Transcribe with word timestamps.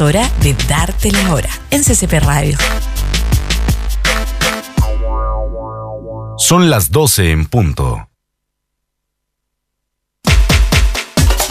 Es 0.00 0.06
hora 0.06 0.30
de 0.40 0.54
darte 0.66 1.10
la 1.10 1.34
hora 1.34 1.50
en 1.70 1.82
CCP 1.84 2.22
Radio. 2.22 2.56
Son 6.38 6.70
las 6.70 6.90
12 6.90 7.32
en 7.32 7.44
punto. 7.44 8.08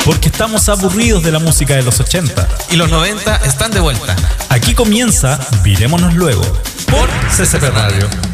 Porque 0.03 0.29
estamos 0.29 0.67
aburridos 0.67 1.21
de 1.21 1.31
la 1.31 1.37
música 1.37 1.75
de 1.75 1.83
los 1.83 1.99
80. 1.99 2.47
Y 2.71 2.77
los 2.77 2.89
90 2.89 3.35
están 3.45 3.69
de 3.69 3.81
vuelta. 3.81 4.15
Aquí 4.49 4.73
comienza 4.73 5.39
Virémonos 5.61 6.15
Luego 6.15 6.41
por 6.87 7.07
CCP 7.29 7.69
Radio. 7.71 8.28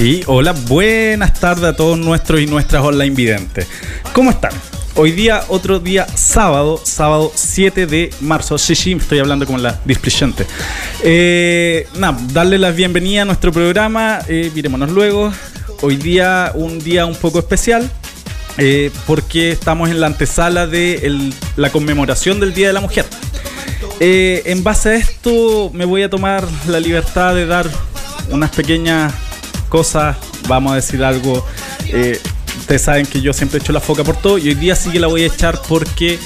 Sí. 0.00 0.22
Hola, 0.26 0.52
buenas 0.66 1.38
tardes 1.38 1.64
a 1.64 1.76
todos 1.76 1.98
nuestros 1.98 2.40
y 2.40 2.46
nuestras 2.46 2.82
online 2.82 3.14
videntes. 3.14 3.66
¿Cómo 4.14 4.30
están? 4.30 4.52
Hoy 4.94 5.12
día, 5.12 5.44
otro 5.48 5.78
día 5.78 6.06
sábado, 6.14 6.80
sábado 6.82 7.30
7 7.34 7.86
de 7.86 8.10
marzo. 8.20 8.56
Sí, 8.56 8.74
sí, 8.74 8.92
estoy 8.92 9.18
hablando 9.18 9.44
como 9.44 9.58
la 9.58 9.78
displicente. 9.84 10.46
Eh, 11.02 11.86
nada, 11.98 12.18
darle 12.32 12.58
la 12.58 12.70
bienvenida 12.70 13.22
a 13.22 13.24
nuestro 13.26 13.52
programa. 13.52 14.20
Eh, 14.26 14.50
mirémonos 14.54 14.90
luego. 14.90 15.32
Hoy 15.82 15.96
día, 15.96 16.52
un 16.54 16.78
día 16.78 17.04
un 17.04 17.16
poco 17.16 17.38
especial. 17.38 17.90
eh, 18.58 18.90
porque 19.06 19.52
estamos 19.52 19.90
en 19.90 20.00
la 20.00 20.06
antesala 20.08 20.66
de 20.66 21.30
la 21.56 21.70
conmemoración 21.70 22.40
del 22.40 22.52
Día 22.52 22.66
de 22.66 22.72
la 22.72 22.80
Mujer. 22.80 23.06
Eh, 24.00 24.42
en 24.46 24.64
base 24.64 24.88
a 24.90 24.94
esto 24.96 25.70
me 25.72 25.84
voy 25.84 26.02
a 26.02 26.10
tomar 26.10 26.44
la 26.66 26.80
libertad 26.80 27.34
de 27.34 27.46
dar 27.46 27.70
unas 28.30 28.50
pequeñas 28.50 29.14
cosas, 29.70 30.16
vamos 30.46 30.72
a 30.72 30.76
decir 30.76 31.02
algo. 31.02 31.46
eh, 31.88 32.20
ustedes 32.58 32.82
saben 32.82 33.06
que 33.06 33.20
yo 33.22 33.32
siempre 33.32 33.58
echo 33.58 33.72
la 33.72 33.80
foca 33.80 34.04
por 34.04 34.16
todo 34.16 34.36
y 34.36 34.48
hoy 34.48 34.54
día 34.54 34.76
sí 34.76 34.90
que 34.90 35.00
la 35.00 35.06
voy 35.06 35.22
a 35.22 35.26
echar 35.26 35.60
porque 35.68 36.18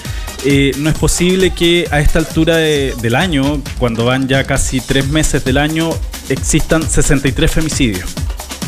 eh, 0.44 0.72
no 0.78 0.90
es 0.90 0.96
posible 0.98 1.50
que 1.54 1.86
a 1.90 2.00
esta 2.00 2.18
altura 2.18 2.56
de- 2.56 2.94
del 3.00 3.14
año, 3.14 3.62
cuando 3.78 4.04
van 4.04 4.26
ya 4.28 4.44
casi 4.44 4.80
tres 4.80 5.06
meses 5.08 5.44
del 5.44 5.56
año, 5.58 5.90
existan 6.28 6.82
63 6.88 7.50
femicidios. 7.50 8.10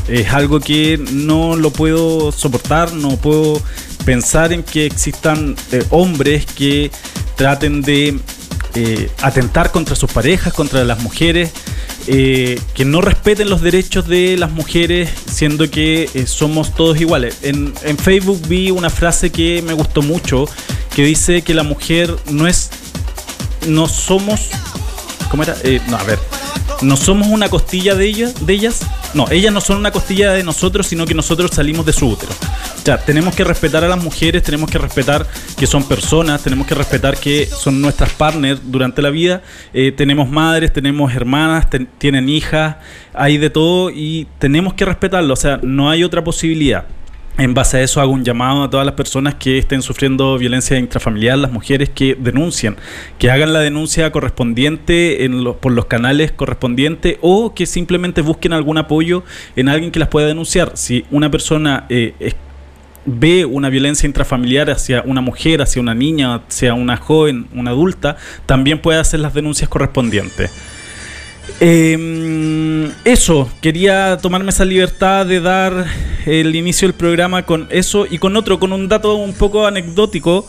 Es 0.08 0.32
algo 0.32 0.60
que 0.60 0.98
no 1.12 1.56
lo 1.56 1.70
puedo 1.70 2.30
soportar, 2.32 2.92
no 2.94 3.16
puedo 3.16 3.60
pensar 4.04 4.52
en 4.52 4.62
que 4.62 4.86
existan 4.86 5.56
eh, 5.72 5.82
hombres 5.90 6.46
que 6.46 6.90
traten 7.36 7.82
de 7.82 8.18
eh, 8.74 9.10
atentar 9.20 9.70
contra 9.72 9.96
sus 9.96 10.10
parejas, 10.12 10.52
contra 10.54 10.84
las 10.84 11.00
mujeres, 11.02 11.50
eh, 12.06 12.60
que 12.74 12.84
no 12.84 13.00
respeten 13.00 13.50
los 13.50 13.62
derechos 13.62 14.06
de 14.06 14.36
las 14.36 14.50
mujeres, 14.50 15.10
siendo 15.30 15.70
que 15.70 16.08
eh, 16.14 16.26
somos 16.26 16.74
todos 16.74 17.00
iguales. 17.00 17.38
En, 17.42 17.74
en 17.82 17.98
Facebook 17.98 18.40
vi 18.46 18.70
una 18.70 18.90
frase 18.90 19.30
que 19.30 19.62
me 19.62 19.72
gustó 19.72 20.02
mucho, 20.02 20.46
que 20.94 21.04
dice 21.04 21.42
que 21.42 21.54
la 21.54 21.62
mujer 21.62 22.14
no 22.30 22.46
es, 22.46 22.70
no 23.66 23.88
somos, 23.88 24.48
¿cómo 25.30 25.42
era? 25.42 25.56
Eh, 25.62 25.80
no, 25.88 25.96
a 25.96 26.04
ver, 26.04 26.18
no 26.82 26.96
somos 26.96 27.28
una 27.28 27.48
costilla 27.48 27.94
de 27.94 28.06
ellas, 28.06 28.46
de 28.46 28.52
ellas. 28.52 28.80
No, 29.14 29.30
ellas 29.30 29.52
no 29.52 29.60
son 29.60 29.78
una 29.78 29.90
costilla 29.90 30.32
de 30.32 30.42
nosotros, 30.42 30.86
sino 30.86 31.06
que 31.06 31.14
nosotros 31.14 31.50
salimos 31.54 31.86
de 31.86 31.92
su 31.92 32.06
útero. 32.08 32.32
Tenemos 33.04 33.34
que 33.34 33.42
respetar 33.42 33.82
a 33.82 33.88
las 33.88 34.02
mujeres, 34.02 34.44
tenemos 34.44 34.70
que 34.70 34.78
respetar 34.78 35.26
que 35.58 35.66
son 35.66 35.82
personas, 35.88 36.40
tenemos 36.44 36.68
que 36.68 36.74
respetar 36.76 37.16
que 37.16 37.44
son 37.46 37.80
nuestras 37.80 38.12
partners 38.12 38.60
durante 38.64 39.02
la 39.02 39.10
vida. 39.10 39.42
Eh, 39.74 39.90
tenemos 39.90 40.28
madres, 40.30 40.72
tenemos 40.72 41.12
hermanas, 41.12 41.66
tienen 41.98 42.28
hijas, 42.28 42.76
hay 43.12 43.38
de 43.38 43.50
todo 43.50 43.90
y 43.90 44.28
tenemos 44.38 44.74
que 44.74 44.84
respetarlo. 44.84 45.32
O 45.32 45.36
sea, 45.36 45.58
no 45.64 45.90
hay 45.90 46.04
otra 46.04 46.22
posibilidad. 46.22 46.84
En 47.38 47.54
base 47.54 47.78
a 47.78 47.82
eso 47.82 48.00
hago 48.00 48.12
un 48.12 48.24
llamado 48.24 48.62
a 48.62 48.70
todas 48.70 48.86
las 48.86 48.94
personas 48.94 49.34
que 49.34 49.58
estén 49.58 49.82
sufriendo 49.82 50.38
violencia 50.38 50.78
intrafamiliar, 50.78 51.36
las 51.36 51.50
mujeres 51.50 51.90
que 51.90 52.14
denuncien, 52.14 52.76
que 53.18 53.30
hagan 53.32 53.52
la 53.52 53.58
denuncia 53.60 54.10
correspondiente 54.12 55.28
por 55.60 55.72
los 55.72 55.84
canales 55.86 56.30
correspondientes 56.32 57.18
o 57.20 57.52
que 57.52 57.66
simplemente 57.66 58.22
busquen 58.22 58.52
algún 58.52 58.78
apoyo 58.78 59.24
en 59.56 59.68
alguien 59.68 59.90
que 59.90 59.98
las 59.98 60.08
pueda 60.08 60.28
denunciar. 60.28 60.72
Si 60.76 61.04
una 61.10 61.30
persona 61.30 61.84
eh, 61.88 62.14
es- 62.20 62.36
ve 63.06 63.44
una 63.44 63.70
violencia 63.70 64.06
intrafamiliar 64.06 64.70
hacia 64.70 65.02
una 65.02 65.20
mujer, 65.20 65.62
hacia 65.62 65.80
una 65.80 65.94
niña, 65.94 66.42
hacia 66.48 66.74
una 66.74 66.96
joven, 66.96 67.46
una 67.54 67.70
adulta, 67.70 68.16
también 68.44 68.80
puede 68.80 68.98
hacer 68.98 69.20
las 69.20 69.32
denuncias 69.32 69.70
correspondientes. 69.70 70.50
Eh, 71.60 72.90
eso, 73.04 73.48
quería 73.62 74.18
tomarme 74.20 74.50
esa 74.50 74.64
libertad 74.64 75.24
de 75.24 75.40
dar 75.40 75.86
el 76.26 76.54
inicio 76.54 76.88
del 76.88 76.94
programa 76.94 77.44
con 77.44 77.68
eso 77.70 78.06
y 78.08 78.18
con 78.18 78.36
otro, 78.36 78.58
con 78.58 78.72
un 78.72 78.88
dato 78.88 79.14
un 79.14 79.32
poco 79.32 79.66
anecdótico, 79.66 80.46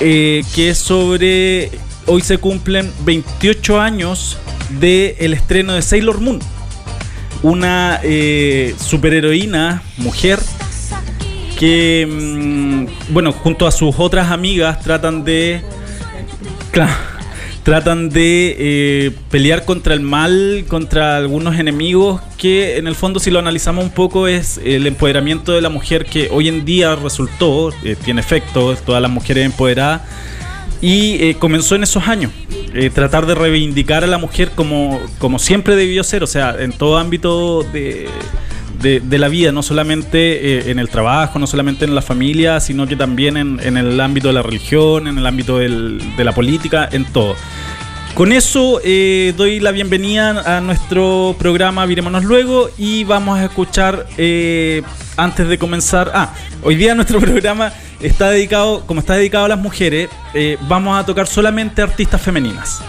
eh, 0.00 0.42
que 0.54 0.70
es 0.70 0.78
sobre, 0.78 1.70
hoy 2.06 2.20
se 2.22 2.38
cumplen 2.38 2.90
28 3.04 3.80
años 3.80 4.36
del 4.80 5.32
estreno 5.32 5.74
de 5.74 5.82
Sailor 5.82 6.20
Moon, 6.20 6.40
una 7.42 8.00
eh, 8.02 8.74
superheroína, 8.78 9.82
mujer, 9.98 10.38
que, 11.60 12.08
mm, 12.10 13.12
bueno, 13.12 13.32
junto 13.32 13.66
a 13.66 13.70
sus 13.70 13.94
otras 13.98 14.30
amigas 14.30 14.80
tratan 14.80 15.24
de... 15.24 15.60
Tratan 17.62 18.08
de 18.08 18.56
eh, 18.58 19.10
pelear 19.30 19.66
contra 19.66 19.92
el 19.92 20.00
mal, 20.00 20.64
contra 20.66 21.18
algunos 21.18 21.58
enemigos 21.58 22.22
que 22.38 22.78
en 22.78 22.86
el 22.86 22.94
fondo 22.94 23.20
si 23.20 23.30
lo 23.30 23.38
analizamos 23.38 23.84
un 23.84 23.90
poco 23.90 24.26
es 24.26 24.58
el 24.64 24.86
empoderamiento 24.86 25.52
de 25.52 25.60
la 25.60 25.68
mujer 25.68 26.06
que 26.06 26.30
hoy 26.32 26.48
en 26.48 26.64
día 26.64 26.96
resultó, 26.96 27.70
eh, 27.84 27.96
tiene 28.02 28.22
efecto, 28.22 28.74
todas 28.76 29.02
las 29.02 29.10
mujeres 29.10 29.44
empoderadas 29.44 30.00
y 30.80 31.22
eh, 31.22 31.36
comenzó 31.38 31.74
en 31.74 31.82
esos 31.82 32.08
años. 32.08 32.32
eh, 32.72 32.88
tratar 32.88 33.26
de 33.26 33.34
reivindicar 33.34 34.04
a 34.04 34.06
la 34.06 34.16
mujer 34.16 34.52
como, 34.54 34.98
como 35.18 35.38
siempre 35.38 35.76
debió 35.76 36.02
ser, 36.04 36.22
o 36.22 36.26
sea, 36.26 36.56
en 36.58 36.72
todo 36.72 36.96
ámbito 36.96 37.62
de, 37.64 38.08
de, 38.80 39.00
de 39.00 39.18
la 39.18 39.28
vida, 39.28 39.52
no 39.52 39.62
solamente 39.62 40.58
eh, 40.58 40.70
en 40.70 40.78
el 40.78 40.88
trabajo, 40.88 41.38
no 41.38 41.46
solamente 41.46 41.84
en 41.84 41.94
la 41.94 42.02
familia, 42.02 42.60
sino 42.60 42.86
que 42.86 42.96
también 42.96 43.36
en, 43.36 43.60
en 43.62 43.76
el 43.76 44.00
ámbito 44.00 44.28
de 44.28 44.34
la 44.34 44.42
religión, 44.42 45.06
en 45.06 45.18
el 45.18 45.26
ámbito 45.26 45.58
del- 45.58 46.00
de 46.16 46.24
la 46.24 46.32
política, 46.32 46.88
en 46.90 47.04
todo. 47.04 47.36
Con 48.14 48.32
eso 48.32 48.80
eh, 48.84 49.32
doy 49.36 49.60
la 49.60 49.70
bienvenida 49.70 50.56
a 50.56 50.60
nuestro 50.60 51.36
programa 51.38 51.86
Virémonos 51.86 52.24
Luego 52.24 52.68
y 52.76 53.04
vamos 53.04 53.38
a 53.38 53.44
escuchar 53.44 54.06
eh, 54.18 54.82
antes 55.16 55.46
de 55.48 55.58
comenzar. 55.58 56.10
Ah, 56.12 56.34
hoy 56.62 56.74
día 56.74 56.94
nuestro 56.94 57.20
programa 57.20 57.72
está 58.00 58.30
dedicado, 58.30 58.84
como 58.86 59.00
está 59.00 59.14
dedicado 59.14 59.44
a 59.44 59.48
las 59.48 59.58
mujeres, 59.60 60.08
eh, 60.34 60.56
vamos 60.68 60.98
a 60.98 61.06
tocar 61.06 61.26
solamente 61.28 61.82
artistas 61.82 62.20
femeninas. 62.20 62.82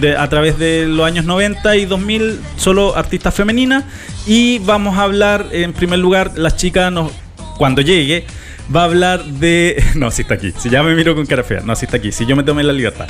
De, 0.00 0.16
a 0.16 0.28
través 0.28 0.58
de 0.58 0.86
los 0.86 1.06
años 1.06 1.24
90 1.24 1.76
y 1.76 1.84
2000, 1.86 2.40
solo 2.56 2.96
artistas 2.96 3.34
femeninas. 3.34 3.84
Y 4.26 4.58
vamos 4.60 4.98
a 4.98 5.02
hablar, 5.02 5.46
en 5.52 5.72
primer 5.72 5.98
lugar, 5.98 6.32
las 6.36 6.56
chicas, 6.56 6.92
cuando 7.56 7.82
llegue, 7.82 8.26
va 8.74 8.82
a 8.82 8.84
hablar 8.84 9.24
de... 9.24 9.82
No, 9.94 10.10
si 10.10 10.22
está 10.22 10.34
aquí. 10.34 10.52
Si 10.56 10.70
ya 10.70 10.82
me 10.82 10.94
miro 10.94 11.14
con 11.14 11.26
cara 11.26 11.42
fea. 11.42 11.60
No, 11.60 11.74
si 11.74 11.86
está 11.86 11.96
aquí. 11.96 12.12
Si 12.12 12.26
yo 12.26 12.36
me 12.36 12.42
tomé 12.42 12.62
la 12.62 12.72
libertad. 12.72 13.08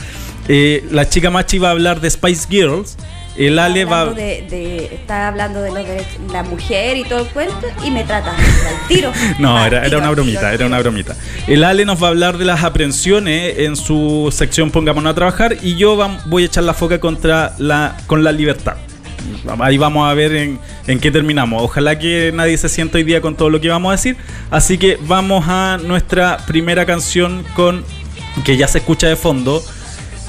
Eh, 0.49 0.85
la 0.91 1.09
chica 1.09 1.31
Machi 1.31 1.59
va 1.59 1.69
a 1.69 1.73
hablar 1.73 2.01
de 2.01 2.11
Spice 2.11 2.47
Girls. 2.49 2.97
El 3.39 3.59
Ale 3.59 3.85
va... 3.85 4.07
De, 4.07 4.45
de- 4.51 4.91
está 4.93 5.29
hablando 5.29 5.63
de 5.63 5.71
los 5.71 5.87
derechos 5.87 6.19
la 6.33 6.43
mujer 6.43 6.97
y 6.97 7.05
todo 7.05 7.21
el 7.21 7.27
cuento 7.29 7.67
y 7.85 7.91
me 7.91 8.05
trata 8.05 8.31
al 8.33 8.89
tiro. 8.89 9.13
No, 9.39 9.65
era, 9.65 9.87
era 9.87 9.99
una 9.99 10.11
bromita, 10.11 10.53
era 10.53 10.67
una 10.67 10.79
bromita. 10.81 11.17
El 11.47 11.63
Ale 11.65 11.85
nos 11.85 12.03
va 12.03 12.09
a 12.09 12.11
hablar 12.11 12.37
de 12.37 12.45
las 12.45 12.65
aprehensiones 12.65 13.59
en 13.59 13.77
su 13.77 14.29
sección 14.33 14.71
Pongámonos 14.71 15.13
a 15.13 15.15
trabajar 15.15 15.57
y 15.63 15.77
yo 15.77 15.97
voy 16.27 16.43
a 16.43 16.47
echar 16.47 16.65
la 16.65 16.75
foca 16.75 16.99
contra 16.99 17.55
la, 17.59 17.97
con 18.07 18.25
la 18.25 18.33
libertad. 18.33 18.77
Ahí 19.61 19.79
vamos 19.79 20.09
a 20.11 20.15
ver 20.15 20.35
en, 20.35 20.59
en 20.87 20.99
qué 21.01 21.11
terminamos. 21.11 21.63
Ojalá 21.63 21.99
que 21.99 22.33
nadie 22.35 22.57
se 22.59 22.69
sienta 22.69 22.99
hoy 22.99 23.05
día 23.05 23.21
con 23.21 23.37
todo 23.37 23.51
lo 23.51 23.61
que 23.61 23.69
vamos 23.69 23.91
a 23.91 23.93
decir. 23.93 24.17
Así 24.51 24.79
que 24.79 24.99
vamos 25.03 25.45
a 25.49 25.79
nuestra 25.83 26.39
primera 26.47 26.87
canción 26.87 27.45
con 27.55 27.85
que 28.45 28.57
ya 28.57 28.67
se 28.69 28.79
escucha 28.79 29.07
de 29.09 29.17
fondo 29.17 29.63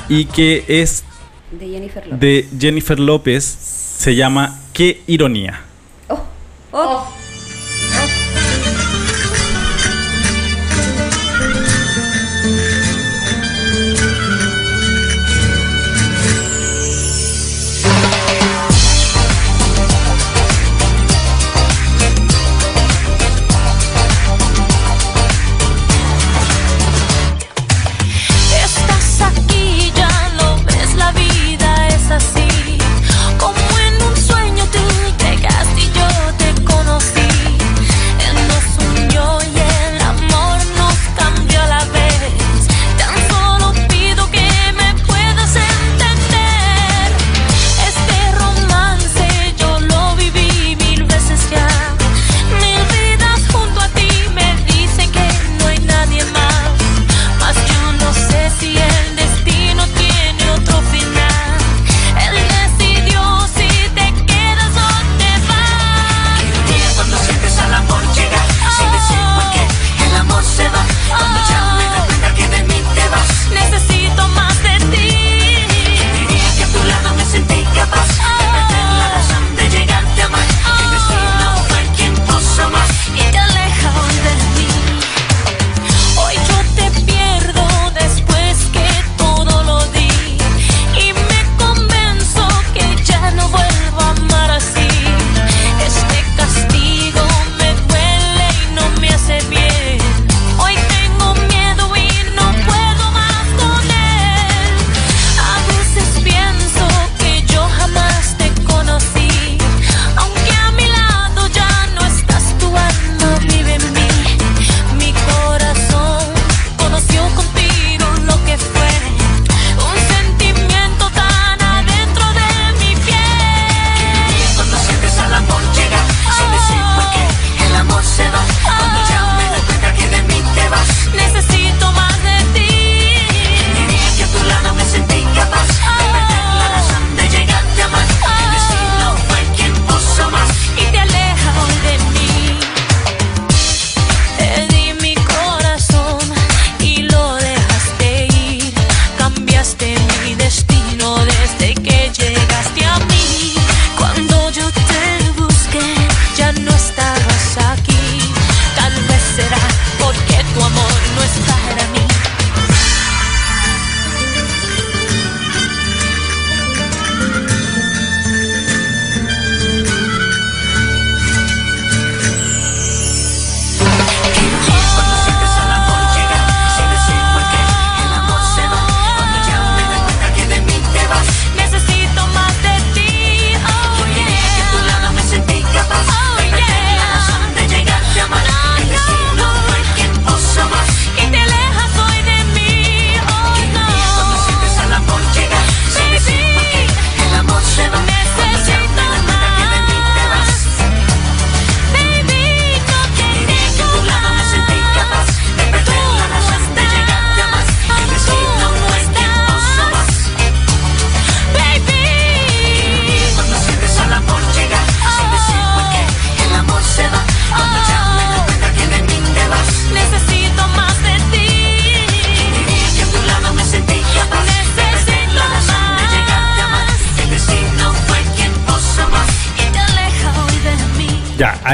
y 0.09 0.25
que 0.25 0.63
es 0.67 1.03
De 1.51 1.67
Jennifer 1.67 2.05
Lopez. 2.05 2.19
de 2.19 2.47
Jennifer 2.59 2.99
López. 2.99 3.43
Se 3.43 4.15
llama 4.15 4.59
Qué 4.73 5.01
ironía. 5.07 5.61
Oh, 6.07 6.19
oh. 6.71 7.07
Estás 7.07 7.28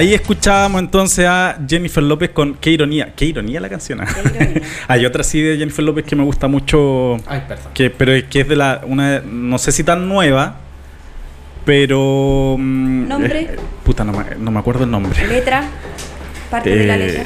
ahí 0.07 0.13
escuchábamos 0.13 0.81
entonces 0.81 1.25
a 1.27 1.57
Jennifer 1.67 2.03
López 2.03 2.29
con 2.31 2.55
Qué 2.55 2.71
ironía. 2.71 3.13
Qué 3.15 3.25
ironía 3.25 3.59
la 3.59 3.69
canción. 3.69 4.01
ah? 4.01 4.07
ironía. 4.24 4.62
Hay 4.88 5.05
otra 5.05 5.24
sí 5.24 5.41
de 5.41 5.57
Jennifer 5.57 5.83
López 5.83 6.05
que 6.05 6.15
me 6.15 6.24
gusta 6.24 6.47
mucho. 6.47 7.17
Ay, 7.27 7.43
perdón. 7.47 7.71
Que, 7.74 7.89
pero 7.89 8.13
es 8.13 8.25
que 8.25 8.41
es 8.41 8.47
de 8.47 8.55
la. 8.55 8.81
Una, 8.85 9.21
no 9.21 9.57
sé 9.57 9.71
si 9.71 9.83
tan 9.83 10.07
nueva. 10.07 10.57
Pero. 11.65 12.55
mm, 12.59 13.07
¿Nombre? 13.07 13.39
eh, 13.41 13.55
puta, 13.83 14.03
no 14.03 14.12
me, 14.13 14.24
no 14.38 14.51
me 14.51 14.59
acuerdo 14.59 14.83
el 14.83 14.91
nombre. 14.91 15.27
Letra, 15.27 15.63
parte 16.51 16.69
de 16.75 16.85
la 16.85 16.95
Eh, 16.95 17.00
letra. 17.00 17.24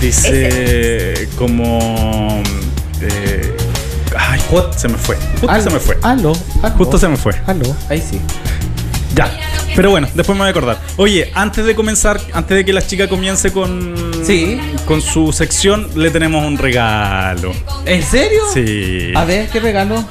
Dice 0.00 1.28
como. 1.36 2.42
eh, 3.02 3.54
Ay, 4.16 4.40
se 4.76 4.88
me 4.88 4.96
fue. 4.98 5.16
Justo 5.16 5.50
Aló, 5.50 5.62
se 5.62 5.70
me 5.70 5.78
fue. 5.78 5.96
Aló, 6.02 6.32
aló. 6.62 6.74
Justo 6.76 6.98
se 6.98 7.08
me 7.08 7.16
fue. 7.16 7.34
Aló, 7.46 7.74
ahí 7.88 8.00
sí. 8.00 8.20
Ya. 9.14 9.30
Pero 9.74 9.90
bueno, 9.90 10.06
después 10.14 10.36
me 10.36 10.40
voy 10.42 10.48
a 10.48 10.50
acordar. 10.50 10.80
Oye, 10.96 11.30
antes 11.34 11.64
de 11.64 11.74
comenzar, 11.74 12.20
antes 12.34 12.56
de 12.56 12.64
que 12.64 12.72
la 12.74 12.86
chica 12.86 13.08
comience 13.08 13.52
con, 13.52 13.94
Sí. 14.24 14.60
con 14.86 15.00
su 15.00 15.32
sección, 15.32 15.88
le 15.94 16.10
tenemos 16.10 16.44
un 16.46 16.58
regalo. 16.58 17.52
¿En 17.86 18.02
serio? 18.02 18.40
Sí. 18.52 19.12
A 19.14 19.24
ver, 19.24 19.48
¿qué 19.48 19.60
regalo? 19.60 20.04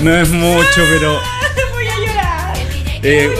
No 0.00 0.16
es 0.16 0.28
mucho, 0.30 0.82
pero. 0.90 1.20
Voy 1.74 1.86
a 1.86 1.98
llorar. 1.98 2.56
eh, 3.02 3.30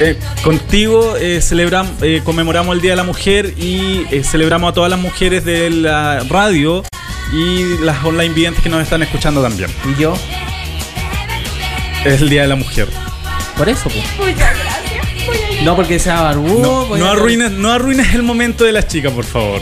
eh, 0.00 0.18
contigo 0.42 1.16
eh, 1.16 1.40
celebram- 1.42 1.90
eh, 2.02 2.20
conmemoramos 2.24 2.74
el 2.74 2.80
Día 2.82 2.92
de 2.92 2.96
la 2.96 3.04
Mujer 3.04 3.54
y 3.56 4.06
eh, 4.10 4.22
celebramos 4.24 4.70
a 4.70 4.74
todas 4.74 4.90
las 4.90 4.98
mujeres 4.98 5.44
de 5.44 5.70
la 5.70 6.20
radio 6.28 6.82
y 7.32 7.78
las 7.82 8.02
online 8.04 8.34
videntes 8.34 8.62
que 8.62 8.68
nos 8.68 8.82
están 8.82 9.02
escuchando 9.02 9.42
también. 9.42 9.70
¿Y 9.96 10.00
yo? 10.00 10.14
Es 12.14 12.20
el 12.20 12.28
Día 12.28 12.42
de 12.42 12.48
la 12.48 12.56
Mujer. 12.56 12.88
Por 13.56 13.68
eso, 13.68 13.84
pues. 13.84 14.04
Muchas 14.18 14.36
gracias. 14.58 15.26
Voy 15.26 15.36
a 15.36 15.40
llorar. 15.48 15.64
No 15.64 15.76
porque 15.76 15.98
sea 15.98 16.20
barbudo. 16.22 16.96
No, 16.96 17.06
arruines, 17.10 17.50
no 17.52 17.70
arruines 17.72 18.14
el 18.14 18.22
momento 18.22 18.64
de 18.64 18.72
las 18.72 18.88
chicas, 18.88 19.12
por 19.12 19.24
favor. 19.24 19.60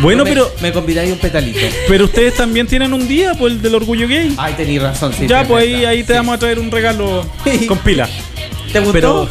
Bueno, 0.00 0.24
me, 0.24 0.30
pero, 0.30 0.52
Me 0.60 0.72
convidáis 0.72 1.12
un 1.12 1.18
petalito. 1.18 1.60
pero 1.86 2.04
ustedes 2.06 2.34
también 2.34 2.66
tienen 2.66 2.92
un 2.92 3.06
día, 3.06 3.34
pues 3.34 3.52
el 3.54 3.62
del 3.62 3.74
orgullo 3.76 4.08
gay. 4.08 4.34
Ay, 4.36 4.54
tenéis 4.54 4.82
razón, 4.82 5.12
sí. 5.16 5.26
ya, 5.28 5.44
pues 5.44 5.64
ahí, 5.86 6.02
te 6.02 6.12
Sí. 6.12 6.18
vamos 6.18 6.34
a 6.34 6.38
traer 6.38 6.58
un 6.58 6.70
regalo 6.70 7.24
con 7.68 7.78
pila. 7.78 8.08
¿Te 8.72 8.80
gustó? 8.80 8.92
Pero. 8.92 9.28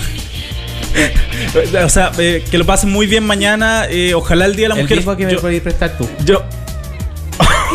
o 1.85 1.89
sea, 1.89 2.11
eh, 2.17 2.43
que 2.50 2.57
lo 2.57 2.65
pasen 2.65 2.89
muy 2.91 3.05
bien 3.07 3.23
mañana. 3.25 3.85
eh, 3.89 4.13
ojalá 4.13 4.45
el 4.45 4.55
día 4.55 4.65
de 4.65 4.69
la 4.69 4.75
el 4.75 4.81
mujer. 4.83 4.97
mismo 4.97 5.17
que 5.17 5.25
me 5.25 5.33
yo, 5.33 5.41
podéis 5.41 5.61
prestar 5.61 5.97
tú. 5.97 6.07
yo- 6.25 6.43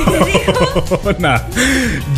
Nada. 1.18 1.48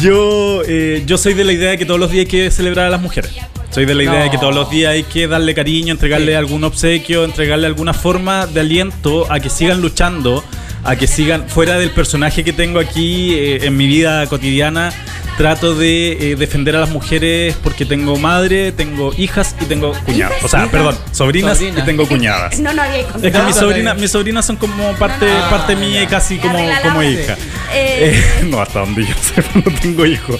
Yo, 0.00 0.62
eh, 0.66 1.02
yo 1.06 1.18
soy 1.18 1.34
de 1.34 1.44
la 1.44 1.52
idea 1.52 1.70
de 1.70 1.78
que 1.78 1.86
todos 1.86 2.00
los 2.00 2.10
días 2.10 2.24
hay 2.26 2.30
que 2.30 2.50
celebrar 2.50 2.86
a 2.86 2.90
las 2.90 3.00
mujeres. 3.00 3.30
Soy 3.70 3.84
de 3.84 3.94
la 3.94 4.02
idea 4.02 4.22
de 4.24 4.30
que 4.30 4.38
todos 4.38 4.54
los 4.54 4.70
días 4.70 4.92
hay 4.92 5.02
que 5.04 5.28
darle 5.28 5.54
cariño, 5.54 5.92
entregarle 5.92 6.32
Sí. 6.32 6.36
algún 6.36 6.64
obsequio, 6.64 7.24
entregarle 7.24 7.66
alguna 7.66 7.92
forma 7.92 8.46
de 8.46 8.60
aliento 8.60 9.30
a 9.30 9.40
que 9.40 9.50
sigan 9.50 9.80
luchando, 9.82 10.42
a 10.84 10.96
que 10.96 11.06
sigan 11.06 11.48
fuera 11.48 11.78
del 11.78 11.90
personaje 11.90 12.44
que 12.44 12.52
tengo 12.52 12.80
aquí 12.80 13.34
eh, 13.34 13.66
en 13.66 13.76
mi 13.76 13.86
vida 13.86 14.26
cotidiana. 14.26 14.92
Trato 15.38 15.74
de 15.76 16.32
eh, 16.32 16.36
defender 16.36 16.74
a 16.76 16.80
las 16.80 16.90
mujeres 16.90 17.56
porque 17.62 17.86
tengo 17.86 18.16
madre, 18.18 18.72
tengo 18.72 19.14
hijas 19.16 19.54
y 19.60 19.66
tengo 19.66 19.92
cuñadas. 20.04 20.42
O 20.42 20.48
sea, 20.48 20.66
perdón, 20.70 20.98
sobrinas 21.12 21.62
y 21.62 21.70
tengo 21.70 22.06
cuñadas. 22.08 22.58
No, 22.58 22.72
no 22.74 22.82
había 22.82 22.98
Es 23.00 23.06
que 23.06 23.12
contado. 23.12 23.46
mis 23.46 23.56
sobrinas, 23.56 23.96
mis 23.98 24.10
sobrinas 24.10 24.44
son 24.44 24.56
como 24.56 24.92
parte, 24.96 25.26
parte 25.48 25.76
mía 25.76 26.02
y 26.02 26.06
casi 26.08 26.38
como, 26.38 26.58
como 26.82 27.02
hija. 27.02 27.36
Eh, 27.72 27.94
Eh, 28.00 28.44
no, 28.44 28.60
hasta 28.60 28.80
donde 28.80 29.04
yo 29.04 29.14
sepa, 29.20 29.48
no 29.64 29.78
tengo 29.80 30.04
hijos. 30.06 30.36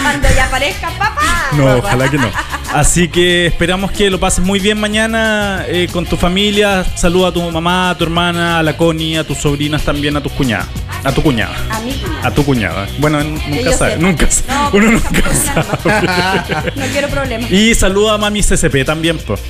Cuando 0.00 0.28
ya 0.34 0.46
aparezca 0.46 0.88
papá. 0.98 1.48
No, 1.52 1.76
ojalá 1.76 2.10
que 2.10 2.16
no. 2.18 2.30
Así 2.72 3.08
que 3.08 3.46
esperamos 3.46 3.92
que 3.92 4.08
lo 4.10 4.18
pases 4.18 4.44
muy 4.44 4.58
bien 4.58 4.80
mañana 4.80 5.64
eh, 5.68 5.88
con 5.92 6.06
tu 6.06 6.16
familia. 6.16 6.84
Saluda 6.96 7.28
a 7.28 7.32
tu 7.32 7.42
mamá, 7.50 7.90
a 7.90 7.98
tu 7.98 8.04
hermana, 8.04 8.58
a 8.58 8.62
la 8.62 8.76
Connie, 8.76 9.16
a 9.16 9.24
tus 9.24 9.38
sobrinas 9.38 9.82
también, 9.82 10.16
a 10.16 10.22
tus 10.22 10.32
cuñadas. 10.32 10.66
A 11.04 11.12
tu 11.12 11.22
cuñada. 11.22 11.56
A 11.70 11.80
mí. 11.80 12.00
A 12.22 12.30
tu 12.30 12.44
cuñada. 12.44 12.86
Bueno, 12.98 13.22
nunca 13.24 13.72
sabe, 13.72 13.92
sepa. 13.92 14.02
nunca 14.02 14.30
sabe. 14.30 14.52
No, 14.52 14.70
Uno 14.72 14.90
nunca 14.92 15.22
sabe. 15.34 16.72
No 16.76 16.86
quiero 16.92 17.08
problemas. 17.08 17.50
Y 17.50 17.74
saluda 17.74 18.14
a 18.14 18.18
mami 18.18 18.42
CCP 18.42 18.84
también, 18.84 19.18
pues. 19.18 19.40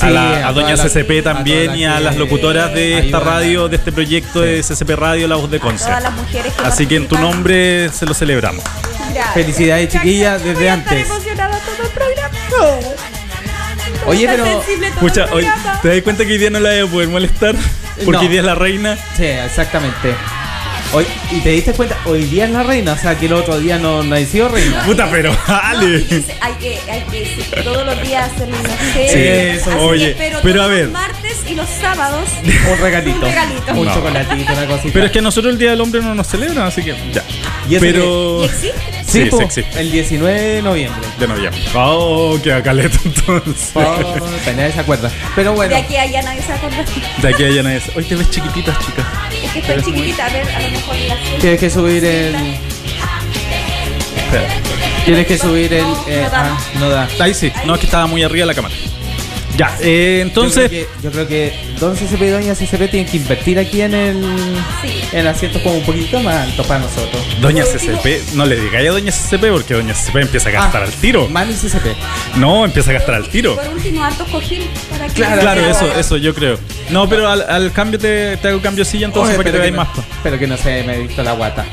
a, 0.00 0.10
la- 0.10 0.46
a 0.46 0.48
a 0.48 0.52
doña 0.52 0.76
CCP 0.76 1.22
también 1.24 1.74
y 1.76 1.84
a 1.84 1.98
las 2.00 2.16
locutoras 2.16 2.72
de 2.72 2.98
esta 3.00 3.18
radio, 3.20 3.68
de 3.68 3.76
este 3.76 3.90
proyecto 3.92 4.40
de 4.40 4.60
CCP 4.62 4.90
Radio, 4.96 5.26
La 5.28 5.36
Voz 5.36 5.50
de 5.50 5.58
Conce. 5.60 5.84
todas 5.84 6.02
las 6.02 6.12
mujeres 6.14 6.52
que 6.54 6.62
Así 6.64 6.86
que 6.86 6.96
en 6.96 7.08
tu 7.08 7.18
nombre 7.18 7.88
se 7.90 8.06
lo 8.06 8.14
celebramos. 8.14 8.62
Gracias. 9.12 9.34
Felicidades, 9.34 9.88
chiquillas, 9.90 10.42
desde 10.42 10.70
antes. 10.70 11.04
emocionada 11.06 11.58
todo 11.58 11.82
el 11.86 11.90
programa. 11.90 12.38
Oye, 14.06 14.26
pero. 14.28 14.44
programa. 15.00 15.80
¿te 15.82 15.88
das 15.88 16.02
cuenta 16.02 16.24
que 16.24 16.32
hoy 16.32 16.38
día 16.38 16.50
no 16.50 16.60
la 16.60 16.70
voy 16.70 16.78
a 16.80 16.86
poder 16.86 17.08
molestar? 17.08 17.54
Porque 18.04 18.12
No. 18.12 18.20
hoy 18.20 18.28
día 18.28 18.40
es 18.40 18.46
la 18.46 18.54
reina. 18.54 18.96
Sí, 19.16 19.24
exactamente. 19.24 20.14
Hoy, 20.94 21.06
y 21.30 21.40
te 21.40 21.48
diste 21.50 21.72
cuenta, 21.72 21.96
hoy 22.04 22.24
día 22.24 22.44
es 22.44 22.50
la 22.50 22.62
reina, 22.62 22.92
o 22.92 22.98
sea 22.98 23.18
que 23.18 23.24
el 23.24 23.32
otro 23.32 23.58
día 23.58 23.78
no, 23.78 24.02
no 24.02 24.14
ha 24.14 24.18
sido 24.26 24.48
reina. 24.48 24.82
Puta, 24.86 25.08
pero 25.10 25.34
dale. 25.48 25.96
Entonces, 25.96 26.36
hay 26.40 26.52
que, 26.54 26.78
hay 26.90 27.00
que 27.10 27.24
sí, 27.24 27.42
todos 27.64 27.86
los 27.86 28.02
días 28.02 28.30
hacerle 28.30 28.54
una 28.60 28.92
serie. 28.92 29.08
Sí, 29.08 29.58
Así 29.62 29.70
que 29.70 29.76
oye, 29.84 30.10
espero 30.10 30.38
pero 30.42 30.56
todos 30.60 30.70
a 30.70 30.74
ver. 30.74 30.84
Los 30.84 30.92
martes 30.92 31.36
y 31.50 31.54
los 31.54 31.68
sábados. 31.80 32.28
Un 32.44 32.78
regalito. 32.78 33.16
Un 33.16 33.22
regalito. 33.22 33.72
Un 33.72 33.86
No. 33.86 33.94
chocolatito, 33.94 34.52
una 34.52 34.66
cosita. 34.66 34.90
Pero 34.92 35.06
es 35.06 35.12
que 35.12 35.22
nosotros 35.22 35.52
el 35.54 35.58
Día 35.58 35.70
del 35.70 35.80
Hombre 35.80 36.02
no 36.02 36.14
nos 36.14 36.26
celebran, 36.26 36.66
así 36.66 36.82
que 36.82 36.94
ya. 37.12 37.24
Y 37.70 37.74
eso 37.76 37.80
Pero. 37.80 38.42
¿Y 38.42 38.44
existe? 38.44 39.01
Sí, 39.12 39.24
po, 39.26 39.40
existe. 39.40 39.80
El 39.80 39.90
19 39.92 40.40
de 40.40 40.62
noviembre. 40.62 41.00
De 41.18 41.28
noviembre. 41.28 41.60
Oh, 41.74 42.38
qué 42.42 42.60
caleta 42.62 42.98
entonces. 43.04 43.70
Oh, 43.74 43.94
pues 44.44 44.56
nadie 44.56 44.72
se 44.72 44.80
acuerda. 44.80 45.10
Pero 45.34 45.52
bueno. 45.52 45.74
De 45.74 45.80
aquí 45.82 45.96
a 45.96 46.02
allá 46.02 46.22
nadie 46.22 46.42
se 46.42 46.52
acuerda. 46.52 46.84
De 47.20 47.28
aquí 47.28 47.44
a 47.44 47.46
allá 47.48 47.62
nadie. 47.62 47.82
Hoy 47.94 48.04
te 48.04 48.14
ves 48.16 48.30
chiquititas, 48.30 48.78
chicas. 48.78 49.06
Es 49.44 49.50
que 49.52 49.58
estoy 49.60 49.82
chiquitita, 49.82 50.26
a 50.26 50.30
ver, 50.30 50.48
a 50.48 50.60
lo 50.60 50.70
mejor 50.70 50.96
la 51.08 51.16
Tienes 51.40 51.60
que 51.60 51.70
subir 51.70 52.04
el. 52.04 52.58
Tienes 55.04 55.26
que 55.26 55.36
subir 55.38 55.72
el. 55.74 55.84
eh, 56.06 56.22
No 56.24 56.30
da. 56.30 56.44
ah, 56.54 56.58
no 56.78 56.88
da. 56.88 57.08
Ahí 57.20 57.34
sí. 57.34 57.52
No, 57.66 57.74
es 57.74 57.80
que 57.80 57.86
estaba 57.86 58.06
muy 58.06 58.22
arriba 58.22 58.46
la 58.46 58.54
cámara. 58.54 58.74
Ya, 59.56 59.76
eh, 59.80 60.20
entonces. 60.22 60.70
Yo 60.70 60.70
creo, 60.70 60.86
que, 60.86 61.02
yo 61.02 61.10
creo 61.12 61.28
que 61.28 61.52
Don 61.78 61.94
CCP 61.94 62.22
y 62.22 62.28
Doña 62.28 62.54
CCP 62.54 62.90
tienen 62.90 63.06
que 63.06 63.16
invertir 63.18 63.58
aquí 63.58 63.82
en 63.82 63.92
el. 63.94 64.24
Sí. 64.80 65.02
En 65.12 65.26
asientos 65.26 65.60
como 65.62 65.76
un 65.76 65.84
poquito 65.84 66.20
más 66.20 66.48
altos 66.48 66.66
para 66.66 66.80
nosotros. 66.80 67.22
Doña 67.40 67.62
CCP, 67.64 68.34
no 68.34 68.46
le 68.46 68.56
digáis 68.56 68.88
a 68.88 68.92
Doña 68.92 69.12
CCP 69.12 69.50
porque 69.52 69.74
Doña 69.74 69.92
CCP 69.92 70.16
empieza 70.16 70.48
a 70.48 70.52
gastar 70.52 70.82
Ah, 70.82 70.86
al 70.86 70.92
tiro. 70.92 71.28
Mami 71.28 71.52
CCP. 71.52 71.94
No, 72.36 72.64
empieza 72.64 72.90
a 72.90 72.94
gastar 72.94 73.14
al 73.16 73.28
tiro. 73.28 73.56
Por 73.56 73.68
último, 73.68 74.02
hartos 74.02 74.26
cojín 74.28 74.62
para 74.90 75.06
que 75.06 75.12
Claro, 75.14 75.40
Claro, 75.42 75.60
eso, 75.68 75.92
eso 75.98 76.16
yo 76.16 76.34
creo. 76.34 76.58
No, 76.90 77.06
pero 77.08 77.28
al, 77.28 77.42
al 77.42 77.72
cambio 77.72 77.98
te, 77.98 78.38
te 78.38 78.48
hago 78.48 78.60
cambio 78.62 78.84
silla 78.86 79.06
entonces 79.06 79.34
Oye, 79.34 79.36
para 79.36 79.50
que 79.50 79.52
te 79.52 79.58
veáis 79.58 79.74
más. 79.76 79.88
no-. 79.96 80.02
Espero 80.16 80.38
que 80.38 80.46
no 80.46 80.56
se 80.56 80.82
me 80.84 80.94
he 80.96 81.02
visto 81.02 81.22
la 81.22 81.32
guata. 81.32 81.66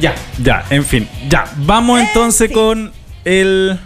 Ya. 0.00 0.14
Ya, 0.42 0.64
en 0.70 0.84
fin. 0.84 1.08
Ya, 1.28 1.44
vamos 1.58 2.00
entonces 2.00 2.50
con 2.50 2.92
el. 3.24 3.78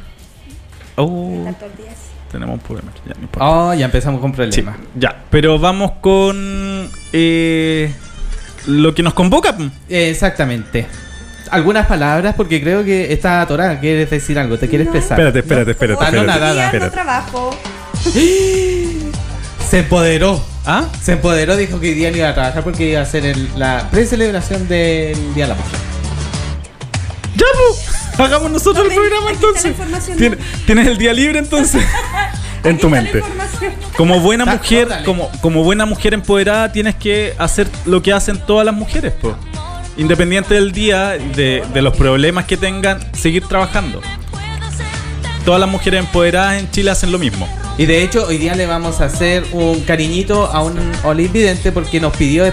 Oh, 0.97 1.42
Tantos 1.44 1.68
días. 1.76 1.94
Tenemos 2.30 2.54
un 2.54 2.61
problema 2.61 2.90
aquí, 2.90 3.00
ya, 3.06 3.14
no 3.14 3.23
importa. 3.23 3.49
Oh, 3.49 3.75
ya 3.75 3.85
empezamos 3.87 4.20
con 4.20 4.30
Sí, 4.32 4.37
problemas. 4.37 4.76
ya, 4.94 5.25
pero 5.30 5.58
vamos 5.58 5.92
con 6.00 6.88
eh, 7.12 7.92
lo 8.66 8.94
que 8.94 9.02
nos 9.02 9.14
convoca. 9.14 9.56
Exactamente. 9.88 10.87
Algunas 11.50 11.87
palabras 11.87 12.35
porque 12.37 12.61
creo 12.62 12.85
que 12.85 13.12
está 13.12 13.40
atorada. 13.40 13.80
¿Quieres 13.80 14.11
decir 14.11 14.38
algo? 14.38 14.58
¿Te 14.58 14.68
quieres 14.68 14.87
No. 14.88 14.92
expresar? 14.94 15.18
Espérate, 15.18 15.38
espérate, 15.38 15.70
espérate. 15.70 16.04
Ah, 16.04 16.11
no, 16.11 16.18
espérate. 16.18 16.40
nada, 16.40 16.49
nada. 16.54 16.64
Espérate. 16.66 16.90
trabajo. 16.92 17.50
Se 19.68 19.78
empoderó. 19.80 20.42
¿Ah? 20.66 20.85
Se 21.02 21.12
empoderó, 21.12 21.56
dijo 21.56 21.80
que 21.80 21.88
hoy 21.88 21.94
día 21.94 22.11
no 22.11 22.16
iba 22.18 22.28
a 22.28 22.35
trabajar 22.35 22.62
porque 22.62 22.90
iba 22.90 23.00
a 23.00 23.02
hacer 23.02 23.25
el- 23.25 23.49
la 23.58 23.88
precelebración 23.90 24.68
del 24.68 25.14
Día 25.35 25.44
de 25.44 25.49
la 25.49 25.54
Mujer. 25.54 25.78
Ya. 27.37 27.47
Hagamos 28.18 28.50
nosotros 28.50 28.87
el 28.87 28.94
programa 28.94 29.30
entonces. 29.30 29.75
¿Tienes 30.66 30.87
el 30.87 30.98
día 30.98 31.12
libre 31.12 31.38
entonces? 31.38 31.84
en 32.64 32.78
tu 32.78 32.88
mente. 32.88 33.22
Como 33.96 34.20
buena 34.20 34.44
mujer, 34.44 34.88
como, 35.04 35.30
como 35.40 35.62
buena 35.62 35.87
mujer 35.87 36.14
empoderada, 36.14 36.72
tienes 36.72 36.94
que 36.94 37.34
hacer 37.38 37.68
lo 37.87 38.02
que 38.02 38.12
hacen 38.12 38.38
todas 38.38 38.64
las 38.64 38.75
mujeres, 38.75 39.12
po. 39.12 39.34
Independiente 39.96 40.54
del 40.54 40.72
día, 40.72 41.10
de, 41.10 41.64
de 41.72 41.82
los 41.82 41.96
problemas 41.96 42.44
que 42.44 42.56
tengan, 42.56 43.00
seguir 43.14 43.46
trabajando. 43.46 44.00
Todas 45.44 45.60
las 45.60 45.68
mujeres 45.68 46.00
empoderadas 46.00 46.60
en 46.60 46.70
Chile 46.70 46.90
hacen 46.90 47.10
lo 47.10 47.18
mismo. 47.18 47.48
Y 47.78 47.87
de 47.87 48.02
hecho, 48.02 48.26
hoy 48.26 48.38
día 48.38 48.54
le 48.54 48.66
vamos 48.66 49.00
a 49.00 49.06
hacer 49.06 49.44
un 49.52 49.80
cariñito 49.80 50.46
a 50.46 50.62
un 50.62 50.78
Olvidente 51.04 51.72
porque 51.72 52.00
nos 52.00 52.16
pidió. 52.16 52.52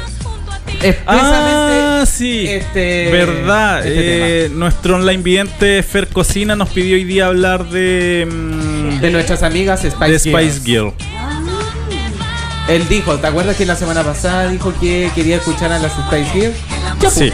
Ah, 1.07 2.03
sí. 2.07 2.45
este- 2.47 3.09
Verdad. 3.11 3.85
este 3.85 4.45
eh, 4.45 4.49
nuestro 4.49 4.95
online 4.95 5.21
vidente 5.23 5.81
Fer 5.83 6.07
Cocina 6.07 6.55
nos 6.55 6.69
pidió 6.69 6.95
hoy 6.95 7.03
día 7.03 7.27
hablar 7.27 7.65
de, 7.69 8.27
mm, 8.29 8.99
de 8.99 9.11
nuestras 9.11 9.43
amigas 9.43 9.81
Spice, 9.81 10.11
de 10.11 10.19
Spice 10.19 10.61
Girls. 10.63 10.63
Girl. 10.63 10.93
Él 12.67 12.87
dijo, 12.89 13.15
¿te 13.17 13.27
acuerdas 13.27 13.55
que 13.55 13.65
la 13.65 13.75
semana 13.75 14.03
pasada 14.03 14.49
dijo 14.49 14.73
que 14.79 15.11
quería 15.13 15.35
escuchar 15.37 15.71
a 15.71 15.77
las 15.79 15.91
Spice 15.91 16.31
Girls? 16.33 17.13
Sí. 17.13 17.31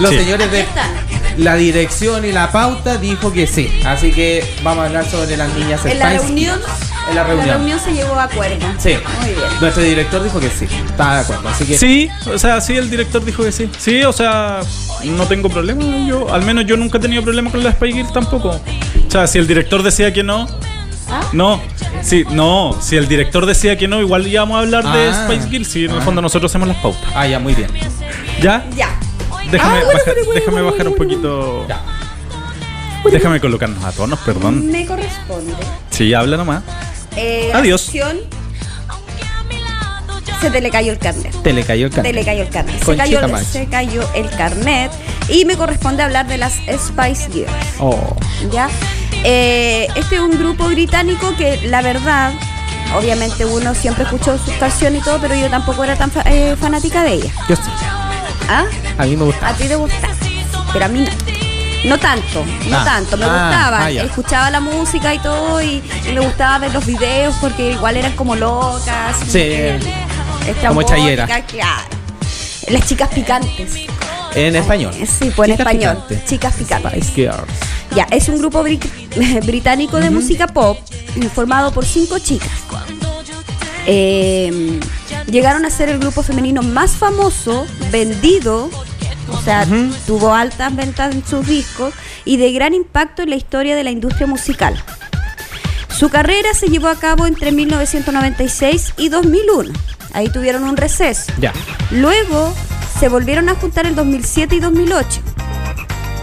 Los 0.00 0.10
Sí. 0.10 0.18
señores 0.18 0.46
Aquí 0.48 0.56
de 0.56 0.60
están. 0.60 0.90
La 1.36 1.54
dirección 1.56 2.24
y 2.24 2.32
la 2.32 2.50
pauta 2.52 2.96
dijo 2.96 3.32
que 3.32 3.46
sí. 3.46 3.70
Así 3.84 4.12
que 4.12 4.44
vamos 4.62 4.84
a 4.84 4.86
hablar 4.86 5.04
sobre 5.06 5.36
las 5.36 5.52
niñas 5.54 5.80
Spice 5.80 5.92
En 5.94 5.98
la 6.00 6.10
reunión, 6.10 6.60
En 7.10 7.14
la 7.14 7.24
reunión. 7.24 7.80
se 7.80 7.92
llevó 7.92 8.14
a 8.14 8.24
acuerdo. 8.24 8.66
Sí. 8.78 8.94
Muy 9.20 9.30
bien. 9.30 9.40
Nuestro 9.60 9.82
director 9.82 10.22
dijo 10.24 10.40
que 10.40 10.48
sí. 10.50 10.66
Estaba 10.86 11.16
de 11.16 11.20
acuerdo. 11.22 11.48
Así 11.48 11.64
que 11.66 11.76
Sí, 11.78 12.08
o 12.32 12.38
sea, 12.38 12.60
sí, 12.60 12.74
el 12.76 12.88
director 12.90 13.24
dijo 13.24 13.42
que 13.44 13.52
sí. 13.52 13.68
Sí, 13.78 14.02
o 14.04 14.12
sea, 14.12 14.60
no 15.04 15.26
tengo 15.26 15.48
problema. 15.48 15.82
Yo, 16.06 16.32
al 16.32 16.42
menos 16.42 16.64
yo 16.66 16.76
nunca 16.76 16.98
he 16.98 17.00
tenido 17.00 17.22
problema 17.22 17.50
con 17.50 17.62
la 17.62 17.72
Spice 17.72 17.92
Girl 17.98 18.12
tampoco. 18.12 18.48
O 18.50 19.10
sea, 19.10 19.26
si 19.26 19.38
el 19.38 19.46
director 19.46 19.82
decía 19.82 20.12
que 20.12 20.22
no, 20.22 20.46
¿Ah? 21.10 21.20
no. 21.32 21.60
Sí, 22.02 22.24
no, 22.30 22.76
si 22.80 22.96
el 22.96 23.08
director 23.08 23.46
decía 23.46 23.76
que 23.78 23.88
no, 23.88 24.00
igual 24.00 24.26
íbamos 24.26 24.56
a 24.56 24.60
hablar 24.60 24.84
de 24.92 25.08
Ah. 25.08 25.26
Spice 25.28 25.48
Girl. 25.48 25.64
Si 25.66 25.84
en 25.84 25.90
el 25.92 25.98
Ah. 25.98 26.02
fondo 26.02 26.20
nosotros 26.22 26.50
hacemos 26.50 26.68
las 26.68 26.76
pautas. 26.78 27.02
Ah, 27.14 27.26
ya, 27.26 27.38
muy 27.38 27.54
bien. 27.54 27.68
¿Ya? 28.40 28.64
Ya. 28.76 28.95
Déjame, 29.50 29.78
Ah, 29.78 29.82
bueno, 29.84 29.98
bajar, 29.98 30.14
bueno, 30.14 30.24
bueno, 30.26 30.32
déjame 30.34 30.62
bueno, 30.62 30.70
bajar 30.72 30.88
un 30.88 30.94
poquito. 30.94 31.66
Déjame 33.10 33.40
colocarnos 33.40 33.84
a 33.84 33.92
tonos, 33.92 34.18
perdón. 34.20 34.66
Me 34.70 34.84
corresponde. 34.86 35.54
Sí, 35.90 36.12
habla 36.12 36.36
nomás. 36.36 36.62
Eh, 37.16 37.50
Adiós. 37.54 37.82
sección, 37.82 38.18
Se 40.40 40.50
te 40.50 40.60
le 40.60 40.70
cayó 40.70 40.92
el 40.92 40.98
carnet. 40.98 41.34
Te 41.42 41.52
le 41.52 41.64
cayó 41.64 41.86
el 41.86 41.92
Se 41.92 41.96
carnet. 41.96 42.14
le 42.14 42.24
cayó 42.24 42.42
el 42.42 42.48
carnet. 42.50 42.84
Cayó, 42.84 43.38
se 43.44 43.66
cayó 43.66 44.02
el 44.14 44.28
carnet. 44.30 44.90
Y 45.28 45.44
me 45.44 45.56
corresponde 45.56 46.02
hablar 46.02 46.26
de 46.26 46.36
las 46.38 46.54
Spice 46.54 47.30
Girls. 47.32 47.52
Oh. 47.80 48.16
¿Ya? 48.52 48.68
Eh, 49.24 49.88
este 49.96 50.16
es 50.16 50.20
un 50.20 50.38
grupo 50.38 50.66
británico 50.68 51.34
que 51.36 51.58
la 51.68 51.80
verdad, 51.80 52.32
obviamente 52.96 53.44
uno 53.46 53.74
siempre 53.74 54.04
escuchó 54.04 54.36
sus 54.38 54.54
canciones 54.54 55.00
y 55.00 55.04
todo, 55.04 55.18
pero 55.20 55.34
yo 55.34 55.48
tampoco 55.48 55.82
era 55.84 55.96
tan 55.96 56.10
fa- 56.10 56.22
eh, 56.26 56.54
fanática 56.60 57.02
de 57.02 57.14
ella. 57.14 57.32
Yo 57.48 57.56
sí. 57.56 57.62
¿Ah? 58.48 58.64
A 58.98 59.04
mí 59.04 59.16
me 59.16 59.24
gusta. 59.24 59.48
A 59.48 59.52
ti 59.54 59.64
te 59.68 59.76
gusta, 59.76 60.08
pero 60.72 60.84
a 60.84 60.88
mí 60.88 61.00
no. 61.00 61.10
No 61.84 61.98
tanto, 61.98 62.44
no 62.68 62.76
Ah, 62.78 62.84
tanto, 62.84 63.16
me 63.16 63.26
ah, 63.26 63.28
gustaba, 63.28 63.84
ah, 63.84 63.90
escuchaba 63.90 64.50
la 64.50 64.58
música 64.58 65.14
y 65.14 65.20
todo 65.20 65.62
y, 65.62 65.82
y 66.08 66.12
me 66.12 66.18
gustaba 66.20 66.58
ver 66.58 66.72
los 66.74 66.84
videos 66.84 67.36
porque 67.40 67.72
igual 67.72 67.96
eran 67.96 68.12
como 68.16 68.34
locas, 68.34 69.16
Sí. 69.28 69.46
Como 70.66 70.82
chayera. 70.82 71.26
claro. 71.46 71.82
Las 72.68 72.86
chicas 72.88 73.08
picantes. 73.10 73.86
En 74.34 74.56
español. 74.56 74.92
Sí, 74.94 75.30
pues 75.34 75.48
en 75.50 75.56
Chicas 75.56 75.72
español. 75.74 75.94
picantes. 76.08 76.24
Chicas 76.28 76.54
picantes. 76.54 76.92
Spice 76.92 77.12
Girls. 77.14 77.52
Ya, 77.94 78.06
es 78.10 78.28
un 78.28 78.38
grupo 78.38 78.64
bri- 78.64 78.80
británico 79.46 79.98
de 79.98 80.10
música 80.10 80.48
pop 80.48 80.78
eh, 81.14 81.28
formado 81.32 81.70
por 81.72 81.84
cinco 81.84 82.18
chicas. 82.18 82.50
Eh, 83.86 84.80
llegaron 85.30 85.64
a 85.64 85.70
ser 85.70 85.88
el 85.88 85.98
grupo 85.98 86.22
femenino 86.22 86.62
más 86.62 86.92
famoso, 86.92 87.66
vendido, 87.90 88.70
o 89.28 89.40
sea, 89.40 89.66
tuvo 90.06 90.34
altas 90.34 90.74
ventas 90.74 91.14
en 91.14 91.24
sus 91.24 91.46
discos 91.46 91.94
y 92.24 92.36
de 92.36 92.52
gran 92.52 92.74
impacto 92.74 93.22
en 93.22 93.30
la 93.30 93.36
historia 93.36 93.76
de 93.76 93.84
la 93.84 93.90
industria 93.90 94.26
musical. 94.26 94.82
Su 95.96 96.10
carrera 96.10 96.52
se 96.52 96.68
llevó 96.68 96.88
a 96.88 96.96
cabo 96.96 97.26
entre 97.26 97.52
1996 97.52 98.94
y 98.98 99.08
2001. 99.08 99.72
Ahí 100.12 100.28
tuvieron 100.28 100.64
un 100.64 100.76
receso. 100.76 101.32
Ya. 101.40 101.52
Luego 101.90 102.52
se 103.00 103.08
volvieron 103.08 103.48
a 103.48 103.54
juntar 103.54 103.86
en 103.86 103.94
2007 103.94 104.56
y 104.56 104.60
2008. 104.60 105.20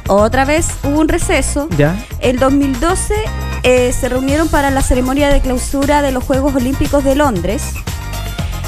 Otra 0.08 0.46
vez 0.46 0.68
hubo 0.84 1.00
un 1.00 1.08
receso. 1.08 1.70
Ya. 1.78 1.96
En 2.20 2.38
2012 2.38 3.16
eh, 3.64 3.94
se 3.94 4.10
reunieron 4.10 4.50
para 4.50 4.70
la 4.72 4.82
ceremonia 4.82 5.30
de 5.30 5.42
clausura 5.42 6.02
de 6.02 6.12
los 6.12 6.24
Juegos 6.24 6.56
Olímpicos 6.56 7.04
de 7.04 7.16
Londres. 7.16 7.64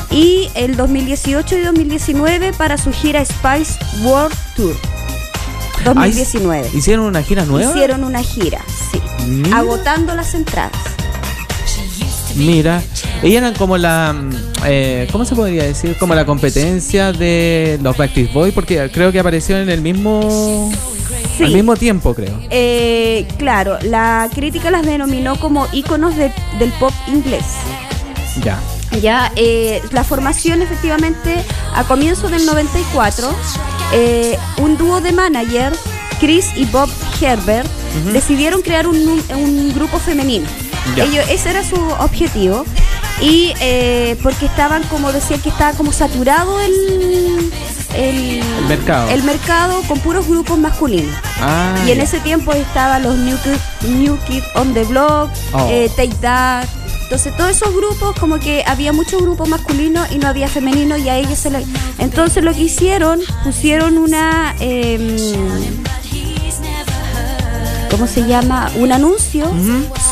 Y 0.09 0.49
el 0.55 0.77
2018 0.77 1.57
y 1.57 1.61
2019 1.61 2.53
para 2.53 2.77
su 2.77 2.91
gira 2.91 3.23
Spice 3.23 3.77
World 4.03 4.35
Tour. 4.55 4.75
2019. 5.83 6.69
Ay, 6.71 6.77
¿Hicieron 6.77 7.05
una 7.05 7.21
gira 7.21 7.45
nueva? 7.45 7.71
Hicieron 7.71 8.03
una 8.03 8.23
gira, 8.23 8.61
sí. 8.91 9.01
Agotando 9.53 10.15
las 10.15 10.33
entradas. 10.33 10.71
Mira, 12.35 12.81
ellas 13.23 13.41
eran 13.41 13.53
como 13.55 13.77
la. 13.77 14.13
mm, 14.13 14.29
eh, 14.65 15.07
¿Cómo 15.11 15.25
se 15.25 15.35
podría 15.35 15.63
decir? 15.63 15.95
Como 15.97 16.15
la 16.15 16.25
competencia 16.25 17.11
de 17.13 17.79
los 17.81 17.95
Backstreet 17.97 18.33
Boys, 18.33 18.53
porque 18.53 18.89
creo 18.93 19.11
que 19.11 19.19
aparecieron 19.19 19.63
en 19.63 19.69
el 19.69 19.81
mismo. 19.81 20.71
Sí. 21.37 21.43
Al 21.43 21.51
mismo 21.53 21.75
tiempo, 21.75 22.13
creo. 22.13 22.39
Eh, 22.49 23.27
claro, 23.37 23.77
la 23.83 24.29
crítica 24.33 24.71
las 24.71 24.85
denominó 24.85 25.37
como 25.37 25.67
íconos 25.73 26.15
de- 26.15 26.31
del 26.59 26.71
pop 26.79 26.93
inglés. 27.07 27.43
Ya. 28.43 28.57
Ya, 29.01 29.31
eh, 29.35 29.81
la 29.91 30.03
formación 30.05 30.61
efectivamente 30.61 31.35
a 31.73 31.83
comienzos 31.83 32.31
del 32.31 32.45
94, 32.45 33.29
eh, 33.93 34.37
un 34.61 34.77
dúo 34.77 35.01
de 35.01 35.11
manager, 35.11 35.73
Chris 36.21 36.47
y 36.55 36.63
Bob 36.65 36.89
Herbert, 37.21 37.67
decidieron 38.13 38.61
crear 38.61 38.87
un, 38.87 38.95
un 39.35 39.73
grupo 39.73 39.99
femenino. 39.99 40.45
Ya. 40.95 41.03
Ellos, 41.05 41.25
ese 41.29 41.49
era 41.49 41.63
su 41.63 41.75
objetivo. 41.99 42.65
Y 43.21 43.53
eh, 43.61 44.17
porque 44.21 44.45
estaban, 44.45 44.83
como 44.83 45.11
decía, 45.13 45.37
que 45.37 45.49
estaba 45.49 45.71
como 45.73 45.93
saturado 45.93 46.59
el, 46.59 47.51
el, 47.95 48.43
mercado. 48.67 49.09
el 49.09 49.23
mercado 49.23 49.81
con 49.87 49.99
puros 49.99 50.27
grupos 50.27 50.57
masculinos. 50.59 51.15
Ah, 51.41 51.75
Y 51.87 51.91
en 51.91 51.97
ya. 51.99 52.03
ese 52.03 52.19
tiempo 52.19 52.51
estaban 52.51 53.03
los 53.03 53.15
New 53.17 53.37
Kid, 53.37 53.87
New 53.89 54.17
Kid 54.27 54.43
on 54.55 54.73
the 54.73 54.83
Block, 54.83 55.29
Oh. 55.53 55.67
eh, 55.69 55.89
Take 55.95 56.15
That. 56.21 56.65
Entonces 57.03 57.37
todos 57.37 57.51
esos 57.51 57.73
grupos, 57.73 58.15
como 58.19 58.39
que 58.39 58.63
había 58.65 58.91
muchos 58.91 59.21
grupos 59.21 59.47
masculinos 59.47 60.11
y 60.11 60.17
no 60.17 60.27
había 60.27 60.47
femenino 60.47 60.97
y 60.97 61.07
a 61.07 61.15
ellos 61.17 61.37
se 61.37 61.51
le... 61.51 61.63
Entonces 61.99 62.43
lo 62.43 62.51
que 62.51 62.61
hicieron, 62.61 63.19
pusieron 63.43 63.97
una... 63.99 64.55
em, 64.59 65.15
¿Cómo 67.95 68.07
se 68.07 68.25
llama? 68.27 68.69
Un 68.75 68.91
anuncio 68.91 69.49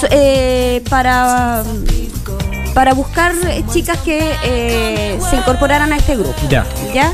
eh, 0.10 0.82
para, 0.90 1.64
para 2.74 2.94
buscar 2.94 3.34
eh, 3.46 3.62
chicas 3.74 3.98
que 4.06 4.32
eh, 4.46 5.20
se 5.30 5.36
incorporaran 5.36 5.92
a 5.92 5.98
este 5.98 6.16
grupo. 6.16 6.34
Ya. 6.48 6.66
¿Ya? 6.94 7.14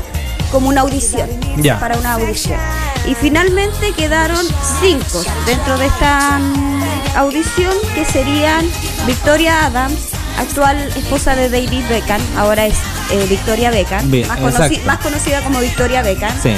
Como 0.52 0.68
una 0.68 0.82
audición. 0.82 1.28
Ya. 1.56 1.80
Para 1.80 1.98
una 1.98 2.12
audición. 2.12 2.60
Y 3.04 3.16
finalmente 3.16 3.90
quedaron 3.96 4.46
cinco 4.80 5.24
dentro 5.44 5.76
de 5.76 5.86
esta 5.86 6.38
mm, 6.38 6.82
audición 7.16 7.74
que 7.96 8.04
serían 8.04 8.64
Victoria 9.08 9.66
Adams, 9.66 10.10
actual 10.38 10.76
esposa 10.94 11.34
de 11.34 11.48
David 11.48 11.82
Beckham, 11.88 12.20
ahora 12.38 12.66
es 12.66 12.76
eh, 13.10 13.26
Victoria 13.28 13.72
Beckham, 13.72 14.08
Bien, 14.08 14.28
más, 14.28 14.38
conoci- 14.38 14.84
más 14.84 14.98
conocida 15.00 15.40
como 15.42 15.58
Victoria 15.58 16.02
Beckham. 16.02 16.32
Sí. 16.40 16.52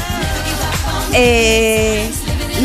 Eh, 1.15 2.11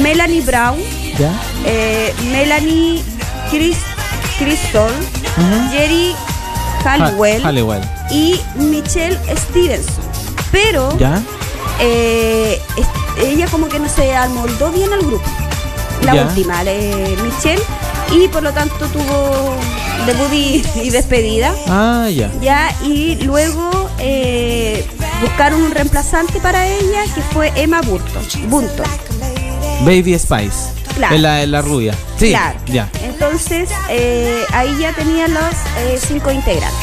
Melanie 0.02 0.42
Brown, 0.42 0.78
¿Ya? 1.18 1.32
eh, 1.66 2.14
Melanie 2.32 3.04
Chris, 3.50 3.78
Crystal, 4.38 4.92
Jerry 5.72 6.14
Halliwell 6.84 7.42
Ha- 7.44 7.48
Halliwell. 7.48 7.82
y 8.12 8.40
Michelle 8.56 9.18
Stevenson. 9.36 10.04
Pero 10.52 10.98
¿Ya? 10.98 11.22
eh, 11.80 12.62
ella 13.22 13.48
como 13.48 13.68
que 13.68 13.80
no 13.80 13.90
se 13.90 14.16
amoldó 14.16 14.72
bien 14.72 14.92
al 14.94 15.00
grupo. 15.02 15.26
La 16.04 16.14
Ya. 16.14 16.24
última, 16.26 16.62
eh, 16.66 17.18
Michelle, 17.24 17.62
y 18.12 18.28
por 18.28 18.44
lo 18.44 18.54
tanto 18.54 18.86
tuvo 18.88 19.56
debut 20.06 20.32
y, 20.32 20.64
y 20.84 20.90
despedida. 20.92 21.54
Ah, 21.68 22.08
ya. 22.10 22.32
Ya, 22.42 22.76
y 22.84 23.16
luego 23.24 23.90
eh, 24.00 24.86
buscaron 25.22 25.64
un 25.64 25.72
reemplazante 25.72 26.40
para 26.40 26.68
ella 26.68 27.04
que 27.16 27.22
fue 27.34 27.52
Emma 27.56 27.82
Burton. 27.82 28.24
Bunton. 28.48 28.86
Baby 29.82 30.18
Spice. 30.18 30.77
Claro. 30.98 31.16
Es 31.16 31.22
la, 31.22 31.42
es 31.44 31.50
la 31.50 31.62
rubia. 31.62 31.94
Sí. 32.20 32.30
Claro. 32.30 32.60
Ya. 32.68 32.90
Entonces, 33.04 33.70
eh, 33.90 34.44
ahí 34.54 34.76
ya 34.80 34.94
tenían 34.94 35.34
los 35.34 35.44
eh, 35.80 36.00
cinco 36.06 36.32
integrantes. 36.32 36.78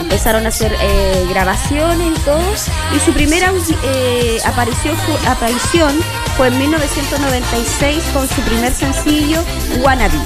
Empezaron 0.00 0.44
a 0.46 0.48
hacer 0.48 0.74
eh, 0.80 1.26
grabaciones 1.30 2.08
y 2.16 2.20
todo. 2.20 2.40
Y 2.94 3.00
su 3.04 3.12
primera 3.12 3.52
aparición, 4.44 4.96
fu- 4.96 5.28
aparición 5.28 5.92
fue 6.36 6.48
en 6.48 6.58
1996 6.58 8.02
con 8.12 8.28
su 8.28 8.40
primer 8.42 8.72
sencillo, 8.74 9.42
Wannabe. 9.82 10.18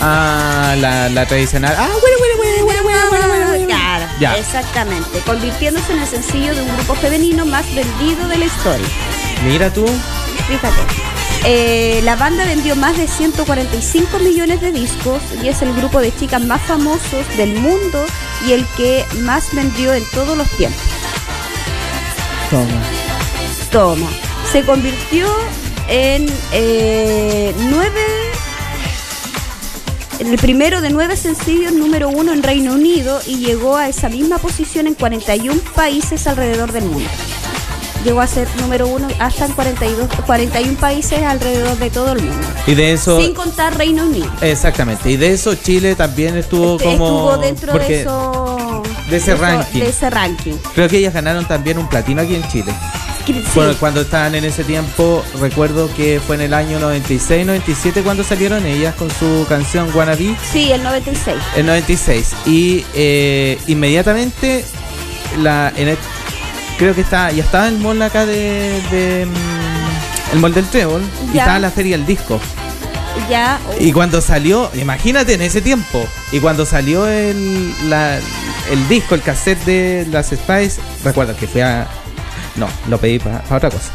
Ah, 0.00 0.74
la, 0.78 1.08
la 1.08 1.26
tradicional. 1.26 1.74
Ah, 1.78 1.88
bueno, 2.00 2.16
bueno, 2.18 2.34
bueno, 2.36 2.64
bueno, 2.64 2.82
bueno, 2.82 3.00
bueno, 3.10 3.26
bueno, 3.28 3.46
bueno. 3.48 3.66
Claro, 3.66 4.04
Ya. 4.20 4.36
exactamente. 4.36 5.18
Convirtiéndose 5.20 5.92
en 5.92 6.00
el 6.00 6.06
sencillo 6.08 6.54
de 6.54 6.62
un 6.62 6.76
grupo 6.76 6.94
femenino 6.94 7.44
más 7.46 7.64
vendido 7.74 8.28
de 8.28 8.38
la 8.38 8.44
historia. 8.46 8.86
Mira 9.44 9.72
tú. 9.72 9.86
Fíjate. 10.48 11.05
Eh, 11.44 12.00
la 12.02 12.16
banda 12.16 12.44
vendió 12.44 12.74
más 12.74 12.96
de 12.96 13.06
145 13.06 14.18
millones 14.18 14.60
de 14.60 14.72
discos 14.72 15.20
y 15.42 15.48
es 15.48 15.62
el 15.62 15.72
grupo 15.74 16.00
de 16.00 16.14
chicas 16.14 16.42
más 16.42 16.60
famosos 16.62 17.24
del 17.36 17.54
mundo 17.60 18.04
y 18.46 18.52
el 18.52 18.66
que 18.76 19.04
más 19.20 19.54
vendió 19.54 19.94
en 19.94 20.04
todos 20.10 20.36
los 20.36 20.48
tiempos. 20.56 20.80
Toma. 22.50 22.82
Toma. 23.70 24.08
Se 24.50 24.62
convirtió 24.62 25.26
en 25.88 26.26
eh, 26.52 27.54
nueve. 27.70 28.00
en 30.18 30.28
el 30.28 30.38
primero 30.38 30.80
de 30.80 30.90
nueve 30.90 31.16
sencillos 31.16 31.72
número 31.72 32.08
uno 32.08 32.32
en 32.32 32.42
Reino 32.42 32.72
Unido 32.72 33.20
y 33.26 33.38
llegó 33.38 33.76
a 33.76 33.88
esa 33.88 34.08
misma 34.08 34.38
posición 34.38 34.86
en 34.86 34.94
41 34.94 35.60
países 35.74 36.26
alrededor 36.26 36.72
del 36.72 36.84
mundo. 36.84 37.08
Llegó 38.06 38.20
a 38.20 38.28
ser 38.28 38.46
número 38.60 38.86
uno 38.86 39.08
hasta 39.18 39.46
en 39.46 39.52
42, 39.54 40.08
41 40.26 40.78
países 40.78 41.20
alrededor 41.22 41.76
de 41.76 41.90
todo 41.90 42.12
el 42.12 42.22
mundo. 42.22 42.46
Y 42.64 42.76
de 42.76 42.92
eso. 42.92 43.20
Sin 43.20 43.34
contar 43.34 43.76
Reino 43.76 44.04
Unido. 44.04 44.30
Exactamente. 44.42 45.10
Y 45.10 45.16
de 45.16 45.32
eso 45.32 45.56
Chile 45.56 45.96
también 45.96 46.36
estuvo 46.36 46.76
Este, 46.76 46.84
como. 46.84 47.32
Estuvo 47.32 47.36
dentro 47.38 47.72
de 47.76 48.00
eso. 48.02 48.82
de 49.10 49.16
ese 49.16 49.34
ranking. 49.34 49.80
de 49.80 49.88
ese 49.88 50.08
ranking. 50.08 50.52
Creo 50.76 50.88
que 50.88 50.98
ellas 50.98 51.14
ganaron 51.14 51.46
también 51.48 51.78
un 51.78 51.88
platino 51.88 52.22
aquí 52.22 52.36
en 52.36 52.46
Chile. 52.46 52.72
Sí, 53.26 53.34
Bueno, 53.56 53.74
cuando 53.80 54.02
estaban 54.02 54.36
en 54.36 54.44
ese 54.44 54.62
tiempo, 54.62 55.24
recuerdo 55.40 55.92
que 55.96 56.20
fue 56.24 56.36
en 56.36 56.42
el 56.42 56.54
año 56.54 56.78
96, 56.78 57.44
97 57.44 58.02
cuando 58.02 58.22
salieron 58.22 58.64
ellas 58.66 58.94
con 58.94 59.10
su 59.10 59.44
canción 59.48 59.90
Wannabe, 59.92 60.36
sí, 60.52 60.70
el 60.70 60.84
96. 60.84 61.36
el 61.56 61.66
96. 61.66 62.36
Y 62.46 62.84
eh, 62.94 63.58
inmediatamente 63.66 64.64
la, 65.42 65.72
en 65.74 65.88
creo 66.78 66.94
que 66.94 67.00
está, 67.00 67.30
ya 67.32 67.42
estaba 67.44 67.68
el 67.68 67.78
mall 67.78 68.00
acá 68.02 68.26
de, 68.26 68.80
de, 68.90 69.26
mm, 69.26 70.34
el 70.34 70.38
mall 70.40 70.54
del 70.54 70.66
Trébol 70.66 71.02
y 71.32 71.38
estaba 71.38 71.58
la 71.58 71.70
feria 71.70 71.96
del 71.96 72.06
disco. 72.06 72.40
Ya. 73.30 73.58
Y 73.80 73.92
cuando 73.92 74.20
salió, 74.20 74.70
imagínate 74.74 75.34
en 75.34 75.40
ese 75.42 75.62
tiempo, 75.62 76.06
y 76.32 76.38
cuando 76.40 76.66
salió 76.66 77.08
el, 77.08 77.72
la- 77.88 78.18
el 78.70 78.88
disco, 78.88 79.14
el 79.14 79.22
cassette 79.22 79.64
de 79.64 80.06
las 80.10 80.26
Spice, 80.28 80.80
recuerdo 81.04 81.34
que 81.36 81.46
fui 81.46 81.60
a... 81.62 81.86
No, 82.56 82.68
lo 82.88 82.98
pedí 82.98 83.18
para 83.18 83.42
otra 83.50 83.70
cosa. 83.70 83.90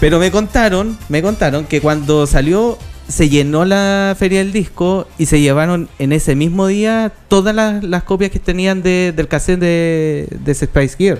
Pero 0.00 0.18
me 0.18 0.30
contaron, 0.30 0.98
me 1.08 1.22
contaron 1.22 1.64
que 1.64 1.80
cuando 1.80 2.26
salió 2.26 2.76
se 3.08 3.28
llenó 3.28 3.64
la 3.64 4.16
feria 4.18 4.40
del 4.40 4.52
disco 4.52 5.06
y 5.16 5.26
se 5.26 5.40
llevaron 5.40 5.88
en 6.00 6.12
ese 6.12 6.34
mismo 6.34 6.66
día 6.66 7.12
todas 7.28 7.54
las, 7.54 7.84
las 7.84 8.02
copias 8.02 8.30
que 8.32 8.40
tenían 8.40 8.82
de- 8.82 9.12
del 9.14 9.28
cassette 9.28 9.60
de, 9.60 10.28
de 10.40 10.54
Spice 10.54 10.96
Gear. 10.98 11.18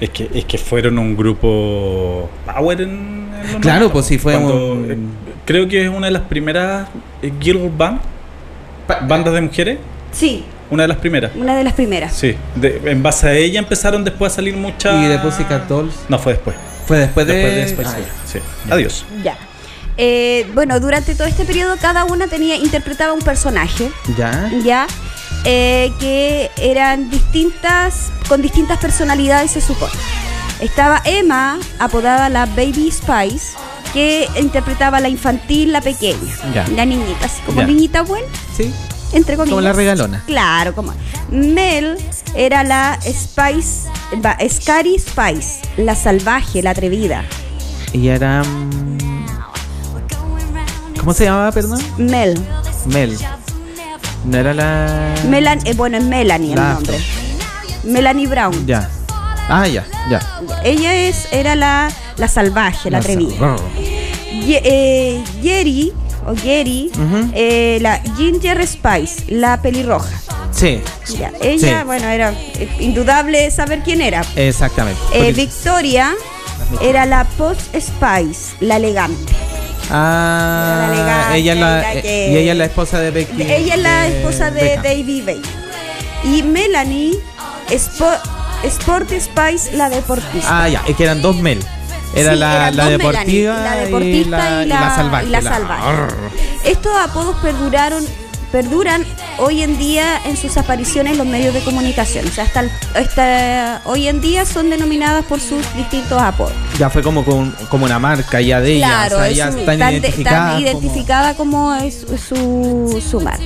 Es 0.00 0.10
que, 0.10 0.28
es 0.34 0.44
que 0.44 0.58
fueron 0.58 0.98
un 0.98 1.16
grupo 1.16 2.28
power 2.46 2.80
en, 2.80 3.28
en 3.54 3.60
Claro, 3.60 3.88
90, 3.88 3.92
pues 3.92 4.06
sí, 4.06 4.18
fue 4.18 4.32
cuando- 4.34 4.72
un- 4.72 4.90
eh, 4.90 4.96
Creo 5.44 5.66
que 5.68 5.82
es 5.82 5.88
una 5.88 6.06
de 6.06 6.12
las 6.12 6.22
primeras 6.22 6.88
eh, 7.20 7.32
girl 7.40 7.70
band, 7.76 8.00
bandas 9.08 9.34
de 9.34 9.40
mujeres. 9.40 9.78
Sí, 10.12 10.44
Una 10.70 10.82
de 10.84 10.88
las 10.88 10.98
primeras. 10.98 11.32
una 11.34 11.56
de 11.56 11.64
las 11.64 11.72
primeras. 11.72 12.12
Sí, 12.14 12.34
de- 12.56 12.80
en 12.86 13.02
base 13.02 13.26
a 13.28 13.32
ella 13.34 13.58
empezaron 13.58 14.04
después 14.04 14.32
a 14.32 14.36
salir 14.36 14.56
muchas. 14.56 15.02
Y 15.02 15.06
de 15.06 15.18
Pussycat 15.18 15.66
Dolls. 15.68 15.94
No, 16.08 16.18
fue 16.18 16.34
después. 16.34 16.56
Fue 16.86 16.98
después 16.98 17.26
de... 17.26 17.34
Después 17.34 17.54
de 17.54 17.68
Spice 17.68 17.90
Ah, 17.90 18.22
sí. 18.26 18.38
Adiós. 18.70 19.04
Ya. 19.22 19.36
Eh, 19.98 20.46
bueno, 20.54 20.80
durante 20.80 21.14
todo 21.14 21.26
este 21.28 21.44
periodo 21.44 21.76
cada 21.80 22.04
una 22.04 22.26
tenía 22.26 22.56
interpretaba 22.56 23.12
un 23.12 23.20
personaje, 23.20 23.90
ya. 24.16 24.50
ya, 24.64 24.86
eh, 25.44 25.92
que 25.98 26.50
eran 26.56 27.10
distintas, 27.10 28.10
con 28.28 28.42
distintas 28.42 28.78
personalidades 28.78 29.50
se 29.52 29.60
supone. 29.60 29.92
Estaba 30.60 31.00
Emma, 31.04 31.58
apodada 31.78 32.28
la 32.28 32.46
Baby 32.46 32.90
Spice, 32.92 33.56
que 33.92 34.28
interpretaba 34.38 35.00
la 35.00 35.08
infantil, 35.08 35.72
la 35.72 35.80
pequeña, 35.80 36.18
Ya. 36.54 36.66
la 36.68 36.84
niñita, 36.84 37.26
así 37.26 37.40
como 37.44 37.60
Ya. 37.60 37.66
niñita 37.66 38.02
buena, 38.02 38.28
Sí. 38.56 38.72
entre 39.12 39.36
comillas. 39.36 39.50
Como 39.54 39.60
la 39.60 39.72
regalona. 39.72 40.22
Claro, 40.26 40.74
como. 40.74 40.94
Mel 41.30 41.96
era 42.34 42.62
la 42.62 42.98
Spice, 43.02 43.88
va, 44.24 44.36
Scary 44.48 44.98
Spice, 44.98 45.60
la 45.76 45.94
salvaje, 45.96 46.62
la 46.62 46.70
atrevida. 46.70 47.24
Ella 47.92 48.14
era. 48.14 48.42
mm, 48.44 48.98
¿Cómo 51.00 51.12
se 51.14 51.24
llamaba, 51.24 51.50
perdón? 51.52 51.82
Mel. 51.98 52.38
Mel. 52.86 53.18
No 54.24 54.38
era 54.38 54.54
la. 54.54 55.14
Melan, 55.28 55.58
eh, 55.66 55.74
bueno, 55.74 55.96
es 55.98 56.04
Melanie 56.04 56.54
La 56.54 56.68
el 56.68 56.74
nombre. 56.74 56.98
Melanie 57.84 58.26
Brown. 58.26 58.66
Ya. 58.66 58.88
Ah, 59.48 59.66
ya, 59.66 59.84
ya. 60.08 60.20
Ella 60.64 60.94
es, 60.94 61.26
era 61.32 61.56
la, 61.56 61.90
la 62.16 62.28
salvaje, 62.28 62.90
la, 62.90 62.98
atrevida. 62.98 63.36
sa- 63.38 63.56
Ye- 64.46 64.62
eh, 64.64 65.24
Jerry, 65.42 65.92
o 66.26 66.34
Jerry, 66.36 66.90
Ujú. 66.94 67.30
eh, 67.34 67.78
la 67.80 68.00
Ginger 68.16 68.64
Spice, 68.66 69.24
la 69.28 69.60
pelirroja. 69.60 70.08
Sí, 70.52 70.80
Ya, 71.18 71.32
ella, 71.40 71.80
Sí. 71.80 71.84
bueno, 71.86 72.06
era 72.08 72.30
eh, 72.32 72.68
indudable 72.78 73.50
saber 73.50 73.80
quién 73.82 74.00
era. 74.00 74.22
exactamente. 74.36 75.00
Eh, 75.12 75.32
Victoria 75.32 76.12
era 76.80 77.04
la 77.04 77.24
Post 77.24 77.74
Spice, 77.74 78.54
la 78.60 78.76
elegante. 78.76 79.32
Ah, 79.90 80.86
la 80.88 80.94
elegante, 80.94 81.36
ella 81.38 81.54
la, 81.54 81.76
la 81.94 82.02
que- 82.02 82.28
y 82.32 82.36
ella 82.36 82.52
es 82.52 82.58
la 82.58 82.64
esposa 82.64 83.00
de 83.00 83.10
Becky. 83.10 83.42
Ella 83.42 83.74
es 83.74 83.80
la 83.80 84.06
esposa 84.08 84.50
de 84.50 84.62
Beckham. 84.62 84.82
David 84.82 85.24
Bay. 85.24 85.42
Y 86.24 86.42
Melanie, 86.42 87.18
Spo- 87.70 88.18
Sporty 88.64 89.20
Spice, 89.20 89.72
la 89.76 89.88
deportista. 89.90 90.62
Ah, 90.64 90.68
ya, 90.68 90.82
es 90.86 90.96
que 90.96 91.04
eran 91.04 91.20
dos 91.22 91.36
Mel. 91.36 91.58
Era 92.14 92.32
Sí, 92.34 92.38
la, 92.38 92.70
la 92.70 92.88
deportiva, 92.90 93.54
Melanie, 93.54 93.70
la 93.76 93.84
deportista 93.84 94.62
y 94.64 94.66
la, 94.68 94.94
salvaje. 94.94 95.26
y 95.26 95.30
la 95.30 95.42
salvaje. 95.42 96.14
Estos 96.64 96.92
apodos 96.96 97.36
perduraron 97.42 98.04
perduran 98.52 99.04
hoy 99.38 99.62
en 99.62 99.78
día 99.78 100.20
en 100.26 100.36
sus 100.36 100.56
apariciones 100.56 101.12
en 101.12 101.18
los 101.18 101.26
medios 101.26 101.54
de 101.54 101.60
comunicación. 101.64 102.26
O 102.28 102.30
sea, 102.30 102.44
hasta, 102.44 102.60
el- 102.60 102.70
hasta 102.94 103.82
hoy 103.86 104.06
en 104.08 104.20
día 104.20 104.44
son 104.46 104.70
denominadas 104.70 105.24
por 105.24 105.40
sus 105.40 105.62
distintos 105.74 106.20
apodos. 106.20 106.52
Ya 106.78 106.90
fue 106.90 107.02
como, 107.02 107.24
con- 107.24 107.50
como 107.70 107.86
una 107.86 107.98
marca 107.98 108.40
ya 108.40 108.60
de 108.60 108.74
ella. 108.76 108.86
Claro, 109.08 109.16
o 109.16 109.34
sea, 109.34 109.48
están 109.48 109.66
tan 109.66 109.78
de- 109.78 109.92
identificadas. 109.98 110.38
tan 110.40 110.48
como- 110.52 110.60
identificada 110.66 111.34
como, 111.34 111.74
es 111.74 112.06
su, 112.28 113.02
su 113.10 113.20
marca. 113.20 113.42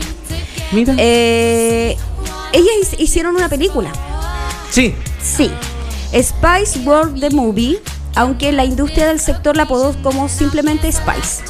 Mira. 0.72 0.94
Eh, 0.98 1.96
ellas 2.52 2.72
hic- 2.92 3.00
hicieron 3.00 3.36
una 3.36 3.48
película. 3.48 3.90
sí, 4.70 4.94
Sí. 5.22 5.50
Spice 6.12 6.80
World 6.84 7.20
the 7.20 7.30
Movie, 7.30 7.78
aunque 8.16 8.50
la 8.52 8.64
industria 8.64 9.06
del 9.06 9.20
sector 9.20 9.56
la 9.56 9.62
apodó 9.64 9.94
como 10.02 10.28
simplemente 10.28 10.90
Spice. 10.90 11.44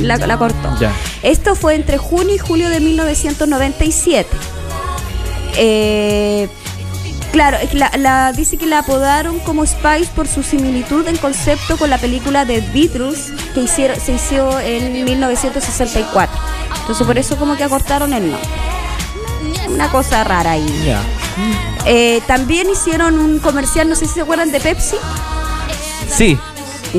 La, 0.00 0.16
la 0.18 0.38
cortó. 0.38 0.74
Esto 1.22 1.54
fue 1.54 1.74
entre 1.74 1.98
junio 1.98 2.34
y 2.34 2.38
julio 2.38 2.68
de 2.70 2.80
1997. 2.80 4.28
Eh, 5.56 6.48
claro, 7.32 7.58
la, 7.72 7.90
la- 7.96 8.32
dice 8.32 8.56
que 8.56 8.66
la 8.66 8.78
apodaron 8.80 9.38
como 9.40 9.64
Spice 9.66 10.10
por 10.14 10.26
su 10.28 10.42
similitud 10.42 11.06
en 11.06 11.16
concepto 11.16 11.76
con 11.76 11.90
la 11.90 11.98
película 11.98 12.44
de 12.44 12.60
Beatles 12.60 13.32
que 13.54 13.62
hicieron, 13.62 14.00
se 14.00 14.12
hizo 14.14 14.58
en 14.60 15.04
1964. 15.04 16.36
Entonces 16.80 17.06
por 17.06 17.18
eso 17.18 17.36
como 17.36 17.56
que 17.56 17.64
acortaron 17.64 18.12
el 18.12 18.30
nombre. 18.32 18.48
Una 19.68 19.90
cosa 19.90 20.22
rara 20.24 20.52
ahí. 20.52 20.66
Eh, 21.86 22.20
también 22.26 22.68
hicieron 22.70 23.18
un 23.18 23.38
comercial, 23.40 23.88
no 23.88 23.94
sé 23.96 24.06
si 24.06 24.14
se 24.14 24.20
acuerdan 24.22 24.50
de 24.52 24.60
Pepsi. 24.60 24.96
Sí, 26.16 26.38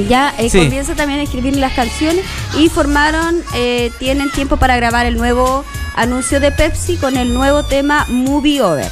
Ya 0.10 0.34
eh, 0.38 0.50
Sí. 0.50 0.60
comienza 0.60 0.94
también 0.94 1.22
a 1.22 1.24
escribir 1.24 1.56
las 1.56 1.72
canciones 1.74 2.26
y 2.58 2.68
formaron, 2.68 3.42
eh, 3.54 3.92
tienen 3.98 4.30
tiempo 4.30 4.58
para 4.58 4.76
grabar 4.76 5.06
el 5.06 5.16
nuevo 5.16 5.64
anuncio 5.96 6.42
de 6.42 6.52
Pepsi 6.52 6.98
con 6.98 7.16
el 7.16 7.34
nuevo 7.34 7.64
tema 7.64 8.06
Movie 8.10 8.62
Over. 8.62 8.92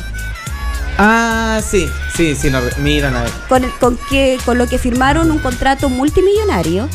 Ah, 0.98 1.60
sí, 1.68 1.90
sí, 2.16 2.36
sí, 2.36 2.50
no, 2.50 2.60
miran 2.78 3.16
a 3.18 3.24
ver. 3.24 3.32
Con, 3.50 3.64
el- 3.66 3.72
con, 3.72 3.98
que, 4.10 4.38
con 4.46 4.58
lo 4.58 4.68
que 4.68 4.78
firmaron 4.78 5.30
un 5.32 5.40
contrato 5.40 5.90
multimillonario 5.90 6.88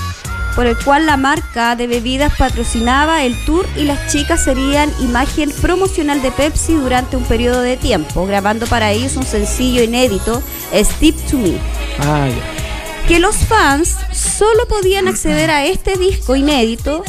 por 0.55 0.67
el 0.67 0.77
cual 0.79 1.05
la 1.05 1.17
marca 1.19 1.77
de 1.77 1.87
bebidas 1.87 2.33
patrocinaba 2.39 3.23
el 3.25 3.37
tour 3.45 3.67
y 3.77 3.85
las 3.85 4.11
chicas 4.11 4.43
serían 4.43 4.91
imagen 5.01 5.51
promocional 5.61 6.23
de 6.23 6.31
Pepsi 6.31 6.73
durante 6.75 7.17
un 7.17 7.25
periodo 7.25 7.61
de 7.61 7.77
tiempo, 7.77 8.27
grabando 8.27 8.67
para 8.67 8.91
ellos 8.91 9.17
un 9.17 9.25
sencillo 9.27 9.83
inédito, 9.83 10.43
Step 10.75 11.15
to 11.31 11.37
Me. 11.37 11.59
Ah, 12.01 12.27
ya. 12.29 12.68
Que 13.09 13.19
los 13.19 13.37
fans 13.37 13.97
solo 14.13 14.69
podían 14.69 15.09
acceder 15.09 15.51
a 15.51 15.65
este 15.65 15.97
disco 15.97 16.37
inédito 16.37 17.03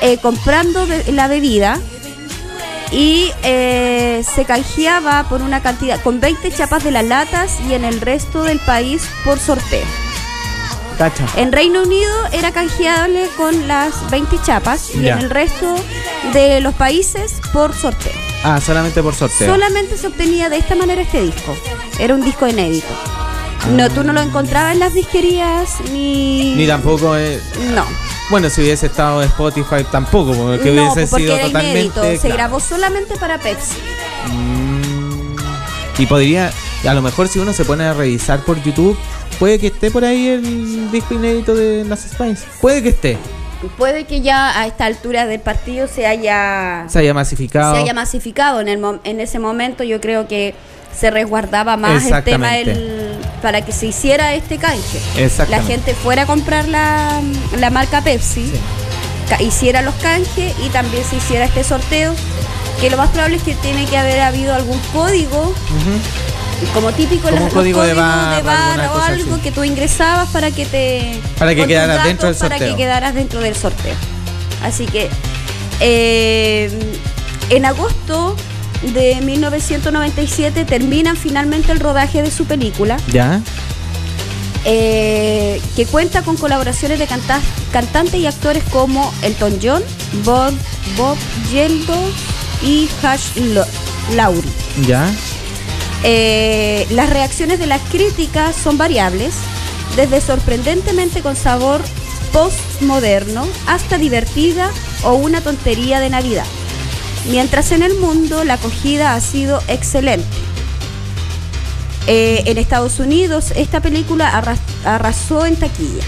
eh, 0.00 0.18
comprando 0.18 0.86
be- 0.86 1.12
la 1.12 1.28
bebida 1.28 1.78
y 2.90 3.30
eh, 3.42 4.24
se 4.34 4.44
canjeaba 4.44 5.24
por 5.28 5.42
una 5.42 5.62
cantidad, 5.62 6.00
con 6.02 6.20
20 6.20 6.50
chapas 6.52 6.84
de 6.84 6.90
las 6.90 7.04
latas 7.04 7.58
y 7.68 7.74
en 7.74 7.84
el 7.84 8.00
resto 8.00 8.42
del 8.44 8.58
país 8.60 9.02
por 9.24 9.38
sorteo. 9.38 9.84
Cacha. 10.98 11.26
En 11.36 11.52
Reino 11.52 11.82
Unido 11.82 12.12
era 12.32 12.52
canjeable 12.52 13.28
con 13.36 13.66
las 13.66 14.10
20 14.10 14.36
chapas 14.44 14.90
y 14.94 15.00
Ya. 15.02 15.14
en 15.14 15.20
el 15.20 15.30
resto 15.30 15.74
de 16.34 16.60
los 16.60 16.74
países 16.74 17.34
por 17.52 17.74
sorteo. 17.74 18.12
Ah, 18.44 18.60
solamente 18.60 19.02
por 19.02 19.14
sorteo. 19.14 19.50
Solamente 19.52 19.96
se 19.96 20.06
obtenía 20.08 20.48
de 20.50 20.58
esta 20.58 20.74
manera 20.74 21.00
este 21.02 21.22
disco. 21.22 21.56
Era 21.98 22.14
un 22.14 22.22
disco 22.22 22.46
inédito. 22.46 22.88
No, 23.70 23.88
tú 23.90 24.02
no 24.02 24.12
lo 24.12 24.20
encontrabas 24.20 24.72
en 24.74 24.80
las 24.80 24.92
disquerías 24.92 25.80
ni... 25.92 26.54
Ni 26.56 26.66
tampoco. 26.66 27.16
eh, 27.16 27.40
No. 27.74 27.84
bueno, 28.30 28.50
si 28.50 28.60
hubiese 28.60 28.86
estado 28.86 29.22
en 29.22 29.28
Spotify, 29.28 29.84
tampoco, 29.90 30.34
porque 30.34 30.72
no, 30.72 30.82
hubiese 30.92 31.06
porque 31.08 31.24
sido 31.24 31.36
era 31.36 31.46
totalmente. 31.46 31.80
inédito. 31.80 32.02
Se 32.02 32.18
claro. 32.18 32.34
grabó 32.34 32.60
solamente 32.60 33.16
para 33.16 33.38
Pepsi. 33.38 33.76
Y 35.98 36.06
podría, 36.06 36.52
a 36.86 36.94
lo 36.94 37.02
mejor 37.02 37.28
si 37.28 37.38
uno 37.38 37.52
se 37.52 37.64
pone 37.64 37.84
a 37.84 37.94
revisar 37.94 38.40
por 38.40 38.60
YouTube, 38.62 38.98
puede 39.38 39.58
que 39.58 39.68
esté 39.68 39.90
por 39.90 40.04
ahí 40.04 40.26
el 40.28 40.90
disco 40.90 41.14
inédito 41.14 41.54
de 41.54 41.84
las 41.84 42.00
Spice. 42.00 42.44
Puede 42.60 42.82
que 42.82 42.88
esté. 42.90 43.18
Puede 43.78 44.04
que 44.04 44.22
ya 44.22 44.58
a 44.58 44.66
esta 44.66 44.86
altura 44.86 45.26
del 45.26 45.38
partido 45.40 45.86
se 45.86 46.04
haya, 46.06 46.84
Se 46.88 46.98
haya 46.98 47.14
masificado. 47.14 47.76
se 47.76 47.82
haya 47.82 47.94
masificado. 47.94 48.60
En, 48.60 48.66
el 48.68 48.82
en 49.04 49.20
ese 49.20 49.38
momento 49.38 49.84
yo 49.84 50.00
creo 50.00 50.26
que 50.26 50.54
se 50.98 51.10
resguardaba 51.10 51.76
más 51.76 52.04
el 52.06 52.22
tema 52.24 52.52
del- 52.52 53.18
para 53.42 53.62
que 53.62 53.72
se 53.72 53.86
hiciera 53.86 54.34
este 54.34 54.58
canje. 54.58 55.00
La 55.48 55.62
gente 55.62 55.94
fuera 55.94 56.22
a 56.22 56.26
comprar 56.26 56.68
la, 56.68 57.20
la 57.58 57.70
marca 57.70 58.00
Pepsi, 58.02 58.52
hiciera 59.40 59.82
los 59.82 59.94
canjes 59.96 60.54
y 60.64 60.68
también 60.68 61.02
se 61.04 61.16
hiciera 61.16 61.44
este 61.46 61.64
sorteo. 61.64 62.14
Que 62.80 62.90
lo 62.90 62.96
más 62.96 63.10
probable 63.10 63.36
es 63.36 63.42
que 63.42 63.54
tiene 63.54 63.84
que 63.86 63.96
haber 63.96 64.20
habido 64.20 64.54
algún 64.54 64.78
código 64.92 65.54
como 66.74 66.92
típico 66.92 67.28
Como 67.28 67.44
los- 67.46 67.52
código 67.54 67.82
de 67.82 67.94
códigos 67.94 67.96
barra, 68.44 68.72
alguna 68.74 68.92
o 68.92 68.98
algo 69.02 69.34
así. 69.34 69.42
que 69.42 69.50
tú 69.52 69.64
ingresabas 69.64 70.28
para 70.28 70.50
que 70.52 70.64
te 70.66 71.20
Para 71.38 71.54
que 71.54 71.66
quedaras 71.66 71.96
datos 71.96 72.06
dentro 72.08 72.28
del 72.28 72.36
para 72.36 72.50
sorteo. 72.56 72.70
que 72.76 72.82
quedaras 72.82 73.14
dentro 73.14 73.40
del 73.40 73.56
sorteo 73.56 73.94
así 74.62 74.86
que 74.86 75.10
eh, 75.80 76.70
en 77.50 77.64
agosto 77.64 78.36
de 78.94 79.20
1997 79.20 80.64
terminan 80.64 81.16
finalmente 81.16 81.72
el 81.72 81.80
rodaje 81.80 82.22
de 82.22 82.30
su 82.30 82.44
película 82.46 82.96
¿Ya? 83.12 83.40
eh, 84.64 85.60
que 85.76 85.86
cuenta 85.86 86.22
con 86.22 86.36
colaboraciones 86.36 86.98
de 86.98 87.06
canta- 87.06 87.40
cantantes 87.72 88.14
y 88.20 88.26
actores 88.26 88.62
como 88.70 89.12
Elton 89.22 89.58
John, 89.62 89.82
Bob, 90.24 90.52
Bob 90.96 91.16
Geldof 91.50 92.14
y 92.64 92.88
Hash 93.02 93.36
Lo-. 93.54 93.66
Eh, 96.04 96.86
las 96.90 97.08
reacciones 97.10 97.58
de 97.58 97.66
las 97.66 97.80
críticas 97.90 98.54
son 98.56 98.76
variables, 98.78 99.34
desde 99.96 100.20
sorprendentemente 100.20 101.22
con 101.22 101.36
sabor 101.36 101.80
postmoderno 102.32 103.46
hasta 103.66 103.98
divertida 103.98 104.70
o 105.04 105.14
una 105.14 105.40
tontería 105.40 106.00
de 106.00 106.10
Navidad. 106.10 106.44
Mientras 107.28 107.70
en 107.72 107.82
el 107.82 107.94
mundo 107.98 108.44
la 108.44 108.54
acogida 108.54 109.14
ha 109.14 109.20
sido 109.20 109.62
excelente. 109.68 110.26
Eh, 112.08 112.42
en 112.46 112.58
Estados 112.58 112.98
Unidos 112.98 113.52
esta 113.54 113.80
película 113.80 114.28
arras- 114.28 114.58
arrasó 114.84 115.46
en 115.46 115.54
taquilla. 115.56 116.02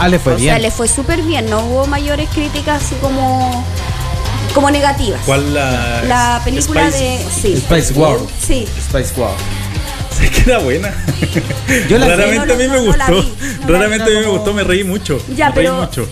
Ah, 0.00 0.08
le 0.08 0.18
fue 0.18 0.34
o 0.34 0.36
bien. 0.36 0.48
sea, 0.54 0.58
le 0.58 0.70
fue 0.70 0.88
súper 0.88 1.22
bien, 1.22 1.48
no 1.48 1.60
hubo 1.64 1.86
mayores 1.86 2.28
críticas 2.30 2.82
así 2.82 2.94
como, 3.00 3.64
como 4.54 4.70
negativas. 4.70 5.20
¿Cuál 5.26 5.54
la, 5.54 6.02
La 6.04 6.40
película 6.44 6.88
Spice? 6.90 7.04
de... 7.04 7.26
Sí. 7.42 7.56
Spice 7.56 7.92
World. 7.94 8.28
Sí. 8.44 8.66
Spice 8.88 9.14
World. 9.20 9.36
Sí, 10.18 10.28
que 10.30 10.50
era 10.50 10.58
buena. 10.58 10.92
Yo 11.88 11.96
la 11.96 12.08
Raramente 12.08 12.46
no, 12.48 12.52
a 12.54 12.56
mí 12.56 12.64
no, 12.66 12.72
me 12.72 12.78
gustó. 12.80 13.12
vi, 13.22 13.32
no 13.60 13.66
la 13.70 13.78
Raramente 13.78 14.04
a 14.04 14.18
mí 14.18 14.26
me 14.26 14.26
gustó, 14.32 14.52
me 14.52 14.64
reí 14.64 14.82
mucho. 14.82 15.16
Ya, 15.36 15.50
me 15.50 15.54
reí 15.54 15.64
pero 15.66 15.76
mucho. 15.76 16.08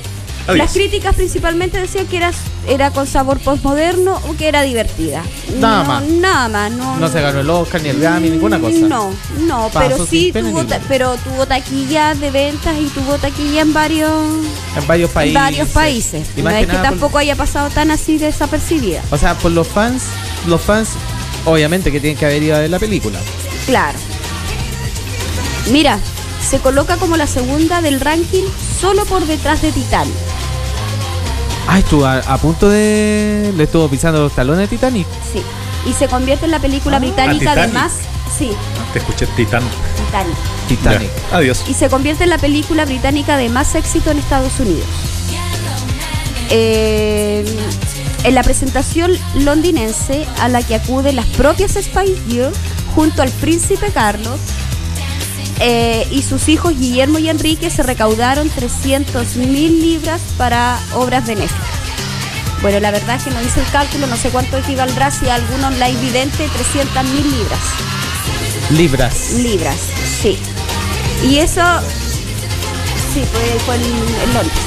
Adiós. 0.47 0.59
Las 0.59 0.73
críticas 0.75 1.15
principalmente 1.17 1.81
decían 1.81 2.07
que 2.07 2.19
era, 2.19 2.31
era 2.69 2.91
con 2.93 3.07
sabor 3.07 3.39
postmoderno 3.41 4.21
o 4.29 4.37
que 4.37 4.47
era 4.49 4.63
divertida. 4.63 5.23
Nada 5.59 5.83
No, 5.83 5.89
más. 5.89 6.05
Nada 6.05 6.49
más. 6.49 6.71
No, 6.73 6.97
No 6.99 7.09
se 7.09 7.21
ganó 7.21 7.41
el 7.41 7.51
Oscar 7.51 7.83
ni 7.83 7.89
el 7.89 7.99
Grammy, 8.01 8.31
ninguna 8.31 8.59
cosa. 8.61 8.77
No, 8.79 9.11
no, 9.41 9.71
pero 9.75 10.07
sí 10.07 10.33
tuvo, 10.33 10.65
ta- 10.65 10.81
pero 10.89 11.17
tuvo 11.17 11.47
taquilla 11.47 12.15
de 12.15 12.31
ventas 12.31 12.77
y 12.81 12.87
tuvo 12.87 13.19
taquilla 13.19 13.63
en 13.63 13.73
varios, 13.73 14.11
En 14.77 14.87
varios 14.87 15.11
en 15.11 15.15
países. 15.15 15.35
varios 15.35 15.69
países. 15.71 16.29
Y 16.37 16.43
No 16.43 16.51
es 16.51 16.57
que 16.57 16.61
que 16.61 16.67
nada 16.69 16.81
por- 16.83 16.91
tampoco 16.91 17.19
haya 17.19 17.35
pasado 17.35 17.69
tan 17.71 17.91
así 17.91 18.19
desapercibida. 18.19 19.03
O 19.11 19.19
sea, 19.19 19.35
por 19.35 19.51
los 19.51 19.67
fans, 19.67 20.05
los 20.47 20.61
fans, 20.61 20.91
obviamente 21.45 21.91
que 21.91 21.99
tienen 22.01 22.17
que 22.17 22.25
haber 22.27 22.43
ido 22.43 22.55
a 22.57 22.61
ver 22.61 22.71
la 22.71 22.79
película. 22.79 23.19
Claro. 23.67 23.99
Mira, 25.73 25.99
se 26.49 26.61
coloca 26.61 26.97
como 26.97 27.17
la 27.17 27.27
segunda 27.27 27.81
del 27.83 28.01
ranking 28.01 28.45
solo 28.81 29.05
por 29.07 29.27
detrás 29.27 29.63
de 29.63 29.73
Titanic. 29.73 30.15
Ah, 31.69 31.79
estuvo 31.79 32.05
a, 32.07 32.19
a 32.19 32.39
punto 32.39 32.69
de. 32.69 33.53
Le 33.57 33.65
estuvo 33.65 33.89
pisando 33.89 34.21
los 34.21 34.33
talones 34.33 34.67
a 34.67 34.71
Titanic. 34.71 35.07
Sí. 35.33 35.43
Y 35.89 35.93
se 35.93 36.09
convierte 36.09 36.45
en 36.47 36.51
la 36.53 36.59
película 36.61 36.99
británica 36.99 37.55
de 37.55 37.69
más. 37.69 37.93
Sí, 38.37 38.51
Ah, 38.55 38.93
Te 38.93 38.99
escuché 38.99 39.27
Titán. 39.29 39.63
Titanic. 39.97 40.37
Titanic. 40.69 41.11
Ya, 41.31 41.37
Adiós. 41.39 41.65
y 41.69 41.75
se 41.75 41.89
convierte 41.89 42.25
en 42.25 42.31
la 42.31 42.39
película 42.39 42.85
británica 42.85 43.37
de 43.37 43.49
más 43.49 43.75
éxito 43.75 44.11
en 44.11 44.19
Estados 44.19 44.59
Unidos. 44.61 44.85
Eh, 46.51 47.45
en 48.25 48.35
la 48.35 48.43
presentación 48.43 49.13
londinense 49.41 50.27
a 50.41 50.49
la 50.49 50.63
que 50.63 50.75
acuden 50.77 51.17
las 51.17 51.27
propias 51.27 51.73
Spice 51.73 52.17
Girls 52.29 52.57
junto 52.95 53.23
al 53.23 53.31
príncipe 53.31 53.91
Carlos 53.93 54.39
eh, 55.61 56.07
y 56.11 56.23
sus 56.23 56.49
hijos 56.49 56.79
Guillermo 56.79 57.19
y 57.19 57.29
Enrique 57.29 57.71
se 57.71 57.83
recaudaron 57.83 58.49
300 58.51 59.37
mil 59.37 59.81
libras 59.81 60.21
para 60.37 60.79
obras 60.95 61.27
benéficas. 61.27 61.65
Bueno, 62.63 62.81
la 62.81 62.91
verdad 62.91 63.17
es 63.17 63.25
que 63.25 63.31
no 63.31 63.41
hice 63.43 63.61
el 63.61 63.67
cálculo, 63.71 64.07
no 64.07 64.17
sé 64.17 64.31
cuánto 64.31 64.57
equivaldrá 64.57 65.11
si 65.11 65.29
algún 65.29 65.63
online 65.63 65.99
vidente 66.01 66.49
300 66.55 67.05
mil 67.05 67.31
libras 67.39 67.61
Libras. 68.71 69.31
libras, 69.39 69.77
sí. 70.23 70.39
Y 71.29 71.37
eso, 71.39 71.63
sí, 73.15 73.23
fue, 73.33 73.61
fue 73.65 73.75
en, 73.77 73.83
en 73.83 74.35
Londres. 74.35 74.59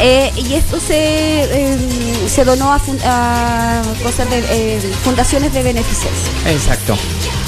Eh, 0.00 0.32
y 0.36 0.54
esto 0.54 0.78
se, 0.80 0.94
eh, 1.44 1.78
se 2.28 2.44
donó 2.44 2.72
a, 2.72 2.78
cosas 4.02 4.28
de 4.30 4.38
eh, 4.50 4.80
fundaciones 5.04 5.52
de 5.52 5.62
beneficencia. 5.62 6.50
Exacto. 6.52 6.96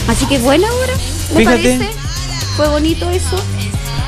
Así 0.08 0.26
que 0.26 0.38
buena 0.38 0.66
obra, 0.72 0.94
me 1.34 1.40
Fíjate. 1.40 1.78
parece. 1.78 1.90
Fue 2.56 2.68
bonito 2.68 3.10
eso. 3.10 3.36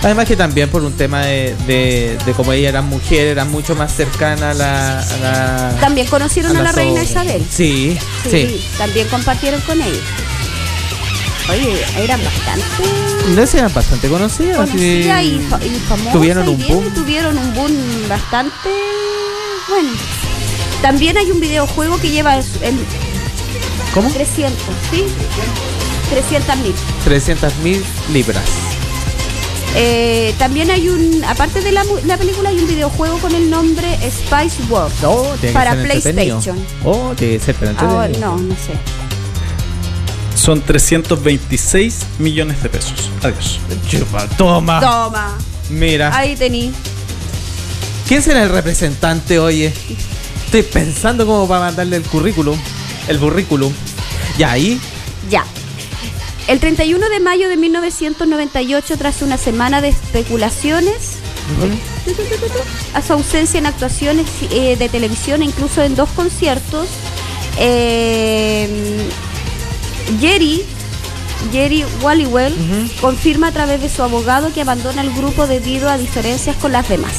Además 0.02 0.26
que 0.26 0.36
también 0.36 0.68
por 0.70 0.82
un 0.84 0.92
tema 0.92 1.22
de, 1.22 1.56
de, 1.66 2.16
de 2.24 2.32
como 2.32 2.52
ella 2.52 2.68
era 2.68 2.82
mujer, 2.82 3.26
era 3.26 3.44
mucho 3.44 3.74
más 3.74 3.92
cercana 3.92 4.52
a 4.52 4.54
la... 4.54 5.00
a 5.00 5.16
la- 5.18 5.76
También 5.80 6.06
conocieron 6.06 6.56
a 6.56 6.62
la, 6.62 6.70
reina. 6.72 7.02
Isabel. 7.02 7.44
Sí, 7.50 7.98
Sí, 8.22 8.30
sí. 8.30 8.64
también 8.78 9.08
compartieron 9.08 9.60
con 9.62 9.80
ella. 9.82 10.00
Oye, 11.50 11.82
eran 11.96 12.20
bastante 12.22 12.64
No 13.34 13.42
eran 13.42 13.72
bastante 13.74 14.08
conocidas. 14.08 14.68
y, 14.74 15.40
fa- 15.50 15.64
y 15.64 15.70
famosas. 15.88 16.12
Tuvieron 16.12 16.46
y 16.46 16.48
un 16.50 16.56
bien, 16.58 16.74
boom. 16.74 16.94
tuvieron 16.94 17.36
un 17.38 17.54
boom 17.54 17.72
bastante 18.08 18.68
bueno. 19.68 19.90
También 20.80 21.16
hay 21.18 21.30
un 21.32 21.40
videojuego 21.40 21.98
que 21.98 22.10
lleva 22.10 22.36
el, 22.36 22.44
el 22.62 22.78
¿Cómo? 23.94 24.10
300, 24.10 24.62
¿sí? 24.92 25.04
300 26.10 26.56
mil. 26.58 26.74
300 27.04 27.56
mil 27.58 27.84
libras. 28.12 28.44
Eh, 29.74 30.34
también 30.38 30.70
hay 30.70 30.88
un, 30.88 31.22
aparte 31.24 31.60
de 31.60 31.72
la, 31.72 31.84
la 32.06 32.16
película, 32.16 32.48
hay 32.48 32.58
un 32.58 32.66
videojuego 32.66 33.18
con 33.18 33.34
el 33.34 33.50
nombre 33.50 33.86
Spice 34.10 34.62
World. 34.70 34.92
Oh, 35.04 35.34
Para. 35.52 35.74
PlayStation. 35.74 36.58
Oh, 36.84 37.12
tiene 37.16 37.38
que 37.38 37.44
ser 37.44 37.56
Ahora, 37.78 38.08
no, 38.18 38.38
no 38.38 38.54
sé. 38.54 38.72
Son 40.34 40.62
326 40.62 42.06
millones 42.18 42.62
de 42.62 42.68
pesos. 42.68 43.10
Adiós. 43.22 43.58
Chupa, 43.88 44.26
toma. 44.38 44.80
Toma, 44.80 45.36
Mira. 45.70 46.16
ahí 46.16 46.36
tení. 46.36 46.72
¿Quién 48.06 48.22
será 48.22 48.44
el 48.44 48.48
representante, 48.48 49.38
oye? 49.38 49.72
Estoy 50.46 50.62
pensando 50.62 51.26
cómo 51.26 51.46
para 51.46 51.60
mandarle 51.60 51.96
el 51.96 52.02
currículum. 52.04 52.58
El 53.06 53.18
currículum. 53.18 53.72
Y 54.38 54.42
ahí, 54.44 54.80
Ya. 55.28 55.44
El 56.48 56.60
31 56.60 57.08
de 57.10 57.20
mayo 57.20 57.48
de 57.48 57.56
1998, 57.58 58.96
tras 58.96 59.20
una 59.22 59.36
semana 59.36 59.80
de 59.82 59.88
especulaciones, 59.88 61.18
a 62.94 63.02
su 63.02 63.12
ausencia 63.12 63.58
en 63.58 63.66
actuaciones 63.66 64.26
eh, 64.50 64.76
de 64.76 64.88
televisión 64.88 65.42
e 65.42 65.44
incluso 65.44 65.82
en 65.82 65.94
dos 65.94 66.08
conciertos, 66.10 66.88
eh, 67.58 68.68
Jerry, 70.20 70.64
Jerry 71.52 71.84
Wallywell 72.02 72.54
confirma 73.00 73.48
a 73.48 73.52
través 73.52 73.82
de 73.82 73.90
su 73.90 74.02
abogado 74.02 74.52
que 74.52 74.62
abandona 74.62 75.02
el 75.02 75.12
grupo 75.12 75.46
debido 75.46 75.90
a 75.90 75.98
diferencias 75.98 76.56
con 76.56 76.72
las 76.72 76.88
demás. 76.88 77.12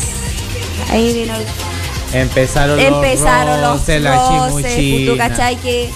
Ahí 0.89 1.13
vino 1.13 1.35
el- 1.35 2.19
empezaron 2.19 2.77
los 2.77 2.85
empezaron 2.85 3.61
los 3.61 3.79
roces, 3.79 4.01
la 4.01 4.15
roces, 4.15 5.05
tú 5.05 5.17
cachai 5.17 5.55
que 5.57 5.89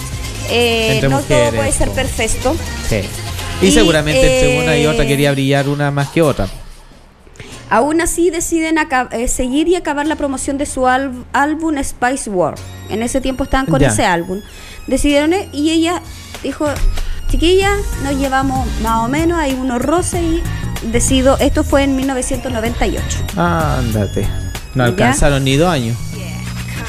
eh, 0.50 1.00
no 1.02 1.16
mujeres, 1.18 1.50
todo 1.50 1.56
puede 1.58 1.72
ser 1.72 1.90
perfecto. 1.90 2.56
Sí. 2.88 3.00
Y, 3.64 3.68
Y, 3.68 3.72
seguramente 3.72 4.20
entre 4.44 4.62
una 4.62 4.76
y 4.76 4.86
otra 4.86 5.04
eh, 5.04 5.08
quería 5.08 5.32
brillar 5.32 5.68
una 5.68 5.90
más 5.90 6.08
que 6.10 6.22
otra. 6.22 6.48
Aún 7.70 8.00
así 8.00 8.30
deciden 8.30 8.76
eh, 9.10 9.28
seguir 9.28 9.68
y 9.68 9.74
acabar 9.74 10.06
la 10.06 10.16
promoción 10.16 10.58
de 10.58 10.66
su 10.66 10.86
álbum 10.86 11.76
Spice 11.82 12.30
World. 12.30 12.58
En 12.90 13.02
ese 13.02 13.20
tiempo 13.20 13.44
estaban 13.44 13.66
con 13.66 13.80
Ya. 13.80 13.88
ese 13.88 14.04
álbum. 14.04 14.40
Decidieron 14.86 15.32
eh, 15.32 15.48
y 15.52 15.70
ella 15.70 16.02
dijo, 16.42 16.66
chiquilla, 17.30 17.70
nos 18.02 18.16
llevamos 18.18 18.68
más 18.82 19.04
o 19.04 19.08
menos, 19.08 19.38
hay 19.38 19.54
unos 19.54 19.80
roces 19.82 20.20
y 20.22 20.42
decido, 20.92 21.38
esto 21.38 21.64
fue 21.64 21.82
en 21.84 21.96
1998. 21.96 23.02
Ándate. 23.36 24.26
No 24.74 24.84
¿Ya? 24.84 24.88
alcanzaron 24.90 25.42
ni 25.44 25.56
dos 25.56 25.68
años. 25.70 25.96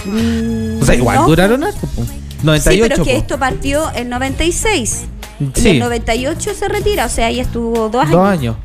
Mm, 0.06 0.82
O 0.82 0.86
sea, 0.86 0.96
igual 0.96 1.16
no. 1.18 1.28
duraron 1.28 1.64
harto. 1.64 1.88
po. 1.96 2.04
98. 2.44 2.70
Sí, 2.72 2.80
pero 2.82 3.02
es 3.02 3.08
que 3.08 3.14
po. 3.16 3.22
esto 3.22 3.40
partió 3.40 3.92
en 3.96 4.10
96. 4.10 5.06
Y 5.39 5.60
Sí. 5.60 5.69
en 5.69 5.80
98 5.80 6.54
se 6.54 6.67
retira, 6.67 7.06
o 7.06 7.10
sea, 7.10 7.30
ella 7.30 7.41
estuvo 7.43 7.89
dos 7.89 8.02
años. 8.04 8.12
Dos 8.12 8.28
años. 8.28 8.56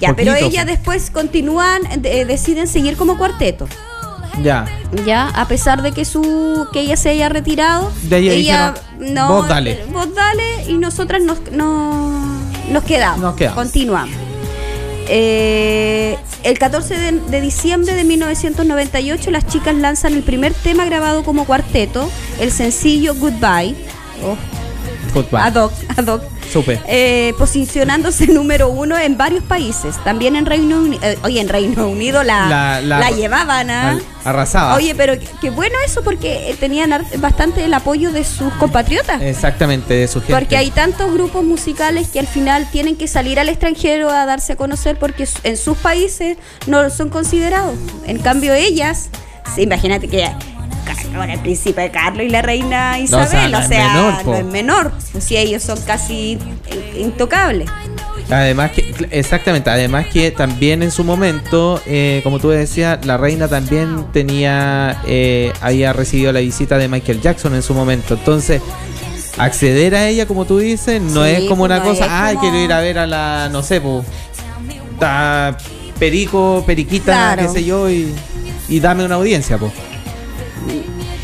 Ya, 0.00 0.14
pero 0.14 0.34
ella 0.34 0.64
después 0.64 1.10
continúan, 1.10 1.82
eh, 2.04 2.24
deciden 2.26 2.66
seguir 2.68 2.96
como 2.96 3.16
cuarteto. 3.16 3.66
Ya. 4.42 4.66
Ya, 5.06 5.28
a 5.28 5.48
pesar 5.48 5.80
de 5.80 5.92
que 5.92 6.04
su 6.04 6.66
que 6.72 6.80
ella 6.80 6.96
se 6.98 7.08
haya 7.08 7.30
retirado, 7.30 7.90
De 8.02 8.18
ella 8.18 8.32
dijeron, 8.32 8.74
no, 9.14 9.28
"Vos 9.36 9.48
dale". 9.48 9.86
vos 9.92 10.14
dale 10.14 10.64
y 10.68 10.74
nosotras 10.74 11.22
nos, 11.22 11.38
no- 11.52 12.42
nos 12.70 12.84
quedamos, 12.84 13.20
Nos 13.20 13.36
quedamos. 13.36 13.56
continuamos. 13.56 14.10
Eh, 15.08 16.18
el 16.42 16.58
14 16.58 16.96
de, 16.98 17.12
de 17.12 17.40
diciembre 17.40 17.94
de 17.94 18.04
1998 18.04 19.30
las 19.30 19.46
chicas 19.46 19.74
lanzan 19.74 20.14
el 20.14 20.22
primer 20.22 20.52
tema 20.52 20.84
grabado 20.84 21.22
como 21.22 21.44
cuarteto, 21.46 22.10
el 22.40 22.50
sencillo 22.52 23.14
Goodbye. 23.14 23.74
Oh, 24.24 24.36
Fútbol. 25.12 25.40
ad 25.40 25.54
hoc, 25.56 25.72
ad 25.96 26.06
hoc, 26.08 26.22
Supe. 26.52 26.80
eh, 26.86 27.32
posicionándose 27.38 28.26
número 28.32 28.68
uno 28.68 28.96
en 28.98 29.16
varios 29.16 29.42
países. 29.44 29.96
También 30.04 30.36
en 30.36 30.46
Reino 30.46 30.78
Unido, 30.78 31.02
oye, 31.22 31.40
en 31.40 31.48
Reino 31.48 31.88
Unido 31.88 32.22
la, 32.22 32.46
La- 32.48 32.80
la, 32.80 32.98
la- 33.00 33.10
llevaban 33.10 33.70
a... 33.70 33.90
Al- 33.90 34.02
Arrasaba. 34.24 34.74
Oye, 34.74 34.94
pero 34.96 35.14
qué- 35.40 35.50
bueno 35.50 35.76
eso 35.84 36.02
porque 36.02 36.50
eh, 36.50 36.56
tenían 36.58 36.92
bastante 37.18 37.64
el 37.64 37.72
apoyo 37.74 38.10
de 38.10 38.24
sus 38.24 38.52
compatriotas. 38.54 39.22
Exactamente, 39.22 39.94
de 39.94 40.08
su 40.08 40.20
gente. 40.20 40.34
Porque 40.34 40.56
hay 40.56 40.70
tantos 40.70 41.12
grupos 41.12 41.44
musicales 41.44 42.08
que 42.08 42.18
al 42.18 42.26
final 42.26 42.68
tienen 42.72 42.96
que 42.96 43.06
salir 43.06 43.38
al 43.38 43.48
extranjero 43.48 44.10
a 44.10 44.26
darse 44.26 44.54
a 44.54 44.56
conocer 44.56 44.98
porque 44.98 45.28
en 45.44 45.56
sus 45.56 45.76
países 45.78 46.38
no 46.66 46.90
son 46.90 47.08
considerados. 47.08 47.74
En 48.06 48.18
cambio 48.18 48.52
ellas, 48.54 49.10
sí, 49.54 49.62
imagínate 49.62 50.08
que 50.08 50.28
El 50.90 51.40
príncipe 51.40 51.90
Carlos 51.90 52.24
y 52.24 52.28
la 52.28 52.42
reina 52.42 52.98
Isabel, 52.98 53.50
no 53.50 53.58
o 53.58 53.62
sea, 53.62 53.88
menor, 53.92 54.24
no 54.26 54.34
es 54.36 54.44
menor. 54.44 54.92
Pues 55.12 55.24
si 55.24 55.36
ellos 55.36 55.62
son 55.62 55.80
casi 55.82 56.32
in- 56.32 56.40
intocables. 57.00 57.68
Además 58.30 58.72
que, 58.72 58.94
exactamente, 59.12 59.70
además 59.70 60.06
que 60.12 60.30
también 60.32 60.82
en 60.82 60.90
su 60.90 61.04
momento, 61.04 61.80
eh, 61.86 62.20
como 62.24 62.38
tú 62.40 62.48
decías, 62.50 63.04
la 63.06 63.16
reina 63.16 63.46
también 63.48 64.06
tenía, 64.12 65.00
eh, 65.06 65.52
había 65.60 65.92
recibido 65.92 66.32
la 66.32 66.40
visita 66.40 66.76
de 66.78 66.88
Michael 66.88 67.20
Jackson 67.20 67.54
en 67.54 67.62
su 67.62 67.72
momento. 67.72 68.14
Entonces, 68.14 68.60
acceder 69.38 69.94
a 69.94 70.08
ella, 70.08 70.26
como 70.26 70.44
tú 70.44 70.58
dices, 70.58 71.00
no 71.00 71.24
Sí, 71.24 71.30
es 71.30 71.44
como 71.44 71.64
una 71.64 71.78
no 71.78 71.84
cosa, 71.84 72.26
ay, 72.26 72.34
como- 72.36 72.48
quiero 72.50 72.64
ir 72.64 72.72
a 72.72 72.80
ver 72.80 72.98
a 72.98 73.06
la, 73.06 73.48
no 73.50 73.62
sé, 73.62 73.80
pues, 73.80 74.04
perico, 75.98 76.62
periquita, 76.66 77.04
Claro. 77.36 77.42
qué 77.42 77.48
sé 77.48 77.64
yo, 77.64 77.88
y, 77.90 78.12
y 78.68 78.80
dame 78.80 79.04
una 79.04 79.14
audiencia, 79.16 79.56
pues. 79.58 79.72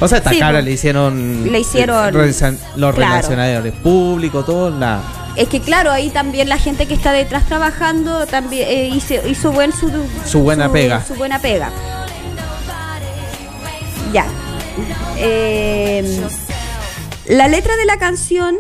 O 0.00 0.08
sea, 0.08 0.18
esta 0.18 0.30
Sí, 0.30 0.38
cara 0.38 0.58
po. 0.58 0.64
le 0.64 0.72
hicieron, 0.72 1.52
Le 1.52 1.60
hicieron- 1.60 2.12
relacion- 2.12 2.58
los 2.76 2.94
claro. 2.94 3.12
relacionadores 3.12 3.72
públicos, 3.74 4.44
todo, 4.44 4.70
la, 4.70 5.00
Es 5.36 5.48
que 5.48 5.60
claro, 5.60 5.90
ahí 5.92 6.10
también 6.10 6.48
la 6.48 6.58
gente 6.58 6.86
que 6.86 6.94
está 6.94 7.12
detrás 7.12 7.46
trabajando 7.46 8.26
también 8.26 8.66
eh, 8.68 8.88
hizo, 8.88 9.14
hizo 9.26 9.52
buen 9.52 9.72
su, 9.72 9.90
Su 10.26 10.40
buena 10.40 10.70
pega. 10.70 11.02
Su 11.06 11.14
buena 11.14 11.38
pega. 11.38 11.70
Ya. 14.12 14.26
Eh, 15.16 16.20
la 17.28 17.48
letra 17.48 17.76
de 17.76 17.84
la 17.86 17.96
canción 17.98 18.56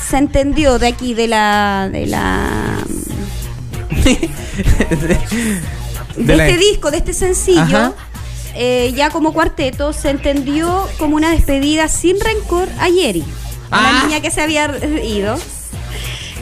se 0.00 0.16
entendió 0.16 0.78
de 0.78 0.88
aquí, 0.88 1.14
de 1.14 1.28
la. 1.28 1.88
de 1.92 2.06
la. 2.06 2.78
de, 4.04 5.18
De 6.16 6.36
la- 6.36 6.46
este 6.48 6.58
disco, 6.58 6.90
de 6.90 6.96
este 6.98 7.12
sencillo. 7.12 7.60
Ajá. 7.62 7.92
Eh, 8.54 8.92
ya 8.94 9.10
como 9.10 9.32
cuarteto, 9.32 9.92
se 9.92 10.10
entendió 10.10 10.88
como 10.98 11.16
una 11.16 11.30
despedida 11.30 11.88
sin 11.88 12.20
rencor 12.20 12.68
a 12.78 12.88
Yeri, 12.88 13.24
a 13.70 13.80
la 13.82 13.88
Ah. 14.00 14.02
niña 14.04 14.20
que 14.20 14.30
se 14.30 14.40
había 14.42 14.70
ido. 15.04 15.36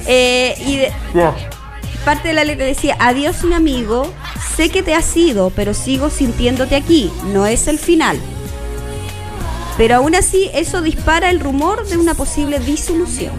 Eh, 0.06 0.54
y 0.66 0.76
de- 0.76 0.92
parte 2.04 2.28
de 2.28 2.34
la 2.34 2.44
letra 2.44 2.66
decía, 2.66 2.96
adiós 2.98 3.44
mi 3.44 3.54
amigo, 3.54 4.12
sé 4.56 4.68
que 4.70 4.82
te 4.82 4.94
has 4.94 5.16
ido, 5.16 5.50
pero 5.54 5.72
sigo 5.74 6.10
sintiéndote 6.10 6.74
aquí, 6.76 7.10
no 7.32 7.46
es 7.46 7.68
el 7.68 7.78
final. 7.78 8.18
Pero 9.78 9.96
aún 9.96 10.14
así 10.14 10.50
eso 10.52 10.82
dispara 10.82 11.30
el 11.30 11.40
rumor 11.40 11.86
de 11.86 11.96
una 11.96 12.14
posible 12.14 12.58
disolución. 12.58 13.32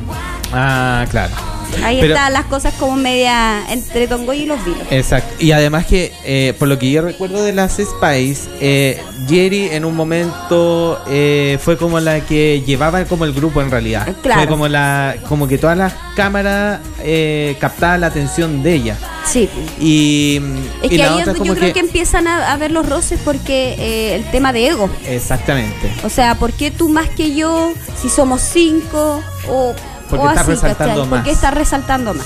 Ah, 0.51 1.05
claro. 1.11 1.33
Ahí 1.83 1.97
Pero- 2.01 2.13
están 2.13 2.33
las 2.33 2.45
cosas 2.45 2.73
como 2.75 2.95
media 2.95 3.63
entre 3.69 4.07
Tongoy 4.07 4.41
y 4.41 4.45
los 4.45 4.63
vinos. 4.63 4.83
Exacto. 4.91 5.33
Y 5.39 5.51
además 5.51 5.85
que, 5.85 6.11
eh, 6.25 6.53
por 6.59 6.67
lo 6.67 6.77
que 6.77 6.91
yo 6.91 7.01
recuerdo 7.01 7.43
de 7.43 7.53
las 7.53 7.73
Spice, 7.73 8.49
eh, 8.59 9.01
Jerry 9.27 9.69
en 9.71 9.85
un 9.85 9.95
momento 9.95 11.01
eh, 11.07 11.57
fue 11.61 11.77
como 11.77 11.99
la 11.99 12.21
que 12.21 12.61
llevaba 12.65 13.05
como 13.05 13.25
el 13.25 13.33
grupo 13.33 13.61
en 13.61 13.71
realidad. 13.71 14.07
Claro. 14.21 14.41
Fue 14.41 14.49
como 14.49 14.67
la, 14.67 15.15
como 15.27 15.47
que 15.47 15.57
todas 15.57 15.77
las 15.77 15.93
cámaras 16.15 16.79
captaban 17.59 18.01
la 18.01 18.07
atención 18.07 18.61
de 18.63 18.73
ella. 18.73 18.97
Sí. 19.25 19.49
Y, 19.79 20.41
Es 20.81 20.91
y 20.91 20.95
que 20.97 21.03
ahí 21.03 21.07
es 21.15 21.21
otra 21.21 21.25
donde 21.25 21.39
como 21.39 21.53
yo 21.53 21.59
creo 21.59 21.73
que 21.73 21.79
empiezan 21.79 22.27
a, 22.27 22.51
a 22.51 22.57
ver 22.57 22.71
los 22.71 22.87
roces 22.87 23.19
porque 23.23 24.15
el 24.15 24.29
tema 24.31 24.51
de 24.53 24.67
ego. 24.67 24.89
Exactamente. 25.07 25.91
O 26.03 26.09
sea, 26.09 26.35
¿por 26.35 26.51
qué 26.53 26.71
tú 26.71 26.89
más 26.89 27.09
que 27.09 27.33
yo 27.35 27.73
si 28.01 28.09
somos 28.09 28.41
cinco? 28.41 29.21
O, 29.49 29.73
Porque 30.09 30.25
o 30.25 30.29
estás 30.29 30.43
así, 30.43 30.51
resaltando 30.51 30.93
¿cachai? 30.95 31.09
¿Por 31.09 31.23
qué 31.23 31.29
más. 31.29 31.35
estás 31.37 31.53
resaltando 31.53 32.13
más? 32.13 32.25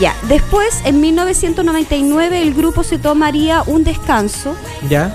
Ya, 0.00 0.14
después 0.28 0.80
en 0.84 1.00
1999 1.00 2.40
el 2.42 2.54
grupo 2.54 2.82
se 2.82 2.98
tomaría 2.98 3.62
un 3.66 3.84
descanso 3.84 4.54
¿Ya? 4.88 5.14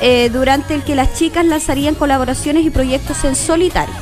eh, 0.00 0.30
durante 0.32 0.74
el 0.74 0.82
que 0.82 0.94
las 0.94 1.14
chicas 1.14 1.44
lanzarían 1.44 1.94
colaboraciones 1.94 2.64
y 2.64 2.70
proyectos 2.70 3.22
en 3.24 3.36
solitario. 3.36 3.94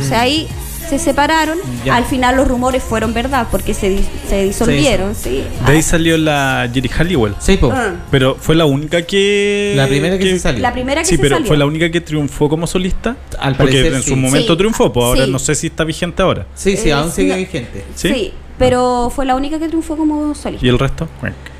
O 0.00 0.04
sea, 0.04 0.22
ahí 0.22 0.48
se 0.88 0.98
separaron. 0.98 1.58
Ya. 1.84 1.96
Al 1.96 2.04
final 2.04 2.36
los 2.36 2.46
rumores 2.48 2.82
fueron 2.82 3.12
verdad 3.14 3.46
porque 3.50 3.74
se, 3.74 3.90
di- 3.90 4.04
se 4.28 4.44
disolvieron. 4.44 5.14
Sí. 5.14 5.44
De 5.66 5.72
ahí 5.72 5.82
salió 5.82 6.16
la 6.16 6.68
Jerry 6.72 6.88
Halliwell. 6.88 7.34
Sí, 7.38 7.56
po. 7.56 7.70
Ah. 7.72 7.94
Pero 8.10 8.36
fue 8.40 8.54
la 8.54 8.64
única 8.64 9.02
que. 9.02 9.74
La 9.76 9.86
primera 9.86 10.18
que 10.18 10.30
se 10.30 10.38
salió. 10.38 10.60
La 10.62 10.72
primera 10.72 11.02
que 11.02 11.06
Sí, 11.08 11.16
se 11.16 11.22
pero 11.22 11.36
salió. 11.36 11.48
fue 11.48 11.56
la 11.56 11.66
única 11.66 11.90
que 11.90 12.00
triunfó 12.00 12.48
como 12.48 12.66
solista. 12.66 13.16
Al 13.38 13.56
porque 13.56 13.72
parecer, 13.74 13.94
en 13.94 14.02
sí. 14.02 14.08
su 14.10 14.16
momento 14.16 14.52
Sí. 14.52 14.58
triunfó, 14.58 14.92
pues 14.92 15.04
ahora 15.04 15.24
Sí. 15.26 15.30
no 15.30 15.38
sé 15.38 15.54
si 15.54 15.66
está 15.68 15.84
vigente 15.84 16.22
ahora. 16.22 16.46
Sí, 16.54 16.76
sí, 16.76 16.88
Eh, 16.88 16.92
aún 16.92 17.10
sigue 17.12 17.30
no. 17.32 17.36
vigente. 17.36 17.84
¿Sí? 17.94 18.08
Sí, 18.12 18.32
pero 18.58 19.10
fue 19.14 19.26
la 19.26 19.34
única 19.36 19.58
que 19.58 19.68
triunfó 19.68 19.96
como 19.96 20.34
solista. 20.34 20.64
¿Y 20.64 20.68
el 20.68 20.78
resto? 20.78 21.08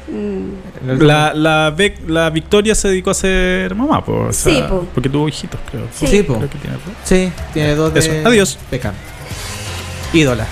Mm. 0.09 1.03
La, 1.03 1.35
la, 1.35 1.75
Bec- 1.77 2.07
la 2.07 2.31
Victoria 2.31 2.75
se 2.77 2.89
dedicó 2.89 3.11
a 3.11 3.15
ser 3.15 3.75
mamá, 3.75 4.05
pues. 4.05 4.37
Sí, 4.37 4.63
po. 4.69 4.87
Porque 4.95 5.09
tuvo 5.09 5.29
hijitos, 5.29 5.59
creo. 5.71 5.83
Sí. 5.93 6.23
Po. 6.23 6.37
Creo 6.37 6.49
que 6.49 6.59
tiene 6.59 6.77
dos. 6.77 6.95
Sí, 7.05 7.33
tiene 7.53 7.75
dos 7.75 7.93
de 7.93 8.01
Eso. 8.01 8.11
Adiós. 8.25 8.59
Beckham. 8.71 8.95
Ídola. 10.13 10.47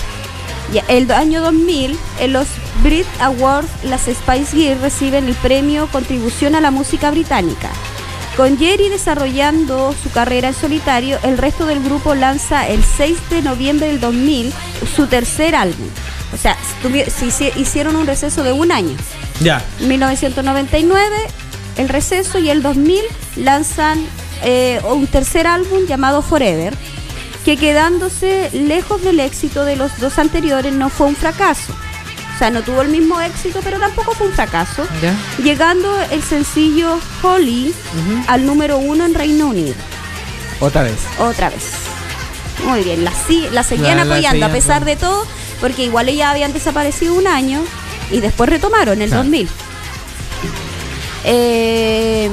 El 0.89 1.11
año 1.13 1.41
2000, 1.43 1.97
en 2.21 2.33
los 2.33 2.47
Brit 2.83 3.07
Awards, 3.21 3.69
las 3.85 4.03
Spice 4.03 4.57
Girls 4.57 4.81
reciben 4.81 5.29
el 5.29 5.35
premio 5.35 5.89
Contribución 5.93 6.55
a 6.55 6.61
la 6.61 6.71
Música 6.71 7.11
Británica. 7.11 7.71
Con 8.37 8.59
Jerry 8.59 8.89
desarrollando 8.89 9.95
su 10.03 10.11
carrera 10.11 10.49
en 10.49 10.55
solitario, 10.55 11.19
el 11.23 11.39
resto 11.39 11.67
del 11.67 11.81
grupo 11.85 12.15
lanza 12.17 12.67
el 12.67 12.83
6 12.83 13.17
de 13.31 13.43
noviembre 13.43 13.87
del 13.87 14.01
2000 14.01 14.53
su 14.97 15.07
tercer 15.07 15.55
álbum. 15.55 15.87
O 16.33 16.37
sea, 16.37 16.57
se 16.83 17.27
hici- 17.27 17.53
hicieron 17.57 17.95
un 17.95 18.07
receso 18.09 18.43
de 18.43 18.51
un 18.51 18.73
año. 18.73 18.97
Ya. 19.41 19.63
1999, 19.81 21.15
el 21.77 21.89
receso, 21.89 22.39
y 22.41 22.51
el 22.51 22.63
2000 22.63 23.01
lanzan 23.37 24.05
eh, 24.43 24.81
un 24.91 25.07
tercer 25.07 25.47
álbum 25.47 25.87
llamado 25.87 26.23
Forever, 26.23 26.75
que 27.45 27.57
quedándose 27.57 28.51
lejos 28.53 29.03
del 29.03 29.21
éxito 29.21 29.65
de 29.65 29.77
los 29.77 29.99
dos 29.99 30.19
anteriores 30.19 30.73
no 30.73 30.89
fue 30.89 31.07
un 31.09 31.17
fracaso. 31.17 31.73
O 32.35 32.39
sea, 32.39 32.51
no 32.51 32.63
tuvo 32.63 32.83
el 32.83 32.89
mismo 32.89 33.21
éxito, 33.21 33.61
pero 33.63 33.79
tampoco 33.79 34.13
fue 34.13 34.27
un 34.27 34.33
fracaso. 34.33 34.85
Ya. 35.03 35.15
Llegando 35.43 35.95
el 36.11 36.23
sencillo 36.23 36.99
Holly 37.23 37.73
al 38.27 38.45
número 38.47 38.79
uno 38.79 39.05
en 39.05 39.15
Reino 39.15 39.49
Unido. 39.49 39.75
Otra 40.61 40.83
vez. 40.83 40.97
Otra 41.19 41.51
vez. 41.51 41.63
Muy 42.65 42.83
bien, 42.83 43.05
la, 43.05 43.13
la 43.53 43.63
seguían 43.63 43.99
La- 43.99 44.05
la 44.05 44.15
apoyando 44.15 44.47
a 44.47 44.49
pesar 44.49 44.85
de 44.85 44.97
todo, 44.97 45.27
porque 45.61 45.85
igual 45.85 46.09
ellas 46.09 46.31
habían 46.31 46.53
desaparecido 46.53 47.15
un 47.15 47.27
año 47.27 47.63
y 48.11 48.21
después 48.21 48.49
retomaron 48.51 48.95
en 48.95 49.03
el 49.03 49.09
Claro. 49.11 49.23
2000. 49.25 49.49
Eh, 51.25 52.31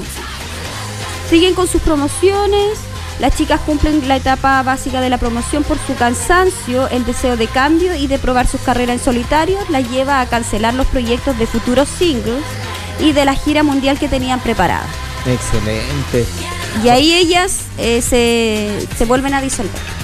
siguen 1.30 1.53
con 1.53 1.68
sus 1.68 1.82
promociones. 1.82 2.78
Las 3.22 3.36
chicas 3.36 3.61
cumplen 3.61 4.07
la 4.07 4.15
etapa 4.15 4.63
básica 4.63 4.99
de 4.99 5.07
la 5.07 5.19
promoción 5.19 5.63
por 5.63 5.78
su 5.86 5.93
cansancio, 5.93 6.88
el 6.88 7.05
deseo 7.05 7.38
de 7.38 7.45
cambio 7.45 7.93
y 7.93 8.07
de 8.07 8.17
probar 8.17 8.47
sus 8.47 8.59
carreras 8.61 8.97
en 8.97 8.99
solitario. 8.99 9.59
Las 9.69 9.88
lleva 9.91 10.22
a 10.22 10.26
cancelar 10.26 10.74
los 10.74 10.88
proyectos 10.88 11.38
de 11.38 11.45
futuros 11.45 11.88
singles 11.88 12.43
y 12.99 13.11
de 13.11 13.24
la 13.24 13.36
gira 13.36 13.61
mundial 13.61 13.99
que 13.99 14.07
tenían 14.07 14.39
preparada. 14.39 14.88
Excelente. 15.28 16.26
Y 16.84 16.89
ahí 16.89 17.13
ellas 17.13 17.59
eh, 17.78 18.01
se, 18.01 18.88
se 18.97 19.05
vuelven 19.05 19.36
a 19.36 19.41
disolver. 19.43 20.01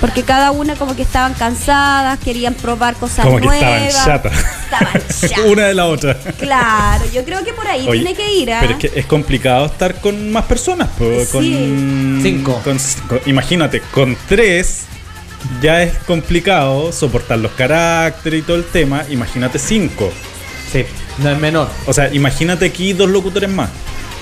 Porque 0.00 0.22
cada 0.22 0.50
una 0.50 0.74
como 0.76 0.94
que 0.96 1.02
estaban 1.02 1.34
cansadas, 1.34 2.18
querían 2.18 2.54
probar 2.54 2.94
cosas 2.96 3.24
Como 3.24 3.38
que 3.38 3.46
nuevas. 3.46 3.82
estaban 3.88 4.22
chatas. 4.22 4.32
Estaban 4.64 4.92
chatas. 5.20 5.38
Una 5.46 5.66
de 5.66 5.74
la 5.74 5.86
otra. 5.86 6.14
Claro, 6.38 7.04
yo 7.12 7.24
creo 7.24 7.44
que 7.44 7.52
por 7.52 7.66
ahí 7.66 7.86
Oye, 7.88 8.00
tiene 8.02 8.14
que 8.16 8.32
ir. 8.34 8.52
¿ah? 8.52 8.58
Pero 8.60 8.72
es 8.74 8.78
que 8.78 8.98
es 9.00 9.06
complicado 9.06 9.66
estar 9.66 9.94
con 10.00 10.30
más 10.32 10.44
personas. 10.44 10.88
pues, 10.98 11.28
Sí. 11.28 11.32
Con 11.32 12.20
Cinco. 12.22 12.60
con- 12.64 12.78
con- 13.08 13.20
imagínate, 13.26 13.80
con 13.92 14.16
tres 14.28 14.82
ya 15.60 15.82
es 15.82 15.94
complicado 16.06 16.90
soportar 16.92 17.38
los 17.38 17.52
caracteres 17.52 18.40
y 18.40 18.42
todo 18.42 18.56
el 18.56 18.64
tema. 18.64 19.04
Imagínate 19.10 19.58
cinco. 19.58 20.10
Sí, 20.72 20.84
no 21.18 21.30
es 21.30 21.38
menor. 21.38 21.68
O 21.86 21.92
sea, 21.92 22.12
imagínate 22.12 22.66
aquí 22.66 22.92
dos 22.94 23.08
locutores 23.08 23.48
más. 23.50 23.68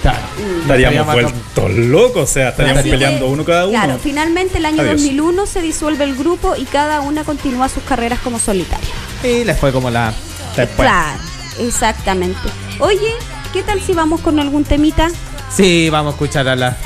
Claro. 0.03 0.18
Estaríamos 0.62 0.98
Estaríamos 0.98 1.14
vueltos 1.14 1.70
locos. 1.86 2.22
O 2.30 2.32
sea, 2.32 2.48
estaríamos 2.50 2.80
Así 2.80 2.90
peleando 2.90 3.26
que, 3.26 3.32
uno 3.32 3.44
cada 3.44 3.64
uno. 3.66 3.70
Claro, 3.72 3.98
finalmente 4.03 4.59
el 4.59 4.66
año 4.66 4.82
Adiós. 4.82 4.96
2001 5.00 5.46
se 5.46 5.62
disuelve 5.62 6.05
el 6.05 6.16
grupo 6.16 6.55
y 6.57 6.64
cada 6.64 7.00
una 7.00 7.24
continúa 7.24 7.68
sus 7.68 7.82
carreras 7.84 8.18
como 8.20 8.38
solitaria. 8.38 8.88
Y 9.22 9.44
les 9.44 9.59
fue 9.59 9.72
como 9.72 9.90
la. 9.90 10.12
Después. 10.57 10.88
Claro, 10.88 11.18
exactamente. 11.61 12.38
Oye, 12.80 13.12
¿qué 13.53 13.62
tal 13.62 13.80
si 13.80 13.92
vamos 13.92 14.20
con 14.20 14.38
algún 14.40 14.64
temita? 14.64 15.09
Sí, 15.55 15.88
vamos 15.90 16.12
a 16.12 16.14
escuchar 16.16 16.48
a 16.48 16.57
la 16.57 16.76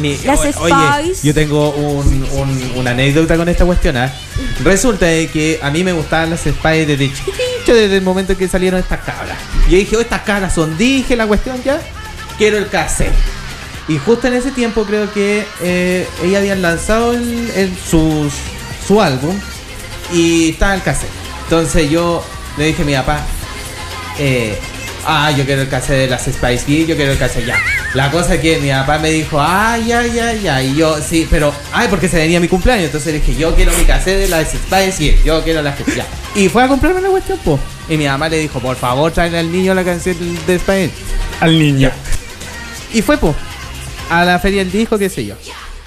mi- 0.00 0.16
Las 0.24 0.40
o- 0.56 0.62
Oye, 0.62 1.14
yo 1.22 1.34
tengo 1.34 1.70
un, 1.70 2.24
un- 2.32 2.72
una 2.76 2.90
anécdota 2.92 3.36
con 3.36 3.48
esta 3.48 3.64
cuestión. 3.64 3.96
¿ah? 3.98 4.12
Resulta 4.64 5.06
de 5.06 5.28
que 5.28 5.60
a 5.62 5.70
mí 5.70 5.84
me 5.84 5.92
gustaban 5.92 6.30
las 6.30 6.40
Spice 6.40 6.86
desde 6.86 7.10
desde 7.66 7.96
el 7.96 8.02
momento 8.02 8.36
que 8.36 8.48
salieron 8.48 8.80
estas 8.80 9.00
cabras. 9.00 9.36
Yo 9.68 9.76
dije, 9.76 9.96
oh, 9.96 10.00
estas 10.00 10.22
cabras 10.22 10.54
son, 10.54 10.76
dije 10.76 11.16
la 11.16 11.26
cuestión 11.26 11.62
ya, 11.62 11.80
quiero 12.42 12.58
el 12.58 12.66
cassette. 12.68 13.12
Y 13.86 13.98
justo 13.98 14.26
en 14.26 14.34
ese 14.34 14.50
tiempo 14.50 14.82
creo 14.84 15.12
que 15.12 15.46
eh, 15.60 16.08
ellas 16.24 16.40
habían 16.40 16.60
lanzado 16.60 17.12
el, 17.12 17.48
el- 17.54 17.76
su, 17.88 18.28
su 18.84 19.00
álbum 19.00 19.38
y 20.12 20.50
estaba 20.50 20.74
el 20.74 20.82
cassette. 20.82 21.08
Entonces 21.44 21.88
yo 21.88 22.24
le 22.58 22.64
dije 22.66 22.82
a 22.82 22.84
mi 22.84 22.94
papá, 22.94 23.20
eh, 24.18 24.58
ah, 25.06 25.30
yo 25.30 25.44
quiero 25.44 25.62
el 25.62 25.68
cassette 25.68 25.98
de 25.98 26.06
las 26.08 26.22
Spice 26.24 26.64
Girls, 26.66 26.88
yo 26.88 26.96
quiero 26.96 27.12
el 27.12 27.18
cassette 27.18 27.46
ya. 27.46 27.56
La 27.94 28.10
cosa 28.10 28.34
es 28.34 28.40
que 28.40 28.58
mi 28.58 28.70
papá 28.70 28.98
me 28.98 29.10
dijo, 29.10 29.38
ah, 29.40 29.78
ya, 29.78 30.04
ya, 30.04 30.32
ya. 30.32 30.60
Y 30.64 30.74
yo, 30.74 30.96
sí, 31.00 31.28
pero, 31.30 31.54
ay, 31.72 31.86
porque 31.88 32.08
se 32.08 32.16
venía 32.16 32.40
mi 32.40 32.48
cumpleaños. 32.48 32.86
Entonces 32.86 33.12
le 33.12 33.20
dije, 33.20 33.36
yo 33.38 33.54
quiero 33.54 33.70
mi 33.78 33.84
cassette 33.84 34.18
de 34.18 34.28
las 34.28 34.48
Spice 34.48 34.92
Girls, 34.98 35.24
yo 35.24 35.44
quiero 35.44 35.62
las 35.62 35.76
que 35.76 35.84
ya. 35.94 36.04
Y 36.34 36.48
fue 36.48 36.64
a 36.64 36.68
comprarme 36.68 37.00
la 37.02 37.08
cuestión, 37.10 37.38
po. 37.44 37.56
Y 37.88 37.96
mi 37.96 38.06
mamá 38.08 38.28
le 38.28 38.38
dijo, 38.38 38.58
por 38.58 38.74
favor, 38.74 39.12
tráele 39.12 39.38
al 39.38 39.52
niño 39.52 39.74
la 39.74 39.84
canción 39.84 40.16
de 40.44 40.58
Spice. 40.58 40.90
Al 41.40 41.56
niño. 41.56 41.90
Y 42.94 43.02
fue, 43.02 43.16
po, 43.16 43.34
a 44.10 44.24
la 44.24 44.38
feria 44.38 44.62
del 44.62 44.72
disco, 44.72 44.98
qué 44.98 45.08
sé 45.08 45.24
yo. 45.24 45.34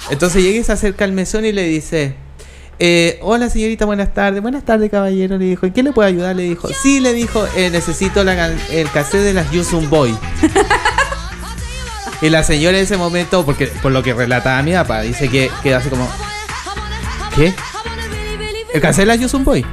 Entonces 0.09 0.43
llegué, 0.43 0.63
se 0.63 0.71
acerca 0.71 1.05
al 1.05 1.11
mesón 1.11 1.45
y 1.45 1.51
le 1.51 1.63
dice, 1.63 2.15
eh, 2.77 3.19
hola 3.21 3.49
señorita, 3.49 3.85
buenas 3.85 4.13
tardes. 4.13 4.41
Buenas 4.41 4.65
tardes, 4.65 4.91
caballero, 4.91 5.37
le 5.37 5.45
dijo. 5.45 5.65
¿En 5.65 5.73
qué 5.73 5.83
le 5.83 5.93
puedo 5.93 6.07
ayudar? 6.07 6.35
Le 6.35 6.43
dijo, 6.43 6.67
sí, 6.69 6.99
le 6.99 7.13
dijo, 7.13 7.47
eh, 7.55 7.69
necesito 7.69 8.23
la 8.23 8.47
el 8.71 8.89
cassette 8.91 9.23
de 9.23 9.33
las 9.33 9.49
Yusun 9.51 9.89
Boy. 9.89 10.15
y 12.21 12.29
la 12.29 12.43
señora 12.43 12.77
en 12.77 12.83
ese 12.83 12.97
momento, 12.97 13.45
porque 13.45 13.67
por 13.67 13.91
lo 13.91 14.03
que 14.03 14.13
relataba 14.13 14.61
mi 14.61 14.73
papá, 14.73 15.01
dice 15.01 15.29
que 15.29 15.49
quedó 15.63 15.77
así 15.77 15.89
como, 15.89 16.09
¿qué? 17.35 17.53
El 18.73 18.81
cassette 18.81 19.03
de 19.03 19.05
las 19.05 19.19
Yusun 19.19 19.43
Boy. 19.45 19.65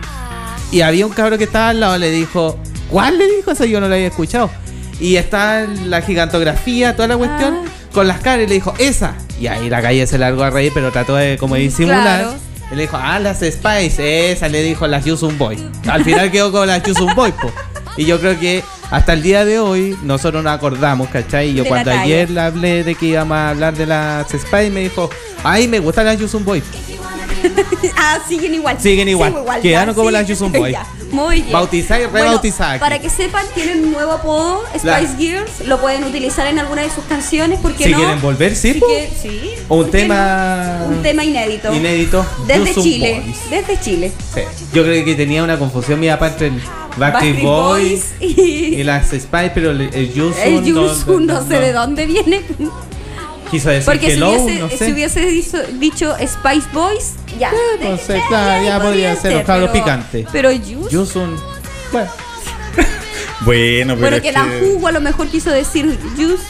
Y 0.70 0.82
había 0.82 1.04
un 1.04 1.12
cabro 1.12 1.36
que 1.36 1.44
estaba 1.44 1.70
al 1.70 1.80
lado, 1.80 1.98
le 1.98 2.10
dijo, 2.10 2.58
¿cuál 2.88 3.18
le 3.18 3.26
dijo? 3.26 3.50
Eso 3.50 3.64
yo 3.64 3.80
no 3.80 3.88
lo 3.88 3.94
había 3.94 4.06
escuchado. 4.06 4.50
Y 5.03 5.16
está 5.16 5.66
la 5.86 6.00
gigantografía, 6.00 6.94
toda 6.94 7.09
la 7.09 7.16
cuestión, 7.16 7.57
con 7.92 8.07
las 8.07 8.20
caras, 8.20 8.44
y 8.44 8.46
le 8.46 8.55
dijo, 8.55 8.72
esa. 8.78 9.14
Y 9.40 9.48
ahí 9.48 9.68
la 9.68 9.82
calle 9.82 10.07
se 10.07 10.16
largó 10.16 10.44
a 10.44 10.50
reír, 10.50 10.70
pero 10.72 10.92
trató 10.92 11.16
de 11.16 11.36
como 11.38 11.57
disimular. 11.57 12.20
Claro. 12.20 12.34
Y 12.70 12.76
le 12.76 12.82
dijo, 12.82 12.96
ah, 13.03 13.18
las 13.18 13.40
Spice, 13.40 14.30
esa 14.30 14.46
le 14.46 14.62
dijo 14.62 14.86
las 14.86 15.05
Yusun 15.05 15.36
Boy. 15.36 15.59
Al 15.90 16.05
final 16.05 16.30
quedó 16.30 16.53
con 16.53 16.68
las 16.68 16.84
Yusun 16.84 17.16
Boy, 17.16 17.32
po. 17.32 17.50
Y 17.96 18.05
yo 18.05 18.20
creo 18.20 18.38
que 18.38 18.62
hasta 18.92 19.14
el 19.14 19.22
día 19.24 19.44
de 19.44 19.59
hoy 19.59 19.98
nosotros 20.05 20.44
nos 20.44 20.53
acordamos, 20.53 21.09
¿cachai? 21.09 21.48
Y 21.48 21.55
yo 21.55 21.64
De 21.64 21.68
cuando 21.68 21.90
ayer 21.90 22.30
le 22.30 22.40
hablé 22.40 22.84
de 22.84 22.94
que 22.94 23.07
íbamos 23.07 23.36
a 23.36 23.50
hablar 23.50 23.74
de 23.74 23.86
las 23.86 24.28
Spice, 24.28 24.70
me 24.70 24.82
dijo, 24.82 25.11
ay, 25.42 25.66
me 25.66 25.80
gustan 25.80 26.07
las 26.07 26.16
Yusun 26.16 26.44
Boy. 26.44 26.62
ah, 27.96 28.20
siguen 28.28 28.55
igual. 28.55 28.78
Siguen 28.80 29.09
igual. 29.09 29.34
Quedaron 29.61 29.96
como 29.96 30.12
las 30.12 30.28
Yusun 30.28 30.53
Boy. 30.53 30.76
Muy 31.12 31.42
bien. 31.42 31.52
Bautizada 31.52 32.00
y 32.00 32.06
Bueno, 32.06 32.24
rebautizada 32.26 32.78
para 32.78 32.98
que 32.98 33.08
sepan, 33.10 33.44
tienen 33.54 33.84
un 33.84 33.92
nuevo 33.92 34.12
apodo, 34.12 34.64
Spice 34.70 34.86
La- 34.86 35.16
Girls. 35.18 35.66
Lo 35.66 35.78
pueden 35.80 36.04
utilizar 36.04 36.46
en 36.46 36.58
alguna 36.58 36.82
de 36.82 36.90
sus 36.90 37.04
canciones. 37.04 37.60
¿Por 37.60 37.74
qué 37.74 37.84
Si 37.84 37.90
no? 37.90 37.98
quieren 37.98 38.20
volver, 38.20 38.56
sí, 38.56 38.72
Si 38.74 38.80
que- 38.80 39.10
sí. 39.20 39.40
O 39.68 39.76
un 39.76 39.82
¿por 39.84 39.90
qué 39.92 39.98
tema- 39.98 40.78
no? 40.80 40.86
Un 40.96 41.02
tema 41.02 41.22
inédito. 41.24 41.72
Inédito. 41.72 42.26
Desde 42.46 42.74
Chile. 42.82 43.22
Desde 43.50 43.78
Chile. 43.80 44.12
Sí. 44.34 44.40
Yo 44.72 44.82
creo 44.82 45.04
que 45.04 45.14
tenía 45.14 45.42
una 45.44 45.58
confusión 45.58 46.00
mi 46.00 46.08
papá 46.08 46.28
entre 46.28 46.46
el 46.48 46.60
Backstreet 46.96 47.42
Boys 47.42 48.04
y- 48.20 48.26
y 48.76 48.82
las 48.82 49.06
Spice, 49.08 49.50
pero 49.54 49.70
el, 49.70 50.12
Yusun, 50.12 50.34
El 50.42 50.64
Yusun, 50.64 51.26
no, 51.26 51.46
sé 51.46 51.58
de 51.60 51.72
dónde 51.72 52.06
viene. 52.06 52.42
Quiso 53.50 53.68
decir 53.68 53.84
Porque 53.84 54.06
si 54.06 54.12
Hello, 54.12 54.30
hubiese, 54.32 54.60
no 54.60 54.68
sé. 54.70 54.78
si 54.86 54.92
hubiese 54.92 55.20
dicho, 55.26 55.58
dicho 55.78 56.14
Spice 56.18 56.66
Boys, 56.72 57.12
ya. 57.38 57.50
no 57.82 57.96
sé, 57.98 58.20
claro, 58.28 58.64
ya 58.64 58.80
podría 58.80 59.16
ser 59.16 59.32
los 59.34 59.42
cabros 59.44 59.70
pero- 59.72 59.84
picantes. 59.84 60.26
Pero 60.32 60.50
Yusun. 60.52 60.88
Yusun. 60.90 61.36
Bueno, 61.92 62.10
Bueno, 63.44 63.94
pero 63.94 64.00
Bueno, 64.00 64.16
es 64.16 64.22
que 64.22 64.32
dan 64.32 64.50
jugo, 64.60 64.86
a 64.88 64.92
lo 64.92 65.00
mejor 65.00 65.28
quiso 65.28 65.50
decir 65.50 65.98
juice 66.16 66.42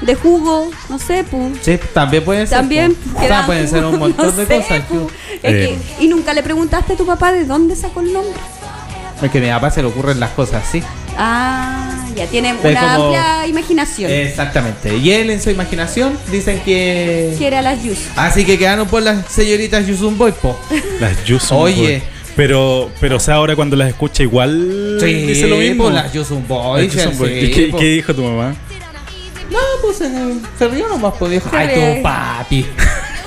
de 0.00 0.14
jugo, 0.14 0.70
no 0.88 0.98
sé, 0.98 1.24
pu. 1.24 1.52
sí, 1.60 1.78
también 1.92 2.24
puede 2.24 2.46
ser. 2.46 2.58
También 2.58 2.96
que 3.20 3.28
pueden 3.46 3.68
ser 3.68 3.84
un 3.84 3.98
montón 3.98 4.26
no 4.26 4.32
de 4.32 4.46
sé, 4.46 4.56
cosas. 4.56 4.80
Es 5.42 5.54
Eh. 5.54 5.78
que- 5.98 6.04
y 6.04 6.08
nunca 6.08 6.32
le 6.32 6.42
preguntaste 6.42 6.94
a 6.94 6.96
tu 6.96 7.06
papá 7.06 7.32
de 7.32 7.44
dónde 7.44 7.76
sacó 7.76 8.00
el 8.00 8.12
nombre. 8.12 8.32
Es 9.22 9.30
que 9.30 9.38
a 9.38 9.40
mi 9.42 9.48
papá 9.48 9.70
se 9.70 9.82
le 9.82 9.88
ocurren 9.88 10.18
las 10.18 10.30
cosas 10.30 10.64
así. 10.66 10.82
Ah, 11.18 11.89
ya 12.14 12.26
tiene 12.26 12.50
Es 12.50 12.56
una 12.64 12.94
como- 12.96 13.04
amplia 13.06 13.46
imaginación. 13.46 14.10
Exactamente. 14.10 14.96
Y 14.96 15.10
él 15.12 15.30
en 15.30 15.40
su 15.40 15.50
imaginación 15.50 16.18
dicen 16.30 16.60
que. 16.64 17.34
Que 17.38 17.46
era 17.46 17.62
las 17.62 17.80
juice. 17.80 18.08
Así 18.16 18.44
que 18.44 18.58
quedaron 18.58 18.86
por 18.88 19.02
las 19.02 19.26
señoritas 19.30 19.86
Yusun 19.86 20.16
Boy, 20.18 20.32
po. 20.32 20.58
Las 21.00 21.24
Yusun 21.24 21.56
Oye. 21.58 21.98
Boy. 21.98 22.02
Pero, 22.36 22.90
pero, 23.00 23.16
o 23.16 23.20
sea, 23.20 23.34
ahora 23.34 23.54
cuando 23.56 23.76
las 23.76 23.88
escucha 23.88 24.22
igual 24.22 24.98
dice 25.00 25.46
lo 25.48 25.56
mismo. 25.56 25.84
po, 25.84 25.90
las 25.90 26.12
Yusun 26.12 26.46
Boy. 26.46 26.86
Las 26.86 26.94
Yusun 26.94 27.18
Boy. 27.18 27.28
sí, 27.40 27.46
¿Y 27.46 27.72
qué, 27.72 27.84
dijo 27.86 28.14
tu 28.14 28.22
mamá? 28.22 28.54
No, 29.50 29.58
pues 29.82 30.00
eh, 30.00 30.34
se 30.58 30.68
rió 30.68 30.88
nomás, 30.88 31.12
pues 31.18 31.32
dijo. 31.32 31.50
Se 31.50 31.56
Ay, 31.56 31.96
tu 31.96 32.02
papi. 32.02 32.66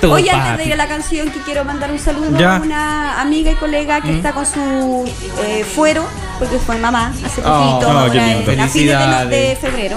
Tu 0.08 0.12
Oye, 0.12 0.30
antes 0.30 0.46
papi. 0.50 0.58
de 0.58 0.66
ir 0.66 0.72
a 0.72 0.76
la 0.76 0.86
canción, 0.88 1.30
que 1.30 1.40
quiero 1.40 1.64
mandar 1.64 1.90
un 1.90 1.98
saludo 1.98 2.36
Ya. 2.38 2.56
a 2.56 2.60
una 2.60 3.20
amiga 3.20 3.50
y 3.50 3.54
colega 3.54 4.00
que 4.00 4.14
está 4.16 4.32
con 4.32 4.44
su 4.46 5.04
eh, 5.44 5.64
fuero, 5.64 6.04
porque 6.38 6.58
fue 6.58 6.76
mamá 6.78 7.12
hace 7.24 7.40
Oh, 7.44 7.78
poquito, 7.80 7.90
oh, 7.90 8.06
en- 8.52 8.60
a 8.60 8.68
fines 8.68 9.28
de, 9.28 9.36
de 9.36 9.56
febrero. 9.60 9.96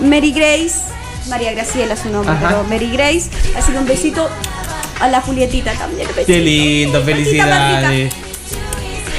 Mary 0.00 0.32
Grace, 0.32 0.80
María 1.28 1.52
Graciela 1.52 1.94
es 1.94 2.00
su 2.00 2.10
nombre, 2.10 2.32
Ajá. 2.32 2.48
pero 2.48 2.64
Mary 2.64 2.90
Grace, 2.90 3.30
así 3.56 3.72
que 3.72 3.78
un 3.78 3.86
besito 3.86 4.28
a 5.00 5.08
la 5.08 5.20
Julietita 5.22 5.72
también. 5.72 6.06
besito. 6.08 6.26
Qué 6.26 6.38
lindo, 6.40 7.02
felicidades. 7.02 8.12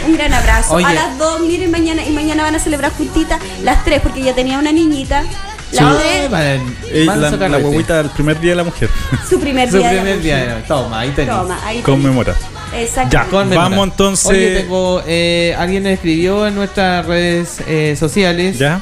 Un 0.06 0.16
gran 0.16 0.34
abrazo. 0.34 0.76
Oye. 0.76 0.86
A 0.86 0.94
las 0.94 1.18
dos, 1.18 1.42
miren, 1.42 1.70
mañana 1.72 2.02
y 2.06 2.12
mañana 2.12 2.44
van 2.44 2.56
a 2.56 2.60
celebrar 2.60 2.92
juntitas 2.94 3.42
las 3.64 3.84
tres, 3.84 4.02
porque 4.02 4.22
ya 4.22 4.34
tenía 4.34 4.58
una 4.60 4.72
niñita. 4.72 5.24
La, 5.72 5.92
la 5.92 7.38
carrete. 7.38 7.62
guaguita 7.62 7.98
del 7.98 8.10
primer 8.12 8.40
día 8.40 8.52
de 8.52 8.56
la 8.58 8.64
mujer. 8.64 8.90
su 9.30 9.40
primer 9.40 9.70
Su 9.70 9.78
día. 9.78 9.90
de 9.90 9.96
la 9.96 10.02
primer 10.02 10.22
día. 10.22 10.38
mujer. 10.38 10.64
Toma, 10.68 11.00
ahí 11.02 11.10
tenés. 11.12 11.36
Toma, 11.36 11.60
ahí 11.66 11.82
Conmemora. 11.82 12.36
Exacto. 12.74 13.10
Ya, 13.12 13.26
Conmemora. 13.26 13.70
vamos 13.70 13.88
entonces. 13.90 14.28
Oye, 14.28 14.56
tengo. 14.62 15.04
eh, 15.06 15.56
alguien 15.58 15.84
nos 15.84 15.94
escribió 15.94 16.48
en 16.48 16.56
nuestras 16.56 17.06
redes 17.06 17.58
eh, 17.68 17.96
sociales. 18.00 18.58
¿Ya? 18.58 18.80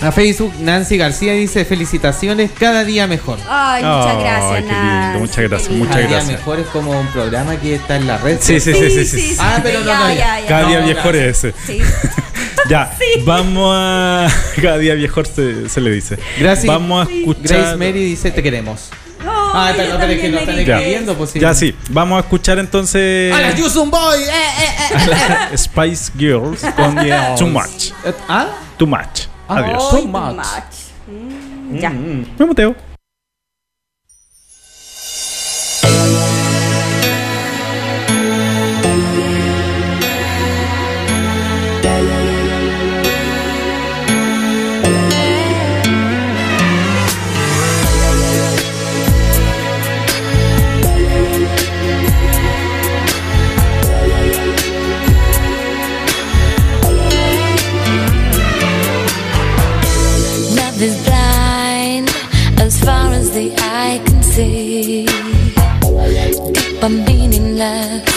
A 0.00 0.12
Facebook, 0.12 0.52
Nancy 0.60 0.96
García 0.96 1.32
dice: 1.32 1.64
Felicitaciones, 1.64 2.52
cada 2.56 2.84
día 2.84 3.06
mejor. 3.08 3.36
Ay, 3.48 3.82
muchas 3.82 4.06
Ay, 4.16 4.22
gracias, 4.22 4.52
qué 4.52 4.60
lindo, 4.60 4.74
Nancy, 4.78 5.18
muchas 5.18 5.48
gracias, 5.50 5.70
muchas 5.72 5.88
cada 5.96 6.06
día 6.06 6.16
gracias. 6.18 6.38
mejor 6.38 6.60
es 6.60 6.66
como 6.68 7.00
un 7.00 7.06
programa 7.08 7.56
que 7.56 7.74
está 7.74 7.96
en 7.96 8.06
la 8.06 8.16
red. 8.18 8.38
Sí, 8.40 8.60
sí, 8.60 8.72
sí, 8.74 8.90
sí, 8.90 9.04
sí. 9.04 9.20
sí, 9.20 9.36
Ah, 9.40 9.58
pero 9.60 9.80
no, 9.80 9.86
ya, 9.86 9.98
no, 9.98 10.08
ya. 10.10 10.14
ya, 10.14 10.40
ya. 10.40 10.46
Cada 10.46 10.68
día 10.68 10.80
mejor 10.82 11.16
es 11.16 11.44
ese. 11.44 11.54
Sí. 11.66 11.80
Ya, 12.68 12.96
vamos 13.24 13.72
a. 13.74 14.28
Cada 14.62 14.78
día 14.78 14.94
mejor 14.94 15.26
se, 15.26 15.68
se 15.68 15.80
le 15.80 15.90
dice. 15.90 16.18
Gracias. 16.38 16.66
Vamos 16.66 17.06
a 17.06 17.10
escuchar. 17.12 17.58
Grace 17.58 17.76
Mary 17.76 18.04
dice: 18.04 18.30
Te 18.30 18.42
queremos. 18.42 18.90
Ah, 19.26 19.66
Ay, 19.68 19.74
pero 19.76 19.98
no, 19.98 20.06
que 20.06 20.28
no 20.28 20.38
están 20.38 20.58
escribiendo, 20.58 21.14
pues 21.14 21.30
sí. 21.30 21.40
Ya 21.40 21.54
sí, 21.54 21.74
vamos 21.90 22.18
a 22.18 22.20
escuchar 22.20 22.58
entonces. 22.58 23.34
¡A 23.34 23.40
la 23.40 23.54
Yusun 23.54 23.90
Boy! 23.90 24.20
¡Eh, 24.20 24.26
eh, 24.28 25.48
eh! 25.52 25.56
Spice 25.58 26.12
Girls 26.16 26.60
con 26.76 26.96
Too 27.36 27.46
Much. 27.48 27.92
Eh, 28.04 28.12
¿Ah? 28.28 28.48
Too 28.76 28.86
Much. 28.86 29.26
Adiós. 29.48 29.90
Too 29.90 29.96
Ay, 29.96 30.02
too 30.02 30.08
much. 30.08 30.36
much. 30.36 30.74
Mm, 31.08 31.78
Ya. 31.78 31.90
Me 31.90 32.46
muteo. 32.46 32.87
Love 60.78 60.86
is 60.86 61.04
blind 61.04 62.08
as 62.60 62.78
far 62.84 63.10
as 63.12 63.32
the 63.32 63.52
eye 63.58 64.00
can 64.06 64.22
see. 64.22 65.06
Deep 66.52 66.82
and 66.84 67.04
meaningless 67.04 67.48
words 67.88 68.07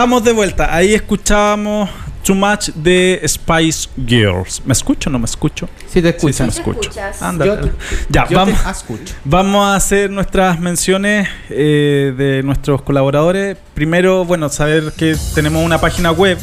estamos 0.00 0.24
de 0.24 0.32
vuelta. 0.32 0.74
Ahí 0.74 0.94
escuchábamos 0.94 1.90
Too 2.24 2.34
Much 2.34 2.68
de 2.70 3.20
Spice 3.28 3.86
Girls. 4.06 4.62
¿Me 4.64 4.72
escucho 4.72 5.10
o 5.10 5.12
no 5.12 5.18
me 5.18 5.26
escucho? 5.26 5.68
Sí, 5.92 6.00
te 6.00 6.18
Sí, 6.18 6.32
sí, 6.32 6.42
me 6.42 6.48
te 6.48 6.54
escucho. 6.58 6.90
Yo 6.90 7.58
te- 7.60 7.72
ya, 8.08 8.26
yo 8.26 8.34
vamos, 8.38 8.64
te 8.64 8.70
escucho. 8.70 9.14
vamos 9.26 9.66
a 9.66 9.74
hacer 9.74 10.08
nuestras 10.10 10.58
menciones 10.58 11.28
eh, 11.50 12.14
de 12.16 12.42
nuestros 12.42 12.80
colaboradores. 12.80 13.58
Primero, 13.74 14.24
bueno, 14.24 14.48
saber 14.48 14.90
que 14.96 15.14
tenemos 15.34 15.62
una 15.62 15.78
página 15.78 16.12
web 16.12 16.38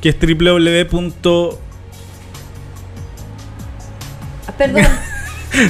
que 0.00 0.08
es 0.08 0.16
www. 0.18 1.58
Ah, 4.48 4.52
Perdón. 4.56 4.82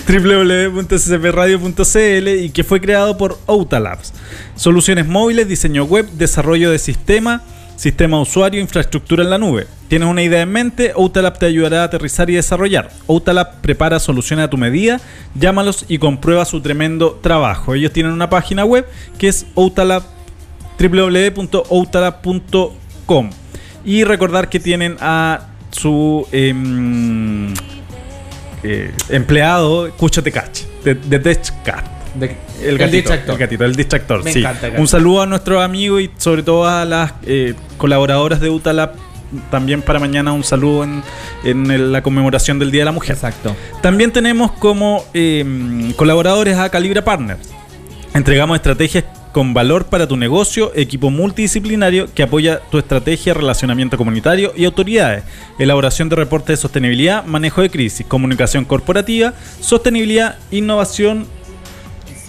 www.ccpradio.cl 0.07 2.29
y 2.29 2.51
que 2.51 2.65
fue 2.65 2.81
creado 2.81 3.17
por 3.17 3.39
Outalabs. 3.47 4.13
Soluciones 4.57 5.07
móviles, 5.07 5.47
diseño 5.49 5.85
web, 5.85 6.09
desarrollo 6.13 6.71
de 6.71 6.79
sistema, 6.79 7.43
sistema 7.77 8.21
usuario, 8.21 8.61
infraestructura 8.61 9.23
en 9.23 9.31
la 9.31 9.39
nube. 9.39 9.67
¿Tienes 9.89 10.09
una 10.09 10.23
idea 10.23 10.43
en 10.43 10.51
mente? 10.51 10.93
Outalab 10.95 11.39
te 11.39 11.47
ayudará 11.47 11.81
a 11.83 11.85
aterrizar 11.85 12.29
y 12.31 12.35
desarrollar. 12.35 12.91
Outalab 13.07 13.61
prepara 13.61 14.01
soluciones 14.01 14.47
a 14.47 14.51
tu 14.51 14.57
medida, 14.57 15.01
llámalos 15.35 15.85
y 15.89 15.99
comprueba 15.99 16.45
su 16.45 16.61
tremendo 16.61 17.21
trabajo. 17.23 17.75
Ellos 17.75 17.93
tienen 17.93 18.13
una 18.13 18.31
página 18.31 18.65
web 18.65 18.87
que 19.19 19.29
es 19.29 19.47
outalab 19.55 20.03
www.outalab.com 20.79 23.31
y 23.85 24.05
recordar 24.05 24.49
que 24.49 24.61
tienen 24.61 24.97
a 25.01 25.49
su 25.71 26.27
em, 26.33 27.53
eh, 28.65 28.93
empleado 29.11 29.91
Cucho 29.97 30.23
Tecachi 30.23 30.65
de, 30.83 30.95
de 30.95 31.19
Techcat. 31.19 31.85
De- 32.15 32.37
El 32.63 32.79
gatito, 32.79 32.97
distractor. 32.97 33.35
el 33.35 33.39
gatito, 33.41 33.65
el 33.65 33.75
distractor, 33.77 34.25
Me 34.25 34.33
sí. 34.33 34.39
encanta 34.39 34.69
el. 34.69 34.81
Un 34.81 34.89
saludo 34.89 35.23
a 35.23 35.27
nuestros 35.27 35.63
amigos 35.63 36.01
y 36.03 36.11
sobre 36.17 36.43
todo 36.43 36.67
a 36.67 36.85
las 36.85 37.13
eh, 37.27 37.55
colaboradoras 37.77 38.41
de 38.41 38.51
Utalab. 38.51 38.93
También 39.51 39.83
para 39.83 39.99
mañana 39.99 40.33
un 40.33 40.45
saludo 40.45 40.85
en, 41.45 41.93
la 41.93 42.03
conmemoración 42.03 42.61
del 42.61 42.71
Día 42.71 42.83
de 42.83 42.85
la 42.85 42.93
Mujer. 42.93 43.17
Exacto. 43.17 43.57
También 43.83 44.13
tenemos 44.13 44.53
como 44.53 45.05
eh, 45.13 45.93
colaboradores 45.97 46.57
a 46.57 46.69
Calibra 46.69 47.03
Partners. 47.05 47.49
Entregamos 48.15 48.55
estrategias 48.57 49.05
con 49.35 49.53
valor 49.53 49.87
para 49.87 50.07
tu 50.07 50.17
negocio, 50.17 50.71
equipo 50.77 51.11
multidisciplinario 51.11 52.07
que 52.15 52.23
apoya 52.23 52.61
tu 52.71 52.79
estrategia, 52.79 53.35
relacionamiento 53.35 53.97
comunitario 53.97 54.53
y 54.57 54.65
autoridades, 54.65 55.25
elaboración 55.59 56.09
de 56.09 56.15
reportes 56.15 56.57
de 56.57 56.63
sostenibilidad, 56.63 57.25
manejo 57.25 57.61
de 57.61 57.69
crisis, 57.69 58.07
comunicación 58.07 58.65
corporativa, 58.65 59.35
sostenibilidad, 59.61 60.39
innovación, 60.53 61.27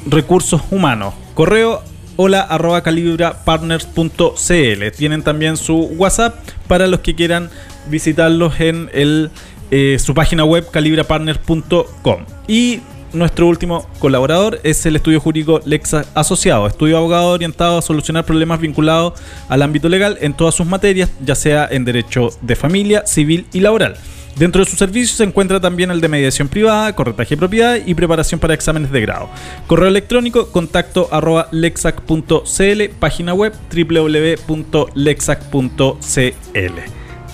recursos 0.08 0.62
humanos. 0.72 1.14
Correo 1.36 1.84
hola 2.16 2.48
calibrapartners.cl. 2.84 4.98
Tienen 4.98 5.22
también 5.22 5.58
su 5.58 5.78
WhatsApp 5.78 6.40
para 6.68 6.88
los 6.88 7.02
que 7.02 7.14
quieran 7.14 7.52
visitarlos 7.88 8.60
en 8.60 8.90
el, 8.94 9.30
eh, 9.70 9.98
su 10.00 10.16
página 10.16 10.44
web 10.44 10.72
calibrapartners.com. 10.72 12.26
Y 12.48 12.80
nuestro 13.16 13.48
último 13.48 13.88
colaborador 14.00 14.60
es 14.64 14.86
el 14.86 14.96
estudio 14.96 15.20
jurídico 15.20 15.62
Lexa 15.66 16.06
Asociado, 16.14 16.68
estudio 16.68 16.98
abogado 16.98 17.30
orientado 17.30 17.78
a 17.78 17.82
solucionar 17.82 18.26
problemas 18.26 18.60
vinculados 18.60 19.14
al 19.50 19.62
ámbito 19.62 19.90
legal 19.90 20.18
en 20.22 20.34
todas 20.34 20.56
sus 20.56 20.66
materias, 20.68 21.10
ya 21.24 21.36
sea 21.36 21.68
en 21.70 21.86
derecho 21.86 22.30
de 22.42 22.56
familia, 22.56 23.06
civil 23.06 23.48
y 23.54 23.62
laboral. 23.62 23.98
Dentro 24.36 24.64
de 24.64 24.70
sus 24.70 24.78
servicios 24.78 25.18
se 25.18 25.24
encuentra 25.24 25.62
también 25.62 25.92
el 25.92 26.02
de 26.02 26.10
mediación 26.10 26.50
privada, 26.50 26.94
corretaje 26.94 27.36
de 27.36 27.38
propiedad 27.38 27.78
y 27.86 27.94
preparación 27.94 28.40
para 28.40 28.54
exámenes 28.54 28.92
de 28.92 29.00
grado. 29.00 29.30
Correo 29.66 29.88
electrónico 29.88 30.52
contacto 30.52 31.08
arroba 31.12 31.48
lexac.cl, 31.52 32.84
página 33.00 33.34
web 33.34 33.54
www.lexac.cl. 33.74 34.66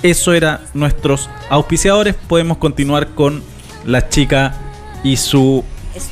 Eso 0.03 0.33
era 0.33 0.61
nuestros 0.75 1.27
auspiciadores. 1.49 2.13
Podemos 2.13 2.57
continuar 2.57 3.09
con 3.09 3.41
la 3.85 4.07
chica 4.09 4.53
y 5.03 5.17
su 5.17 5.63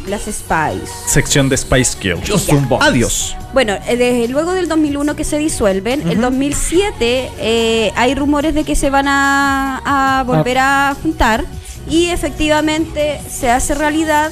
las 0.08 0.24
Spice. 0.24 0.92
Sección 1.08 1.48
de 1.48 1.56
Spice 1.56 1.98
Girls. 2.02 2.30
Just. 2.30 2.52
Adiós. 2.82 3.36
Bueno, 3.54 3.78
eh, 3.88 3.96
desde 3.96 4.28
luego 4.28 4.54
del 4.54 4.68
2001 4.68 5.16
que 5.16 5.24
se 5.24 5.38
disuelven, 5.38 6.08
el 6.10 6.20
2007 6.20 7.32
eh, 7.40 7.92
hay 7.96 8.14
rumores 8.14 8.54
de 8.54 8.66
que 8.66 8.76
se 8.76 8.90
van 8.90 9.08
a, 9.08 10.20
a 10.20 10.24
volver 10.24 10.58
a 10.58 10.98
juntar 11.02 11.46
y 11.90 12.08
efectivamente 12.08 13.22
se 13.30 13.50
hace 13.50 13.74
realidad 13.74 14.32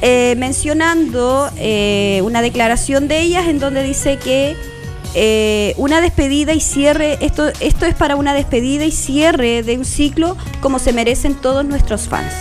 eh, 0.00 0.34
mencionando 0.38 1.50
eh, 1.56 2.20
una 2.24 2.40
declaración 2.40 3.08
de 3.08 3.20
ellas 3.20 3.48
en 3.48 3.58
donde 3.58 3.82
dice 3.82 4.16
que 4.16 4.54
eh, 5.14 5.74
una 5.76 6.00
despedida 6.00 6.52
y 6.52 6.60
cierre, 6.60 7.18
esto, 7.20 7.48
esto 7.60 7.84
es 7.86 7.94
para 7.94 8.14
una 8.14 8.32
despedida 8.32 8.84
y 8.84 8.92
cierre 8.92 9.64
de 9.64 9.76
un 9.76 9.84
ciclo 9.84 10.36
como 10.60 10.78
se 10.78 10.92
merecen 10.92 11.34
todos 11.34 11.64
nuestros 11.64 12.02
fans. 12.02 12.32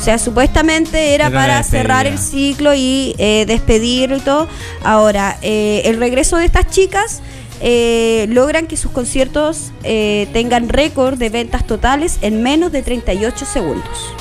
O 0.00 0.02
sea, 0.02 0.18
supuestamente 0.18 1.14
era 1.14 1.28
para 1.30 1.62
cerrar 1.62 2.06
el 2.06 2.18
ciclo 2.18 2.72
y 2.74 3.14
eh, 3.18 3.44
despedir 3.46 4.12
y 4.12 4.20
todo. 4.20 4.48
Ahora, 4.82 5.36
eh, 5.42 5.82
el 5.84 5.98
regreso 5.98 6.38
de 6.38 6.46
estas 6.46 6.68
chicas 6.70 7.20
eh, 7.60 8.26
logran 8.30 8.66
que 8.66 8.78
sus 8.78 8.90
conciertos 8.92 9.72
eh, 9.84 10.26
tengan 10.32 10.70
récord 10.70 11.18
de 11.18 11.28
ventas 11.28 11.66
totales 11.66 12.16
en 12.22 12.42
menos 12.42 12.72
de 12.72 12.82
38 12.82 13.44
segundos. 13.44 14.14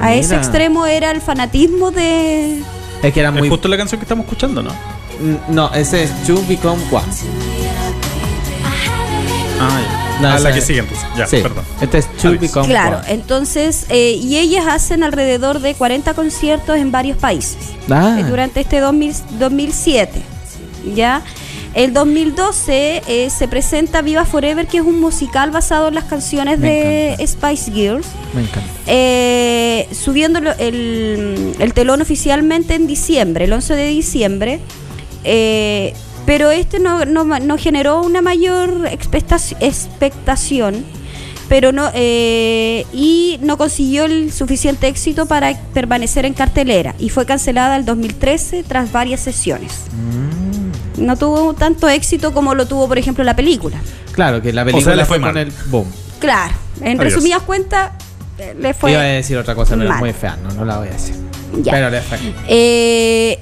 A 0.00 0.14
ese 0.14 0.34
Mm, 0.34 0.38
extremo 0.38 0.86
era 0.86 1.10
el 1.10 1.20
fanatismo 1.20 1.90
de... 1.90 2.62
Es 3.02 3.12
que 3.12 3.20
era 3.20 3.28
Es 3.28 3.34
muy. 3.34 3.50
justo 3.50 3.68
la 3.68 3.76
canción 3.76 4.00
que 4.00 4.04
estamos 4.06 4.24
escuchando, 4.24 4.62
¿no? 4.62 4.70
Mm, 4.70 5.54
No, 5.54 5.70
ese 5.74 6.04
es 6.04 6.10
To 6.26 6.42
Become 6.48 6.82
One. 6.90 7.04
Ah, 10.18 10.20
No, 10.20 10.38
la 10.38 10.52
que 10.52 10.60
sigue 10.60 10.80
entonces. 10.80 11.04
Ya, 11.16 11.26
sí. 11.26 11.38
perdón. 11.42 11.64
Este 11.80 11.98
es 11.98 12.06
To 12.16 12.28
Adiós. 12.28 12.40
Become 12.40 12.68
Claro, 12.68 12.98
One. 12.98 13.12
entonces, 13.12 13.86
eh, 13.88 14.12
y 14.20 14.38
ellas 14.38 14.64
hacen 14.68 15.02
alrededor 15.02 15.60
de 15.60 15.74
40 15.74 16.14
conciertos 16.14 16.76
en 16.76 16.90
varios 16.92 17.16
países. 17.18 17.56
Ah. 17.90 18.16
eh, 18.20 18.24
durante 18.24 18.60
este 18.60 18.80
2000 18.80 19.14
2007. 19.38 20.22
¿Ya? 20.94 21.22
El 21.74 21.92
2012 21.92 23.02
eh, 23.08 23.30
se 23.30 23.48
presenta 23.48 24.00
Viva 24.02 24.24
Forever, 24.24 24.66
que 24.68 24.76
es 24.78 24.84
un 24.84 25.00
musical 25.00 25.50
basado 25.50 25.88
en 25.88 25.94
las 25.96 26.04
canciones 26.04 26.58
Me 26.60 27.16
de 27.18 27.26
Spice 27.26 27.72
Girls, 27.72 28.06
Me 28.32 28.42
encanta. 28.42 28.68
eh, 28.86 29.88
subiendo 29.92 30.38
el, 30.38 31.54
el 31.58 31.74
telón 31.74 32.00
oficialmente 32.00 32.74
en 32.74 32.86
diciembre, 32.86 33.46
el 33.46 33.52
11 33.52 33.74
de 33.74 33.86
diciembre. 33.88 34.60
eh, 35.24 35.94
pero 36.26 36.50
este 36.50 36.78
no, 36.80 37.04
no, 37.04 37.24
no 37.24 37.58
generó 37.58 38.00
una 38.02 38.22
mayor 38.22 38.88
expectaci- 38.90 39.56
expectación 39.60 40.84
pero 41.48 41.72
no 41.72 41.90
eh, 41.92 42.86
y 42.94 43.38
no 43.42 43.58
consiguió 43.58 44.06
el 44.06 44.32
suficiente 44.32 44.88
éxito 44.88 45.26
para 45.26 45.54
permanecer 45.74 46.24
en 46.24 46.32
cartelera 46.32 46.94
y 46.98 47.10
fue 47.10 47.26
cancelada 47.26 47.76
el 47.76 47.84
2013 47.84 48.62
tras 48.62 48.90
varias 48.92 49.20
sesiones. 49.20 49.72
Mm. 49.92 51.04
No 51.04 51.16
tuvo 51.18 51.52
tanto 51.52 51.88
éxito 51.90 52.32
como 52.32 52.54
lo 52.54 52.66
tuvo, 52.66 52.88
por 52.88 52.96
ejemplo, 52.98 53.22
la 53.24 53.36
película. 53.36 53.76
Claro, 54.12 54.40
que 54.40 54.52
la 54.54 54.64
película 54.64 54.84
sea, 54.92 54.96
le 54.96 55.04
fue 55.04 55.18
fue 55.18 55.26
con 55.26 55.34
mal. 55.34 55.46
el 55.46 55.52
boom. 55.66 55.86
Claro, 56.18 56.54
en 56.80 56.98
Adiós. 56.98 57.12
resumidas 57.12 57.42
cuentas, 57.42 57.90
eh, 58.38 58.54
le 58.58 58.72
fue 58.72 58.92
Iba 58.92 59.00
a 59.00 59.04
decir 59.04 59.36
otra 59.36 59.54
cosa, 59.54 59.74
pero 59.76 59.88
mal. 59.88 59.98
es 59.98 60.00
muy 60.00 60.12
fea. 60.14 60.36
No, 60.42 60.50
no 60.54 60.64
la 60.64 60.78
voy 60.78 60.88
a 60.88 60.92
decir. 60.92 61.14
Ya. 61.62 61.72
Pero 61.72 61.90
le 61.90 62.00
fue. 62.00 62.18
Eh, 62.48 63.38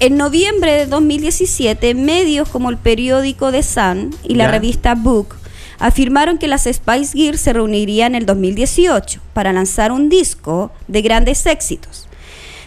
en 0.00 0.16
noviembre 0.16 0.72
de 0.72 0.86
2017, 0.86 1.94
medios 1.94 2.48
como 2.48 2.70
el 2.70 2.76
periódico 2.76 3.50
The 3.50 3.62
Sun 3.62 4.14
y 4.24 4.34
la 4.34 4.44
Ya. 4.44 4.50
revista 4.50 4.94
Book 4.94 5.36
afirmaron 5.78 6.38
que 6.38 6.48
las 6.48 6.64
Spice 6.64 7.12
Girls 7.16 7.40
se 7.40 7.52
reunirían 7.52 8.14
en 8.14 8.20
el 8.22 8.26
2018 8.26 9.20
para 9.32 9.52
lanzar 9.52 9.92
un 9.92 10.08
disco 10.08 10.70
de 10.88 11.02
grandes 11.02 11.44
éxitos. 11.46 12.08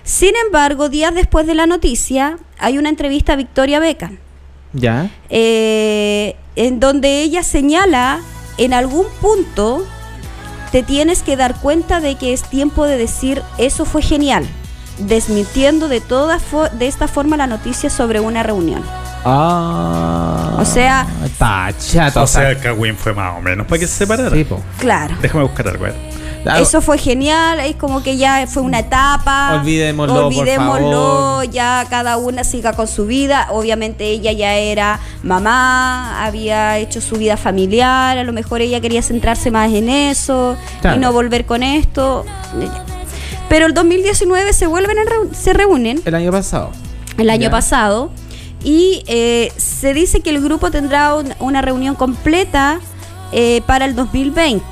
Sin 0.03 0.31
embargo, 0.45 0.89
días 0.89 1.13
después 1.13 1.45
de 1.45 1.55
la 1.55 1.65
noticia, 1.65 2.37
hay 2.57 2.77
una 2.77 2.89
entrevista 2.89 3.33
a 3.33 3.35
Victoria 3.35 3.79
Beckham, 3.79 4.17
¿Ya? 4.73 5.09
eh, 5.29 6.35
en 6.55 6.79
donde 6.79 7.21
ella 7.21 7.43
señala 7.43 8.21
en 8.57 8.73
algún 8.73 9.05
punto 9.21 9.85
te 10.71 10.83
tienes 10.83 11.23
que 11.23 11.35
dar 11.35 11.59
cuenta 11.61 11.99
de 11.99 12.15
que 12.15 12.33
es 12.33 12.43
tiempo 12.43 12.85
de 12.85 12.97
decir 12.97 13.41
eso 13.57 13.85
fue 13.85 14.01
genial, 14.01 14.45
desmintiendo 14.99 15.87
de 15.87 16.01
toda 16.01 16.37
fo- 16.39 16.69
de 16.71 16.87
esta 16.87 17.07
forma 17.07 17.37
la 17.37 17.47
noticia 17.47 17.89
sobre 17.89 18.19
una 18.19 18.43
reunión. 18.43 18.83
Ah. 19.25 20.57
O 20.59 20.65
sea- 20.65 21.05
Está 21.25 21.69
chato. 21.77 22.23
O 22.23 22.27
sea, 22.27 22.57
Kawin 22.59 22.95
fue 22.95 23.13
más 23.13 23.37
o 23.37 23.41
menos 23.41 23.65
para 23.67 23.79
que 23.79 23.87
se 23.87 23.93
separara. 23.99 24.29
sí. 24.35 24.45
Claro. 24.77 25.15
Déjame 25.21 25.43
buscar 25.43 25.67
algo. 25.69 25.85
Ah, 26.45 26.57
Eso 26.61 26.81
fue 26.81 26.97
genial, 26.97 27.59
es 27.59 27.75
como 27.75 28.01
que 28.01 28.15
ya 28.15 28.45
fue 28.47 28.63
una 28.63 28.79
etapa. 28.79 29.55
Olvidémoslo, 29.55 30.13
por 30.15 30.23
Olvidémoslo, 30.23 30.91
favor. 30.91 31.49
ya 31.49 31.85
cada 31.89 32.15
una 32.15 32.45
siga 32.45 32.71
con 32.71 32.87
su 32.87 33.05
vida. 33.05 33.47
Obviamente 33.51 34.05
ella 34.05 34.31
ya 34.31 34.53
era 34.55 35.01
mamá, 35.21 36.25
había 36.25 36.77
hecho 36.77 37.01
su 37.01 37.17
vida 37.17 37.35
familiar, 37.35 38.17
a 38.17 38.23
lo 38.23 38.31
mejor 38.31 38.61
ella 38.61 38.79
quería 38.79 39.01
centrarse 39.01 39.51
más 39.51 39.69
en 39.73 39.89
eso 39.89 40.55
Claro. 40.79 40.95
y 40.95 40.99
no 41.01 41.11
volver 41.11 41.45
con 41.45 41.61
esto. 41.61 42.25
Pero 43.49 43.65
el 43.65 43.73
2019 43.73 44.53
se 44.53 44.67
vuelven 44.67 44.97
a 44.99 45.01
reu- 45.03 45.33
se 45.33 45.53
reúnen 45.53 46.01
El 46.05 46.15
año 46.15 46.31
pasado. 46.31 46.71
el 47.17 47.29
año 47.29 47.49
pasado 47.49 48.11
y 48.63 49.03
eh, 49.07 49.51
se 49.57 49.93
dice 49.93 50.21
que 50.21 50.29
el 50.29 50.41
grupo 50.41 50.69
tendrá 50.71 51.15
un- 51.15 51.33
una 51.39 51.61
reunión 51.61 51.95
completa 51.95 52.79
eh, 53.31 53.61
para 53.65 53.85
el 53.85 53.95
2020. 53.95 54.63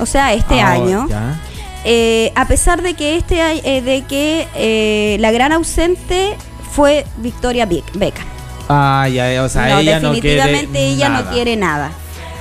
O 0.00 0.06
sea, 0.06 0.32
este 0.34 0.60
Ah, 0.60 0.72
año. 0.72 1.06
Eh, 1.86 2.32
a 2.34 2.46
pesar 2.48 2.80
de 2.82 2.94
que 2.94 3.16
este 3.16 3.40
eh, 3.40 3.82
de 3.82 4.02
que 4.02 5.16
la 5.20 5.30
gran 5.32 5.52
ausente 5.52 6.34
fue 6.72 7.04
Victoria 7.18 7.66
Beckham. 7.66 8.26
Ah, 8.68 9.06
ya, 9.12 9.42
o 9.42 9.48
sea, 9.48 9.68
no, 9.68 9.78
ella 9.80 10.00
no 10.00 10.12
quiere. 10.12 10.30
definitivamente 10.36 10.86
ella 10.88 11.08
nada. 11.10 11.24
no 11.24 11.30
quiere 11.30 11.56
nada. 11.56 11.90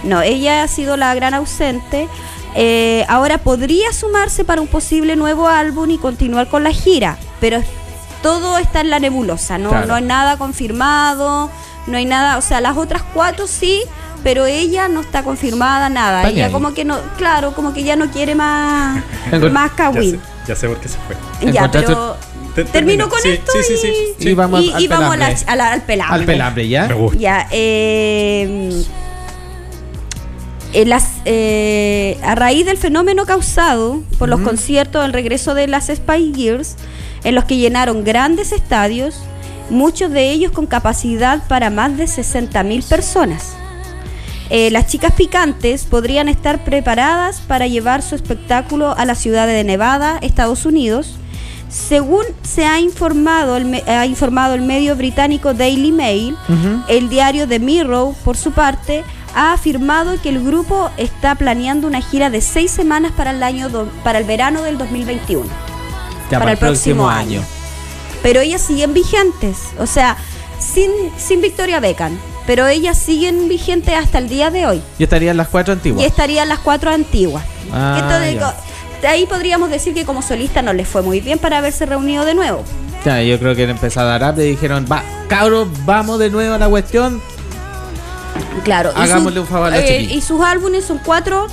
No, 0.03 0.21
ella 0.21 0.63
ha 0.63 0.67
sido 0.67 0.95
la 0.97 1.13
gran 1.13 1.33
ausente. 1.33 2.07
Eh, 2.55 3.05
ahora 3.07 3.37
podría 3.39 3.91
sumarse 3.93 4.43
para 4.43 4.61
un 4.61 4.67
posible 4.67 5.15
nuevo 5.15 5.47
álbum 5.47 5.89
y 5.91 5.97
continuar 5.97 6.47
con 6.47 6.63
la 6.63 6.71
gira, 6.71 7.17
pero 7.39 7.61
todo 8.21 8.57
está 8.57 8.81
en 8.81 8.89
la 8.89 8.99
nebulosa, 8.99 9.57
no, 9.57 9.69
Claro. 9.69 9.87
no 9.87 9.95
hay 9.95 10.03
nada 10.03 10.37
confirmado, 10.37 11.49
no 11.87 11.97
hay 11.97 12.05
nada, 12.05 12.37
o 12.37 12.41
sea, 12.41 12.61
las 12.61 12.77
otras 12.77 13.01
cuatro 13.13 13.47
sí, 13.47 13.81
pero 14.23 14.45
ella 14.45 14.87
no 14.87 15.01
está 15.01 15.23
confirmada 15.23 15.89
nada. 15.89 16.29
Ella 16.29 16.49
como 16.51 16.73
que 16.73 16.85
no, 16.85 16.97
claro, 17.17 17.53
como 17.53 17.73
que 17.73 17.83
ya 17.83 17.95
no 17.95 18.09
quiere 18.11 18.35
más, 18.35 19.03
más 19.51 19.71
Ya 19.71 19.75
Kawin. 19.75 20.11
sé, 20.11 20.19
ya 20.47 20.55
sé 20.55 20.67
por 20.69 20.77
qué 20.79 20.87
se 20.89 20.97
fue. 20.99 21.51
Ya, 21.51 21.69
pero 21.71 22.15
Te- 22.55 22.65
termino 22.65 23.09
con 23.09 23.19
Sí, 23.19 23.29
esto 23.29 23.51
sí, 23.67 23.75
sí, 23.81 24.29
y, 24.29 24.33
vamos 24.35 24.61
y- 24.61 24.71
al 24.71 24.81
y 24.83 24.87
vamos 24.87 25.15
a 25.15 25.17
la- 25.17 25.25
pelambre. 25.25 25.45
a 25.51 25.55
la- 25.55 25.71
al 25.73 25.81
pelambre. 25.81 26.19
Al 26.19 26.25
pelambre, 26.25 26.67
¿ya? 26.69 26.87
Me 26.87 26.93
gusta. 26.93 27.17
Ya, 27.19 27.47
eh, 27.49 28.83
eh, 30.73 30.85
las, 30.85 31.07
eh, 31.25 32.17
a 32.23 32.35
raíz 32.35 32.65
del 32.65 32.77
fenómeno 32.77 33.25
causado 33.25 34.01
por 34.19 34.29
los 34.29 34.39
conciertos 34.41 35.01
del 35.03 35.13
regreso 35.13 35.53
de 35.53 35.67
las 35.67 35.87
Spice 35.87 36.33
Girls, 36.35 36.75
en 37.23 37.35
los 37.35 37.45
que 37.45 37.57
llenaron 37.57 38.03
grandes 38.03 38.51
estadios, 38.51 39.15
muchos 39.69 40.11
de 40.11 40.31
ellos 40.31 40.51
con 40.51 40.65
capacidad 40.65 41.47
para 41.47 41.69
más 41.69 41.95
de 41.97 42.05
60.000 42.05 42.83
personas. 42.87 43.53
Eh, 44.49 44.69
las 44.71 44.87
chicas 44.87 45.13
picantes 45.13 45.85
podrían 45.85 46.27
estar 46.27 46.63
preparadas 46.63 47.39
para 47.41 47.65
llevar 47.67 48.01
su 48.01 48.13
espectáculo 48.15 48.93
a 48.97 49.05
la 49.05 49.15
ciudad 49.15 49.47
de 49.47 49.63
Nevada, 49.63 50.17
Estados 50.21 50.65
Unidos. 50.65 51.15
Según 51.69 52.23
se 52.43 52.65
ha 52.65 52.79
informado 52.79 53.57
el, 53.57 53.65
me- 53.65 53.83
ha 53.87 54.05
informado 54.05 54.53
el 54.53 54.61
medio 54.61 54.95
británico 54.95 55.53
Daily 55.55 55.91
Mail, 55.91 56.35
el 56.87 57.09
diario 57.09 57.47
The 57.47 57.57
Mirror, 57.59 58.13
por 58.23 58.37
su 58.37 58.51
parte, 58.51 59.03
ha 59.35 59.53
afirmado 59.53 60.21
que 60.21 60.29
el 60.29 60.43
grupo 60.43 60.89
está 60.97 61.35
planeando 61.35 61.87
una 61.87 62.01
gira 62.01 62.29
de 62.29 62.41
seis 62.41 62.71
semanas 62.71 63.11
para 63.15 63.31
el 63.31 63.41
año 63.43 63.69
do- 63.69 63.87
para 64.03 64.19
el 64.19 64.25
verano 64.25 64.61
del 64.63 64.77
2021. 64.77 65.45
Ya, 66.31 66.39
para 66.39 66.51
el 66.51 66.57
próximo 66.57 67.09
año. 67.09 67.41
Pero 68.21 68.39
ellas 68.41 68.61
siguen 68.61 68.93
vigentes, 68.93 69.57
o 69.79 69.85
sea, 69.85 70.15
sin, 70.59 70.89
sin 71.17 71.41
Victoria 71.41 71.79
Beckham, 71.79 72.17
pero 72.47 72.67
ellas 72.67 72.97
siguen 72.97 73.49
vigentes 73.49 73.93
hasta 73.95 74.17
el 74.19 74.29
día 74.29 74.49
de 74.49 74.65
hoy. 74.65 74.81
Yo 74.97 75.03
estaría 75.05 75.31
en 75.31 75.37
las 75.37 75.47
cuatro 75.49 75.73
antiguas. 75.73 76.03
Y 76.03 76.05
estarían 76.07 76.47
las 76.49 76.59
cuatro 76.59 76.89
antiguas. 76.91 77.43
Ah, 77.71 77.97
Entonces, 77.99 78.63
ahí 79.09 79.25
podríamos 79.25 79.69
decir 79.69 79.93
que 79.93 80.05
como 80.05 80.21
solista 80.21 80.61
no 80.61 80.71
les 80.73 80.87
fue 80.87 81.01
muy 81.01 81.19
bien 81.19 81.37
para 81.39 81.57
haberse 81.57 81.85
reunido 81.85 82.23
de 82.23 82.33
nuevo. 82.35 82.63
Ya, 83.05 83.21
yo 83.21 83.37
creo 83.37 83.53
que 83.55 83.63
empezó 83.63 83.99
a 83.99 84.03
dar 84.05 84.33
up 84.33 84.39
y 84.39 84.43
dijeron, 84.45 84.85
va, 84.89 85.03
cabros, 85.27 85.67
vamos 85.85 86.19
de 86.19 86.29
nuevo 86.29 86.53
a 86.55 86.57
la 86.57 86.69
cuestión. 86.69 87.21
Claro. 88.63 88.91
Hagámosle 88.95 89.39
un 89.39 89.47
favor 89.47 89.67
a 89.67 89.71
la 89.71 89.79
eh. 89.79 90.01
Y 90.01 90.21
sus 90.21 90.41
álbumes 90.41 90.85
son 90.85 90.99
cuatro. 90.99 91.47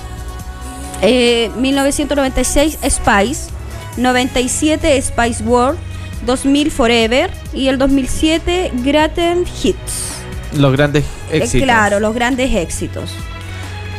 eh, 1.03 1.51
1996 1.57 2.79
Spice, 2.89 3.51
97 3.97 5.01
Spice 5.01 5.43
World, 5.45 5.79
2000 6.27 6.71
Forever 6.71 7.31
y 7.55 7.69
el 7.69 7.79
2007 7.79 8.71
Gratten 8.85 9.45
Hits. 9.63 10.13
Los 10.55 10.73
grandes 10.73 11.05
Eh, 11.31 11.39
éxitos. 11.39 11.65
claro, 11.65 12.01
los 12.01 12.15
grandes 12.15 12.55
éxitos. 12.55 13.11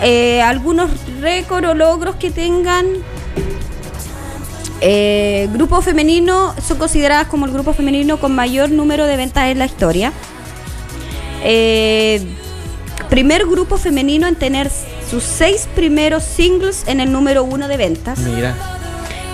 Eh, 0.01 0.41
algunos 0.41 0.89
récords 1.21 1.67
o 1.67 1.73
logros 1.73 2.15
que 2.17 2.29
tengan. 2.31 2.85
Eh, 4.83 5.47
grupo 5.53 5.81
femenino 5.81 6.55
son 6.65 6.77
consideradas 6.77 7.27
como 7.27 7.45
el 7.45 7.51
grupo 7.51 7.73
femenino 7.73 8.17
con 8.19 8.33
mayor 8.33 8.69
número 8.71 9.05
de 9.05 9.15
ventas 9.17 9.45
en 9.49 9.59
la 9.59 9.65
historia. 9.65 10.11
Eh, 11.43 12.23
primer 13.09 13.45
grupo 13.45 13.77
femenino 13.77 14.27
en 14.27 14.35
tener 14.35 14.69
sus 15.09 15.23
seis 15.23 15.67
primeros 15.75 16.23
singles 16.23 16.83
en 16.87 16.99
el 16.99 17.11
número 17.11 17.43
uno 17.43 17.67
de 17.67 17.77
ventas. 17.77 18.19
Mira. 18.19 18.55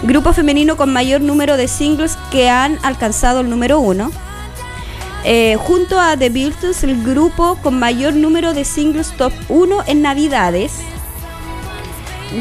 Grupo 0.03 0.33
femenino 0.33 0.77
con 0.77 0.93
mayor 0.93 1.21
número 1.21 1.57
de 1.57 1.67
singles 1.67 2.17
que 2.31 2.49
han 2.49 2.77
alcanzado 2.83 3.41
el 3.41 3.49
número 3.49 3.79
uno. 3.79 4.11
Eh, 5.23 5.57
junto 5.59 5.99
a 5.99 6.15
The 6.15 6.29
Beatles, 6.29 6.83
el 6.83 7.03
grupo 7.03 7.57
con 7.61 7.79
mayor 7.79 8.13
número 8.13 8.53
de 8.53 8.63
singles 8.63 9.11
top 9.17 9.33
1 9.49 9.83
en 9.87 10.01
Navidades. 10.01 10.73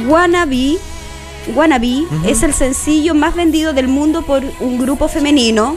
Wannabe, 0.07 0.79
Wannabe 1.55 2.05
es 2.27 2.43
el 2.43 2.53
sencillo 2.53 3.15
más 3.15 3.35
vendido 3.35 3.73
del 3.73 3.89
mundo 3.89 4.23
por 4.23 4.43
un 4.61 4.79
grupo 4.79 5.09
femenino. 5.09 5.77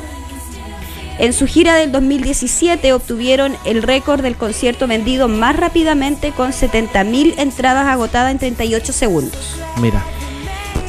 En 1.20 1.34
su 1.34 1.48
gira 1.48 1.76
del 1.76 1.92
2017 1.92 2.94
obtuvieron 2.94 3.58
el 3.66 3.84
récord 3.84 4.22
del 4.22 4.38
concierto 4.38 4.88
vendido 4.88 5.28
más 5.28 5.58
rápidamente 5.58 6.32
con 6.32 6.54
70.000 6.54 7.34
entradas 7.38 7.88
agotadas 7.88 8.32
en 8.32 8.40
38 8.40 8.94
segundos. 8.94 9.58
Mira. 9.82 10.02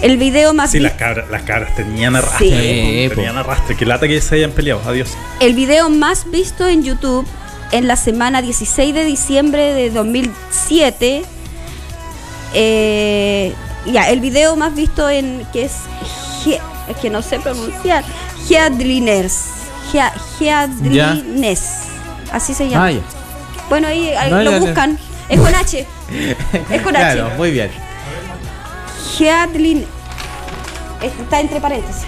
El 0.03 0.17
video 0.17 0.55
más 0.55 0.71
Sí, 0.71 0.79
las 0.79 0.93
cabras, 0.93 1.29
las 1.31 1.43
cabras 1.43 1.75
tenían 1.75 2.15
arrastre. 2.15 3.09
Sí. 3.09 3.15
tenían 3.15 3.37
arrastre. 3.37 3.77
Que 3.77 3.85
lata 3.85 4.07
que 4.07 4.21
se 4.21 4.37
hayan 4.37 4.53
peleado. 4.53 4.81
Adiós. 4.87 5.11
El 5.41 5.55
video 5.55 5.91
más 5.91 6.31
visto 6.31 6.67
en 6.69 6.85
YouTube 6.85 7.27
en 7.73 7.89
la 7.89 7.97
semana 7.97 8.41
16 8.41 8.95
de 8.95 9.05
diciembre 9.05 9.75
de 9.75 9.91
2007. 9.91 11.25
eh, 12.55 13.53
ya, 13.87 14.09
el 14.11 14.21
video 14.21 14.55
más 14.55 14.75
visto 14.77 15.11
en 15.11 15.45
que 15.53 15.65
es 15.65 15.73
es 16.89 16.97
que 16.97 17.11
no 17.11 17.21
sé 17.21 17.41
pronunciar. 17.41 18.05
Headliners. 18.49 19.60
Hea- 19.93 20.13
Headliners. 20.41 21.63
Así 22.33 22.55
se 22.55 22.69
llama. 22.69 22.87
Ah, 22.87 22.91
ya. 22.93 23.01
Bueno, 23.69 23.89
ahí, 23.89 24.09
ahí 24.11 24.31
No, 24.31 24.43
lo 24.43 24.61
buscan. 24.61 24.99
Es 25.29 25.39
con 25.41 25.55
H. 25.55 25.87
Es 26.71 26.83
con 26.83 26.93
Claro, 26.95 27.27
H. 27.27 27.37
muy 27.37 27.51
bien. 27.51 27.71
Headlin. 29.19 29.85
Está 31.03 31.41
entre 31.41 31.61
paréntesis. 31.61 32.03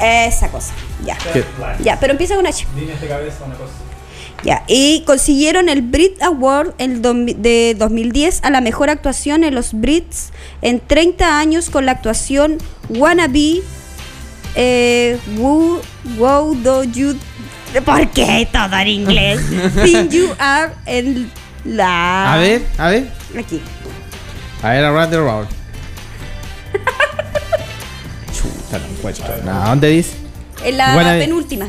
Esa 0.00 0.48
cosa. 0.48 0.72
Ya. 1.04 1.16
¿Qué? 1.32 1.44
Ya, 1.82 1.98
pero 2.00 2.12
empieza 2.12 2.34
con 2.36 2.46
H. 2.46 2.66
Ya, 4.42 4.64
y 4.66 5.02
consiguieron 5.06 5.68
el 5.68 5.82
Brit 5.82 6.22
Award 6.22 6.74
en 6.78 7.02
domi- 7.02 7.36
de 7.36 7.74
2010 7.78 8.40
a 8.42 8.48
la 8.50 8.62
mejor 8.62 8.88
actuación 8.88 9.44
en 9.44 9.54
los 9.54 9.74
Brits 9.74 10.30
en 10.62 10.80
30 10.80 11.38
años 11.38 11.68
con 11.68 11.84
la 11.84 11.92
actuación 11.92 12.56
Wannabe 12.88 13.60
eh, 14.54 15.18
Who, 15.36 15.80
Wow 16.16 16.54
Do 16.56 16.84
You 16.84 17.16
¿Por 17.84 18.10
qué 18.10 18.48
todo 18.52 18.76
en 18.76 18.88
inglés? 18.88 19.40
Think 19.84 20.10
You 20.10 20.34
Are 20.38 20.72
en 20.86 21.30
la 21.64 22.34
A 22.34 22.36
ver, 22.38 22.62
a 22.78 22.88
ver. 22.88 23.12
aquí. 23.38 23.62
A 24.62 24.70
ver, 24.70 24.84
around 24.84 25.10
the 25.10 25.20
world. 25.20 25.48
Chuta, 28.32 28.78
no 28.78 28.86
encuentro. 28.96 29.24
No, 29.44 29.66
¿dónde 29.66 29.88
dice? 29.88 30.16
En 30.64 30.76
la 30.76 30.96
Wannabe. 30.96 31.20
penúltima. 31.20 31.68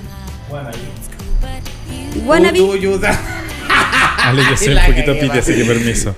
Wannabe. 2.25 2.59
Ale, 4.23 4.43
yo 4.43 4.57
soy 4.57 4.73
un 4.73 4.85
poquito 4.85 5.13
piti, 5.19 5.37
así 5.37 5.55
que 5.55 5.65
permiso. 5.65 6.15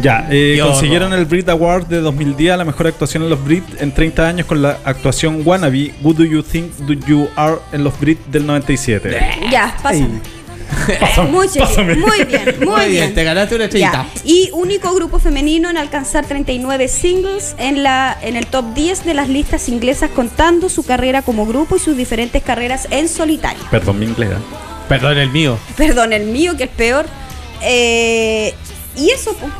Ya, 0.00 0.26
eh, 0.30 0.58
consiguieron 0.62 1.12
el 1.12 1.24
Brit 1.26 1.48
Award 1.48 1.86
de 1.86 2.00
2010 2.00 2.52
a 2.52 2.56
la 2.56 2.64
mejor 2.64 2.86
actuación 2.86 3.22
en 3.22 3.30
los 3.30 3.42
Brit 3.44 3.64
en 3.80 3.92
30 3.92 4.26
años 4.26 4.46
con 4.46 4.60
la 4.62 4.78
actuación 4.84 5.42
Wannabe, 5.44 5.94
Who 6.02 6.12
Do 6.14 6.24
You 6.24 6.42
Think 6.42 6.72
Do 6.78 6.94
You 7.06 7.28
Are 7.36 7.56
en 7.72 7.84
los 7.84 7.98
Brit 8.00 8.18
del 8.26 8.46
97. 8.46 9.18
Ya, 9.50 9.76
pásame. 9.82 10.20
Pásame, 11.00 11.30
Muy, 11.30 11.48
pásame. 11.48 11.94
muy 11.96 12.24
bien, 12.24 12.56
muy, 12.60 12.66
Muy 12.66 12.80
bien, 12.86 12.90
bien. 12.90 13.14
te 13.14 13.24
ganaste 13.24 13.54
una 13.56 13.64
estrellita. 13.64 14.06
Y 14.24 14.48
único 14.54 14.92
grupo 14.94 15.18
femenino 15.18 15.68
en 15.68 15.76
alcanzar 15.76 16.24
39 16.24 16.88
singles 16.88 17.54
en, 17.58 17.82
la, 17.82 18.16
en 18.22 18.36
el 18.36 18.46
top 18.46 18.72
10 18.74 19.04
de 19.04 19.12
las 19.12 19.28
listas 19.28 19.68
inglesas, 19.68 20.10
contando 20.14 20.70
su 20.70 20.84
carrera 20.84 21.20
como 21.20 21.44
grupo 21.46 21.76
y 21.76 21.78
sus 21.78 21.94
diferentes 21.94 22.42
carreras 22.42 22.88
en 22.90 23.08
solitario. 23.08 23.62
Perdón, 23.70 23.98
mi 23.98 24.06
inglés. 24.06 24.30
¿eh? 24.30 24.36
Perdón, 24.88 25.18
el 25.18 25.28
mío. 25.30 25.58
Perdón, 25.76 26.14
el 26.14 26.24
mío 26.26 26.56
que 26.56 26.64
es 26.64 26.70
peor. 26.70 27.04
Eh, 27.62 28.54
y 28.96 29.10
eso, 29.10 29.34
pues. 29.34 29.52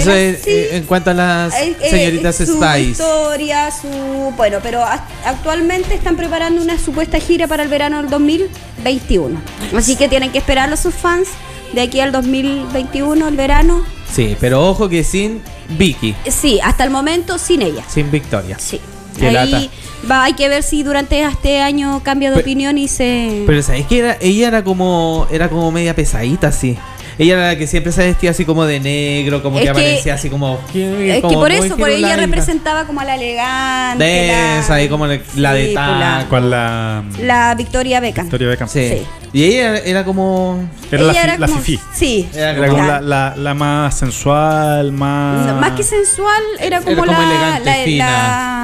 Eso 0.00 0.12
es 0.14 0.46
eh, 0.46 0.76
en 0.76 0.84
cuanto 0.84 1.10
a 1.10 1.14
las 1.14 1.54
Eh, 1.60 1.76
eh, 1.82 1.90
señoritas 1.90 2.36
su 2.36 2.46
Spice. 2.46 2.80
historia, 2.92 3.70
su. 3.70 4.32
Bueno, 4.34 4.58
pero 4.62 4.82
a- 4.82 5.06
actualmente 5.26 5.94
están 5.94 6.16
preparando 6.16 6.62
una 6.62 6.78
supuesta 6.78 7.18
gira 7.18 7.46
para 7.46 7.62
el 7.64 7.68
verano 7.68 7.98
del 7.98 8.08
2021. 8.08 9.38
Así 9.76 9.96
que 9.96 10.08
tienen 10.08 10.30
que 10.32 10.38
esperar 10.38 10.72
a 10.72 10.76
sus 10.78 10.94
fans 10.94 11.28
de 11.74 11.82
aquí 11.82 12.00
al 12.00 12.12
2021, 12.12 13.28
el 13.28 13.36
verano. 13.36 13.84
Sí, 14.10 14.36
pero 14.40 14.66
ojo 14.68 14.88
que 14.88 15.04
sin 15.04 15.42
Vicky, 15.76 16.14
Sí, 16.30 16.60
hasta 16.62 16.84
el 16.84 16.90
momento 16.90 17.36
sin 17.38 17.60
ella. 17.60 17.84
sin 17.88 18.10
Victoria. 18.10 18.58
Sí. 18.58 18.80
Qué 19.18 19.28
Ahí 19.36 19.70
va, 20.10 20.24
hay 20.24 20.32
que 20.32 20.48
ver 20.48 20.62
si 20.62 20.82
durante 20.82 21.22
este 21.22 21.60
año 21.60 22.00
cambia 22.02 22.30
de 22.30 22.36
Pe- 22.36 22.40
opinión 22.42 22.78
y 22.78 22.88
se. 22.88 23.44
Pero 23.46 23.62
sabes 23.62 23.86
que 23.86 23.98
era, 23.98 24.16
ella 24.20 24.48
era 24.48 24.64
como 24.64 25.26
era 25.30 25.48
como 25.50 25.70
media 25.70 25.94
pesadita 25.94 26.48
así. 26.48 26.76
Ella 27.18 27.34
era 27.34 27.46
la 27.48 27.56
que 27.58 27.66
siempre 27.66 27.92
se 27.92 28.04
vestía 28.06 28.30
así 28.30 28.44
como 28.44 28.64
de 28.64 28.80
negro, 28.80 29.42
como 29.42 29.58
Es 29.58 29.62
que 29.62 29.64
que- 29.66 29.70
aparecía 29.70 30.14
así 30.14 30.28
como. 30.30 30.58
es 30.68 30.72
que 30.72 31.18
como 31.22 31.40
por 31.40 31.52
muy 31.56 31.66
eso, 31.66 31.76
por 31.76 31.88
ella 31.88 32.16
representaba 32.16 32.84
como 32.86 33.00
a 33.00 33.04
la 33.04 33.14
elegante. 33.14 34.04
De 34.04 34.26
la- 34.28 34.58
esa, 34.60 34.74
ahí 34.74 34.88
como 34.88 35.06
la, 35.06 35.18
la 35.36 35.52
de 35.54 35.66
Sí, 35.68 35.72
pues, 35.74 35.86
tac. 35.86 35.98
la- 36.00 36.26
Con 36.28 36.50
la 36.50 37.04
La 37.20 37.54
Victoria 37.54 38.00
Beckham. 38.00 38.24
Victoria 38.26 38.48
Beckham. 38.48 38.68
Sí. 38.68 38.88
Sí. 38.88 39.06
Y 39.32 39.44
ella 39.44 39.68
era, 39.70 39.78
era 39.78 40.04
como. 40.04 40.68
Era 40.92 41.02
la, 41.02 41.12
Ella 41.12 41.22
era 41.24 41.38
la 41.38 41.46
como- 41.48 41.60
fifi. 41.60 41.80
Sí. 41.92 42.28
Era 42.34 42.50
Era 42.52 42.66
como 42.68 42.78
como- 42.78 42.88
la, 42.88 43.00
la, 43.00 43.34
la 43.36 43.54
más 43.54 43.98
sensual, 43.98 44.92
más. 44.92 45.46
No, 45.46 45.54
más 45.56 45.70
que 45.72 45.82
sensual, 45.82 46.42
era 46.60 46.80
como, 46.80 46.96
como 46.96 47.06
la, 47.12 47.24
elegante, 47.24 47.64
la- 47.64 47.84
fina. 47.84 48.06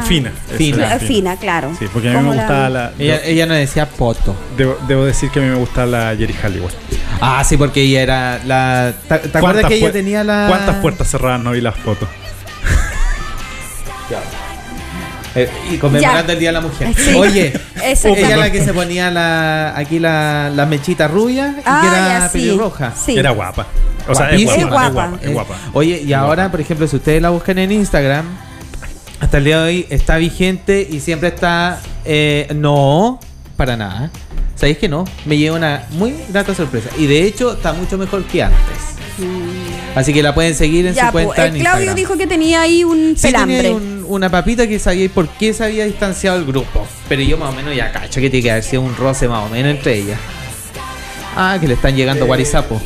la- 0.01 0.03
Fina. 0.07 0.33
Fina. 0.57 0.77
la- 0.77 0.99
fina, 0.99 1.37
claro. 1.37 1.73
Sí, 1.79 1.87
porque 1.93 2.09
a 2.09 2.13
mí 2.13 2.17
Como 2.19 2.31
me 2.31 2.37
la- 2.37 2.43
gustaba 2.43 2.69
la. 2.69 2.93
Ella, 2.99 3.21
ella 3.25 3.47
no 3.47 3.55
decía 3.55 3.87
poto. 3.89 4.35
debo, 4.57 4.77
debo 4.87 5.05
decir 5.05 5.31
que 5.31 5.41
a 5.41 5.43
mí 5.43 5.49
me 5.49 5.57
gustaba 5.57 5.87
la 5.87 6.17
Jerry 6.17 6.35
Halliwell. 6.35 6.73
Ah, 7.21 7.45
sí, 7.45 7.57
porque 7.57 7.83
ella 7.83 8.03
era 8.03 8.41
la. 8.47 8.93
¿Te, 9.09 9.19
te 9.19 9.39
acuerdas 9.39 9.67
que 9.67 9.75
ella 9.75 9.93
tenía 9.93 10.25
la. 10.25 10.47
¿Cuántas 10.49 10.77
puertas 10.77 11.09
cerradas 11.11 11.41
no 11.41 11.51
vi 11.53 11.61
las 11.61 11.77
fotos? 11.77 12.09
Eh, 15.37 15.49
y 15.71 15.77
conmemorando 15.77 16.27
Ya. 16.27 16.33
el 16.33 16.39
Día 16.41 16.49
de 16.49 16.53
la 16.55 16.61
Mujer. 16.61 16.93
Sí. 16.97 17.15
Oye, 17.15 17.53
ella 18.05 18.37
la 18.37 18.51
que 18.51 18.65
se 18.65 18.73
ponía 18.75 19.13
la, 19.13 19.77
aquí 19.77 20.01
la, 20.01 20.51
la 20.53 20.67
mechita 20.67 21.07
rubia 21.07 21.55
y 21.59 21.63
Ah, 21.65 21.81
que 21.83 21.87
era 21.87 22.29
sí. 22.29 22.39
pelirroja. 22.39 22.93
Sí. 22.97 23.17
Era 23.17 23.31
guapa. 23.31 23.67
O 24.09 24.15
sea, 24.15 24.31
es 24.31 24.45
guapa. 24.45 24.59
Es 24.87 24.93
guapa. 24.93 25.19
Es 25.23 25.33
guapa. 25.33 25.55
Eh, 25.55 25.71
Oye, 25.75 26.03
y 26.05 26.13
ahora, 26.15 26.51
por 26.51 26.61
ejemplo, 26.61 26.89
si 26.89 26.97
ustedes 26.97 27.23
la 27.23 27.31
buscan 27.31 27.59
en 27.59 27.71
Instagram, 27.71 28.25
hasta 29.21 29.39
el 29.39 29.45
día 29.45 29.59
de 29.61 29.65
hoy 29.69 29.87
está 29.91 30.17
vigente 30.17 30.87
y 30.91 30.99
siempre 30.99 31.29
está. 31.29 31.79
eh, 32.05 32.49
no, 32.57 33.21
para 33.57 33.77
nada. 33.77 34.11
¿Sabéis 34.61 34.77
que 34.77 34.89
no? 34.91 35.07
Me 35.25 35.39
lleva 35.39 35.57
una 35.57 35.87
muy 35.93 36.15
grata 36.29 36.55
sorpresa. 36.55 36.91
Y 36.99 37.07
de 37.07 37.25
hecho, 37.25 37.55
está 37.55 37.73
mucho 37.73 37.97
mejor 37.97 38.25
que 38.25 38.43
antes. 38.43 38.59
Así 39.95 40.13
que 40.13 40.23
la 40.23 40.35
pueden 40.35 40.55
seguir 40.55 40.87
en 40.87 40.95
Ya, 40.95 41.07
su 41.07 41.13
pues, 41.13 41.25
cuenta 41.27 41.47
el 41.47 41.55
en 41.57 41.61
Claudio 41.63 41.81
Instagram. 41.85 41.97
dijo 41.97 42.17
que 42.19 42.27
tenía 42.27 42.61
ahí 42.61 42.85
un 42.85 43.15
Sí, 43.17 43.23
tenía 43.33 43.47
pelambre. 43.47 43.71
un- 43.73 44.05
una 44.07 44.29
papita 44.29 44.67
que 44.67 44.79
sabía 44.79 45.09
por 45.09 45.29
qué 45.29 45.55
se 45.55 45.65
había 45.65 45.87
distanciado 45.87 46.39
el 46.39 46.45
grupo. 46.45 46.87
Pero 47.09 47.23
yo 47.23 47.39
más 47.39 47.51
o 47.53 47.57
menos 47.57 47.75
ya 47.75 47.91
cacho 47.91 48.21
que 48.21 48.29
tiene 48.29 48.43
que 48.43 48.51
haber 48.51 48.63
sido 48.65 48.83
un 48.83 48.95
roce 48.97 49.29
más 49.29 49.45
o 49.47 49.49
menos 49.49 49.71
entre 49.77 49.97
ellas. 49.97 50.19
Ah, 51.37 51.57
que 51.61 51.67
le 51.67 51.75
están 51.75 51.97
llegando 51.97 52.27
guarizapo. 52.27 52.81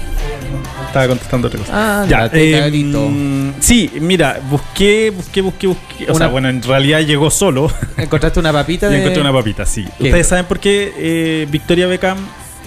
Estaba 0.86 1.08
contestando 1.08 1.48
otra 1.48 1.60
cosa. 1.60 1.72
Ah, 1.74 2.06
ya. 2.08 2.22
ya, 2.24 2.28
te 2.30 2.68
eh, 2.68 3.52
sí, 3.60 3.90
mira, 4.00 4.40
busqué, 4.50 5.10
busqué, 5.10 5.40
busqué, 5.40 5.66
busqué. 5.66 6.04
O 6.08 6.10
Una- 6.10 6.18
sea, 6.18 6.28
bueno, 6.28 6.48
en 6.48 6.62
realidad 6.62 7.00
llegó 7.00 7.30
solo. 7.30 7.70
¿Encontraste 7.96 8.40
una 8.40 8.52
papita 8.52 8.88
y 8.88 8.92
de... 8.92 8.98
encontré 9.00 9.20
una 9.20 9.32
papita, 9.32 9.64
sí. 9.66 9.84
¿Qué? 9.98 10.04
¿Ustedes 10.04 10.26
saben 10.28 10.44
por 10.46 10.60
qué 10.60 10.92
eh, 10.96 11.46
Victoria 11.50 11.86
Beckham 11.86 12.18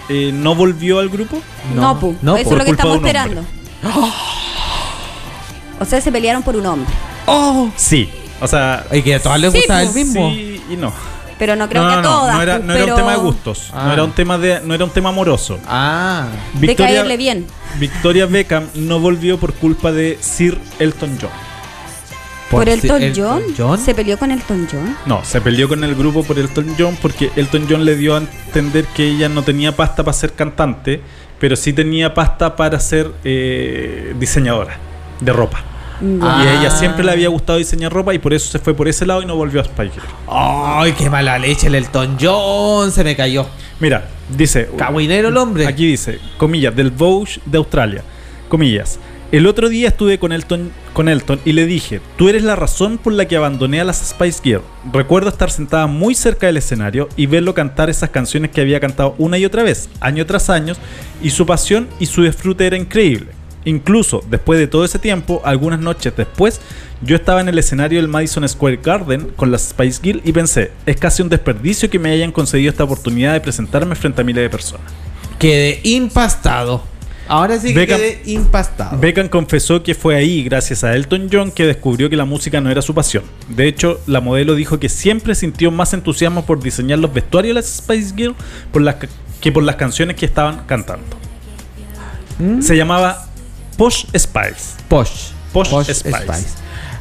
eh, 0.10 0.32
no 0.34 0.56
volvió 0.56 1.00
al 1.00 1.10
grupo? 1.10 1.42
No, 1.76 2.00
pu. 2.00 2.16
no, 2.22 2.36
eso 2.38 2.50
por 2.50 2.54
es 2.54 2.60
lo 2.60 2.66
que 2.66 2.72
estamos 2.72 2.96
esperando. 2.98 3.44
O 5.80 5.86
sea, 5.86 6.02
se 6.02 6.12
pelearon 6.12 6.42
por 6.42 6.56
un 6.56 6.66
hombre. 6.66 6.92
Sí. 7.76 8.10
O 8.42 8.48
sea, 8.48 8.86
Y 8.92 9.02
que 9.02 9.16
a 9.16 9.20
todas 9.20 9.40
les 9.40 9.52
Sí, 9.52 9.60
gustaba 9.60 9.84
el 9.84 9.94
mismo. 9.94 10.30
sí 10.32 10.62
y 10.72 10.76
no. 10.76 10.92
Pero 11.40 11.56
no 11.56 11.70
creo 11.70 11.84
no, 11.84 11.90
que 11.90 11.96
no, 11.96 12.00
a 12.00 12.02
no, 12.02 12.10
todas. 12.10 12.36
no 12.36 12.42
era, 12.42 12.58
pu, 12.58 12.64
no 12.66 12.74
era 12.74 12.84
pero 12.84 12.96
un 12.96 13.02
tema 13.02 13.12
de 13.12 13.18
gustos. 13.18 13.70
Ah. 13.74 13.84
No 13.86 13.94
era 13.94 14.04
un 14.04 14.12
tema 14.12 14.38
de, 14.38 14.62
no 14.62 14.74
era 14.74 14.84
un 14.84 14.90
tema 14.92 15.10
amoroso. 15.10 15.60
Ah, 15.68 16.28
De 16.54 16.76
caerle 16.76 17.18
bien. 17.18 17.46
Victoria 17.80 18.26
Beckham 18.26 18.68
no 18.74 19.00
volvió 19.00 19.38
por 19.38 19.54
culpa 19.54 19.92
de 19.92 20.18
Sir 20.20 20.58
Elton 20.80 21.18
John. 21.22 21.30
¿Por, 22.50 22.70
Elton, 22.70 23.04
Elton 23.04 23.24
John? 23.24 23.44
John. 23.58 23.78
¿Se 23.78 23.94
peleó 23.94 24.18
con 24.18 24.32
Elton 24.32 24.68
John? 24.72 24.96
No, 25.06 25.24
se 25.26 25.42
peleó 25.42 25.68
con 25.68 25.84
el 25.84 25.96
grupo 25.96 26.24
por 26.24 26.40
Elton 26.40 26.76
John 26.80 26.98
porque 27.02 27.30
Elton 27.36 27.68
John 27.70 27.84
le 27.84 27.98
dio 27.98 28.16
a 28.16 28.20
entender 28.20 28.86
que 28.86 29.06
ella 29.06 29.28
no 29.28 29.44
tenía 29.44 29.76
pasta 29.76 30.04
para 30.04 30.14
ser 30.14 30.34
cantante, 30.34 31.02
pero 31.40 31.56
sí 31.58 31.74
tenía 31.74 32.14
pasta 32.14 32.56
para 32.56 32.80
ser 32.80 33.12
eh, 33.26 34.16
diseñadora 34.18 34.78
de 35.20 35.34
ropa. 35.34 35.60
Y 36.02 36.20
Ah. 36.22 36.40
a 36.42 36.60
ella 36.60 36.72
siempre 36.72 37.04
le 37.04 37.12
había 37.12 37.28
gustado 37.30 37.58
diseñar 37.60 37.92
ropa 37.92 38.14
y 38.14 38.20
por 38.20 38.34
eso 38.34 38.50
se 38.52 38.60
fue 38.60 38.74
por 38.76 38.88
ese 38.88 39.06
lado 39.06 39.22
y 39.22 39.26
no 39.26 39.36
volvió 39.36 39.62
a 39.62 39.64
Spice 39.64 39.92
Girl. 39.94 40.06
Ay, 40.30 40.94
qué 40.94 41.10
mala 41.10 41.38
leche 41.40 41.68
el 41.68 41.76
Elton 41.76 42.18
John, 42.20 42.92
se 42.92 43.04
me 43.04 43.16
cayó. 43.16 43.48
Mira, 43.80 44.08
dice. 44.36 44.70
Cagüinero 44.78 45.30
el 45.30 45.38
hombre. 45.38 45.66
Aquí 45.68 45.86
dice, 45.88 46.20
comillas, 46.38 46.76
del 46.76 46.92
Vogue 46.92 47.32
de 47.46 47.58
Australia. 47.58 48.04
Comillas. 48.50 49.00
El 49.30 49.46
otro 49.46 49.68
día 49.68 49.90
estuve 49.90 50.20
con 50.20 50.32
Elton, 50.32 50.72
con 50.94 51.10
Elton 51.10 51.42
y 51.44 51.52
le 51.52 51.66
dije, 51.66 52.00
tú 52.16 52.30
eres 52.30 52.44
la 52.44 52.56
razón 52.56 52.98
por 52.98 53.12
la 53.12 53.26
que 53.26 53.36
abandoné 53.36 53.82
a 53.82 53.84
las 53.84 53.98
Spice 53.98 54.40
Girl. 54.42 54.62
Recuerdo 54.94 55.28
estar 55.28 55.52
sentada 55.52 55.86
muy 55.86 56.16
cerca 56.16 56.48
del 56.48 56.56
escenario 56.56 57.10
y 57.18 57.26
verlo 57.26 57.54
cantar 57.54 57.90
esas 57.90 58.10
canciones 58.10 58.52
que 58.52 58.62
había 58.62 58.80
cantado 58.80 59.16
una 59.18 59.38
y 59.38 59.44
otra 59.44 59.64
vez, 59.64 59.90
año 60.00 60.26
tras 60.26 60.50
año, 60.50 60.76
y 61.22 61.32
su 61.32 61.46
pasión 61.46 61.90
y 62.00 62.06
su 62.06 62.24
disfrute 62.24 62.66
era 62.68 62.78
increíble. 62.78 63.32
Incluso 63.66 64.24
después 64.30 64.60
de 64.60 64.68
todo 64.68 64.86
ese 64.86 64.98
tiempo, 65.00 65.42
algunas 65.44 65.80
noches 65.80 66.14
después, 66.16 66.62
yo 67.02 67.16
estaba 67.16 67.42
en 67.42 67.50
el 67.50 67.58
escenario 67.60 68.00
del 68.00 68.08
Madison 68.08 68.48
Square 68.48 68.80
Garden 68.82 69.32
con 69.36 69.52
las 69.52 69.70
Spice 69.70 70.00
Girl 70.02 70.22
y 70.24 70.32
pensé, 70.32 70.72
es 70.86 70.96
casi 70.98 71.22
un 71.22 71.30
desperdicio 71.30 71.90
que 71.90 72.00
me 72.00 72.10
hayan 72.12 72.32
concedido 72.32 72.70
esta 72.70 72.84
oportunidad 72.86 73.34
de 73.34 73.42
presentarme 73.42 73.96
frente 73.96 74.22
a 74.22 74.24
miles 74.24 74.42
de 74.44 74.50
personas. 74.50 74.86
Quedé 75.38 75.82
impastado. 75.84 76.82
Ahora 77.30 77.60
sí 77.60 77.74
que 77.74 77.86
Beckham- 77.86 77.98
quedé 77.98 78.22
impastado. 78.26 78.98
Beckham 79.00 79.28
confesó 79.28 79.84
que 79.84 79.94
fue 79.94 80.16
ahí, 80.16 80.44
gracias 80.46 80.86
a 80.86 80.96
Elton 80.96 81.28
John, 81.30 81.52
que 81.52 81.66
descubrió 81.66 82.10
que 82.10 82.16
la 82.16 82.24
música 82.24 82.62
no 82.62 82.72
era 82.72 82.82
su 82.82 82.94
pasión. 82.94 83.26
De 83.50 83.68
hecho, 83.68 84.00
la 84.08 84.22
modelo 84.22 84.56
dijo 84.56 84.80
que 84.80 84.88
siempre 84.88 85.36
sintió 85.36 85.70
más 85.70 85.94
entusiasmo 85.94 86.46
por 86.46 86.64
diseñar 86.64 87.00
los 87.00 87.14
vestuarios 87.14 87.54
de 87.54 87.62
las 87.62 87.70
Spice 87.70 88.14
Girl 88.16 88.34
por 88.72 88.82
las 88.82 88.96
ca- 88.96 89.10
que 89.42 89.52
por 89.52 89.64
las 89.64 89.76
canciones 89.76 90.16
que 90.16 90.26
estaban 90.26 90.62
cantando. 90.68 91.06
Se 92.62 92.78
llamaba 92.78 93.27
Posh 93.78 94.06
Spice. 94.16 94.76
Posh. 94.90 95.30
Posh, 95.54 95.70
Posh 95.70 95.88
Spice. 95.94 96.18
Spice. 96.24 96.48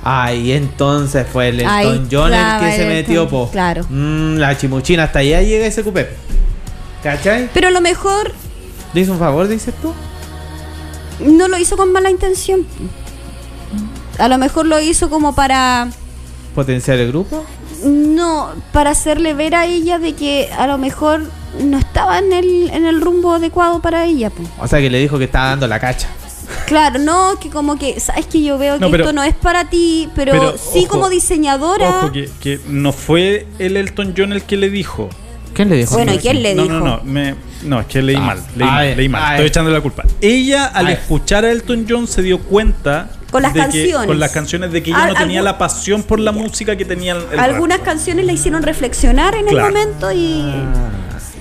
Ay, 0.05 0.53
entonces 0.53 1.27
fue 1.33 1.49
el 1.49 1.67
Ahí 1.67 1.87
Elton 1.87 2.09
John 2.11 2.33
el 2.33 2.61
que 2.61 2.77
se 2.77 2.87
metió, 2.87 3.23
Elton, 3.23 3.47
po. 3.47 3.51
claro. 3.51 3.85
Mm, 3.89 4.37
la 4.37 4.57
chimuchina, 4.57 5.05
hasta 5.05 5.19
allá 5.21 5.43
llega 5.43 5.67
ese 5.67 5.83
cupé. 5.83 6.11
¿Cachai? 7.03 7.49
Pero 7.53 7.69
a 7.69 7.71
lo 7.71 7.81
mejor 7.81 8.33
¿Le 8.95 9.01
hizo 9.01 9.13
un 9.13 9.19
favor, 9.19 9.49
dices 9.49 9.75
tú? 9.83 9.93
no 11.21 11.49
lo 11.49 11.57
hizo 11.59 11.77
con 11.77 11.93
mala 11.93 12.11
intención. 12.11 12.67
A 14.19 14.29
lo 14.29 14.39
mejor 14.39 14.67
lo 14.67 14.81
hizo 14.81 15.11
como 15.11 15.35
para 15.35 15.89
¿Potenciar 16.55 16.99
el 16.99 17.09
grupo? 17.09 17.45
no, 17.85 18.51
para 18.73 18.91
hacerle 18.91 19.35
ver 19.35 19.55
a 19.55 19.67
ella 19.67 19.99
de 19.99 20.15
que 20.15 20.51
a 20.57 20.67
lo 20.67 20.79
mejor 20.79 21.23
no 21.61 21.79
estaba 21.79 22.19
en 22.19 22.33
el, 22.33 22.71
en 22.71 22.87
el 22.87 23.01
rumbo 23.01 23.35
adecuado 23.35 23.81
para 23.83 24.05
ella. 24.05 24.31
po. 24.31 24.43
O 24.61 24.67
sea, 24.69 24.79
que 24.81 24.89
le 24.89 24.99
dijo 24.99 25.19
que 25.19 25.25
estaba 25.25 25.49
dando 25.49 25.67
la 25.67 25.79
cacha. 25.81 26.09
Claro, 26.67 26.99
no, 26.99 27.39
que 27.41 27.49
como 27.51 27.79
que, 27.79 27.99
sabes 28.01 28.27
que 28.27 28.43
yo 28.43 28.59
veo 28.59 28.75
que 28.75 28.81
No, 28.81 28.91
pero- 28.91 29.05
esto 29.05 29.13
no 29.13 29.23
es 29.23 29.35
para 29.35 29.69
ti, 29.71 30.09
pero, 30.15 30.33
pero, 30.33 30.57
sí 30.59 30.81
ojo, 30.81 30.89
como 30.89 31.09
diseñadora. 31.09 31.89
Ojo, 31.89 32.13
que, 32.13 32.29
que 32.41 32.61
no 32.69 32.93
fue 32.93 33.47
el 33.59 33.77
Elton 33.77 34.15
John 34.17 34.33
el 34.33 34.43
que 34.43 34.57
le 34.57 34.71
dijo. 34.71 35.09
¿Quién 35.55 35.71
le 35.71 35.77
dijo? 35.77 35.95
Bueno, 35.95 36.13
¿y 36.15 36.19
quién 36.19 36.43
le 36.43 36.55
no, 36.55 36.63
dijo? 36.65 36.75
No, 36.75 36.85
no, 36.99 37.01
me- 37.05 37.35
no, 37.63 37.81
es 37.81 37.87
que 37.87 38.03
leí 38.03 38.17
Ah, 38.17 38.21
mal, 38.21 38.37
leí 38.57 38.69
ah, 38.69 38.73
mal, 38.73 38.85
eh, 38.87 38.97
leí 38.97 39.09
mal. 39.09 39.23
ah, 39.25 39.31
Estoy 39.33 39.45
eh. 39.45 39.49
echando 39.49 39.71
la 39.71 39.81
culpa. 39.81 40.05
Ella, 40.21 40.67
al 40.67 40.87
Ah, 40.87 40.91
eh. 40.91 40.95
escuchar 40.95 41.45
a 41.47 41.51
Elton 41.51 41.87
John, 41.89 42.07
se 42.07 42.21
dio 42.23 42.39
cuenta. 42.41 43.11
Con 43.31 43.43
las 43.43 43.53
que- 43.53 43.59
canciones. 43.59 44.07
con 44.07 44.19
las 44.21 44.31
canciones 44.33 44.71
de 44.73 44.83
que 44.83 44.91
ella 44.91 45.03
Al- 45.05 45.15
no 45.15 45.19
tenía 45.19 45.39
algún- 45.41 45.45
la 45.53 45.59
pasión 45.59 46.03
por 46.03 46.21
la 46.21 46.31
música 46.33 46.77
que 46.77 46.85
tenía 46.85 47.15
el 47.15 47.23
el 47.33 47.41
Algunas 47.41 47.79
rap. 47.79 47.87
canciones 47.87 48.25
la 48.27 48.33
hicieron 48.33 48.63
reflexionar 48.63 49.35
en 49.35 49.47
Claro. 49.47 49.67
el 49.69 49.73
momento 49.75 50.13
y 50.13 50.45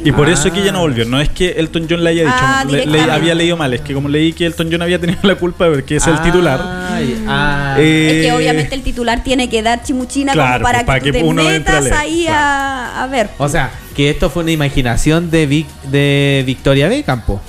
Y 0.06 0.12
por 0.12 0.30
eso 0.30 0.44
Ah. 0.44 0.48
es 0.48 0.54
que 0.54 0.62
ella 0.62 0.72
no 0.72 0.80
volvió. 0.82 1.04
No 1.06 1.20
es 1.20 1.30
que 1.30 1.50
Elton 1.58 1.88
John 1.90 2.04
le 2.04 2.12
haya 2.12 2.24
dicho, 2.24 2.36
Ah, 2.40 2.64
le- 2.70 3.12
había 3.12 3.34
leído 3.34 3.58
mal. 3.58 3.74
Es 3.74 3.82
que 3.82 3.94
como 3.94 4.08
leí 4.08 4.34
que 4.34 4.46
Elton 4.46 4.70
John 4.72 4.82
había 4.84 5.00
tenido 5.00 5.20
la 5.24 5.36
culpa 5.36 5.68
porque 5.68 5.96
es 5.98 6.06
el 6.08 6.22
titular. 6.22 6.60
Ay, 6.64 7.26
ah. 7.28 7.76
eh, 7.80 8.12
es 8.22 8.26
que 8.28 8.32
obviamente 8.32 8.76
el 8.76 8.84
titular 8.84 9.24
tiene 9.24 9.50
que 9.50 9.62
dar 9.64 9.82
chimuchina 9.84 10.32
claro, 10.34 10.64
como 10.64 10.64
para 10.64 10.80
pues, 10.80 10.82
que, 10.84 10.86
para 10.86 11.00
tú 11.00 11.06
que 11.06 11.12
te 11.12 11.24
uno 11.24 11.44
metas 11.44 11.84
leer, 11.84 11.96
ahí 11.96 12.28
a, 12.30 13.04
a 13.04 13.08
ver. 13.08 13.30
O 13.40 13.50
sea, 13.50 13.72
que 13.96 14.10
esto 14.12 14.30
fue 14.30 14.44
una 14.44 14.52
imaginación 14.52 15.32
de, 15.32 15.48
Vic- 15.50 15.82
de 15.90 16.44
Victoria 16.46 16.88
Beckham, 16.88 17.22
po. 17.26 17.42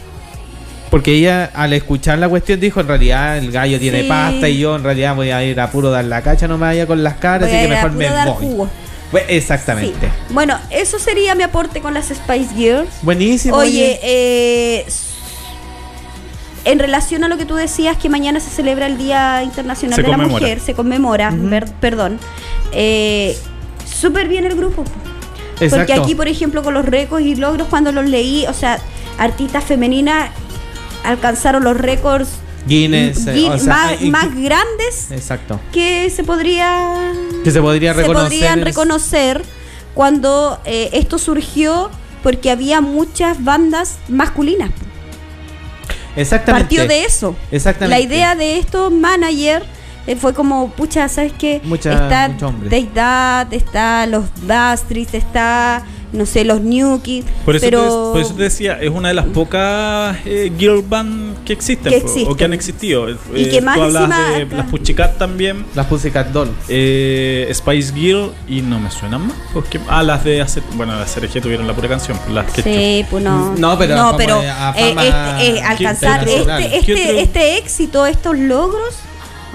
Porque 0.91 1.13
ella, 1.15 1.51
al 1.53 1.73
escuchar 1.75 2.19
la 2.19 2.29
cuestión, 2.29 2.59
dijo: 2.61 2.81
En 2.81 2.89
realidad, 2.89 3.37
el 3.39 3.51
gallo 3.51 3.79
tiene 3.79 4.03
Sí. 4.03 4.09
pasta 4.09 4.49
y 4.49 4.59
yo, 4.61 4.77
en 4.77 4.85
realidad, 4.85 5.15
voy 5.15 5.31
a 5.31 5.45
ir 5.45 5.61
a 5.61 5.71
puro 5.71 5.91
dar 5.91 6.05
la 6.05 6.23
cacha, 6.23 6.47
no 6.49 6.57
me 6.59 6.67
vaya 6.67 6.87
con 6.87 7.03
las 7.03 7.15
caras, 7.17 7.49
Voy 7.49 7.59
así 7.59 7.67
que 7.69 7.75
mejor 7.75 7.93
me 7.93 8.09
voy. 8.09 8.35
jugo. 8.39 8.71
Sí. 9.11 9.19
exactamente. 9.29 10.11
Bueno, 10.31 10.59
eso 10.71 10.99
sería 10.99 11.35
mi 11.35 11.43
aporte 11.43 11.81
con 11.81 11.95
las 11.95 12.07
Spice 12.07 12.55
Girls. 12.55 12.91
Buenísimo. 13.03 13.57
Oye, 13.57 13.99
eh, 14.03 14.87
en 16.65 16.79
relación 16.79 17.23
a 17.25 17.29
lo 17.29 17.37
que 17.37 17.47
tú 17.47 17.55
decías, 17.55 17.97
que 17.97 18.09
mañana 18.09 18.41
se 18.41 18.51
celebra 18.51 18.87
el 18.87 18.99
Día 18.99 19.43
Internacional 19.43 19.97
Se 19.97 20.03
de 20.03 20.09
la. 20.09 20.17
Mujer, 20.19 20.61
se 20.61 20.75
conmemora, 20.75 21.33
perdón. 21.81 22.19
Eh, 22.73 23.37
Súper 23.87 24.29
bien 24.29 24.45
el 24.45 24.57
grupo. 24.57 24.85
Porque 25.71 25.95
aquí, 25.95 26.15
por 26.15 26.29
ejemplo, 26.29 26.63
con 26.63 26.75
los 26.75 26.85
récords 26.85 27.25
y 27.25 27.35
logros, 27.35 27.69
cuando 27.69 27.93
los 27.93 28.05
leí, 28.05 28.47
o 28.47 28.53
sea, 28.53 28.79
artistas 29.17 29.65
femeninas 29.65 30.31
alcanzaron 31.05 31.65
los 31.65 31.77
récords 31.77 32.29
Guinness, 32.67 33.27
eh, 33.27 33.35
Gui- 33.37 33.51
o 33.51 33.59
sea, 33.59 33.97
más, 34.11 34.35
grandes 34.35 35.11
Exacto. 35.11 35.61
que 35.73 36.11
se 36.11 36.25
podría 36.25 37.12
Que 37.45 37.51
se 37.51 37.61
podría 37.61 37.95
se 37.95 38.01
reconocer. 38.01 38.29
podrían 38.29 38.59
en- 38.59 38.64
reconocer 38.64 39.43
cuando 39.95 40.61
eh, 40.64 40.91
esto 40.93 41.19
surgió 41.19 41.91
porque 42.23 42.51
había 42.51 42.81
muchas 42.81 43.43
bandas 43.45 43.99
masculinas. 44.09 44.71
Exactamente. 46.17 46.64
Partió 46.77 46.89
de 46.89 47.05
eso. 47.05 47.37
Exactamente. 47.51 47.91
La 47.91 48.01
idea 48.01 48.35
de 48.35 48.59
estos 48.59 48.91
managers 48.93 49.64
eh, 50.07 50.17
fue 50.17 50.33
como, 50.35 50.71
pucha, 50.71 51.09
¿sabes 51.09 51.33
qué? 51.39 51.61
Mucha- 51.64 51.93
está 51.93 52.31
That, 52.95 53.53
está 53.53 54.07
los 54.07 54.25
Bastries, 54.47 55.14
está, 55.14 55.83
no 56.13 56.25
sé, 56.27 56.45
los 56.45 56.61
New 56.61 57.01
Kids. 57.03 57.27
Por 57.45 57.57
eso, 57.57 57.65
pero 57.65 57.83
te, 57.83 57.89
por 58.13 58.21
eso 58.21 58.35
te 58.35 58.43
decía, 58.45 58.79
es 58.81 58.91
una 58.91 59.09
de 59.09 59.15
las 59.15 59.27
pocas 59.27 60.17
eh, 60.25 60.53
girl 60.59 60.83
band 60.83 61.45
que 61.45 61.53
existen, 61.53 61.93
Que 61.93 62.01
po, 62.01 62.07
existen. 62.07 62.33
o 62.33 62.37
que 62.37 62.45
han 62.45 62.53
existido. 62.53 63.09
Y 63.11 63.17
Eh, 63.35 63.49
que 63.51 63.61
más 63.61 63.77
tú 63.77 63.85
encima- 63.85 64.31
de 64.31 64.47
las 64.47 64.67
Pussycat 64.71 65.19
también, 65.19 65.65
Las 65.75 65.87
Pussycat 65.87 66.29
Doll. 66.29 66.51
eh, 66.69 67.51
Spice 67.53 67.93
Girl 67.95 68.33
y 68.49 68.63
no 68.63 68.79
me 68.81 68.91
suenan 68.91 69.27
más. 69.29 69.37
Porque, 69.53 69.81
ah, 69.89 70.03
las 70.03 70.25
de 70.25 70.41
hacer, 70.41 70.63
bueno, 70.75 70.97
las 70.97 71.11
CRG 71.15 71.41
tuvieron 71.41 71.67
la 71.67 71.75
pura 71.75 71.89
canción, 71.89 72.19
las 72.33 72.51
que 72.53 72.63
Sí, 72.63 73.07
pues 73.11 73.23
no. 73.23 73.55
No, 73.57 73.79
pero 73.79 73.97
no, 73.97 74.17
pero 74.17 74.41
eh, 74.43 74.51
este, 74.77 75.47
eh, 75.59 75.63
alcanzar 75.63 76.29
este, 76.29 76.81
¿Qué 76.85 76.93
este, 76.93 77.21
este 77.21 77.59
éxito, 77.59 78.07
estos 78.07 78.37
logros, 78.39 78.95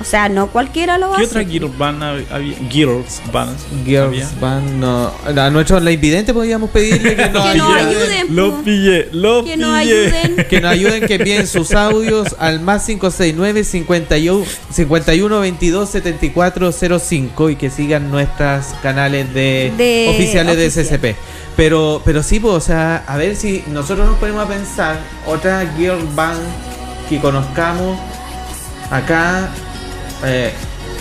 o 0.02 0.04
sea, 0.04 0.28
no 0.30 0.48
cualquiera 0.48 0.98
lo 0.98 1.10
¿Qué 1.16 1.24
hace. 1.24 1.26
otra 1.40 1.44
girl 1.44 1.70
band 1.78 2.02
hab- 2.04 2.26
había? 2.32 2.58
Girls 2.70 3.22
band. 3.32 3.58
Girls 3.86 4.08
había? 4.08 4.30
Band, 4.40 4.72
no. 4.80 5.12
A 5.26 5.50
nuestro 5.50 5.80
la 5.80 5.92
invidente 5.92 6.34
podríamos 6.34 6.70
pedirle 6.70 7.16
que 7.16 7.28
nos 7.30 7.46
Que 7.52 7.58
nos 7.58 7.74
ayuden. 7.76 8.36
po. 8.36 8.62
pillé, 8.64 9.10
los 9.14 9.46
Que 9.46 9.58
nos 9.58 9.80
pillé. 9.80 10.08
ayuden. 10.08 10.46
Que 10.50 10.62
nos 10.62 10.72
ayuden, 10.72 11.08
que 11.08 11.16
envíen 11.16 11.48
sus 11.48 11.74
audios 11.74 12.36
al 12.40 12.60
más 12.60 12.86
569 12.86 13.64
51 13.64 14.46
51 14.72 15.40
22 15.40 15.90
74 15.90 16.72
05 17.00 17.50
y 17.50 17.56
que 17.56 17.70
sigan 17.70 18.12
nuestros 18.12 18.66
canales 18.84 19.34
de, 19.34 19.72
De 19.78 20.08
oficiales 20.14 20.58
de. 20.58 20.70
SCP. 20.72 21.16
Pero, 21.56 22.02
pero 22.06 22.24
sí, 22.24 22.40
pues, 22.40 22.54
o 22.56 22.62
sea, 22.62 23.04
a 23.08 23.18
ver 23.18 23.36
si 23.36 23.64
nosotros 23.68 24.08
nos 24.08 24.18
ponemos 24.18 24.46
a 24.46 24.48
pensar 24.48 24.98
otra 25.28 25.66
girl 25.78 26.00
band 26.16 26.40
que 27.10 27.20
conozcamos 27.20 28.00
acá. 28.90 29.50
Eh, 30.26 30.52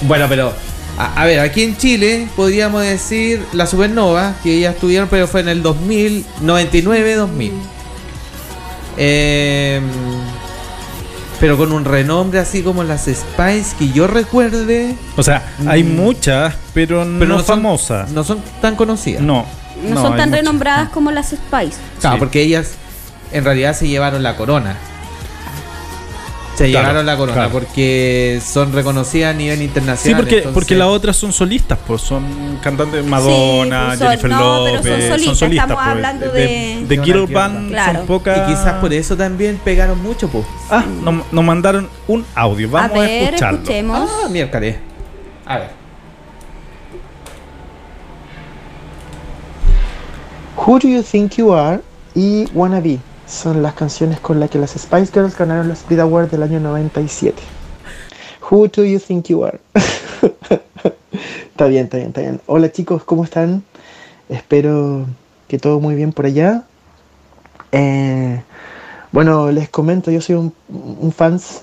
bueno, 0.02 0.26
pero 0.28 0.52
a, 0.98 1.22
a 1.22 1.26
ver, 1.26 1.40
aquí 1.40 1.62
en 1.62 1.76
Chile 1.76 2.28
podríamos 2.36 2.82
decir 2.82 3.44
la 3.52 3.66
Supernova, 3.66 4.34
que 4.42 4.54
ellas 4.58 4.74
estuvieron, 4.74 5.08
pero 5.08 5.26
fue 5.28 5.40
en 5.40 5.48
el 5.48 5.62
2000, 5.62 6.24
99-2000. 6.42 7.52
Eh, 8.96 9.80
pero 11.38 11.56
con 11.56 11.72
un 11.72 11.84
renombre 11.86 12.38
así 12.38 12.62
como 12.62 12.82
las 12.84 13.02
Spice 13.06 13.74
que 13.78 13.88
yo 13.92 14.06
recuerde, 14.06 14.94
O 15.16 15.22
sea, 15.22 15.42
hay 15.66 15.82
Mm. 15.82 15.96
muchas, 15.96 16.54
pero, 16.74 16.98
pero 17.18 17.26
no, 17.26 17.36
son- 17.38 17.46
famosas. 17.46 18.10
no 18.10 18.24
son 18.24 18.42
tan 18.60 18.76
conocidas. 18.76 19.22
No. 19.22 19.46
No, 19.82 19.94
son 20.02 20.16
tan 20.18 20.28
muchas. 20.28 20.30
renombradas 20.32 20.90
como 20.90 21.10
las 21.10 21.28
Spice. 21.30 21.78
Claro, 22.00 22.16
Sí. 22.16 22.18
porque 22.18 22.42
ellas 22.42 22.72
en 23.32 23.44
realidad 23.44 23.74
se 23.74 23.88
llevaron 23.88 24.22
la 24.22 24.36
corona. 24.36 24.76
Se 26.60 26.68
Claro, 26.68 26.88
llevaron 26.88 27.06
la 27.06 27.16
corona 27.16 27.34
claro. 27.34 27.50
porque 27.52 28.38
son 28.44 28.70
reconocidas 28.74 29.34
a 29.34 29.38
nivel 29.38 29.56
Sí, 29.58 29.64
internacional. 29.64 30.20
porque, 30.20 30.36
entonces- 30.36 30.54
porque 30.54 30.74
las 30.76 30.88
otras 30.88 31.16
son 31.16 31.32
solistas, 31.32 31.78
pues 31.86 32.02
son 32.02 32.58
cantantes 32.62 33.02
Madonna, 33.06 33.86
pues 33.86 33.98
son- 33.98 34.08
Jennifer 34.08 34.30
no, 34.30 34.64
pero 34.64 34.76
López, 34.76 35.08
son 35.24 35.36
solistas, 35.36 35.50
estamos 35.50 35.76
pues. 35.76 35.86
hablando 35.86 36.30
de, 36.32 36.40
de- 36.42 36.84
de 36.86 36.96
de 36.98 37.02
girl 37.02 37.26
band. 37.28 37.68
Claro. 37.70 37.98
son 38.00 38.06
pocas. 38.06 38.38
Y 38.38 38.52
quizás 38.52 38.74
por 38.74 38.92
eso 38.92 39.16
también 39.16 39.58
pegaron 39.64 40.02
mucho, 40.02 40.28
pues. 40.28 40.44
Ah, 40.70 40.84
nos, 41.02 41.32
nos 41.32 41.44
mandaron 41.44 41.88
un 42.08 42.26
audio, 42.34 42.68
vamos 42.68 42.90
a, 42.90 42.94
a 42.94 43.06
ver, 43.06 43.22
escucharlo. 43.24 43.58
escuchemos. 43.60 44.10
Ah, 44.22 44.28
miércoles. 44.28 44.76
A 45.46 45.58
ver. 45.60 45.70
Who 50.56 50.78
Do 50.78 50.88
You 50.88 51.02
Think 51.02 51.36
You 51.38 51.54
Are 51.54 51.80
y 52.14 52.46
Wanna 52.52 52.80
Be 52.80 52.98
son 53.30 53.62
las 53.62 53.74
canciones 53.74 54.20
con 54.20 54.40
las 54.40 54.50
que 54.50 54.58
las 54.58 54.72
Spice 54.72 55.12
Girls 55.12 55.36
ganaron 55.36 55.68
los 55.68 55.86
Brit 55.86 56.00
Awards 56.00 56.30
del 56.30 56.42
año 56.42 56.60
97. 56.60 57.40
Who 58.50 58.68
do 58.68 58.84
you 58.84 58.98
think 58.98 59.28
you 59.28 59.44
are? 59.44 59.60
está 61.50 61.66
bien, 61.66 61.84
está 61.84 61.96
bien, 61.96 62.08
está 62.08 62.20
bien. 62.20 62.40
Hola 62.46 62.72
chicos, 62.72 63.04
¿cómo 63.04 63.24
están? 63.24 63.62
Espero 64.28 65.06
que 65.48 65.58
todo 65.58 65.80
muy 65.80 65.94
bien 65.94 66.12
por 66.12 66.26
allá. 66.26 66.64
Eh, 67.72 68.42
bueno, 69.12 69.50
les 69.52 69.68
comento, 69.68 70.10
yo 70.10 70.20
soy 70.20 70.34
un, 70.34 70.52
un 70.68 71.12
fans 71.12 71.62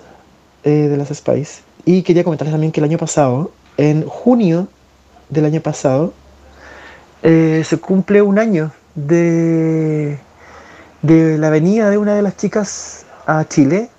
eh, 0.64 0.88
de 0.90 0.98
las 0.98 1.10
Spice 1.10 1.62
y 1.86 2.02
quería 2.04 2.24
comentarles 2.24 2.54
también 2.54 2.72
que 2.72 2.80
el 2.80 2.86
año 2.86 2.98
pasado, 2.98 3.52
en 3.78 4.06
junio 4.06 4.68
del 5.30 5.46
año 5.46 5.62
pasado, 5.62 6.14
eh, 7.24 7.64
se 7.66 7.78
cumple 7.78 8.22
un 8.22 8.40
año 8.40 8.72
de, 8.96 10.20
de 11.02 11.38
la 11.38 11.50
venida 11.50 11.90
de 11.90 11.98
una 11.98 12.16
de 12.16 12.22
las 12.22 12.38
chicas 12.38 13.06
a 13.26 13.46
Chile, 13.48 13.90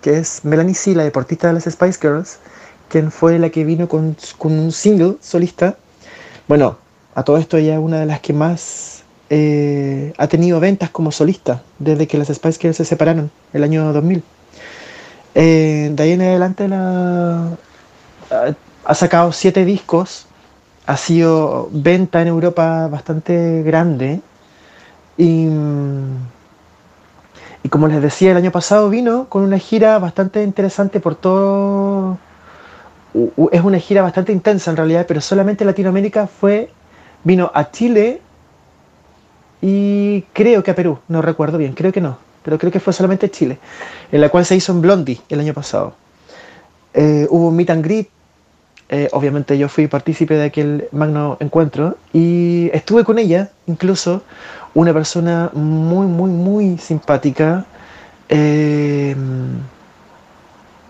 que 0.00 0.18
es 0.18 0.44
Melanie 0.44 0.74
C, 0.74 0.94
la 0.94 1.04
deportista 1.04 1.48
de 1.48 1.54
las 1.54 1.64
Spice 1.64 1.98
Girls, 2.00 2.38
quien 2.88 3.10
fue 3.10 3.38
la 3.38 3.50
que 3.50 3.64
vino 3.64 3.88
con, 3.88 4.16
con 4.38 4.52
un 4.52 4.72
single 4.72 5.16
solista. 5.20 5.76
Bueno, 6.48 6.76
a 7.14 7.22
todo 7.22 7.38
esto 7.38 7.56
ella 7.56 7.74
es 7.74 7.80
una 7.80 8.00
de 8.00 8.06
las 8.06 8.20
que 8.20 8.32
más 8.32 9.02
eh, 9.30 10.12
ha 10.18 10.26
tenido 10.28 10.60
ventas 10.60 10.90
como 10.90 11.10
solista 11.12 11.62
desde 11.78 12.06
que 12.06 12.18
las 12.18 12.28
Spice 12.28 12.58
Girls 12.60 12.76
se 12.76 12.84
separaron 12.84 13.30
el 13.52 13.62
año 13.64 13.92
2000. 13.92 14.22
Eh, 15.34 15.90
de 15.94 16.02
ahí 16.02 16.12
en 16.12 16.22
adelante 16.22 16.68
la, 16.68 17.48
ha- 18.84 18.94
sacado 18.94 19.32
siete 19.32 19.64
discos, 19.64 20.26
ha 20.86 20.96
sido 20.96 21.68
venta 21.72 22.20
en 22.20 22.28
Europa 22.28 22.88
bastante 22.88 23.62
grande 23.62 24.20
y, 25.16 25.46
mm, 25.46 26.16
y 27.62 27.68
como 27.68 27.86
les 27.88 28.02
decía, 28.02 28.32
el 28.32 28.36
año 28.36 28.50
pasado 28.50 28.90
vino 28.90 29.26
con 29.28 29.42
una 29.42 29.58
gira 29.58 29.98
bastante 29.98 30.42
interesante 30.42 31.00
por 31.00 31.14
todo... 31.14 32.18
Es 33.52 33.62
una 33.62 33.78
gira 33.78 34.02
bastante 34.02 34.32
intensa 34.32 34.70
en 34.70 34.76
realidad, 34.76 35.04
pero 35.06 35.20
solamente 35.20 35.64
Latinoamérica 35.64 36.26
fue... 36.26 36.70
Vino 37.24 37.52
a 37.54 37.70
Chile 37.70 38.20
y 39.60 40.22
creo 40.32 40.64
que 40.64 40.72
a 40.72 40.74
Perú, 40.74 40.98
no 41.06 41.22
recuerdo 41.22 41.56
bien, 41.56 41.72
creo 41.72 41.92
que 41.92 42.00
no, 42.00 42.18
pero 42.42 42.58
creo 42.58 42.72
que 42.72 42.80
fue 42.80 42.92
solamente 42.92 43.30
Chile, 43.30 43.58
en 44.10 44.20
la 44.20 44.28
cual 44.28 44.44
se 44.44 44.56
hizo 44.56 44.72
en 44.72 44.80
Blondie 44.80 45.20
el 45.28 45.38
año 45.38 45.54
pasado. 45.54 45.94
Eh, 46.92 47.28
hubo 47.30 47.48
un 47.48 47.56
meet 47.56 47.70
and 47.70 47.84
greet, 47.84 48.08
eh, 48.88 49.08
obviamente 49.12 49.56
yo 49.56 49.68
fui 49.68 49.86
partícipe 49.86 50.34
de 50.34 50.46
aquel 50.46 50.88
magno 50.90 51.36
encuentro 51.38 51.96
y 52.12 52.70
estuve 52.74 53.04
con 53.04 53.20
ella, 53.20 53.50
incluso 53.66 54.22
una 54.74 54.92
persona 54.92 55.50
muy, 55.54 56.06
muy, 56.06 56.30
muy 56.30 56.78
simpática. 56.78 57.64
eh, 58.28 59.16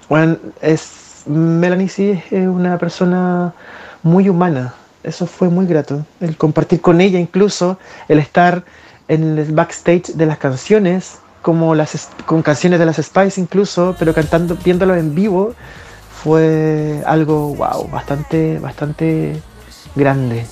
bueno, 0.08 0.36
es, 0.60 1.22
Melanie 1.26 1.88
sí 1.88 2.22
es 2.30 2.46
una 2.46 2.78
persona 2.78 3.54
muy 4.02 4.28
humana. 4.28 4.74
Eso 5.02 5.26
fue 5.26 5.48
muy 5.48 5.66
grato. 5.66 6.04
El 6.20 6.36
compartir 6.36 6.80
con 6.80 7.00
ella, 7.00 7.18
incluso 7.18 7.78
el 8.08 8.18
estar 8.18 8.64
en 9.08 9.38
el 9.38 9.52
backstage 9.52 10.14
de 10.14 10.26
las 10.26 10.38
canciones, 10.38 11.18
como 11.40 11.74
las 11.74 12.10
con 12.26 12.42
canciones 12.42 12.78
de 12.78 12.86
las 12.86 12.96
Spice 12.96 13.40
incluso, 13.40 13.96
pero 13.98 14.14
cantando, 14.14 14.56
viéndolo 14.62 14.94
en 14.94 15.14
vivo, 15.14 15.54
fue 16.22 17.02
algo 17.06 17.54
wow, 17.54 17.88
bastante, 17.88 18.58
bastante 18.58 19.40
grande. 19.96 20.46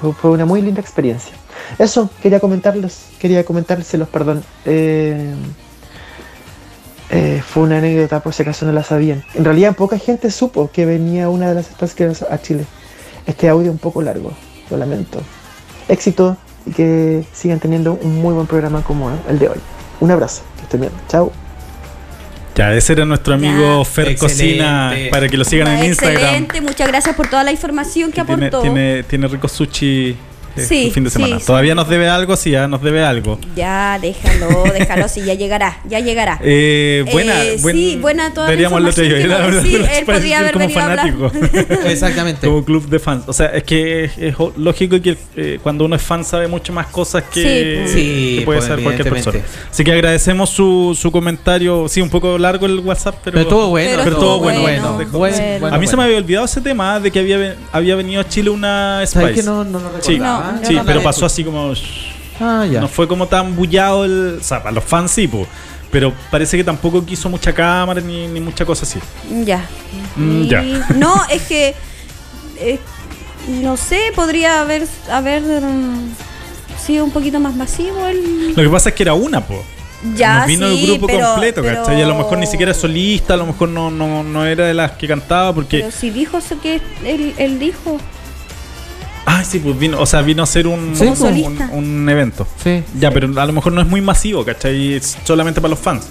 Fue, 0.00 0.12
fue 0.12 0.30
una 0.30 0.44
muy 0.44 0.60
linda 0.60 0.80
experiencia. 0.80 1.34
Eso 1.78 2.10
quería 2.22 2.40
comentarles, 2.40 3.06
quería 3.18 3.44
comentárselos, 3.44 4.08
perdón. 4.08 4.44
Eh, 4.64 5.34
eh, 7.10 7.42
fue 7.46 7.64
una 7.64 7.78
anécdota 7.78 8.20
por 8.20 8.32
si 8.32 8.42
acaso 8.42 8.66
no 8.66 8.72
la 8.72 8.82
sabían. 8.82 9.24
En 9.34 9.44
realidad 9.44 9.74
poca 9.76 9.98
gente 9.98 10.30
supo 10.30 10.70
que 10.72 10.86
venía 10.86 11.28
una 11.28 11.48
de 11.52 11.54
las 11.54 11.94
Girls 11.94 12.22
a 12.22 12.40
Chile. 12.40 12.64
Este 13.26 13.48
audio 13.48 13.70
un 13.70 13.78
poco 13.78 14.02
largo, 14.02 14.32
lo 14.70 14.76
lamento. 14.76 15.20
Éxito 15.88 16.36
y 16.66 16.70
que 16.72 17.24
sigan 17.32 17.60
teniendo 17.60 17.94
un 17.94 18.20
muy 18.20 18.34
buen 18.34 18.46
programa 18.46 18.82
como 18.82 19.10
el 19.28 19.38
de 19.38 19.48
hoy. 19.48 19.58
Un 20.00 20.10
abrazo, 20.10 20.42
que 20.56 20.62
estén 20.62 20.80
bien. 20.80 20.92
Chao. 21.08 21.32
Ya, 22.54 22.72
ese 22.72 22.92
era 22.92 23.04
nuestro 23.04 23.34
amigo 23.34 23.84
Fer 23.84 24.08
Excelente. 24.08 24.34
Cocina, 24.34 24.94
para 25.10 25.28
que 25.28 25.36
lo 25.36 25.44
sigan 25.44 25.68
en 25.68 25.84
Instagram. 25.86 26.22
Excelente, 26.22 26.60
muchas 26.60 26.88
gracias 26.88 27.16
por 27.16 27.26
toda 27.26 27.42
la 27.42 27.50
información 27.50 28.12
que 28.12 28.22
Tiene, 28.22 28.46
aportó. 28.46 28.62
tiene, 28.62 29.02
tiene 29.02 29.26
rico 29.26 29.48
sushi 29.48 30.16
Sí, 30.56 30.86
el 30.86 30.92
fin 30.92 31.04
de 31.04 31.10
sí, 31.10 31.14
semana. 31.16 31.40
sí. 31.40 31.46
Todavía 31.46 31.74
nos 31.74 31.88
debe 31.88 32.08
algo, 32.08 32.36
sí, 32.36 32.50
ya 32.50 32.68
nos 32.68 32.82
debe 32.82 33.04
algo. 33.04 33.38
Ya, 33.56 33.98
déjalo, 34.00 34.64
déjalo, 34.72 35.08
sí, 35.08 35.22
ya 35.24 35.34
llegará, 35.34 35.78
ya 35.84 36.00
llegará. 36.00 36.38
Eh, 36.42 37.04
buena, 37.10 37.42
Eh, 37.44 37.56
buen- 37.60 37.74
sí, 37.76 37.98
buena 38.00 38.32
toda 38.32 38.46
la 38.46 38.50
deberíamos 38.50 38.80
el 38.80 38.86
otro 38.88 39.02
día 39.02 39.18
información 39.18 39.30
ir 39.30 39.34
a 39.34 39.36
que- 39.36 39.44
hablar 39.44 39.62
sí, 39.90 39.96
él 39.98 40.04
podría 40.06 40.38
haber 40.38 40.52
como 40.52 40.64
venido 40.66 40.80
a 40.80 40.84
hablar. 40.84 41.12
fanático. 41.12 41.84
Exactamente. 41.88 42.46
como 42.46 42.64
club 42.64 42.88
de 42.88 42.98
fans. 42.98 43.24
O 43.26 43.32
sea, 43.32 43.46
es 43.46 43.62
que 43.64 44.04
es, 44.04 44.18
es 44.18 44.34
lógico 44.56 45.00
que 45.00 45.16
eh, 45.36 45.58
cuando 45.62 45.84
uno 45.84 45.96
es 45.96 46.02
fan 46.02 46.24
sabe 46.24 46.48
mucho 46.48 46.72
más 46.72 46.86
cosas 46.88 47.24
que, 47.24 47.84
Sí, 47.86 47.92
sí, 47.92 48.36
que 48.40 48.44
puede 48.44 48.58
pues, 48.58 48.68
saber 48.68 48.84
cualquier 48.84 49.08
persona. 49.10 49.40
Así 49.70 49.84
que 49.84 49.92
agradecemos 49.92 50.50
su, 50.50 50.96
su 51.00 51.10
comentario. 51.10 51.86
Sí, 51.88 52.00
un 52.00 52.10
poco 52.10 52.38
largo 52.38 52.66
el 52.66 52.78
WhatsApp, 52.80 53.16
pero, 53.24 53.34
Pero 53.34 53.42
estuvo 53.42 53.68
bueno, 53.68 53.98
Pero, 54.04 54.10
estuvo 54.16 54.38
bueno. 54.38 54.60
bueno, 54.62 54.98
Dejó- 54.98 55.18
bueno, 55.18 55.66
a 55.74 55.78
mí 55.78 55.86
se 55.86 55.96
me 55.96 56.04
había 56.04 56.16
olvidado 56.18 56.44
ese 56.44 56.60
tema 56.60 57.00
de 57.00 57.10
que 57.10 57.18
había, 57.20 57.56
había 57.72 57.96
venido 57.96 58.20
a 58.20 58.28
Chile 58.28 58.50
una 58.50 59.00
Spice. 59.04 59.20
¿Sabes 59.20 59.36
que 59.36 59.42
no- 59.42 59.64
no 59.64 59.78
lo 59.80 59.88
No, 60.52 60.66
sí 60.66 60.78
pero 60.84 61.02
pasó 61.02 61.26
así 61.26 61.44
como. 61.44 61.72
Ah, 62.40 62.66
ya. 62.70 62.80
No 62.80 62.88
fue 62.88 63.06
como 63.08 63.26
tan 63.28 63.54
bullado 63.54 64.04
el. 64.04 64.38
O 64.40 64.44
sea, 64.44 64.58
para 64.62 64.72
los 64.74 64.84
fans 64.84 65.10
sí, 65.12 65.28
po, 65.28 65.46
Pero 65.90 66.12
parece 66.30 66.56
que 66.56 66.64
tampoco 66.64 67.04
quiso 67.04 67.28
mucha 67.28 67.52
cámara 67.52 68.00
ni, 68.00 68.26
ni 68.28 68.40
mucha 68.40 68.64
cosa 68.64 68.84
así. 68.84 68.98
Ya. 69.44 69.64
Mm, 70.16 70.42
Y- 70.42 70.48
ya. 70.48 70.62
No, 70.96 71.14
es 71.30 71.42
que. 71.42 71.74
eh, 72.58 72.78
no 73.62 73.76
sé, 73.76 74.00
podría 74.16 74.62
haber, 74.62 74.86
haber 75.10 75.42
mm, 75.42 76.14
sido 76.82 77.04
un 77.04 77.10
poquito 77.10 77.38
más 77.40 77.54
masivo 77.54 78.06
el. 78.06 78.54
Lo 78.54 78.62
que 78.62 78.68
pasa 78.68 78.88
es 78.88 78.94
que 78.94 79.02
era 79.02 79.14
una, 79.14 79.40
po. 79.46 79.62
Ya, 80.16 80.40
Nos 80.40 80.46
vino 80.48 80.68
sí, 80.68 80.80
el 80.80 80.86
grupo 80.90 81.06
pero- 81.06 81.26
completo, 81.30 81.62
pero- 81.62 81.78
¿cachai? 81.82 81.98
Y 81.98 82.02
a 82.02 82.06
lo 82.06 82.14
mejor 82.16 82.36
ni 82.38 82.46
siquiera 82.46 82.72
es 82.72 82.78
solista, 82.78 83.34
a 83.34 83.36
lo 83.38 83.46
mejor 83.46 83.68
no, 83.70 83.90
no, 83.90 84.22
no 84.22 84.44
era 84.44 84.66
de 84.66 84.74
las 84.74 84.92
que 84.92 85.06
cantaba 85.08 85.54
porque. 85.54 85.78
Pero 85.80 85.90
si 85.92 86.10
dijo 86.10 86.38
eso 86.38 86.60
que 86.60 86.80
él, 87.04 87.34
él 87.38 87.58
dijo. 87.58 87.98
Ah, 89.26 89.42
sí, 89.44 89.58
pues 89.58 89.78
vino, 89.78 89.98
o 90.00 90.06
sea, 90.06 90.22
vino 90.22 90.42
a 90.42 90.44
hacer 90.44 90.66
un, 90.66 90.94
Sí, 90.94 91.04
un, 91.04 91.22
un- 91.22 91.70
un 91.72 92.08
evento. 92.08 92.46
Sí. 92.62 92.82
Ya, 92.98 93.10
pero 93.10 93.28
a 93.40 93.46
lo 93.46 93.52
mejor 93.52 93.72
no 93.72 93.80
es 93.80 93.86
muy 93.86 94.00
masivo, 94.00 94.44
¿cachai? 94.44 94.94
Es 94.94 95.16
solamente 95.24 95.60
para 95.60 95.70
los 95.70 95.78
fans. 95.78 96.04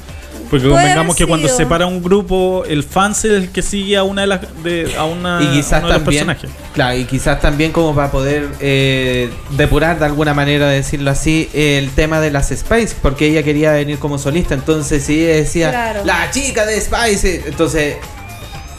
Porque 0.49 0.67
Puede 0.67 0.81
convengamos 0.83 1.15
que 1.15 1.25
cuando 1.25 1.47
se 1.47 1.55
separa 1.55 1.87
un 1.87 2.03
grupo, 2.03 2.63
el 2.67 2.83
fan 2.83 3.13
es 3.13 3.23
el 3.25 3.49
que 3.49 3.63
sigue 3.63 3.97
a 3.97 4.03
una 4.03 4.21
de 4.21 4.27
las 4.27 4.41
de, 4.63 4.93
a 4.99 5.03
una 5.05 5.41
y 5.41 5.47
quizás 5.47 5.79
uno 5.79 5.87
de 5.87 5.93
los 5.95 6.03
personajes. 6.03 6.49
claro 6.75 6.95
y 6.99 7.05
quizás 7.05 7.41
también 7.41 7.71
como 7.71 7.95
para 7.95 8.11
poder 8.11 8.49
eh, 8.59 9.31
depurar 9.57 9.97
de 9.97 10.05
alguna 10.05 10.35
manera 10.35 10.67
decirlo 10.67 11.09
así 11.09 11.49
el 11.53 11.89
tema 11.91 12.19
de 12.19 12.29
las 12.29 12.49
Spice 12.49 12.95
porque 13.01 13.27
ella 13.27 13.41
quería 13.41 13.71
venir 13.71 13.97
como 13.97 14.19
solista 14.19 14.53
entonces 14.53 15.03
si 15.03 15.23
ella 15.23 15.35
decía 15.37 15.69
Claro. 15.71 16.05
la 16.05 16.29
chica 16.29 16.67
de 16.67 16.79
Spice 16.79 17.43
entonces 17.47 17.95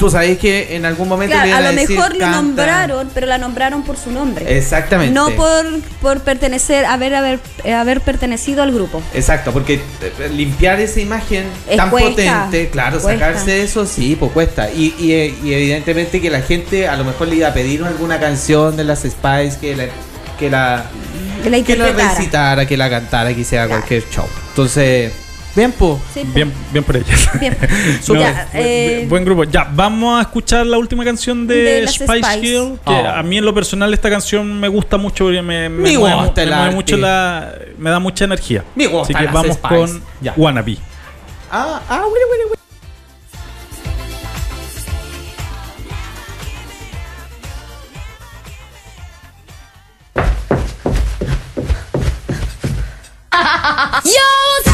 tú 0.04 0.10
sabes 0.10 0.38
que 0.38 0.76
en 0.76 0.84
algún 0.84 1.08
momento 1.08 1.34
le 1.42 1.52
a 1.52 1.60
lo 1.60 1.72
decir, 1.72 1.90
mejor 1.96 2.12
lo 2.14 2.18
"Canta". 2.20 2.36
nombraron, 2.42 3.10
pero 3.14 3.26
la 3.26 3.38
nombraron 3.38 3.82
por 3.84 3.96
su 3.96 4.10
nombre. 4.10 4.56
exactamente 4.58 5.14
No 5.14 5.30
por, 5.30 5.64
por 6.02 6.20
pertenecer, 6.20 6.84
haber, 6.84 7.14
haber, 7.14 7.40
haber 7.74 8.00
pertenecido 8.00 8.62
al 8.62 8.72
grupo. 8.72 9.02
Exacto, 9.14 9.52
porque 9.52 9.74
eh, 9.74 10.28
limpiar 10.32 10.80
esa 10.80 11.00
imagen 11.00 11.44
Es 11.68 11.76
tan 11.76 11.90
cuesta, 11.90 12.10
potente, 12.46 12.70
claro, 12.70 13.00
cuesta. 13.00 13.26
sacarse 13.26 13.62
eso, 13.62 13.86
sí, 13.86 14.16
pues 14.18 14.32
cuesta. 14.32 14.70
Y, 14.70 14.94
y, 14.98 15.12
eh, 15.12 15.34
y 15.42 15.54
evidentemente 15.54 16.20
que 16.20 16.30
la 16.30 16.42
gente 16.42 16.86
a 16.88 16.96
lo 16.96 17.04
mejor 17.04 17.28
le 17.28 17.36
iba 17.36 17.48
a 17.48 17.54
pedir 17.54 17.82
alguna 17.84 18.20
canción 18.20 18.76
de 18.76 18.84
las 18.84 19.00
Spice 19.00 19.58
que 19.60 19.74
la, 19.76 19.86
que 20.38 20.50
la, 20.50 20.84
Que 21.42 21.50
la 21.50 21.56
que 21.62 21.76
la 21.76 21.88
interpretara. 21.88 22.14
recitara, 22.14 22.66
que 22.66 22.76
la 22.76 22.90
cantara, 22.90 23.32
que 23.34 23.40
hiciera 23.40 23.66
cualquier 23.68 24.04
show. 24.10 24.26
Entonces, 24.50 25.12
bien. 25.54 25.70
Sí, 25.72 25.76
po. 25.78 26.00
Bien, 26.34 26.52
bien 26.72 26.84
por 26.84 26.96
ellas. 26.96 27.30
Bien. 27.40 27.56
No, 28.08 28.14
Ya, 28.14 28.48
buen, 28.52 28.64
eh, 28.66 29.06
buen 29.08 29.24
grupo. 29.24 29.44
Ya, 29.44 29.68
vamos 29.72 30.18
a 30.18 30.22
escuchar 30.22 30.66
la 30.66 30.78
última 30.78 31.04
canción 31.04 31.46
de, 31.46 31.86
Spice, 31.88 32.06
Spice. 32.06 32.40
Girl. 32.40 32.78
Que 32.84 32.90
Oh. 32.92 33.08
a 33.08 33.22
mí 33.22 33.38
en 33.38 33.44
lo 33.44 33.54
personal 33.54 33.92
esta 33.94 34.10
canción 34.10 34.58
me 34.60 34.68
gusta 34.68 34.96
mucho 34.96 35.24
porque 35.24 35.42
me, 35.42 35.68
me, 35.68 35.90
Me 35.90 35.98
mueve, 35.98 36.16
gusta 36.24 36.42
el 36.42 36.50
me 36.50 36.54
mueve 36.56 36.66
arte. 36.68 36.76
mucho 36.76 36.96
la, 36.96 37.54
me 37.78 37.90
da 37.90 37.98
mucha 37.98 38.24
energía. 38.24 38.64
Me 38.74 38.86
gusta 38.86 39.16
Así 39.18 39.26
que 39.26 39.32
vamos 39.32 39.56
Spice. 39.56 39.74
con 39.74 40.02
Ya. 40.20 40.34
Wannabe. 40.36 40.76
Ah, 41.50 41.80
ah, 41.88 41.98
bueno, 42.08 42.26
bueno, 42.28 42.44
bueno. 42.48 42.54
Yo, 54.04 54.73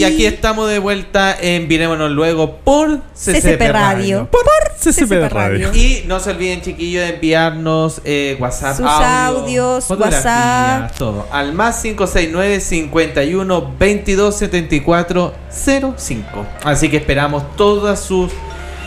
y 0.00 0.04
aquí 0.04 0.24
estamos 0.24 0.70
de 0.70 0.78
vuelta 0.78 1.36
en 1.38 1.68
Luego 2.14 2.56
por 2.64 3.00
CCP, 3.12 3.34
CCP 3.36 3.60
Radio. 3.70 4.28
Por 4.30 4.40
CCP 4.78 5.30
Radio. 5.30 5.74
Y 5.74 6.04
no 6.06 6.20
se 6.20 6.30
olviden, 6.30 6.62
chiquillos, 6.62 7.04
de 7.04 7.14
enviarnos 7.16 8.00
eh, 8.06 8.38
WhatsApp, 8.40 8.78
Sus 8.78 8.86
audio, 8.86 9.40
audios, 9.40 9.90
WhatsApp. 9.90 10.96
todo. 10.96 11.26
Al 11.30 11.52
más 11.52 11.82
569 11.82 12.60
51 12.60 13.74
22 13.78 14.36
74 14.36 15.34
05. 15.50 16.46
Así 16.64 16.88
que 16.88 16.96
esperamos 16.96 17.54
toda 17.56 17.94
su 17.94 18.30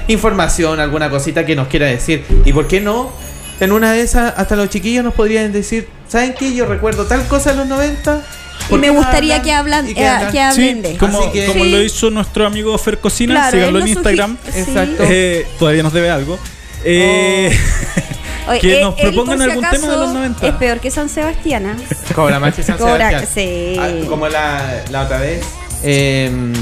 información, 0.07 0.79
alguna 0.79 1.11
cosita 1.11 1.45
que 1.45 1.55
nos 1.55 1.67
quiera 1.67 1.85
decir. 1.85 2.25
Y 2.43 2.53
por 2.53 2.67
qué 2.67 2.81
no, 2.81 3.11
en 3.59 3.71
una 3.71 3.91
de 3.91 4.01
esas, 4.01 4.33
hasta 4.35 4.55
los 4.55 4.69
chiquillos 4.69 5.03
nos 5.03 5.13
podrían 5.13 5.51
decir, 5.51 5.87
¿saben 6.07 6.33
qué? 6.33 6.55
Yo 6.55 6.65
recuerdo 6.65 7.05
tal 7.05 7.27
cosa 7.27 7.51
en 7.51 7.57
los 7.57 7.67
90. 7.67 8.23
Y 8.67 8.69
¿por 8.69 8.79
me 8.79 8.89
gustaría 8.89 9.35
hablan? 9.35 9.43
que, 9.45 9.51
hablan, 9.53 9.87
eh, 9.87 9.93
que 9.93 10.07
hablan? 10.07 10.31
que 10.31 10.39
hablen 10.41 10.81
de. 10.81 10.97
como, 10.97 11.19
Así 11.19 11.31
que- 11.31 11.45
como 11.45 11.63
Sí. 11.65 11.71
lo 11.71 11.81
hizo 11.83 12.09
nuestro 12.09 12.45
amigo 12.45 12.77
Fer 12.77 12.99
Cocina, 12.99 13.33
Claro, 13.35 13.51
síganlo 13.57 13.79
en 13.79 13.87
Instagram. 13.87 14.37
Exacto. 14.55 15.03
Eh, 15.07 15.47
todavía 15.59 15.83
nos 15.83 15.93
debe 15.93 16.09
algo. 16.09 16.39
Eh, 16.85 17.57
Oye, 18.47 18.59
que 18.59 18.77
eh, 18.79 18.81
nos 18.81 18.95
propongan 18.95 19.37
si 19.37 19.43
algún 19.45 19.65
tema 19.69 19.87
de 19.87 19.97
los 19.97 20.13
90. 20.13 20.47
Es 20.47 20.53
peor 20.55 20.79
que 20.79 20.91
San 20.91 21.07
Sebastián. 21.09 21.65
¿ah? 21.65 21.75
Cobra 22.15 22.39
más 22.39 22.53
que 22.55 22.63
San 22.63 22.77
Cobra, 22.77 23.09
Sebastián. 23.09 23.27
sí. 23.33 23.77
Ah, 23.79 23.89
como 24.09 24.27
la, 24.27 24.83
la 24.91 25.03
otra 25.03 25.19
vez. 25.19 25.41
Em, 25.83 26.53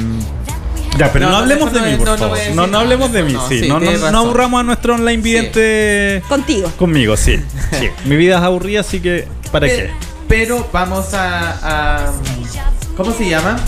ya, 0.97 1.11
pero 1.13 1.29
No, 1.29 1.37
hablemos 1.37 1.71
de 1.71 1.81
mí, 1.81 1.95
por 1.97 2.17
favor. 2.17 2.37
No, 2.53 2.67
no 2.67 2.79
hablemos 2.79 3.11
de 3.11 3.23
mí, 3.23 3.35
sí. 3.49 3.67
no, 3.67 3.79
no, 3.79 4.11
no 4.11 4.17
aburramos 4.19 4.59
a 4.59 4.63
nuestro 4.63 4.95
online 4.95 5.21
vidente 5.21 6.21
Contigo. 6.27 6.71
conmigo, 6.77 7.15
sí. 7.17 7.39
sí. 7.79 7.89
Mi 8.05 8.15
vida 8.15 8.37
es 8.37 8.43
aburrida, 8.43 8.81
así 8.81 8.99
que 8.99 9.27
¿para 9.51 9.67
qué? 9.67 9.89
Pero 10.31 10.65
vamos 10.71 11.13
a, 11.13 12.05
a- 12.07 12.13
¿Cómo 12.95 13.11
se 13.11 13.27
llama? 13.27 13.59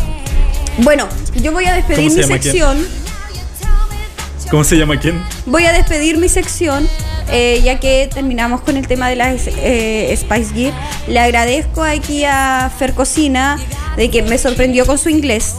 Bueno, 0.77 1.09
yo 1.35 1.51
voy 1.51 1.65
a 1.65 1.73
despedir 1.73 1.97
¿Cómo 1.97 2.09
se 2.09 2.15
mi 2.15 2.21
llama 2.21 2.39
quién? 2.39 2.53
sección. 2.53 2.87
¿Cómo 4.49 4.63
se 4.63 4.77
llama 4.77 4.97
quién? 4.97 5.21
Voy 5.45 5.65
a 5.65 5.73
despedir 5.73 6.17
mi 6.17 6.29
sección, 6.29 6.87
eh, 7.29 7.59
ya 7.65 7.81
que 7.81 8.09
terminamos 8.13 8.61
con 8.61 8.77
el 8.77 8.87
tema 8.87 9.09
de 9.09 9.17
las 9.17 9.41
eh, 9.47 10.15
Spice 10.17 10.53
Gear. 10.53 10.73
Le 11.09 11.19
agradezco 11.19 11.83
aquí 11.83 12.23
a 12.23 12.71
Fer 12.79 12.93
Cocina 12.93 13.59
de 13.97 14.09
que 14.09 14.21
me 14.21 14.37
sorprendió 14.37 14.85
con 14.85 14.97
su 14.97 15.09
inglés. 15.09 15.55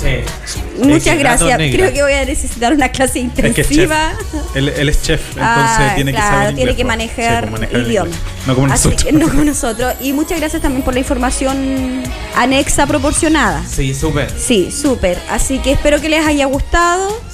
Sí. 0.00 0.84
Muchas 0.84 1.18
gracias. 1.18 1.56
Creo 1.56 1.92
que 1.92 2.02
voy 2.02 2.12
a 2.12 2.24
necesitar 2.24 2.72
una 2.72 2.88
clase 2.90 3.20
Es 3.20 3.32
que 3.54 3.62
es 3.62 3.68
chef. 3.68 3.70
intensiva. 3.72 4.12
Él, 4.54 4.68
él 4.68 4.88
es 4.88 5.02
chef, 5.02 5.20
entonces 5.30 5.42
Ah, 5.42 5.92
tiene 5.96 6.12
que 6.12 6.16
claro, 6.18 6.36
saber 6.36 6.46
tiene 6.54 6.60
inglés, 6.60 6.76
que 6.76 6.84
pues. 6.84 6.86
manejar, 6.96 7.44
Sí, 7.44 7.50
pues, 7.50 7.60
manejar 7.60 7.80
el 7.80 7.86
idioma. 7.88 8.10
No 8.46 8.54
como 8.54 8.66
Así 8.72 8.88
nosotros. 8.88 9.04
que 9.04 9.12
no 9.12 9.28
como 9.28 9.44
nosotros. 9.44 9.94
Y 10.00 10.12
muchas 10.12 10.38
gracias 10.38 10.62
también 10.62 10.82
por 10.84 10.94
la 10.94 11.00
información 11.00 12.02
anexa 12.36 12.86
proporcionada. 12.86 13.64
Sí, 13.68 13.94
súper. 13.94 14.30
Sí, 14.38 14.70
súper. 14.70 15.18
Así 15.30 15.58
que 15.58 15.72
espero 15.72 16.00
que 16.00 16.08
les 16.08 16.24
haya 16.26 16.46
gustado. 16.46 17.08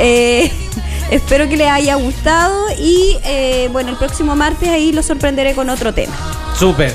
Eh, 0.00 0.50
espero 1.10 1.48
que 1.48 1.56
les 1.56 1.68
haya 1.68 1.94
gustado 1.96 2.66
y 2.78 3.18
eh, 3.24 3.68
bueno, 3.72 3.90
el 3.90 3.96
próximo 3.96 4.36
martes 4.36 4.68
ahí 4.68 4.92
los 4.92 5.06
sorprenderé 5.06 5.54
con 5.54 5.70
otro 5.70 5.92
tema. 5.94 6.14
Súper. 6.54 6.94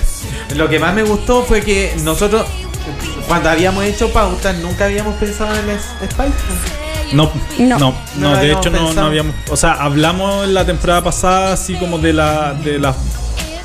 Lo 0.55 0.69
que 0.69 0.79
más 0.79 0.93
me 0.93 1.03
gustó 1.03 1.43
fue 1.43 1.61
que 1.61 1.95
nosotros, 2.03 2.45
cuando 3.27 3.49
habíamos 3.49 3.83
hecho 3.85 4.11
pautas, 4.11 4.55
nunca 4.57 4.85
habíamos 4.85 5.15
pensado 5.15 5.55
en 5.55 5.69
el 5.69 5.79
Spice. 5.79 6.33
No, 7.13 7.31
No. 7.57 7.77
no, 7.77 7.77
no, 7.79 7.95
No 8.17 8.31
lo 8.33 8.39
de 8.39 8.51
hecho 8.51 8.69
no, 8.69 8.89
habíamos, 9.01 9.35
o 9.49 9.55
sea, 9.57 9.73
hablamos 9.73 10.45
en 10.45 10.53
la 10.53 10.65
temporada 10.65 11.03
pasada 11.03 11.53
así 11.53 11.75
como 11.75 11.99
de 11.99 12.13
la 12.13 12.53
de 12.53 12.79
las 12.79 12.95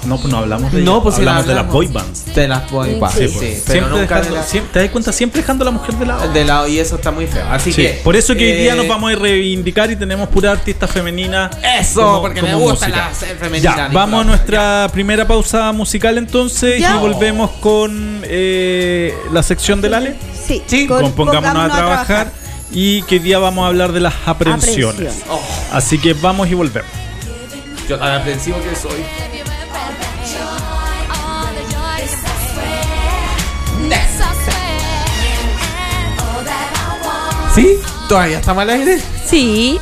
no, 0.06 0.16
pues 0.18 0.32
no 0.32 0.38
hablamos 0.38 0.72
de 0.72 0.80
No, 0.82 1.02
pues 1.02 1.16
la 1.18 1.38
hablamos 1.38 1.46
de 1.46 1.54
las 1.54 1.66
boy 1.68 1.86
bands. 1.88 2.34
De 2.34 2.48
las 2.48 2.70
boy 2.70 2.98
bands. 2.98 3.16
Sí, 3.16 3.28
Sí, 3.28 3.34
pues. 3.36 3.62
pero 3.66 3.72
siempre 3.86 4.00
nunca 4.00 4.14
de 4.14 4.20
dejando, 4.20 4.36
la- 4.36 4.42
siempre- 4.44 4.72
te 4.72 4.78
das 4.80 4.90
cuenta 4.90 5.12
siempre 5.12 5.40
dejando 5.42 5.64
a 5.64 5.66
la 5.66 5.70
mujer 5.72 5.94
de 5.96 6.06
lado. 6.06 6.32
de 6.32 6.44
lado 6.44 6.68
y 6.68 6.78
eso 6.78 6.96
está 6.96 7.10
muy 7.10 7.26
feo. 7.26 7.44
Así 7.50 7.72
Sí, 7.72 7.82
que 7.82 8.00
por 8.04 8.16
eso 8.16 8.34
que 8.34 8.52
hoy 8.52 8.58
día 8.58 8.72
eh, 8.74 8.76
nos 8.76 8.88
vamos 8.88 9.12
a 9.12 9.16
reivindicar 9.16 9.90
y 9.90 9.96
tenemos 9.96 10.28
pura 10.28 10.52
artista 10.52 10.86
femenina. 10.86 11.50
Eso, 11.80 12.00
como- 12.02 12.20
porque 12.22 12.42
me 12.42 12.52
como 12.52 12.64
gusta 12.70 12.86
música. 12.88 13.08
la 13.08 13.14
ser 13.14 13.36
femenina. 13.36 13.58
Ya, 13.62 13.70
Nicolás. 13.88 13.92
vamos 13.92 14.20
a 14.20 14.24
nuestra 14.24 14.88
primera 14.92 15.26
pausa 15.26 15.72
musical 15.72 16.16
entonces 16.18 16.80
Ya. 16.80 16.94
y 16.94 16.98
volvemos 16.98 17.50
con 17.60 18.22
eh, 18.24 19.14
la 19.32 19.42
sección 19.42 19.80
del 19.80 19.94
Ale. 19.94 20.16
Sí, 20.46 20.62
Sí, 20.66 20.86
con- 20.86 21.12
Pongámonos 21.12 21.70
a 21.72 21.76
trabajar. 21.76 22.32
Y 22.70 23.00
que 23.04 23.14
hoy 23.14 23.20
día 23.20 23.38
vamos 23.38 23.64
a 23.64 23.68
hablar 23.68 23.92
de 23.92 24.00
las 24.00 24.12
aprensiones. 24.26 24.94
Aprensión. 25.14 25.28
Oh, 25.30 25.40
Así 25.72 25.98
que 25.98 26.12
vamos 26.12 26.48
y 26.50 26.54
volvemos. 26.54 26.90
yo 27.88 27.98
tan 27.98 28.12
aprensivo 28.20 28.58
que 28.58 28.76
soy. 28.76 29.02
¿Sí? 37.58 37.80
¿Todavía 38.08 38.38
está 38.38 38.54
mal 38.54 38.70
aire? 38.70 39.00
Sí. 39.26 39.80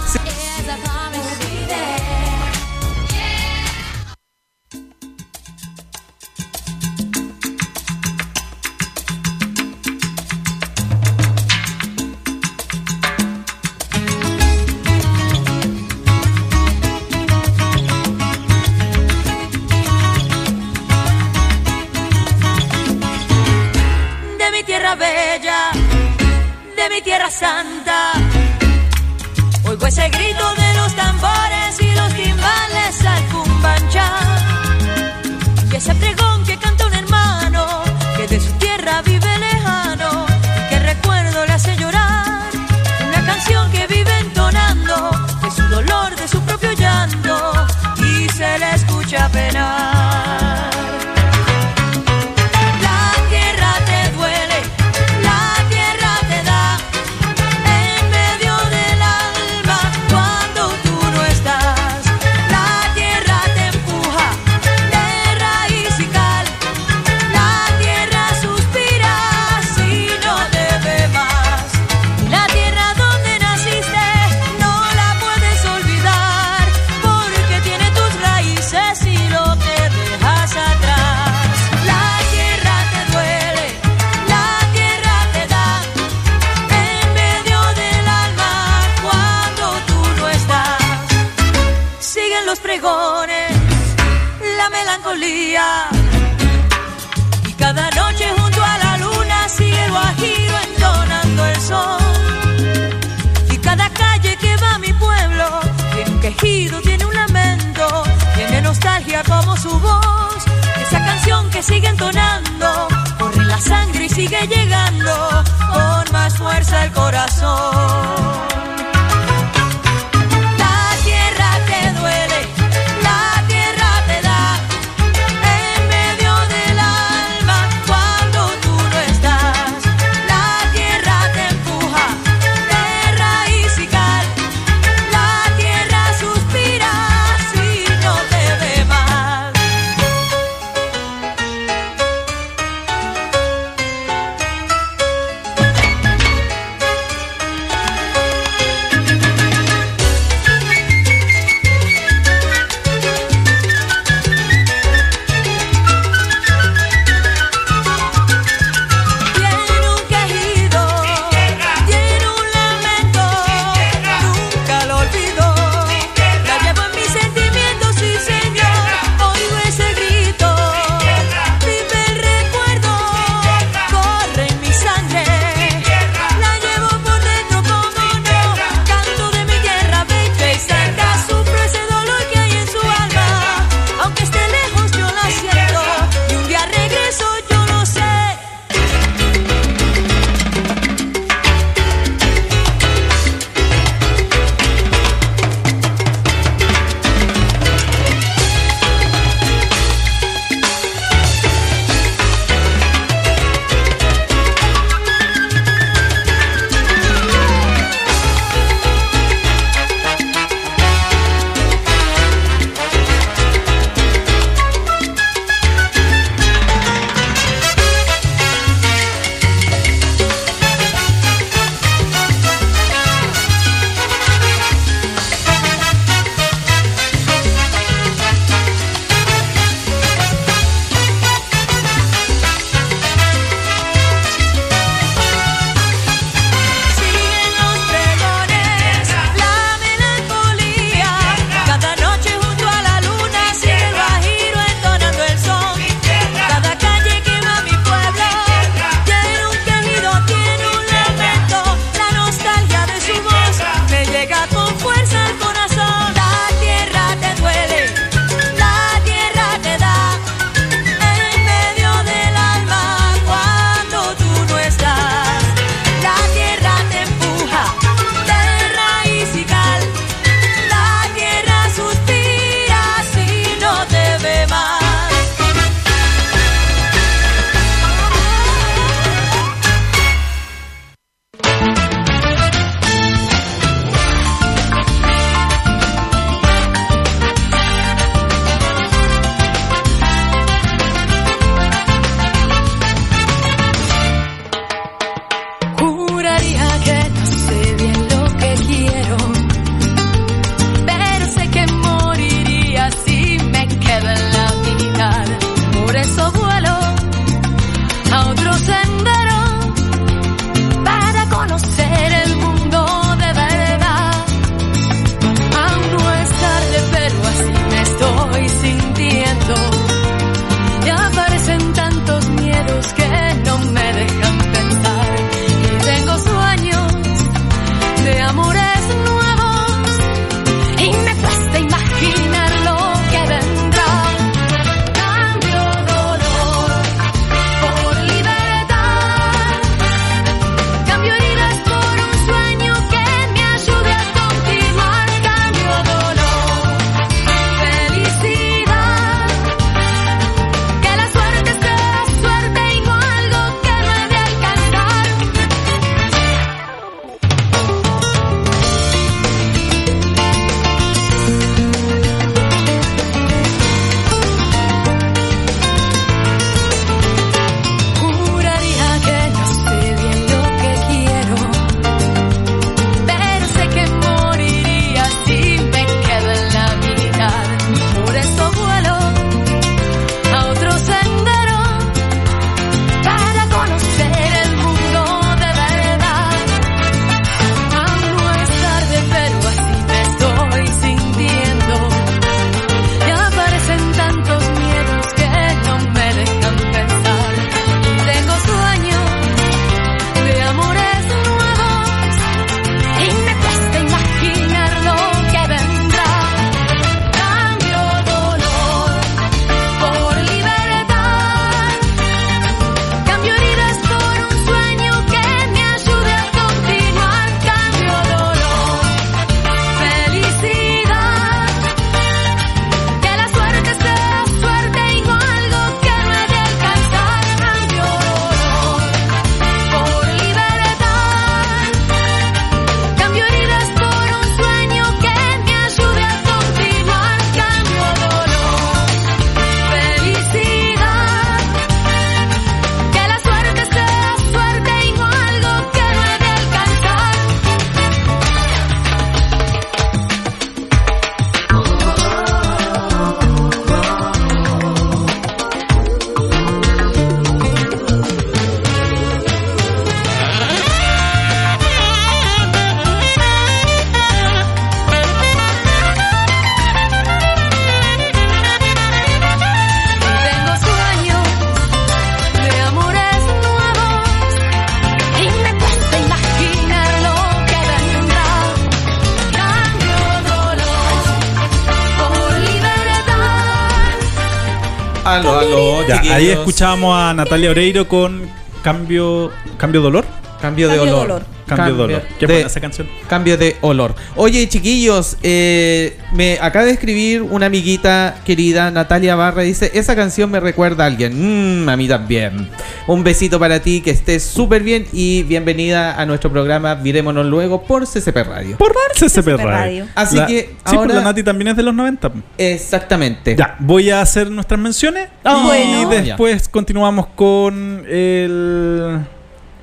Ahí 486.17 486.31
escuchábamos 486.31 486.97
a 486.99 487.15
Natalia 487.15 487.51
Oreiro 487.51 487.87
con 487.89 488.23
Cambio 488.63 489.31
Cambio 489.59 489.81
Dolor. 489.81 490.05
Cambio 490.41 490.69
de 490.69 490.77
Cambio 490.77 490.93
de 490.95 491.01
olor. 491.01 491.11
olor. 491.11 491.37
Cambio 491.47 491.73
de 491.75 491.79
Dolor. 491.81 492.03
Qué 492.19 492.27
de- 492.27 492.33
buena 492.35 492.47
esa 492.49 492.61
canción. 492.61 492.89
Cambio 493.09 493.39
de 493.39 493.57
olor. 493.61 493.95
Oye, 494.17 494.49
chiquillos, 494.49 495.17
eh, 495.23 495.97
me 496.13 496.39
acaba 496.43 496.65
de 496.65 496.73
escribir 496.73 497.23
una 497.23 497.47
amiguita 497.47 498.17
querida, 498.25 498.71
Natalia 498.73 499.15
Barra, 499.15 499.43
dice, 499.43 499.71
esa 499.75 499.95
canción 499.95 500.29
me 500.31 500.41
recuerda 500.41 500.83
a 500.85 500.89
alguien. 500.89 501.63
Mm, 501.65 501.69
a 501.69 501.77
mí 501.77 501.87
también. 501.89 502.49
Un 502.89 503.05
besito 503.05 503.39
para 503.39 503.61
ti, 503.61 503.81
que 503.81 503.93
estés 503.93 504.25
súper 504.25 504.63
bien 504.65 504.87
y 504.93 505.23
bienvenida 505.23 505.95
a 506.01 506.05
nuestro 506.05 506.31
programa 506.33 506.75
Virémonos 506.75 507.25
Luego 507.27 507.63
por 507.63 507.87
CCP 507.87 508.25
Radio. 508.25 508.57
Por 508.59 508.73
CCP 508.95 509.09
CCP 509.09 509.29
Radio. 509.37 509.47
Radio. 509.51 509.87
Así 509.95 510.17
La- 510.17 510.27
que 510.27 510.41
Sí, 510.41 510.49
pues 510.65 510.75
ahora- 510.77 510.95
la 510.97 511.03
Nati 511.03 511.23
también 511.23 511.49
es 511.49 511.57
de 511.57 511.63
los 511.63 511.75
90. 511.75 512.11
Exactamente. 512.39 513.37
Ya, 513.37 513.55
voy 513.61 513.91
a 513.91 514.01
hacer 514.01 514.31
nuestras 514.31 514.59
menciones 514.61 515.09
Y 515.27 515.43
bueno. 515.45 515.89
después 515.91 516.49
continuamos 516.49 517.07
con 517.09 517.85
el 517.89 519.01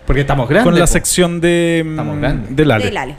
Porque 0.06 0.22
estamos 0.22 0.50
grandes. 0.50 0.66
con 0.66 0.76
la 0.80 0.86
po. 0.86 0.92
sección 0.92 1.40
de 1.40 1.86
Estamos 1.88 2.16
mm, 2.18 2.20
grandes. 2.20 2.56
del 2.56 2.72
Ale. 2.72 2.86
Del 2.86 2.98
Ale. 2.98 3.16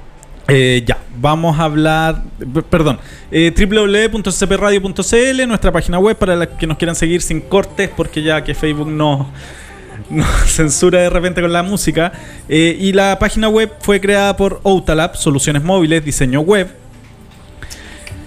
Eh, 0.49 0.83
ya, 0.87 0.99
vamos 1.19 1.59
a 1.59 1.65
hablar, 1.65 2.23
perdón, 2.69 2.99
eh, 3.31 3.51
www.ccpradio.cl, 3.57 5.47
nuestra 5.49 5.73
página 5.73 5.99
web 5.99 6.19
para 6.19 6.37
las 6.37 6.49
que 6.49 6.67
nos 6.67 6.77
quieran 6.77 6.95
seguir 6.95 7.23
sin 7.23 7.41
cortes, 7.41 7.89
porque 7.97 8.23
ya 8.23 8.45
que 8.45 8.55
Facebook 8.55 8.89
no, 8.91 9.31
no 10.11 10.25
censura 10.47 11.01
de 11.01 11.09
repente 11.09 11.41
con 11.41 11.51
la 11.53 11.63
música. 11.63 12.13
Eh, 12.49 12.77
y 12.79 12.93
la 12.93 13.19
página 13.19 13.49
web 13.49 13.73
fue 13.81 14.01
creada 14.03 14.37
por 14.37 14.61
Outalab, 14.65 15.17
soluciones 15.17 15.63
móviles, 15.63 16.05
diseño 16.05 16.41
web. 16.41 16.69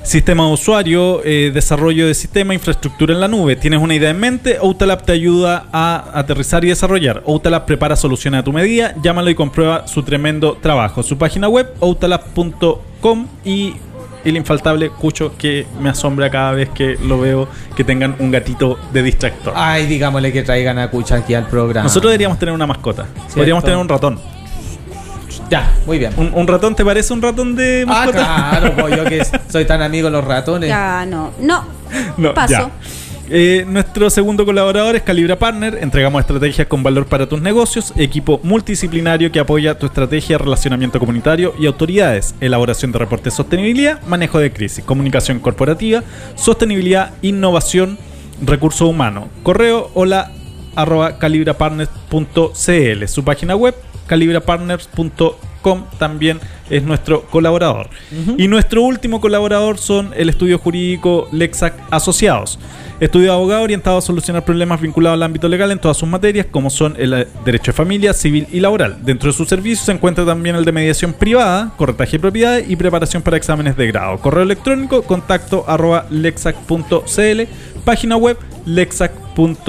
Sistema 0.08 0.46
de 0.46 0.54
usuario, 0.54 1.22
eh, 1.26 1.52
desarrollo 1.54 2.08
de 2.08 2.14
sistema, 2.14 2.54
infraestructura 2.54 3.14
en 3.14 3.20
la 3.20 3.28
nube. 3.28 3.58
¿Tienes 3.58 3.82
una 3.82 3.94
idea 3.94 4.10
en 4.10 4.18
mente? 4.18 4.58
Outalab 4.58 5.04
te 5.04 5.12
ayuda 5.12 5.66
a 5.74 6.12
aterrizar 6.18 6.64
y 6.64 6.70
desarrollar. 6.70 7.24
Outalab 7.26 7.66
prepara 7.66 7.98
soluciones 7.98 8.40
a 8.40 8.44
tu 8.46 8.54
medida. 8.54 8.96
Llámalo 9.04 9.30
y 9.30 9.36
comprueba 9.36 9.86
su 9.86 10.04
tremendo 10.04 10.58
trabajo. 10.62 11.04
Su 11.04 11.18
página 11.18 11.50
web, 11.50 11.74
outalab.com 11.82 13.28
y 13.44 13.74
el 14.24 14.38
infaltable 14.38 14.92
Cucho 14.92 15.36
que 15.38 15.68
me 15.82 15.90
asombra 15.90 16.30
cada 16.30 16.54
vez 16.54 16.70
que 16.70 16.98
lo 17.04 17.20
veo 17.20 17.50
que 17.76 17.84
tengan 17.84 18.16
un 18.20 18.32
gatito 18.32 18.80
de 18.94 19.04
distractor. 19.04 19.52
Ay, 19.58 19.88
digámosle 19.88 20.32
que 20.32 20.42
traigan 20.42 20.80
a 20.80 20.90
Cucha 20.90 21.16
aquí 21.16 21.34
al 21.34 21.48
programa. 21.48 21.84
Nosotros 21.84 22.12
deberíamos 22.12 22.40
tener 22.40 22.56
una 22.56 22.66
mascota. 22.66 23.08
Podríamos 23.36 23.62
tener 23.62 23.78
un 23.78 23.90
ratón. 23.90 24.37
Ya, 25.50 25.72
muy 25.86 25.98
bien. 26.00 26.12
¿Un, 26.18 26.32
un 26.34 26.48
ratón 26.48 26.76
te 26.76 26.84
parece 26.84 27.14
un 27.14 27.22
ratón 27.22 27.56
de 27.56 27.84
Ah, 27.88 27.90
mascota? 27.90 28.18
claro, 28.18 28.74
pues 28.78 28.96
yo 28.98 29.04
que 29.06 29.22
soy 29.50 29.66
tan 29.66 29.82
amigo 29.82 30.06
de 30.08 30.12
los 30.12 30.24
ratones. 30.26 30.70
Ya, 30.70 31.06
no. 31.08 31.32
No. 31.40 31.66
No, 32.18 32.34
Paso. 32.34 32.52
ya. 32.54 32.72
Eh, 33.30 33.66
nuestro 33.68 34.10
segundo 34.10 34.46
colaborador 34.46 34.96
es 34.96 35.02
Calibra 35.04 35.38
Partner. 35.38 35.78
Entregamos 35.82 36.22
estrategias 36.22 36.66
con 36.68 36.82
valor 36.82 37.06
para 37.08 37.28
tus 37.28 37.42
negocios, 37.42 37.92
equipo 37.98 38.40
multidisciplinario 38.44 39.32
que 39.34 39.40
apoya 39.40 39.78
tu 39.78 39.86
estrategia, 39.86 40.38
relacionamiento 40.38 40.98
comunitario 40.98 41.54
y 41.60 41.66
autoridades, 41.66 42.36
elaboración 42.40 42.92
de 42.94 43.00
reportes 43.00 43.34
de 43.34 43.38
sostenibilidad, 43.38 44.02
manejo 44.04 44.40
de 44.40 44.52
crisis, 44.54 44.84
comunicación 44.84 45.40
corporativa, 45.40 46.04
sostenibilidad, 46.36 47.12
innovación, 47.22 47.98
recursos 48.42 48.88
humanos. 48.90 49.26
Correo 49.44 49.92
hola 49.94 50.32
arroba 50.76 51.18
calibrapartners.cl. 51.20 53.08
Su 53.08 53.24
página 53.24 53.56
web 53.56 53.76
calibrapartners.com 54.08 55.86
también 55.98 56.40
es 56.70 56.84
nuestro 56.84 57.24
colaborador. 57.24 57.90
Y 58.38 58.48
nuestro 58.48 58.84
último 58.84 59.22
colaborador 59.22 59.78
son 59.78 60.14
el 60.16 60.30
estudio 60.30 60.58
jurídico 60.58 61.28
Lexac 61.32 61.74
Asociados. 61.92 62.60
Estudio 63.00 63.28
de 63.28 63.34
abogado 63.34 63.62
orientado 63.62 64.00
a 64.00 64.02
solucionar 64.02 64.44
problemas 64.44 64.82
vinculados 64.82 65.18
al 65.18 65.24
ámbito 65.24 65.48
legal 65.48 65.72
en 65.72 65.78
todas 65.78 65.98
sus 65.98 66.10
materias, 66.10 66.48
como 66.50 66.72
son 66.72 66.96
el 66.98 67.14
eh, 67.14 67.28
derecho 67.46 67.72
de 67.72 67.76
familia, 67.76 68.12
civil 68.12 68.48
y 68.52 68.60
laboral. 68.60 68.98
Dentro 69.04 69.30
de 69.30 69.38
sus 69.38 69.48
servicios 69.48 69.86
se 69.86 69.92
encuentra 69.92 70.26
también 70.26 70.56
el 70.56 70.66
de 70.66 70.72
mediación 70.72 71.14
privada, 71.14 71.74
corretaje 71.78 72.14
de 72.14 72.20
propiedades 72.20 72.66
y 72.68 72.76
preparación 72.76 73.22
para 73.22 73.38
exámenes 73.38 73.78
de 73.78 73.86
grado. 73.86 74.18
Correo 74.18 74.42
electrónico, 74.42 75.04
contacto 75.04 75.64
arroba 75.68 76.08
lexac.cl, 76.10 77.42
página 77.86 78.18
web 78.18 78.38
lexac.cl. 78.66 79.68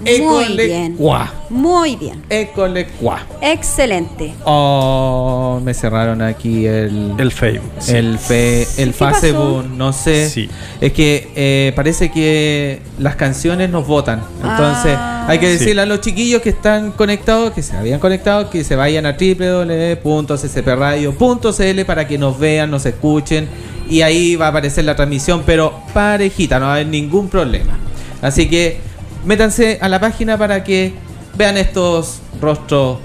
Muy 0.00 0.10
École 0.10 0.66
bien. 0.66 0.96
cuá. 0.96 1.30
Muy 1.50 1.96
bien. 1.96 2.22
École 2.30 2.86
cuá. 3.00 3.26
Excelente. 3.42 4.32
Oh, 4.44 5.60
me 5.62 5.74
cerraron 5.74 6.22
aquí 6.22 6.64
el. 6.66 7.12
El 7.18 7.30
Facebook. 7.32 7.70
sí. 7.78 7.94
El, 7.96 8.18
fe, 8.18 8.62
el 8.78 8.92
¿Qué 8.92 8.98
pasó? 8.98 9.20
Facebook, 9.20 9.66
no 9.76 9.92
sé. 9.92 10.30
Sí. 10.30 10.48
Es 10.80 10.92
que 10.94 11.30
eh, 11.36 11.72
parece 11.76 12.10
que 12.10 12.80
las 12.98 13.16
canciones 13.16 13.68
nos 13.70 13.86
votan. 13.86 14.22
Entonces, 14.42 14.94
Ah. 14.96 15.26
hay 15.28 15.38
que 15.38 15.52
Sí. 15.52 15.58
decirle 15.58 15.82
a 15.82 15.86
los 15.86 16.00
chiquillos 16.00 16.40
que 16.40 16.48
están 16.50 16.92
conectados, 16.92 17.52
que 17.52 17.62
se 17.62 17.76
habían 17.76 18.00
conectado, 18.00 18.48
que 18.48 18.64
se 18.64 18.76
vayan 18.76 19.04
a 19.06 19.16
www.ccpradio.cl 19.18 21.84
para 21.84 22.06
que 22.08 22.16
nos 22.18 22.38
vean, 22.38 22.70
nos 22.70 22.86
escuchen. 22.86 23.48
Y 23.88 24.02
ahí 24.02 24.36
va 24.36 24.46
a 24.46 24.48
aparecer 24.50 24.84
la 24.84 24.94
transmisión, 24.94 25.42
pero 25.44 25.74
parejita, 25.92 26.58
no 26.58 26.66
va 26.66 26.72
a 26.72 26.74
haber 26.76 26.86
ningún 26.86 27.28
problema. 27.28 27.76
Así 28.22 28.48
que 28.48 28.78
métanse 29.24 29.78
a 29.80 29.88
la 29.88 30.00
página 30.00 30.36
para 30.38 30.62
que 30.64 30.94
vean 31.36 31.56
estos 31.56 32.20
rostros 32.40 32.98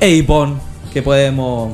Avon 0.00 0.58
que 0.92 1.02
podemos 1.02 1.72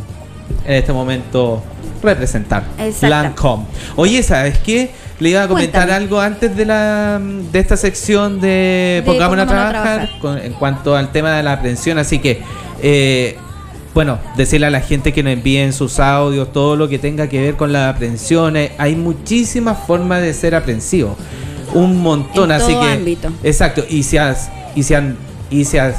en 0.66 0.74
este 0.74 0.92
momento 0.92 1.62
representar. 2.02 2.64
Exacto. 2.78 3.08
Lancome. 3.08 3.64
Oye, 3.96 4.22
¿sabes 4.22 4.58
qué? 4.58 4.90
Le 5.18 5.30
iba 5.30 5.42
a 5.42 5.48
comentar 5.48 5.82
Cuéntame. 5.86 6.04
algo 6.04 6.20
antes 6.20 6.56
de 6.56 6.64
la 6.64 7.20
de 7.20 7.58
esta 7.58 7.76
sección 7.76 8.40
de 8.40 8.48
De 8.48 9.02
Pongámonos 9.04 9.44
a 9.46 9.48
trabajar. 9.48 10.08
con- 10.20 10.38
en 10.38 10.52
cuanto 10.52 10.94
al 10.94 11.10
tema 11.10 11.32
de 11.36 11.42
la 11.42 11.54
aprehensión. 11.54 11.98
Así 11.98 12.20
que, 12.20 12.40
eh, 12.80 13.36
bueno, 13.94 14.18
decirle 14.36 14.68
a 14.68 14.70
la 14.70 14.80
gente 14.80 15.12
que 15.12 15.24
nos 15.24 15.32
envíen 15.32 15.72
sus 15.72 15.98
audios, 15.98 16.52
todo 16.52 16.76
lo 16.76 16.88
que 16.88 17.00
tenga 17.00 17.28
que 17.28 17.40
ver 17.40 17.56
con 17.56 17.72
las 17.72 17.92
aprehensiones. 17.96 18.70
Hay 18.78 18.94
muchísimas 18.94 19.78
formas 19.86 20.22
de 20.22 20.32
ser 20.34 20.54
aprensivo. 20.54 21.16
Un 21.74 22.00
montón, 22.02 22.50
En 22.50 22.56
así 22.56 22.72
todo 22.72 22.82
que. 22.82 22.88
ámbito. 22.88 23.32
Exacto, 23.42 23.84
y 23.88 24.02
si 24.02 24.16
has. 24.16 24.50
Y 24.74 24.82
si 24.82 24.94
han. 24.94 25.16
Y 25.50 25.64
si 25.64 25.78
has. 25.78 25.96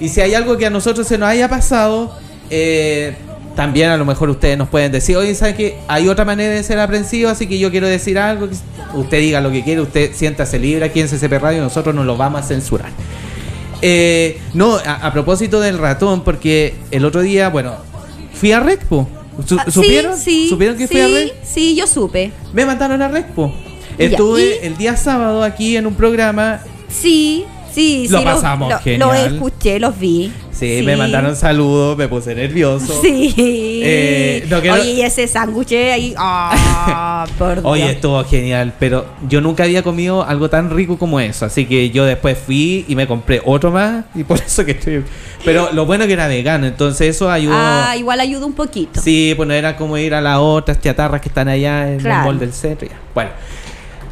Y 0.00 0.08
si 0.08 0.20
hay 0.20 0.34
algo 0.34 0.56
que 0.56 0.66
a 0.66 0.70
nosotros 0.70 1.06
se 1.06 1.18
nos 1.18 1.28
haya 1.28 1.48
pasado, 1.48 2.16
eh, 2.50 3.16
también 3.56 3.90
a 3.90 3.96
lo 3.96 4.04
mejor 4.04 4.30
ustedes 4.30 4.56
nos 4.56 4.68
pueden 4.68 4.92
decir, 4.92 5.16
oye, 5.16 5.34
¿saben 5.34 5.56
qué? 5.56 5.78
Hay 5.88 6.08
otra 6.08 6.24
manera 6.24 6.54
de 6.54 6.62
ser 6.62 6.78
aprensivo, 6.78 7.28
así 7.30 7.46
que 7.46 7.58
yo 7.58 7.70
quiero 7.70 7.88
decir 7.88 8.18
algo. 8.18 8.48
que 8.48 8.54
Usted 8.94 9.18
diga 9.18 9.40
lo 9.40 9.50
que 9.50 9.64
quiere, 9.64 9.80
usted 9.80 10.12
siéntase 10.14 10.58
libre 10.58 10.84
aquí 10.84 11.00
en 11.00 11.08
CCP 11.08 11.32
Radio, 11.40 11.62
nosotros 11.62 11.94
no 11.94 12.04
lo 12.04 12.16
vamos 12.16 12.40
a 12.42 12.44
censurar. 12.44 12.90
Eh, 13.82 14.40
no, 14.54 14.76
a, 14.76 15.06
a 15.06 15.12
propósito 15.12 15.60
del 15.60 15.78
ratón, 15.78 16.22
porque 16.22 16.74
el 16.90 17.04
otro 17.04 17.20
día, 17.20 17.48
bueno, 17.48 17.74
fui 18.34 18.52
a 18.52 18.60
Recpo. 18.60 19.08
Ah, 19.38 19.64
sí, 19.66 19.70
¿Supieron? 19.72 20.16
Sí, 20.16 20.48
¿Supieron 20.48 20.76
que 20.76 20.86
sí, 20.86 20.92
fui 20.94 21.00
a 21.00 21.06
Recpo? 21.08 21.34
Sí, 21.44 21.74
yo 21.76 21.86
supe. 21.86 22.32
Me 22.52 22.66
mandaron 22.66 23.00
a 23.02 23.08
Recpo. 23.08 23.52
Ya, 23.98 24.06
Estuve 24.06 24.60
¿y? 24.62 24.66
el 24.66 24.76
día 24.76 24.96
sábado 24.96 25.42
aquí 25.42 25.76
en 25.76 25.86
un 25.86 25.94
programa. 25.94 26.60
Sí, 26.88 27.44
sí, 27.78 28.08
Lo 28.08 28.18
sí. 28.18 28.24
pasamos 28.24 28.70
lo, 28.70 28.78
genial. 28.80 29.00
Lo 29.08 29.14
escuché, 29.14 29.78
los 29.80 29.98
vi. 29.98 30.32
Sí, 30.50 30.82
me 30.84 30.96
mandaron 30.96 31.36
saludos, 31.36 31.96
me 31.96 32.08
puse 32.08 32.34
nervioso. 32.34 33.00
Sí. 33.00 33.32
Eh, 33.36 34.44
no 34.50 34.60
quiero- 34.60 34.80
Oye, 34.80 34.90
y 34.94 35.02
ese 35.02 35.26
sándwich 35.28 35.72
ahí. 35.72 36.14
Ah, 36.90 37.26
por 37.38 37.60
Oye, 37.64 37.82
Dios. 37.82 37.94
estuvo 37.96 38.24
genial, 38.24 38.72
pero 38.78 39.06
yo 39.28 39.40
nunca 39.40 39.64
había 39.64 39.82
comido 39.82 40.24
algo 40.24 40.48
tan 40.50 40.70
rico 40.70 40.98
como 40.98 41.20
eso, 41.20 41.44
así 41.46 41.64
que 41.66 41.90
yo 41.90 42.04
después 42.04 42.36
fui 42.38 42.84
y 42.88 42.94
me 42.96 43.06
compré 43.06 43.40
otro 43.44 43.70
más 43.70 44.04
y 44.14 44.24
por 44.24 44.38
eso 44.38 44.64
que 44.64 44.72
estoy... 44.72 45.04
Pero 45.44 45.70
lo 45.72 45.84
bueno 45.86 46.06
que 46.06 46.12
era 46.14 46.26
vegano, 46.28 46.66
entonces 46.66 47.08
eso 47.14 47.30
ayudó... 47.30 47.54
Ah, 47.56 47.94
igual 47.96 48.20
ayuda 48.20 48.46
un 48.46 48.52
poquito. 48.54 49.00
Sí, 49.00 49.34
pues 49.36 49.46
no 49.48 49.54
era 49.54 49.76
como 49.76 49.96
ir 49.98 50.14
a 50.14 50.20
las 50.20 50.38
otras 50.38 50.80
chatarras 50.80 51.20
que 51.20 51.28
están 51.28 51.48
allá 51.48 51.92
en 51.92 51.98
Claro. 52.00 52.20
el 52.20 52.26
mall 52.26 52.38
del 52.38 52.52
centro. 52.52 52.88
Bueno, 53.14 53.30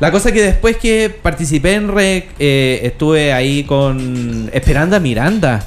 la 0.00 0.10
cosa 0.10 0.32
que 0.32 0.42
después 0.42 0.76
que 0.76 1.10
participé 1.22 1.74
en 1.74 1.88
REC, 1.88 2.28
eh, 2.38 2.80
estuve 2.82 3.32
ahí 3.32 3.64
con 3.64 4.50
Esperanda 4.52 5.00
Miranda. 5.00 5.66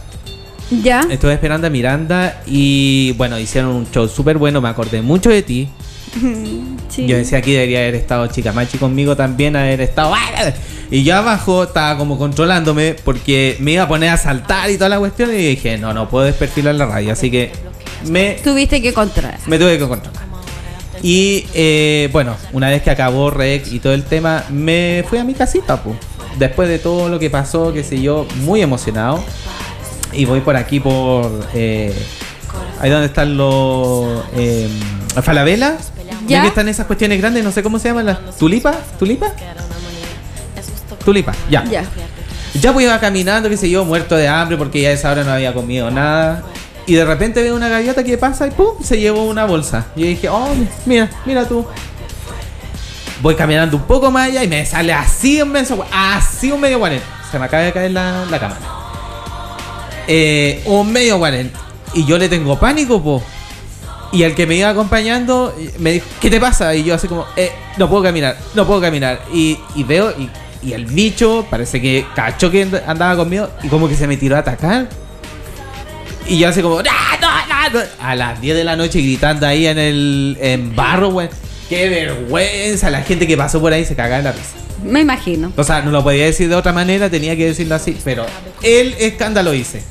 ¿Ya? 0.72 1.01
Estuve 1.10 1.34
esperando 1.34 1.65
a 1.68 1.69
Miranda 1.72 2.43
y 2.45 3.14
bueno, 3.14 3.39
hicieron 3.39 3.72
un 3.72 3.89
show 3.89 4.07
súper 4.07 4.38
bueno, 4.38 4.61
me 4.61 4.69
acordé 4.69 5.01
mucho 5.01 5.30
de 5.30 5.41
ti. 5.41 5.69
Sí. 6.89 7.06
Yo 7.06 7.18
decía 7.18 7.38
aquí 7.38 7.51
debería 7.51 7.81
haber 7.81 7.93
estado 7.93 8.26
Chicamachi 8.26 8.80
conmigo 8.80 9.15
también, 9.15 9.56
haber 9.56 9.80
estado... 9.80 10.11
Y 10.89 11.03
yo 11.03 11.15
abajo 11.15 11.65
estaba 11.65 11.95
como 11.99 12.18
controlándome 12.18 12.95
porque 13.06 13.56
me 13.60 13.73
iba 13.73 13.84
a 13.84 13.88
poner 13.88 14.10
a 14.10 14.18
saltar 14.18 14.72
y 14.72 14.73
toda 14.73 14.89
la 14.89 14.97
cuestión 14.97 15.30
y 15.30 15.38
dije, 15.38 15.77
no, 15.77 15.93
no 15.93 16.10
puedo 16.10 16.26
desperfilar 16.26 16.73
la 16.73 16.88
radio, 16.88 17.14
así 17.14 17.30
que 17.30 17.51
me, 18.07 18.38
Tuviste 18.43 18.81
que 18.81 18.91
controlar. 18.91 19.38
me 19.45 19.60
tuve 19.60 19.77
que 19.77 19.88
controlar. 19.88 20.28
Y 21.02 21.46
eh, 21.54 22.10
bueno, 22.12 22.36
una 22.52 22.70
vez 22.70 22.82
que 22.82 22.92
acabó 22.92 23.30
Rec 23.30 23.68
y 23.72 23.80
todo 23.80 23.94
el 23.94 24.04
tema, 24.04 24.44
me 24.50 25.04
fui 25.08 25.18
a 25.18 25.24
mi 25.24 25.34
casita, 25.34 25.82
pues. 25.82 25.98
Después 26.38 26.70
de 26.70 26.80
todo 26.80 27.10
lo 27.10 27.20
que 27.20 27.30
pasó, 27.30 27.74
qué 27.74 27.84
sé 27.84 28.02
yo, 28.02 28.26
muy 28.42 28.62
emocionado. 28.62 29.24
Y 30.12 30.26
voy 30.26 30.42
por 30.42 30.56
aquí 30.56 30.80
por... 30.80 31.48
eh, 31.54 31.94
ahí 32.80 32.90
donde 32.90 33.08
están 33.08 33.38
los... 33.38 34.24
Eh, 34.36 34.70
Falabella. 35.22 35.78
Ya, 36.28 36.42
que 36.42 36.48
están 36.50 36.68
esas 36.68 36.86
cuestiones 36.86 37.20
grandes, 37.20 37.44
no 37.44 37.52
sé 37.52 37.64
cómo 37.64 37.80
se 37.80 37.90
llaman 37.90 38.06
las. 38.06 38.38
¿Tulipa? 38.38 38.74
¿Tulipa? 39.00 39.34
Tulipa, 41.04 41.34
ya. 41.50 41.64
Ya. 41.66 41.84
Ya 42.54 42.74
pues 42.74 42.86
iba 42.86 43.00
caminando, 43.00 43.50
qué 43.50 43.58
sé 43.58 43.70
yo, 43.70 43.86
muerto 43.86 44.16
de 44.16 44.28
hambre 44.28 44.58
porque 44.58 44.82
ya 44.82 44.90
a 44.90 44.92
esa 44.92 45.12
hora 45.12 45.24
no 45.24 45.32
había 45.32 45.54
comido 45.54 45.90
nada. 45.92 46.44
Y 46.90 46.95
de 46.95 47.06
repente 47.06 47.44
veo 47.44 47.56
una 47.56 47.70
gaviota 47.70 48.03
que 48.03 48.18
pasa 48.18 48.48
y 48.48 48.49
pum, 48.49 48.82
se 48.84 48.99
llevó 48.99 49.24
una 49.26 49.45
bolsa. 49.45 49.86
Y 49.95 50.02
dije, 50.07 50.28
oh, 50.28 50.49
mira, 50.88 51.07
mira 51.24 51.48
tú. 51.48 51.64
Voy 53.22 53.36
caminando 53.36 53.78
un 53.78 53.84
poco 53.84 54.10
más 54.10 54.28
allá 54.30 54.44
y 54.44 54.48
me 54.48 54.66
sale 54.66 54.91
así 54.91 55.40
un 55.40 55.52
medio, 55.52 55.86
así 55.94 56.52
un 56.52 56.60
medio 56.60 56.80
guarén. 56.80 57.02
Se 57.32 57.38
me 57.38 57.45
acaba 57.45 57.61
de 57.61 57.72
caer 57.74 57.91
la, 57.91 58.26
la 58.26 58.40
cámara. 58.40 58.61
Eh, 60.07 60.64
un 60.66 60.91
medio 60.91 61.20
guarén. 61.20 61.52
Y 61.94 62.06
yo 62.06 62.18
le 62.18 62.28
tengo 62.28 62.57
pánico, 62.60 62.99
po. 63.03 63.22
Y 64.11 64.24
el 64.24 64.34
que 64.34 64.48
me 64.48 64.56
iba 64.56 64.70
acompañando 64.70 65.53
eh, 65.60 65.72
me 65.78 65.91
dijo, 65.91 66.07
¿qué 66.20 66.32
te 66.32 66.40
pasa? 66.40 66.74
Y 66.74 66.84
yo 66.86 66.95
así 66.95 67.07
como, 67.07 67.28
eh, 67.36 67.52
no 67.78 67.88
puedo 67.88 68.02
caminar, 68.02 68.36
no 68.56 68.66
puedo 68.66 68.82
caminar. 68.82 69.22
Y, 69.32 69.60
y 69.76 69.84
veo, 69.84 70.10
y, 70.18 70.28
y 70.68 70.74
el 70.74 70.88
bicho 70.88 71.45
parece 71.52 71.80
que 71.80 72.07
cachó 72.16 72.49
que 72.49 72.64
and- 72.64 72.82
andaba 72.88 73.16
conmigo 73.16 73.48
y 73.61 73.68
como 73.68 73.88
que 73.88 73.94
se 73.95 74.07
me 74.07 74.18
tiró 74.18 74.38
a 74.38 74.40
atacar. 74.40 74.90
Y 76.30 76.38
yo 76.38 76.47
así 76.49 76.61
como, 76.61 76.81
"No, 76.81 76.91
no, 77.22 77.69
no", 77.73 77.80
a 77.99 78.15
las 78.15 78.39
10 78.39 78.56
de 78.56 78.64
la 78.64 78.76
noche 78.76 79.01
gritando 79.01 79.45
ahí 79.47 79.65
en 79.68 79.77
el 79.80 80.38
en 80.39 80.76
barro, 80.76 81.10
güey. 81.10 81.27
Qué 81.68 81.89
vergüenza, 81.89 82.89
la 82.89 83.01
gente 83.01 83.27
que 83.27 83.35
pasó 83.35 83.60
por 83.60 83.73
ahí 83.73 83.84
se 83.85 83.95
cagaba 83.95 84.19
en 84.19 84.23
la 84.26 84.31
risa. 84.31 84.53
Me 84.84 85.01
imagino. 85.01 85.51
O 85.56 85.64
sea, 85.64 85.81
no 85.81 85.91
lo 85.91 86.03
podía 86.03 86.26
decir 86.26 86.47
de 86.49 86.56
otra 86.56 86.72
manera, 86.72 87.10
tenía 87.10 87.35
que 87.35 87.45
decirlo 87.47 87.76
así, 87.76 87.97
pero 88.03 88.26
el 88.64 88.93
escándalo 88.99 89.53
hice. 89.53 89.84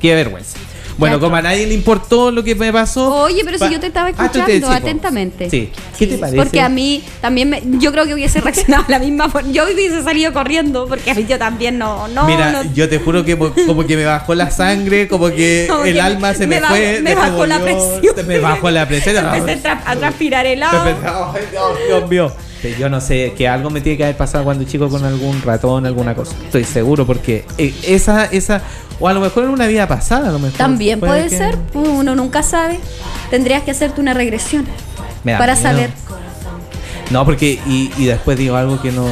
Qué 0.00 0.14
vergüenza. 0.14 0.58
Bueno, 0.98 1.20
como 1.20 1.36
a 1.36 1.42
nadie 1.42 1.66
le 1.66 1.74
importó 1.74 2.30
lo 2.30 2.42
que 2.42 2.54
me 2.54 2.72
pasó. 2.72 3.22
Oye, 3.24 3.42
pero 3.44 3.58
pa- 3.58 3.66
si 3.68 3.74
yo 3.74 3.80
te 3.80 3.88
estaba 3.88 4.08
Ah, 4.16 4.30
te- 4.30 4.38
escuchando 4.38 4.70
atentamente. 4.70 5.50
Sí. 5.50 5.70
¿Qué 5.98 6.06
te 6.06 6.18
parece? 6.18 6.36
Porque 6.38 6.60
a 6.60 6.68
mí 6.68 7.02
también 7.20 7.50
me, 7.50 7.62
yo 7.78 7.92
creo 7.92 8.06
que 8.06 8.14
hubiese 8.14 8.40
reaccionado 8.42 8.84
la 8.88 8.98
misma 8.98 9.28
forma. 9.28 9.50
Yo 9.52 9.64
hubiese 9.64 10.02
salido 10.02 10.32
corriendo 10.32 10.86
porque 10.88 11.10
a 11.10 11.14
mí 11.14 11.26
yo 11.28 11.38
también 11.38 11.78
no, 11.78 12.08
no, 12.08 12.26
Mira, 12.26 12.50
no- 12.52 12.72
yo 12.74 12.88
te 12.88 12.98
juro 12.98 13.24
que 13.24 13.36
mo- 13.36 13.52
como 13.66 13.86
que 13.86 13.96
me 13.96 14.04
bajó 14.04 14.34
la 14.34 14.50
sangre, 14.50 15.06
como 15.08 15.28
que 15.30 15.66
Como 15.70 15.84
el 15.84 15.94
que 15.94 16.00
alma 16.00 16.32
se 16.34 16.46
me, 16.46 16.60
me 16.60 16.66
fue. 16.66 16.92
bajó- 16.94 17.02
me 17.02 17.14
bajó 17.14 17.46
la 17.46 17.58
presión. 17.60 18.26
Me 18.26 18.38
bajó 18.38 18.70
la 18.70 18.88
presión. 18.88 19.16
empecé 19.34 19.68
a, 19.68 19.74
tra- 19.78 19.82
a 19.84 19.96
transpirar 19.96 20.46
helado. 20.46 20.94
Dios 21.88 22.08
mío. 22.08 22.32
Sí, 22.74 22.80
Yo 22.80 22.88
no 22.88 23.00
sé, 23.00 23.32
que 23.36 23.48
algo 23.48 23.70
me 23.70 23.80
tiene 23.80 23.96
que 23.98 24.04
haber 24.04 24.16
pasado 24.16 24.44
cuando 24.44 24.64
chico 24.64 24.88
con 24.88 25.04
algún 25.04 25.40
ratón, 25.42 25.86
alguna 25.86 26.14
cosa. 26.14 26.34
Estoy 26.44 26.64
seguro, 26.64 27.06
porque 27.06 27.44
eh, 27.58 27.74
esa, 27.86 28.24
esa, 28.26 28.60
o 29.00 29.08
a 29.08 29.12
lo 29.12 29.20
mejor 29.20 29.44
en 29.44 29.50
una 29.50 29.66
vida 29.66 29.86
pasada, 29.86 30.28
a 30.28 30.32
lo 30.32 30.38
mejor. 30.38 30.56
También 30.58 31.00
puede 31.00 31.28
ser, 31.28 31.56
uno 31.74 32.14
nunca 32.14 32.42
sabe. 32.42 32.78
Tendrías 33.30 33.62
que 33.62 33.70
hacerte 33.72 34.00
una 34.00 34.14
regresión 34.14 34.66
para 35.24 35.54
miedo. 35.54 35.62
saber. 35.68 35.90
No, 37.10 37.24
porque, 37.24 37.60
y, 37.66 37.90
y 37.96 38.06
después 38.06 38.36
digo 38.38 38.56
algo 38.56 38.80
que 38.80 38.90
no. 38.92 39.06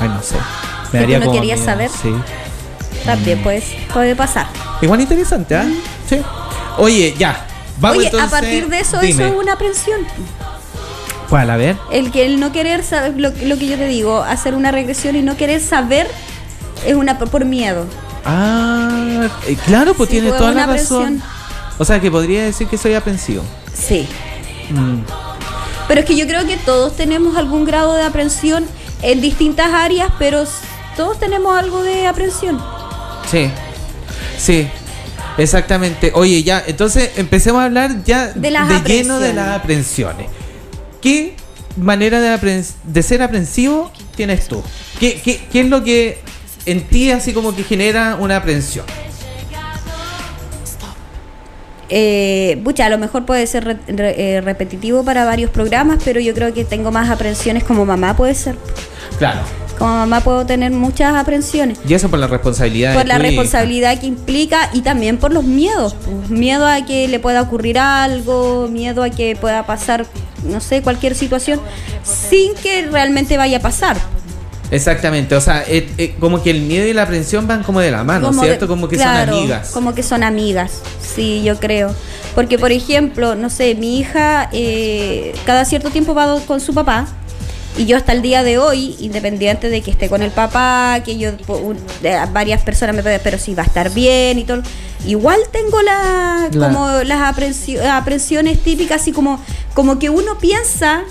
Ay, 0.00 0.08
no 0.08 0.22
sé. 0.22 0.36
¿Que 0.90 0.98
Me 0.98 1.00
daría 1.00 1.18
no 1.18 1.26
como 1.26 1.38
querías 1.38 1.58
miedo, 1.60 1.70
saber? 1.72 1.90
Sí. 1.90 2.14
También 3.04 3.40
Mm. 3.40 3.42
puede, 3.42 3.62
puede 3.92 4.16
pasar. 4.16 4.46
Igual 4.80 5.00
interesante, 5.00 5.56
¿ah? 5.56 5.66
Sí. 6.08 6.20
Oye, 6.78 7.14
ya. 7.18 7.46
Vamos 7.78 7.98
Oye, 7.98 8.06
entonces. 8.06 8.28
a 8.28 8.30
partir 8.30 8.68
de 8.68 8.78
eso, 8.80 8.98
Dime. 9.00 9.24
eso 9.24 9.34
es 9.34 9.40
una 9.42 9.52
aprensión. 9.54 10.00
¿Cuál? 11.32 11.48
A 11.48 11.56
ver. 11.56 11.78
El 11.90 12.10
que 12.10 12.26
el 12.26 12.38
no 12.38 12.52
querer 12.52 12.84
saber, 12.84 13.14
lo, 13.16 13.30
lo 13.30 13.56
que 13.56 13.66
yo 13.66 13.78
te 13.78 13.86
digo, 13.86 14.20
hacer 14.20 14.54
una 14.54 14.70
regresión 14.70 15.16
y 15.16 15.22
no 15.22 15.34
querer 15.34 15.62
saber 15.62 16.06
es 16.86 16.94
una 16.94 17.18
por, 17.18 17.46
miedo. 17.46 17.86
Ah, 18.22 19.26
eh, 19.46 19.56
claro, 19.64 19.94
pues 19.94 20.10
Sí, 20.10 20.16
tiene 20.16 20.28
pues, 20.28 20.38
toda 20.38 20.52
la 20.52 20.66
razón. 20.66 21.04
presión. 21.06 21.22
O 21.78 21.86
sea, 21.86 22.02
que 22.02 22.10
podría 22.10 22.44
decir 22.44 22.66
que 22.66 22.76
soy 22.76 22.92
aprensivo. 22.92 23.42
Sí. 23.72 24.06
Mm. 24.68 24.98
Pero 25.88 26.00
es 26.00 26.06
que 26.06 26.16
yo 26.16 26.26
creo 26.26 26.46
que 26.46 26.58
todos 26.58 26.96
tenemos 26.96 27.34
algún 27.38 27.64
grado 27.64 27.94
de 27.94 28.02
aprensión 28.02 28.66
en 29.00 29.22
distintas 29.22 29.72
áreas, 29.72 30.10
pero 30.18 30.44
todos 30.98 31.18
tenemos 31.18 31.58
algo 31.58 31.82
de 31.82 32.08
aprensión. 32.08 32.62
Sí. 33.30 33.50
Sí. 34.36 34.68
Exactamente. 35.38 36.12
Oye, 36.14 36.42
ya, 36.42 36.62
entonces 36.66 37.12
empecemos 37.16 37.62
a 37.62 37.64
hablar 37.64 38.04
ya 38.04 38.26
De 38.34 38.50
las 38.50 38.84
lleno 38.84 39.18
de 39.18 39.32
las 39.32 39.48
aprensiones. 39.48 40.26
¿Qué 41.02 41.34
manera 41.76 42.20
de, 42.20 42.30
ser 43.02 43.22
aprensivo 43.22 43.90
tienes 44.16 44.46
tú? 44.48 44.62
¿Qué, 44.98 45.20
qué, 45.22 45.40
qué 45.50 45.60
es 45.60 45.66
lo 45.68 45.82
que 45.84 46.20
en 46.64 46.82
ti 46.86 47.10
así 47.10 47.32
como 47.32 47.54
que 47.54 47.64
genera 47.64 48.16
una 48.18 48.36
aprensión? 48.36 48.86
Eh, 51.94 52.58
a 52.82 52.88
lo 52.88 52.96
mejor 52.96 53.26
puede 53.26 53.46
ser 53.46 53.64
re- 53.64 53.78
re- 53.86 54.36
eh, 54.36 54.40
repetitivo 54.40 55.04
para 55.04 55.26
varios 55.26 55.50
programas, 55.50 55.98
pero 56.02 56.20
yo 56.20 56.32
creo 56.32 56.54
que 56.54 56.64
tengo 56.64 56.90
más 56.90 57.10
aprensiones 57.10 57.64
como 57.64 57.84
mamá, 57.84 58.16
puede 58.16 58.34
ser. 58.34 58.56
Claro. 59.18 59.40
Como 59.82 59.94
mamá 59.94 60.20
puedo 60.20 60.46
tener 60.46 60.70
muchas 60.70 61.12
aprensiones. 61.16 61.76
Y 61.88 61.94
eso 61.94 62.08
por 62.08 62.20
la 62.20 62.28
responsabilidad. 62.28 62.94
Por 62.94 63.04
la 63.04 63.16
tu 63.16 63.20
hija. 63.20 63.28
responsabilidad 63.30 63.98
que 63.98 64.06
implica 64.06 64.70
y 64.72 64.82
también 64.82 65.16
por 65.18 65.32
los 65.32 65.42
miedos. 65.42 65.94
pues, 65.94 66.30
Miedo 66.30 66.68
a 66.68 66.84
que 66.86 67.08
le 67.08 67.18
pueda 67.18 67.42
ocurrir 67.42 67.80
algo, 67.80 68.68
miedo 68.70 69.02
a 69.02 69.10
que 69.10 69.34
pueda 69.34 69.66
pasar, 69.66 70.06
no 70.44 70.60
sé, 70.60 70.82
cualquier 70.82 71.16
situación 71.16 71.60
sin 72.04 72.54
que 72.54 72.86
realmente 72.92 73.36
vaya 73.36 73.56
a 73.56 73.60
pasar. 73.60 73.96
Exactamente, 74.70 75.34
o 75.34 75.40
sea, 75.40 75.64
eh, 75.66 75.86
eh, 75.98 76.14
como 76.20 76.44
que 76.44 76.50
el 76.50 76.62
miedo 76.62 76.86
y 76.86 76.92
la 76.92 77.02
aprensión 77.02 77.48
van 77.48 77.64
como 77.64 77.80
de 77.80 77.90
la 77.90 78.04
mano, 78.04 78.28
Como 78.28 78.42
¿cierto? 78.44 78.68
como 78.68 78.88
que 78.88 78.96
claro, 78.96 79.32
son 79.32 79.38
amigas. 79.40 79.70
Como 79.72 79.94
que 79.96 80.04
son 80.04 80.22
amigas, 80.22 80.80
sí, 81.00 81.42
yo 81.44 81.58
creo. 81.58 81.92
Porque, 82.36 82.56
por 82.56 82.70
ejemplo, 82.70 83.34
no 83.34 83.50
sé, 83.50 83.74
mi 83.74 83.98
hija 83.98 84.48
eh, 84.52 85.34
cada 85.44 85.64
cierto 85.64 85.90
tiempo 85.90 86.14
va 86.14 86.38
con 86.46 86.60
su 86.60 86.72
papá. 86.72 87.08
Y 87.78 87.86
yo 87.86 87.96
hasta 87.96 88.12
el 88.12 88.20
día 88.20 88.42
de 88.42 88.58
hoy, 88.58 88.96
independiente 89.00 89.70
de 89.70 89.80
que 89.80 89.90
esté 89.90 90.08
con 90.10 90.20
el 90.22 90.30
papá, 90.30 91.00
que 91.04 91.16
yo, 91.16 91.34
po- 91.38 91.56
un- 91.56 91.78
de- 92.02 92.18
varias 92.32 92.62
personas 92.62 92.94
me 92.94 93.02
pueden, 93.02 93.20
pero 93.24 93.38
si 93.38 93.54
va 93.54 93.62
a 93.62 93.66
estar 93.66 93.90
bien 93.92 94.38
y 94.38 94.44
todo, 94.44 94.62
igual 95.06 95.40
tengo 95.50 95.80
la, 95.80 96.50
como 96.52 97.02
las 97.04 97.20
aprensi- 97.34 97.80
aprensiones 97.82 98.62
típicas, 98.62 99.00
así 99.00 99.12
como, 99.12 99.40
como 99.74 99.98
que 99.98 100.10
uno 100.10 100.38
piensa 100.38 101.02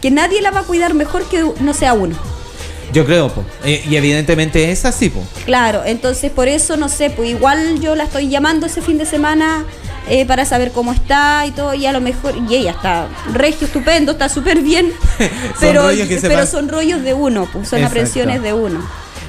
que 0.00 0.10
nadie 0.10 0.40
la 0.40 0.50
va 0.50 0.60
a 0.60 0.64
cuidar 0.64 0.94
mejor 0.94 1.28
que 1.28 1.44
no 1.60 1.74
sea 1.74 1.92
uno. 1.92 2.16
Yo 2.94 3.04
creo, 3.04 3.28
po. 3.32 3.44
Eh, 3.64 3.84
y 3.88 3.94
evidentemente 3.96 4.70
es 4.72 4.84
así, 4.86 5.10
po. 5.10 5.20
Claro, 5.44 5.82
entonces 5.84 6.32
por 6.32 6.48
eso 6.48 6.76
no 6.78 6.88
sé, 6.88 7.10
pues 7.10 7.28
igual 7.28 7.78
yo 7.80 7.94
la 7.94 8.04
estoy 8.04 8.28
llamando 8.30 8.66
ese 8.66 8.80
fin 8.82 8.96
de 8.98 9.04
semana 9.06 9.64
eh, 10.10 10.26
para 10.26 10.44
saber 10.44 10.72
cómo 10.72 10.92
está 10.92 11.46
y 11.46 11.52
todo, 11.52 11.72
y 11.72 11.86
a 11.86 11.92
lo 11.92 12.00
mejor, 12.00 12.34
y 12.48 12.56
ella 12.56 12.72
está 12.72 13.06
regio, 13.32 13.68
estupendo, 13.68 14.12
está 14.12 14.28
súper 14.28 14.60
bien, 14.60 14.92
pero, 15.60 15.88
se 15.90 16.18
pero 16.22 16.46
son 16.46 16.68
rollos 16.68 17.02
de 17.02 17.14
uno, 17.14 17.48
pues 17.52 17.68
son 17.68 17.78
Exacto. 17.78 17.86
aprensiones 18.00 18.42
de 18.42 18.52
uno. 18.52 18.80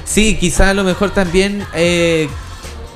Sí, 0.04 0.36
quizá 0.38 0.70
a 0.70 0.74
lo 0.74 0.82
mejor 0.82 1.10
también 1.10 1.64
eh, 1.74 2.28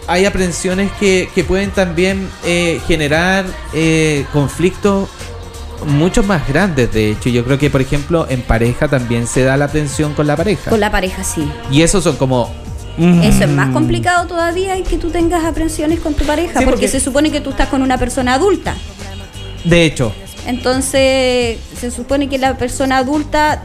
hay 0.09 0.27
aprensiones 0.27 0.91
que, 0.99 1.31
que 1.33 1.45
pueden 1.45 1.71
también 1.71 2.29
eh, 2.45 2.81
generar 2.87 3.47
conflictos 4.33 5.09
mucho 5.87 6.23
más 6.23 6.47
grandes, 6.49 6.93
de 6.93 7.11
hecho. 7.13 7.29
Yo 7.29 7.45
creo 7.45 7.59
que, 7.59 7.71
por 7.71 7.81
ejemplo, 7.81 8.27
en 8.29 8.43
pareja 8.43 8.89
también 8.89 9.27
se 9.27 9.45
da 9.45 9.57
la 9.57 9.67
aprensión 9.67 10.15
con 10.15 10.27
la 10.27 10.37
pareja. 10.37 10.71
Con 10.71 10.81
la 10.81 10.91
pareja 10.91 11.23
sí. 11.25 11.51
Y 11.71 11.83
esos 11.83 12.05
son 12.05 12.17
como... 12.17 12.53
Eso 12.98 13.44
es 13.44 13.51
más 13.51 13.70
complicado 13.73 14.27
todavía 14.27 14.77
y 14.78 14.82
que 14.82 14.97
tú 14.97 15.10
tengas 15.10 15.44
aprensiones 15.44 16.01
con 16.01 16.14
tu 16.14 16.24
pareja, 16.24 16.59
Sí, 16.60 16.64
porque, 16.64 16.70
porque- 16.70 16.89
se 16.89 17.01
supone 17.01 17.31
que 17.31 17.40
tú 17.40 17.51
estás 17.51 17.68
con 17.68 17.82
una 17.82 17.98
persona 17.98 18.35
adulta. 18.35 18.74
De 19.64 19.85
hecho, 19.85 20.12
Entonces, 20.47 21.59
se 21.78 21.90
supone 21.90 22.28
que 22.28 22.39
la 22.39 22.56
persona 22.56 22.98
adulta 22.98 23.64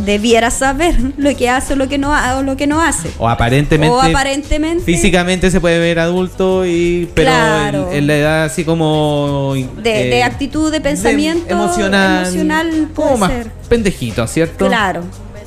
debiera 0.00 0.50
saber 0.50 0.96
lo 1.18 1.36
que 1.36 1.48
hace 1.48 1.74
o 1.74 1.76
lo 1.76 1.86
que 1.88 1.98
no, 1.98 2.12
o 2.38 2.42
lo 2.42 2.56
que 2.56 2.66
no 2.66 2.80
hace. 2.82 3.10
o 3.18 3.28
aparentemente... 3.28 3.94
O 3.94 4.00
aparentemente 4.00 4.82
Físicamente 4.84 5.50
se 5.50 5.60
puede 5.60 5.78
ver 5.78 5.98
adulto 6.00 6.66
y 6.66 7.08
pero 7.14 7.30
Claro. 7.30 7.88
en, 7.92 7.98
en 7.98 8.06
la 8.06 8.16
edad 8.16 8.44
así 8.44 8.64
como 8.64 9.52
de, 9.54 10.06
eh, 10.08 10.10
de 10.10 10.22
actitud, 10.22 10.72
de 10.72 10.80
pensamiento 10.80 11.46
emocional, 11.52 12.22
emocional 12.24 12.88
como 12.94 13.08
puede 13.08 13.18
más 13.20 13.30
ser. 13.30 13.50
pendejito, 13.68 14.26
¿cierto? 14.26 14.66
Claro. 14.66 15.02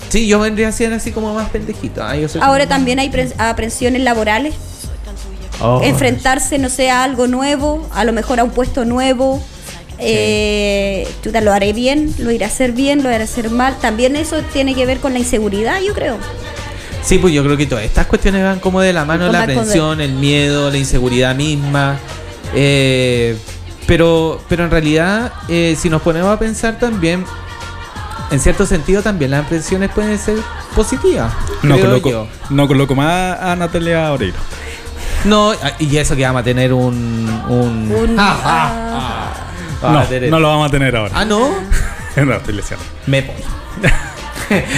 Sí, 0.10 0.28
yo 0.28 0.40
vendría 0.40 0.70
a 0.70 0.72
ser 0.72 0.94
así 0.94 1.12
como 1.12 1.34
más 1.34 1.50
pendejito. 1.50 2.04
Ah, 2.04 2.16
yo 2.16 2.28
soy 2.30 2.42
Ahora 2.42 2.66
como- 2.66 2.76
también 2.76 3.00
hay 3.00 3.10
pres- 3.10 3.34
aprensiones 3.38 4.02
laborales, 4.02 4.54
Oh. 5.60 5.82
enfrentarse, 5.84 6.58
no 6.60 6.70
sé, 6.70 6.90
a 6.92 7.04
algo 7.04 7.28
nuevo, 7.28 7.88
a 7.94 8.04
lo 8.04 8.14
mejor 8.14 8.40
a 8.40 8.44
un 8.44 8.52
puesto 8.52 8.86
nuevo. 8.86 9.42
Eh, 10.00 11.08
chuta, 11.24 11.42
lo 11.42 11.52
haré 11.52 11.74
bien, 11.74 12.14
lo 12.20 12.30
iré 12.32 12.46
a 12.46 12.48
hacer 12.48 12.72
bien, 12.72 13.02
lo 13.04 13.10
iré 13.10 13.22
a 13.22 13.24
hacer 13.24 13.50
mal. 13.50 13.76
También 13.82 14.16
eso 14.16 14.38
tiene 14.54 14.76
que 14.76 14.86
ver 14.86 15.00
con 15.00 15.14
la 15.14 15.20
inseguridad, 15.20 15.82
yo 15.82 15.94
creo. 15.94 16.18
Sí, 17.04 17.18
pues 17.18 17.34
yo 17.34 17.44
creo 17.44 17.58
que 17.58 17.66
todas 17.66 17.84
estas 17.84 18.06
cuestiones 18.06 18.44
van 18.44 18.60
como 18.60 18.80
de 18.82 18.94
la 18.94 19.06
mano 19.06 19.32
la 19.32 19.44
aprensión, 19.44 20.00
el 20.02 20.14
miedo, 20.14 20.70
la 20.70 20.78
inseguridad 20.78 21.34
misma. 21.36 21.98
Eh, 22.54 23.36
pero, 23.88 24.42
pero 24.48 24.64
en 24.66 24.72
realidad, 24.72 25.34
eh, 25.50 25.76
si 25.80 25.90
nos 25.90 26.02
ponemos 26.02 26.30
a 26.34 26.38
pensar 26.38 26.78
también, 26.78 27.26
en 28.32 28.40
cierto 28.40 28.66
sentido 28.66 29.02
también 29.02 29.32
las 29.32 29.46
aprensiones 29.46 29.90
pueden 29.92 30.18
ser 30.20 30.38
positivas. 30.76 31.32
No 31.64 31.76
creo 31.76 31.86
coloco, 31.88 32.10
yo. 32.12 32.28
no 32.50 32.68
coloco 32.68 32.96
más 32.96 33.40
a 33.40 33.56
Natalia 33.56 34.12
Oreiro. 34.12 34.38
No, 35.26 35.52
y 35.80 35.98
eso 35.98 36.16
que 36.16 36.24
vamos 36.24 36.42
a 36.42 36.44
tener 36.44 36.72
un... 36.74 37.30
un... 37.50 37.92
Un- 37.92 38.16
Ah, 38.20 38.40
ah, 38.44 39.34
ah. 39.84 39.92
No, 39.94 40.04
tener- 40.04 40.30
no 40.30 40.40
lo 40.40 40.48
vamos 40.50 40.68
a 40.68 40.72
tener 40.72 40.96
ahora. 40.96 41.12
Ah, 41.16 41.26
¿no? 41.26 41.50
no, 42.26 42.34
estoy 42.34 42.54
leseando. 42.54 42.86
Me 43.06 43.24
pongo. 43.24 43.40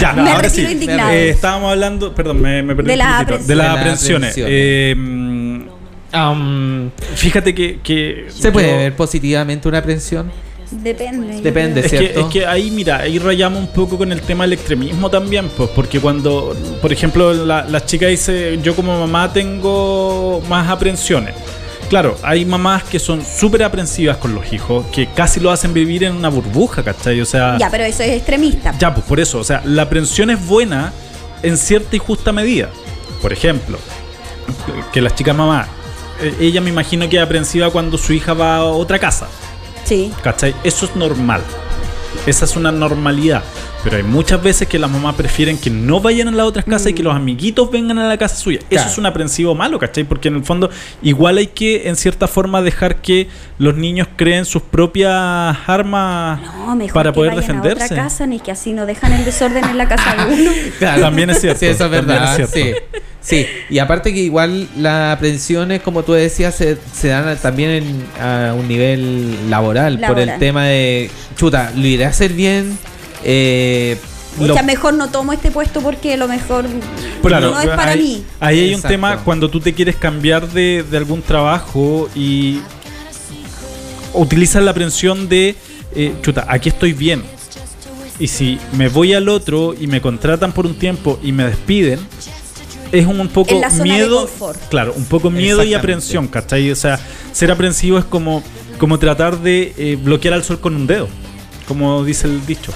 Ya, 0.01 0.13
Me 0.13 0.31
ahora 0.31 0.49
sí. 0.49 0.63
indignado. 0.65 1.11
Eh, 1.11 1.30
estábamos 1.30 1.71
hablando, 1.71 2.15
perdón, 2.15 2.41
me, 2.41 2.63
me 2.63 2.76
perdí 2.76 2.88
De 2.95 2.99
un 3.03 3.26
poquitito. 3.26 3.47
De 3.47 3.55
las 3.55 3.77
aprensiones. 3.77 4.34
Eh, 4.38 4.95
mm, 4.97 5.59
Um, 6.11 6.89
fíjate 7.15 7.53
que, 7.53 7.81
que 7.84 8.26
¿Se 8.30 8.51
puede 8.51 8.71
yo- 8.71 8.77
ver 8.77 8.95
positivamente 8.95 9.67
una 9.67 9.77
aprensión? 9.77 10.31
Depende. 10.71 11.41
Depende. 11.41 11.79
Es 11.81 11.91
que, 11.91 11.97
¿cierto? 11.97 12.19
es 12.21 12.25
que 12.27 12.45
ahí, 12.45 12.69
mira, 12.71 12.97
ahí 12.99 13.17
rayamos 13.17 13.59
un 13.59 13.67
poco 13.67 13.97
con 13.97 14.11
el 14.11 14.21
tema 14.21 14.43
del 14.43 14.53
extremismo 14.53 15.09
también, 15.09 15.49
pues, 15.57 15.69
porque 15.75 15.99
cuando, 15.99 16.55
por 16.81 16.93
ejemplo, 16.93 17.33
la, 17.33 17.63
la 17.65 17.85
chica 17.85 18.07
dice, 18.07 18.59
yo 18.61 18.75
como 18.75 18.99
mamá 18.99 19.33
tengo 19.33 20.41
más 20.47 20.69
aprensiones. 20.69 21.33
Claro, 21.89 22.15
hay 22.21 22.45
mamás 22.45 22.83
que 22.83 22.99
son 22.99 23.23
súper 23.25 23.63
aprensivas 23.63 24.17
con 24.17 24.35
los 24.35 24.53
hijos, 24.53 24.85
que 24.93 25.07
casi 25.07 25.39
lo 25.39 25.49
hacen 25.49 25.73
vivir 25.73 26.03
en 26.03 26.13
una 26.15 26.29
burbuja, 26.29 26.83
¿cachai? 26.83 27.19
O 27.19 27.25
sea, 27.25 27.57
Ya, 27.57 27.71
pero 27.71 27.83
eso 27.83 28.03
es 28.03 28.11
extremista. 28.11 28.75
ya, 28.77 28.93
pues 28.93 29.05
por 29.07 29.19
eso, 29.19 29.39
o 29.39 29.43
sea, 29.43 29.63
la 29.65 29.81
aprensión 29.83 30.29
es 30.29 30.45
buena 30.45 30.93
en 31.41 31.57
cierta 31.57 31.95
y 31.95 31.99
justa 31.99 32.31
medida. 32.31 32.69
Por 33.23 33.33
ejemplo, 33.33 33.79
que 34.93 35.01
la 35.01 35.13
chica 35.15 35.33
mamá, 35.33 35.67
eh, 36.21 36.35
ella 36.39 36.61
me 36.61 36.69
imagino 36.69 37.09
que 37.09 37.17
es 37.17 37.23
aprensiva 37.23 37.71
cuando 37.71 37.97
su 37.97 38.13
hija 38.13 38.33
va 38.35 38.57
a 38.57 38.63
otra 38.65 38.99
casa. 38.99 39.27
Sí. 39.84 40.11
¿Cachai? 40.23 40.56
Eso 40.64 40.85
es 40.85 40.95
normal. 40.95 41.41
Esa 42.26 42.45
es 42.45 42.56
una 42.56 42.72
normalidad. 42.72 43.43
Pero 43.84 43.95
hay 43.95 44.03
muchas 44.03 44.43
veces 44.43 44.68
que 44.68 44.77
las 44.77 44.91
mamás 44.91 45.15
prefieren 45.15 45.57
que 45.57 45.69
no 45.69 46.01
vayan 46.01 46.27
a 46.27 46.31
las 46.31 46.45
otras 46.47 46.65
casas 46.65 46.88
y 46.88 46.93
que 46.93 47.01
los 47.01 47.15
amiguitos 47.15 47.72
vengan 47.72 47.97
a 47.97 48.10
la 48.10 48.18
casa 48.18 48.35
suya. 48.35 48.60
Claro. 48.68 48.81
Eso 48.81 48.91
es 48.91 48.97
un 48.97 49.06
aprensivo 49.06 49.56
malo, 49.56 49.80
¿cachai? 49.80 50.03
Porque 50.03 50.27
en 50.27 50.35
el 50.35 50.43
fondo 50.43 50.69
igual 51.01 51.38
hay 51.38 51.47
que, 51.47 51.88
en 51.88 51.95
cierta 51.95 52.27
forma, 52.27 52.61
dejar 52.61 52.97
que 52.97 53.30
los 53.57 53.76
niños 53.76 54.10
creen 54.18 54.43
sus 54.43 54.64
propias 54.64 55.14
armas 55.65 56.41
No, 56.41 56.76
mejor 56.76 56.93
para 56.93 57.11
que 57.11 57.15
poder 57.15 57.35
vayan 57.35 57.43
a 57.43 57.53
defenderse. 57.61 57.85
otra 57.93 58.03
casa, 58.03 58.27
ni 58.27 58.39
que 58.41 58.51
así 58.51 58.73
no 58.73 58.85
dejan 58.85 59.14
el 59.14 59.23
desorden 59.23 59.64
en 59.64 59.77
la 59.77 59.88
casa 59.88 60.14
de 60.26 60.34
uno. 60.41 60.51
Claro. 60.80 61.01
También 61.03 61.30
es 61.30 61.39
cierto, 61.39 61.60
Sí, 61.61 61.65
eso 61.68 61.72
es 61.72 61.80
también 61.80 62.06
verdad. 62.06 62.38
es 62.39 62.49
cierto. 62.51 62.80
Sí. 62.81 62.99
Sí, 63.30 63.45
y 63.69 63.80
aparte 63.80 64.14
que 64.14 64.19
igual 64.22 64.68
las 64.77 65.15
aprensiones, 65.15 65.81
como 65.81 66.03
tú 66.03 66.14
decías, 66.14 66.56
se, 66.56 66.77
se 66.93 67.10
dan 67.10 67.38
también 67.38 67.69
en- 67.69 68.06
a 68.22 68.53
un 68.53 68.68
nivel 68.68 69.49
laboral, 69.49 69.99
por 70.07 70.19
el 70.19 70.38
tema 70.39 70.65
de, 70.65 71.10
chuta, 71.35 71.72
lo 71.76 71.85
iré 71.85 72.06
a 72.06 72.10
hacer 72.10 72.34
bien. 72.34 72.77
Eh, 73.23 73.97
O 74.39 74.45
lo- 74.47 74.53
sea, 74.53 74.64
mejor 74.64 74.93
no 74.93 75.10
tomo 75.10 75.34
este 75.34 75.51
puesto 75.51 75.81
porque 75.81 76.15
lo 76.18 76.27
mejor 76.27 76.65
Claro, 77.22 77.51
no 77.51 77.60
es 77.61 77.68
para 77.68 77.91
ahí, 77.91 77.99
mí. 77.99 78.23
Ahí 78.39 78.60
hay 78.61 78.76
un 78.76 78.81
tema 78.81 79.18
cuando 79.23 79.49
tú 79.49 79.60
te 79.60 79.73
quieres 79.73 79.95
cambiar 79.97 80.47
de, 80.49 80.84
de 80.89 80.97
algún 80.97 81.22
trabajo 81.22 82.10
y 82.15 82.61
utilizas 84.14 84.64
la 84.64 84.72
aprensión 84.72 85.30
de, 85.30 85.56
eh, 85.95 86.14
chuta, 86.22 86.45
aquí 86.47 86.69
estoy 86.69 86.93
bien. 86.93 87.23
Y 88.19 88.27
si 88.27 88.60
me 88.73 88.89
voy 88.89 89.14
al 89.14 89.30
otro 89.30 89.73
y 89.80 89.88
me 89.88 90.01
contratan 90.01 90.51
por 90.51 90.65
un 90.65 90.76
tiempo 90.76 91.19
y 91.23 91.31
me 91.31 91.45
despiden, 91.45 91.99
es 92.91 93.06
un, 93.06 93.20
un 93.20 93.28
poco 93.28 93.52
En 93.53 93.61
la 93.61 93.70
zona 93.70 93.84
de 93.84 93.90
miedo. 93.90 94.22
confort. 94.22 94.60
Claro, 94.70 94.94
un 94.95 95.06
poco 95.06 95.30
miedo 95.30 95.64
y 95.64 95.74
aprensión, 95.74 96.28
¿cachai? 96.28 96.72
O 96.72 96.76
sea, 96.76 96.99
ser 97.32 97.52
aprensivo 97.52 97.98
es 97.98 98.06
como, 98.06 98.44
como 98.78 98.99
tratar 98.99 99.38
de 99.40 99.74
eh, 99.78 99.98
bloquear 100.02 100.34
al 100.34 100.44
sol 100.44 100.60
con 100.60 100.76
un 100.76 100.88
dedo, 100.88 101.07
como 101.68 102.03
dice 102.03 102.28
el 102.28 102.45
dicho. 102.45 102.72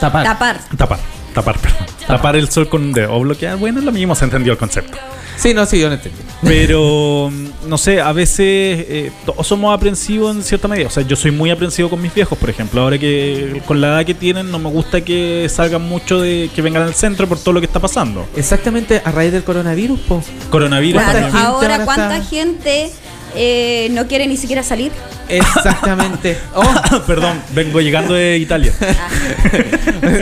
tapar. 0.00 0.24
Tapar. 0.24 0.60
Tapar, 0.76 0.98
tapar, 1.34 1.58
perdón. 1.58 1.86
Tapar 2.06 2.36
el 2.36 2.48
sol 2.50 2.68
con 2.68 2.82
un 2.82 2.92
dedo 2.92 3.12
o 3.14 3.20
bloquear, 3.20 3.56
bueno, 3.56 3.78
es 3.80 3.84
lo 3.84 3.92
mismo, 3.92 4.14
se 4.14 4.24
entendió 4.24 4.52
el 4.52 4.58
concepto. 4.58 4.96
Sí, 5.36 5.52
no, 5.54 5.66
sí, 5.66 5.78
yo 5.78 5.88
no 5.88 5.94
entendí. 5.94 6.18
Pero, 6.42 7.30
mm, 7.32 7.68
no 7.68 7.78
sé, 7.78 8.00
a 8.00 8.12
veces 8.12 8.38
eh, 8.40 9.12
todos 9.24 9.46
somos 9.46 9.74
aprensivos 9.74 10.34
en 10.34 10.42
cierta 10.42 10.68
medida. 10.68 10.86
O 10.86 10.90
sea, 10.90 11.02
yo 11.02 11.16
soy 11.16 11.30
muy 11.30 11.50
aprensivo 11.50 11.90
con 11.90 12.00
mis 12.00 12.14
viejos, 12.14 12.38
por 12.38 12.50
ejemplo. 12.50 12.80
Ahora 12.80 12.98
que 12.98 13.62
con 13.66 13.80
la 13.80 13.88
edad 13.88 14.06
que 14.06 14.14
tienen, 14.14 14.50
no 14.50 14.58
me 14.58 14.70
gusta 14.70 15.00
que 15.00 15.46
salgan 15.50 15.82
mucho 15.82 16.20
de 16.20 16.50
que 16.54 16.62
vengan 16.62 16.82
al 16.82 16.94
centro 16.94 17.26
por 17.26 17.38
todo 17.38 17.54
lo 17.54 17.60
que 17.60 17.66
está 17.66 17.80
pasando. 17.80 18.26
Exactamente 18.36 19.02
a 19.04 19.10
raíz 19.10 19.32
del 19.32 19.44
coronavirus, 19.44 20.00
po. 20.00 20.22
Coronavirus 20.50 21.02
Claro, 21.02 21.26
ahora 21.26 21.46
ahora 21.46 21.84
cuánta 21.84 22.22
gente 22.22 22.90
eh, 23.36 23.88
no 23.92 24.06
quiere 24.06 24.26
ni 24.26 24.36
siquiera 24.36 24.62
salir. 24.62 24.92
Exactamente. 25.28 26.36
Oh, 26.54 27.02
Perdón, 27.06 27.40
vengo 27.54 27.80
llegando 27.80 28.14
de 28.14 28.38
Italia. 28.38 28.72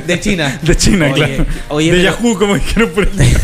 de 0.06 0.20
China. 0.20 0.58
De 0.62 0.76
China, 0.76 1.06
Oye, 1.12 1.14
claro. 1.36 1.46
oye, 1.68 1.90
de 1.92 1.96
pero- 2.02 2.10
Yahoo, 2.12 2.38
como 2.38 2.54
dijeron 2.54 2.90
por 2.90 3.04
ahí. 3.18 3.34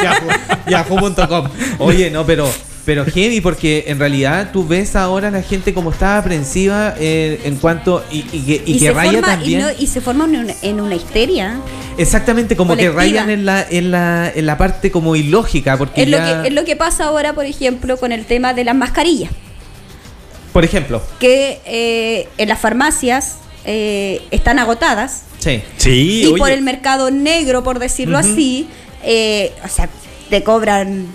Yahoo- 0.00 0.68
Yahoo.com. 0.68 1.48
Oye, 1.78 2.10
no, 2.10 2.24
pero 2.24 2.50
pero 2.88 3.04
heavy 3.04 3.42
porque 3.42 3.84
en 3.88 3.98
realidad 3.98 4.48
tú 4.50 4.66
ves 4.66 4.96
ahora 4.96 5.28
a 5.28 5.30
la 5.30 5.42
gente 5.42 5.74
como 5.74 5.90
está 5.90 6.16
aprensiva 6.16 6.94
eh, 6.98 7.38
en 7.44 7.56
cuanto 7.56 8.02
y, 8.10 8.24
y 8.32 8.40
que, 8.46 8.62
y 8.64 8.72
que 8.78 8.78
se 8.86 8.92
raya 8.94 9.12
forma, 9.12 9.28
y, 9.28 9.30
también 9.36 9.60
no- 9.60 9.68
y 9.78 9.86
se 9.86 10.00
forma 10.00 10.24
en 10.24 10.36
una, 10.36 10.54
en 10.62 10.80
una 10.80 10.94
histeria. 10.94 11.60
exactamente 11.98 12.56
como 12.56 12.76
que 12.76 12.90
colectiva. 12.90 13.02
rayan 13.02 13.28
en 13.28 13.44
la 13.44 13.62
en 13.68 13.90
la 13.90 14.32
en 14.34 14.46
la 14.46 14.56
parte 14.56 14.90
como 14.90 15.14
ilógica 15.16 15.76
porque 15.76 16.02
Es 16.02 16.08
lo, 16.08 16.16
que, 16.16 16.48
es 16.48 16.54
lo 16.54 16.64
que 16.64 16.76
pasa 16.76 17.04
ahora, 17.04 17.34
por 17.34 17.44
ejemplo, 17.44 17.98
con 17.98 18.10
el 18.10 18.24
tema 18.24 18.54
de 18.54 18.64
las 18.64 18.74
mascarillas. 18.74 19.30
por 20.54 20.64
ejemplo 20.64 21.02
Que 21.18 21.60
eh, 21.66 22.26
en 22.38 22.48
las 22.48 22.58
farmacias 22.58 23.36
eh, 23.66 24.22
están 24.30 24.58
agotadas. 24.58 25.24
sí 25.40 25.60
Sí, 25.76 26.22
y 26.22 26.26
oye. 26.28 26.38
por 26.38 26.50
el 26.50 26.62
mercado 26.62 27.10
negro, 27.10 27.62
por 27.62 27.80
decirlo 27.80 28.16
así, 28.16 28.66
eh, 29.04 29.52
o 29.62 29.68
sea, 29.68 29.90
te 30.30 30.42
cobran 30.42 31.06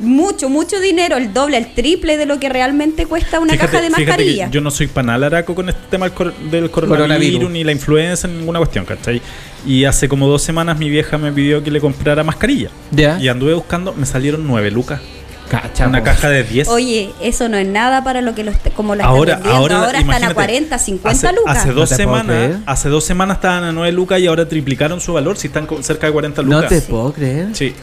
mucho, 0.00 0.48
mucho 0.48 0.80
dinero, 0.80 1.16
el 1.16 1.32
doble, 1.32 1.56
el 1.58 1.74
triple 1.74 2.16
de 2.16 2.26
lo 2.26 2.38
que 2.40 2.48
realmente 2.48 3.06
cuesta 3.06 3.40
una 3.40 3.52
Fíjate- 3.54 3.70
caja 3.72 3.82
de 3.82 3.90
mascarilla. 3.90 4.50
yo 4.50 4.60
no 4.60 4.70
soy 4.70 4.86
panalaraco 4.86 5.54
con 5.54 5.68
este 5.68 5.80
tema 5.90 6.06
del, 6.06 6.14
cor- 6.14 6.34
del 6.34 6.70
coronavirus, 6.70 7.06
Coronavirus. 7.08 7.50
ni 7.50 7.64
la 7.64 7.72
influenza, 7.72 8.28
ni 8.28 8.34
ninguna 8.38 8.58
cuestión, 8.58 8.84
¿cachai? 8.84 9.20
Y 9.66 9.84
hace 9.84 10.08
como 10.08 10.28
dos 10.28 10.42
semanas 10.42 10.78
mi 10.78 10.90
vieja 10.90 11.16
me 11.18 11.32
pidió 11.32 11.62
que 11.62 11.70
le 11.70 11.80
comprara 11.80 12.22
mascarilla. 12.24 12.68
ya 12.90 13.18
Y 13.20 13.28
anduve 13.28 13.54
buscando, 13.54 13.92
me 13.94 14.06
salieron 14.06 14.46
nueve 14.46 14.70
lucas. 14.70 15.00
Cacha, 15.48 15.86
una 15.86 16.02
caja 16.02 16.30
de 16.30 16.42
10. 16.42 16.68
Oye, 16.68 17.10
eso 17.20 17.50
no 17.50 17.58
es 17.58 17.66
nada 17.68 18.02
para 18.02 18.22
lo 18.22 18.34
que 18.34 18.42
los 18.44 18.56
como 18.74 18.94
la 18.94 19.04
ahora, 19.04 19.34
están 19.34 19.52
ahora, 19.52 19.76
Ahora, 19.76 19.86
están 19.98 20.00
a 20.00 20.00
imagínate, 20.16 20.34
40, 20.34 20.78
50 20.78 21.28
hace, 21.28 21.36
lucas. 21.36 21.56
Hace 21.58 21.72
dos 21.72 21.90
No 21.90 21.96
semanas, 21.98 22.56
hace 22.64 22.88
dos 22.88 23.04
semanas 23.04 23.36
estaban 23.36 23.62
a 23.64 23.70
9 23.72 23.92
lucas 23.92 24.20
y 24.20 24.26
ahora 24.26 24.48
triplicaron 24.48 25.00
su 25.02 25.12
valor, 25.12 25.36
si 25.36 25.48
están 25.48 25.68
cerca 25.82 26.06
de 26.06 26.12
40 26.14 26.42
no 26.42 26.56
lucas. 26.56 26.70
te 26.70 26.80
puedo 26.80 27.12
creer 27.12 27.48
Sí. 27.54 27.74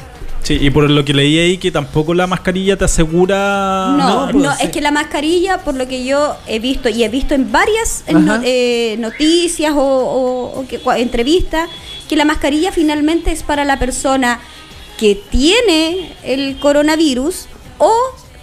Sí, 0.43 0.57
y 0.59 0.69
por 0.71 0.89
lo 0.89 1.05
que 1.05 1.13
leí 1.13 1.37
ahí 1.37 1.57
que 1.57 1.71
tampoco 1.71 2.13
la 2.15 2.25
mascarilla 2.25 2.75
te 2.75 2.85
asegura 2.85 3.93
No, 3.97 4.25
no, 4.25 4.31
pues, 4.31 4.57
sí. 4.57 4.63
es 4.65 4.69
que 4.71 4.81
la 4.81 4.91
mascarilla, 4.91 5.59
por 5.59 5.75
lo 5.75 5.87
que 5.87 6.03
yo 6.03 6.35
he 6.47 6.57
visto 6.59 6.89
y 6.89 7.03
he 7.03 7.09
visto 7.09 7.35
en 7.35 7.51
varias 7.51 8.03
no- 8.11 8.39
eh, 8.43 8.95
noticias 8.99 9.73
o, 9.75 9.79
o- 9.79 10.59
o 10.59 10.67
que- 10.67 10.81
entrevistas, 10.97 11.69
que 12.09 12.15
la 12.15 12.25
mascarilla 12.25 12.71
finalmente 12.71 13.31
es 13.31 13.43
para 13.43 13.65
la 13.65 13.77
persona 13.77 14.39
que 14.97 15.15
tiene 15.29 16.11
el 16.23 16.57
coronavirus 16.59 17.45
o 17.77 17.93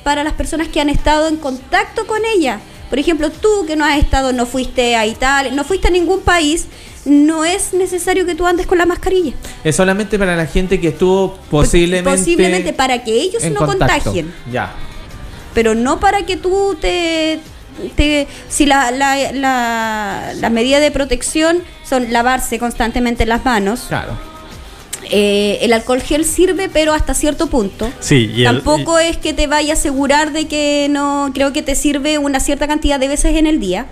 para 0.04 0.24
las 0.24 0.32
personas 0.34 0.68
que 0.68 0.80
han 0.80 0.88
estado 0.88 1.28
en 1.28 1.36
contacto 1.36 2.06
con 2.06 2.20
ella. 2.24 2.60
Por 2.88 2.98
ejemplo, 2.98 3.30
tú 3.30 3.66
que 3.66 3.76
no 3.76 3.84
has 3.84 3.98
estado, 3.98 4.32
no 4.32 4.46
fuiste 4.46 4.96
a 4.96 5.04
Italia, 5.06 5.52
no 5.52 5.64
fuiste 5.64 5.88
a 5.88 5.90
ningún 5.90 6.20
país, 6.20 6.66
no 7.08 7.44
es 7.44 7.72
necesario 7.74 8.24
que 8.26 8.34
tú 8.34 8.46
andes 8.46 8.66
con 8.66 8.78
la 8.78 8.86
mascarilla. 8.86 9.32
es 9.64 9.74
solamente 9.76 10.18
para 10.18 10.36
la 10.36 10.46
gente 10.46 10.80
que 10.80 10.88
estuvo 10.88 11.36
posiblemente 11.50 12.18
Posiblemente 12.18 12.72
para 12.72 13.02
que 13.04 13.12
ellos 13.12 13.42
no 13.50 13.66
contacto. 13.66 14.04
contagien. 14.04 14.32
ya 14.52 14.72
pero 15.54 15.74
no 15.74 15.98
para 15.98 16.24
que 16.24 16.36
tú 16.36 16.76
te... 16.80 17.40
te- 17.96 18.28
si 18.48 18.64
la, 18.66 18.90
la, 18.92 19.32
la, 19.32 20.32
la 20.36 20.50
medida 20.50 20.78
de 20.78 20.90
protección 20.92 21.62
son 21.88 22.12
lavarse 22.12 22.58
constantemente 22.60 23.26
las 23.26 23.44
manos, 23.44 23.86
claro 23.88 24.16
eh, 25.10 25.58
el 25.62 25.72
alcohol 25.72 26.02
gel 26.02 26.24
sirve, 26.26 26.68
pero 26.68 26.92
hasta 26.92 27.14
cierto 27.14 27.46
punto. 27.46 27.90
Sí, 27.98 28.30
y 28.34 28.44
el- 28.44 28.56
Tampoco 28.56 28.98
es 28.98 29.16
que 29.16 29.32
te 29.32 29.46
vaya 29.46 29.72
a 29.72 29.76
asegurar 29.76 30.32
de 30.32 30.46
que 30.46 30.88
no, 30.90 31.30
creo 31.32 31.52
que 31.54 31.62
te 31.62 31.74
sirve 31.74 32.18
una 32.18 32.40
cierta 32.40 32.66
cantidad 32.68 33.00
de 33.00 33.08
veces 33.08 33.34
en 33.36 33.46
el 33.46 33.58
día. 33.58 33.86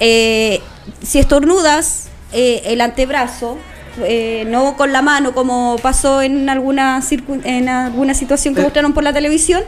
Eh, 0.00 0.60
si 1.02 1.18
estornudas 1.18 2.08
eh, 2.32 2.62
el 2.66 2.80
antebrazo, 2.80 3.58
eh, 4.04 4.44
no 4.48 4.76
con 4.76 4.92
la 4.92 5.02
mano 5.02 5.32
como 5.32 5.76
pasó 5.82 6.22
en 6.22 6.48
alguna, 6.48 7.00
circu- 7.02 7.40
en 7.44 7.68
alguna 7.68 8.14
situación 8.14 8.54
que 8.54 8.62
mostraron 8.62 8.92
por 8.92 9.02
la 9.04 9.12
televisión, 9.12 9.62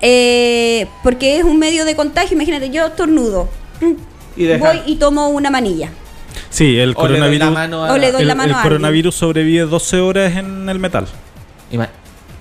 eh, 0.00 0.86
porque 1.02 1.38
es 1.38 1.44
un 1.44 1.58
medio 1.58 1.84
de 1.84 1.96
contagio. 1.96 2.34
Imagínate, 2.34 2.70
yo 2.70 2.86
estornudo, 2.86 3.48
y 4.36 4.44
deja 4.44 4.64
voy 4.72 4.80
y 4.86 4.96
tomo 4.96 5.28
una 5.28 5.50
manilla. 5.50 5.90
Sí, 6.50 6.78
el 6.78 6.94
coronavirus 6.94 7.50
mano 7.50 7.84
a 7.84 7.92
O 7.92 7.98
le 7.98 8.12
doy 8.12 8.22
el, 8.22 8.28
la 8.28 8.34
mano 8.34 8.52
el 8.54 8.58
a 8.58 8.62
coronavirus 8.62 9.14
sobrevive 9.14 9.62
12 9.66 10.00
horas 10.00 10.36
en 10.36 10.68
el 10.68 10.78
metal. 10.78 11.06
Ima- 11.72 11.88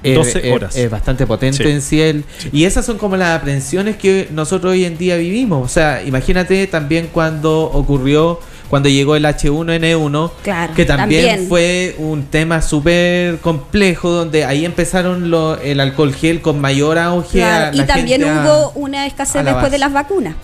es- 0.04 0.16
12 0.16 0.48
es- 0.48 0.54
horas. 0.54 0.76
Es, 0.78 0.90
bastante 0.90 1.26
potente 1.26 1.64
Sí. 1.64 1.70
en 1.70 1.82
sí. 1.82 2.00
el- 2.02 2.24
Y 2.54 2.66
esas 2.66 2.86
son 2.86 2.98
como 2.98 3.18
las 3.18 3.38
aprensiones 3.40 3.98
que 3.98 4.28
nosotros 4.32 4.74
hoy 4.74 4.86
en 4.86 4.98
día 4.98 5.18
vivimos. 5.18 5.66
O 5.66 5.68
sea, 5.68 6.04
imagínate 6.04 6.68
también 6.68 7.10
cuando 7.12 7.64
ocurrió, 7.64 8.40
cuando 8.70 8.90
llegó 8.90 9.16
el 9.16 9.26
H1N1, 9.26 10.32
Claro, 10.44 10.74
que 10.74 10.86
también, 10.86 11.26
también. 11.26 11.48
fue 11.50 11.96
un 12.00 12.24
tema 12.26 12.62
súper 12.62 13.38
complejo, 13.40 14.10
donde 14.12 14.46
ahí 14.46 14.66
empezaron 14.66 15.30
lo- 15.30 15.58
el 15.60 15.80
alcohol 15.80 16.14
gel 16.14 16.42
con 16.42 16.60
mayor 16.60 16.98
auge. 16.98 17.40
Claro, 17.40 17.72
a 17.72 17.74
y 17.74 17.78
la 17.78 17.86
también 17.86 18.22
gente 18.22 18.30
a- 18.40 18.44
hubo 18.44 18.72
una 18.76 19.06
escasez 19.06 19.44
después 19.46 19.72
de 19.72 19.78
las 19.78 19.94
vacunas. 19.94 20.36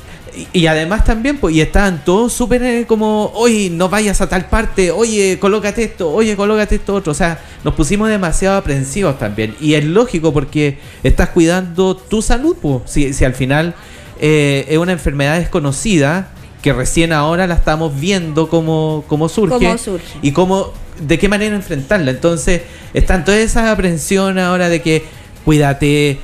Y, 0.54 0.62
y 0.62 0.68
además 0.68 1.04
también, 1.06 1.38
pues, 1.38 1.54
y 1.56 1.62
estaban 1.62 2.04
todos 2.04 2.34
súper 2.34 2.64
eh, 2.64 2.86
como, 2.88 3.32
oye, 3.36 3.70
no 3.70 3.88
vayas 3.90 4.20
a 4.20 4.28
tal 4.28 4.46
parte, 4.46 4.90
oye, 4.90 5.38
colócate 5.40 5.84
esto, 5.84 6.10
oye, 6.12 6.36
colócate 6.36 6.76
esto 6.76 6.96
otro. 6.96 7.12
O 7.12 7.16
sea, 7.16 7.40
nos 7.64 7.76
pusimos 7.76 8.10
demasiado 8.10 8.58
aprensivos 8.58 9.20
también. 9.20 9.56
Y 9.62 9.76
es 9.76 9.84
lógico 9.86 10.34
porque 10.34 10.80
estás 11.04 11.30
cuidando 11.30 11.96
tu 11.96 12.22
salud, 12.24 12.56
pues. 12.60 12.78
Si, 12.86 13.14
si 13.14 13.26
al 13.26 13.36
final 13.36 13.76
eh, 14.20 14.66
es 14.70 14.78
una 14.80 14.94
enfermedad 14.94 15.38
desconocida 15.38 16.30
que 16.64 16.72
recién 16.72 17.12
ahora 17.12 17.46
la 17.46 17.56
estamos 17.56 18.00
viendo 18.00 18.48
cómo, 18.48 19.04
cómo 19.08 19.28
surge. 19.28 19.58
Cómo 19.58 19.78
surge. 19.78 20.18
Y 20.22 20.32
cómo, 20.32 20.72
de 20.98 21.20
qué 21.20 21.28
manera 21.28 21.56
enfrentarla. 21.56 22.10
Entonces, 22.10 22.62
están 22.94 23.26
toda 23.26 23.38
esa 23.38 23.70
aprensión 23.70 24.40
ahora 24.40 24.70
de 24.70 24.82
que 24.82 25.04
cuídate, 25.44 26.20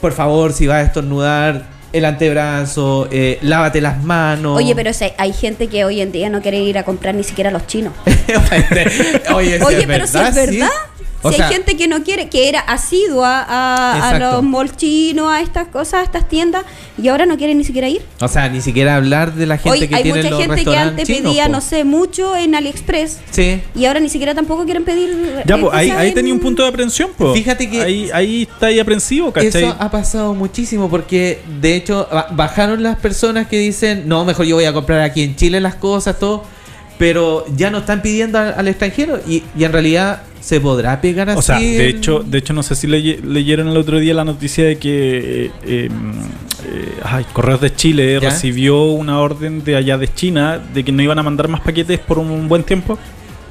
por 0.00 0.12
favor, 0.12 0.52
si 0.52 0.66
vas 0.66 0.78
a 0.78 0.82
estornudar, 0.82 1.68
el 1.92 2.04
antebrazo, 2.04 3.06
eh, 3.12 3.38
lávate 3.42 3.80
las 3.80 4.02
manos. 4.02 4.58
Oye, 4.58 4.74
pero 4.74 4.92
si 4.92 5.06
hay 5.16 5.32
gente 5.32 5.68
que 5.68 5.84
hoy 5.84 6.00
en 6.00 6.10
día 6.10 6.28
no 6.30 6.42
quiere 6.42 6.58
ir 6.58 6.78
a 6.78 6.84
comprar 6.84 7.14
ni 7.14 7.22
siquiera 7.22 7.50
a 7.50 7.52
los 7.52 7.68
chinos. 7.68 7.92
Oye, 9.34 9.62
Oye, 9.64 9.80
si 9.80 9.86
pero 9.86 10.06
si 10.08 10.18
es 10.18 10.50
sí. 10.50 10.60
O 11.22 11.30
si 11.30 11.38
sea, 11.38 11.48
hay 11.48 11.54
gente 11.54 11.76
que 11.76 11.88
no 11.88 12.04
quiere, 12.04 12.28
que 12.28 12.48
era 12.48 12.60
asidua 12.60 13.44
a, 13.48 14.18
los 14.18 14.42
malls 14.44 14.76
chinos, 14.76 15.28
a 15.32 15.40
estas 15.40 15.66
cosas, 15.68 15.94
a 15.94 16.02
estas 16.02 16.28
tiendas, 16.28 16.64
y 17.02 17.08
ahora 17.08 17.26
no 17.26 17.36
quiere 17.36 17.54
ni 17.54 17.64
siquiera 17.64 17.88
ir. 17.88 18.02
O 18.20 18.28
sea, 18.28 18.48
ni 18.48 18.60
siquiera 18.60 18.94
hablar 18.96 19.34
de 19.34 19.46
la 19.46 19.56
gente 19.58 19.70
Hoy 19.70 19.88
que 19.88 19.94
hay 19.96 20.02
tiene 20.04 20.18
mucha 20.18 20.30
los 20.30 20.38
gente 20.40 20.54
que 20.54 20.64
restaurantes 20.64 21.00
antes 21.00 21.16
chinos, 21.16 21.32
pedía, 21.32 21.46
po. 21.46 21.52
no 21.52 21.60
sé, 21.60 21.84
mucho 21.84 22.36
en 22.36 22.54
AliExpress, 22.54 23.18
Sí. 23.30 23.60
y 23.74 23.86
ahora 23.86 23.98
ni 23.98 24.08
siquiera 24.08 24.34
tampoco 24.34 24.64
quieren 24.64 24.84
pedir. 24.84 25.42
Ya, 25.46 25.56
eh, 25.56 25.58
pues 25.60 25.74
ahí, 25.74 25.90
ahí 25.90 26.08
en- 26.08 26.14
tenía 26.14 26.32
un 26.34 26.38
punto 26.40 26.62
de 26.62 26.68
aprensión, 26.68 27.10
pues. 27.16 27.32
Fíjate 27.32 27.68
que- 27.70 27.82
Ahí, 27.82 28.10
ahí 28.12 28.42
está 28.42 28.66
ahí 28.66 28.78
aprensivo, 28.78 29.32
¿cachai? 29.32 29.64
Eso 29.64 29.76
ha 29.78 29.90
pasado 29.90 30.32
muchísimo 30.34 30.88
porque 30.88 31.40
de 31.60 31.74
hecho 31.76 32.06
ba- 32.12 32.28
bajaron 32.30 32.82
las 32.82 32.98
personas 32.98 33.48
que 33.48 33.58
dicen, 33.58 34.04
no, 34.06 34.24
mejor 34.24 34.46
yo 34.46 34.56
voy 34.56 34.64
a 34.66 34.72
comprar 34.72 35.00
aquí 35.00 35.22
en 35.22 35.34
Chile 35.34 35.60
las 35.60 35.74
cosas, 35.74 36.18
todo, 36.20 36.44
pero 36.98 37.44
ya 37.56 37.70
no 37.70 37.78
están 37.78 38.02
pidiendo 38.02 38.38
al, 38.38 38.54
al 38.56 38.68
extranjero 38.68 39.20
y, 39.26 39.42
y 39.56 39.64
en 39.64 39.72
realidad 39.72 40.22
se 40.40 40.60
podrá 40.60 41.00
pegar 41.00 41.28
así. 41.30 41.38
O 41.38 41.42
sea, 41.42 41.58
de 41.58 41.90
en- 41.90 41.96
hecho, 41.96 42.20
de 42.24 42.38
hecho 42.38 42.52
no 42.52 42.62
sé 42.62 42.74
si 42.76 42.86
leye- 42.86 43.20
leyeron 43.22 43.68
el 43.68 43.76
otro 43.76 43.98
día 43.98 44.14
la 44.14 44.24
noticia 44.24 44.64
de 44.64 44.76
que 44.78 45.46
eh, 45.46 45.50
eh, 45.66 45.88
eh, 46.68 46.92
ay, 47.02 47.24
Correos 47.32 47.60
de 47.60 47.74
Chile 47.74 48.18
¿Ya? 48.20 48.30
recibió 48.30 48.84
una 48.84 49.18
orden 49.20 49.64
de 49.64 49.76
allá 49.76 49.98
de 49.98 50.08
China 50.12 50.60
de 50.72 50.84
que 50.84 50.92
no 50.92 51.02
iban 51.02 51.18
a 51.18 51.22
mandar 51.22 51.48
más 51.48 51.60
paquetes 51.60 51.98
por 51.98 52.18
un 52.18 52.48
buen 52.48 52.62
tiempo. 52.62 52.98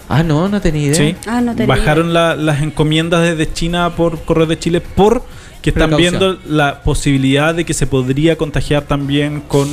Ah, 0.07 0.21
no, 0.23 0.47
no 0.47 0.61
tenía 0.61 0.83
idea. 0.83 0.95
Sí. 0.95 1.15
Ah, 1.27 1.41
no 1.41 1.55
tenía 1.55 1.65
Bajaron 1.75 2.13
la- 2.13 2.35
las 2.35 2.61
encomiendas 2.61 3.23
desde 3.23 3.51
China 3.51 3.95
por 3.95 4.21
Correos 4.23 4.49
de 4.49 4.59
Chile 4.59 4.79
por 4.81 5.23
que 5.65 5.71
están 5.71 5.89
Precaución. 5.89 6.19
viendo 6.19 6.39
la 6.47 6.81
posibilidad 6.83 7.55
de 7.55 7.65
que 7.65 7.73
se 7.73 7.87
podría 7.87 8.35
contagiar 8.37 8.83
también 8.83 9.41
con 9.41 9.67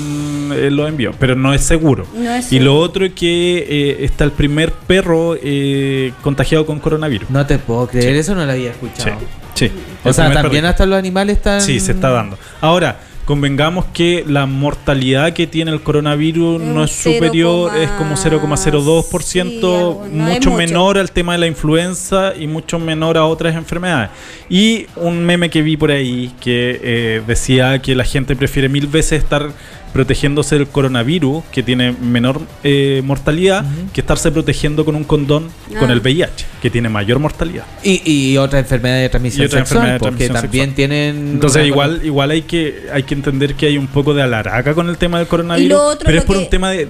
eh, 0.54 0.70
los 0.70 0.88
envíos, 0.88 1.14
pero 1.18 1.34
no 1.36 1.52
es 1.52 1.60
seguro. 1.62 2.06
No 2.14 2.30
es 2.34 2.50
y 2.50 2.58
lo 2.60 2.78
otro 2.78 3.04
es 3.04 3.12
que 3.12 3.58
eh, 3.68 4.04
está 4.04 4.24
el 4.24 4.32
primer 4.32 4.72
perro 4.72 5.36
eh, 5.40 6.12
contagiado 6.22 6.64
con 6.64 6.80
coronavirus. 6.80 7.28
No 7.28 7.44
te 7.46 7.58
puedo 7.58 7.86
creer, 7.88 8.14
Sí. 8.14 8.18
eso 8.20 8.34
no 8.34 8.44
lo 8.46 8.52
había 8.52 8.72
Sí, 8.72 8.78
escuchado. 8.82 9.18
sí. 9.54 9.70
O 10.02 10.08
El 10.08 10.14
sea, 10.14 10.24
también 10.32 10.50
perrito. 10.50 10.68
hasta 10.68 10.86
los 10.86 10.98
animales 10.98 11.36
están... 11.36 11.60
Sí, 11.60 11.78
se 11.78 11.92
está 11.92 12.08
dando. 12.10 12.38
Ahora, 12.62 12.98
convengamos 13.24 13.84
que 13.86 14.24
la 14.26 14.46
mortalidad 14.46 15.32
que 15.32 15.46
tiene 15.46 15.70
el 15.70 15.82
coronavirus 15.82 16.60
Un 16.60 16.74
no 16.74 16.84
es 16.84 16.90
superior, 16.90 17.70
0,02%, 17.72 17.82
es 17.82 17.90
como 17.90 18.14
0,02%, 18.14 19.22
sí, 19.22 20.10
no 20.12 20.24
mucho. 20.24 20.50
menor 20.52 20.98
al 20.98 21.12
tema 21.12 21.32
de 21.32 21.38
la 21.38 21.46
influenza 21.46 22.34
y 22.38 22.46
mucho 22.46 22.78
menor 22.78 23.16
a 23.16 23.24
otras 23.24 23.54
enfermedades. 23.54 24.10
Y 24.48 24.86
un 24.96 25.24
meme 25.24 25.50
que 25.50 25.62
vi 25.62 25.76
por 25.76 25.90
ahí 25.90 26.32
que 26.40 26.80
eh, 26.82 27.22
decía 27.26 27.78
que 27.80 27.94
la 27.94 28.04
gente 28.04 28.36
prefiere 28.36 28.68
mil 28.68 28.86
veces 28.86 29.22
estar 29.22 29.50
protegiéndose 29.92 30.56
del 30.56 30.68
coronavirus, 30.68 31.44
que 31.52 31.62
tiene 31.62 31.92
menor 31.92 32.40
eh, 32.64 33.02
mortalidad, 33.04 33.64
que 33.92 34.00
estarse 34.00 34.30
protegiendo 34.30 34.84
con 34.84 34.94
un 34.96 35.04
condón 35.04 35.50
con 35.78 35.90
Ah. 35.90 35.92
el 35.92 36.00
VIH, 36.00 36.46
que 36.62 36.70
tiene 36.70 36.88
mayor 36.88 37.18
mortalidad. 37.18 37.64
Y, 37.82 38.00
y 38.10 38.36
otra 38.38 38.58
enfermedad 38.60 38.96
de 38.96 39.08
transmisión 39.08 39.42
Y 39.42 39.46
otra 39.46 39.58
sexual, 39.60 39.78
enfermedad 39.86 39.94
de 39.94 39.98
porque 40.00 40.28
transmisión 40.28 40.42
también 40.42 40.64
sexual. 40.70 40.74
tienen... 41.14 41.32
Entonces 41.34 41.66
igual 41.66 42.00
igual 42.04 42.30
hay 42.30 42.42
que 42.42 42.86
hay 42.92 43.02
que 43.02 43.14
entender 43.14 43.54
que 43.54 43.66
hay 43.66 43.76
un 43.78 43.86
poco 43.86 44.14
de 44.14 44.22
alaraca 44.22 44.74
con 44.74 44.88
el 44.88 44.96
tema 44.96 45.18
del 45.18 45.26
coronavirus, 45.28 45.78
otro, 45.78 46.06
pero 46.06 46.18
es 46.20 46.24
por 46.24 46.36
que- 46.36 46.42
un 46.44 46.50
tema 46.50 46.70
de, 46.70 46.86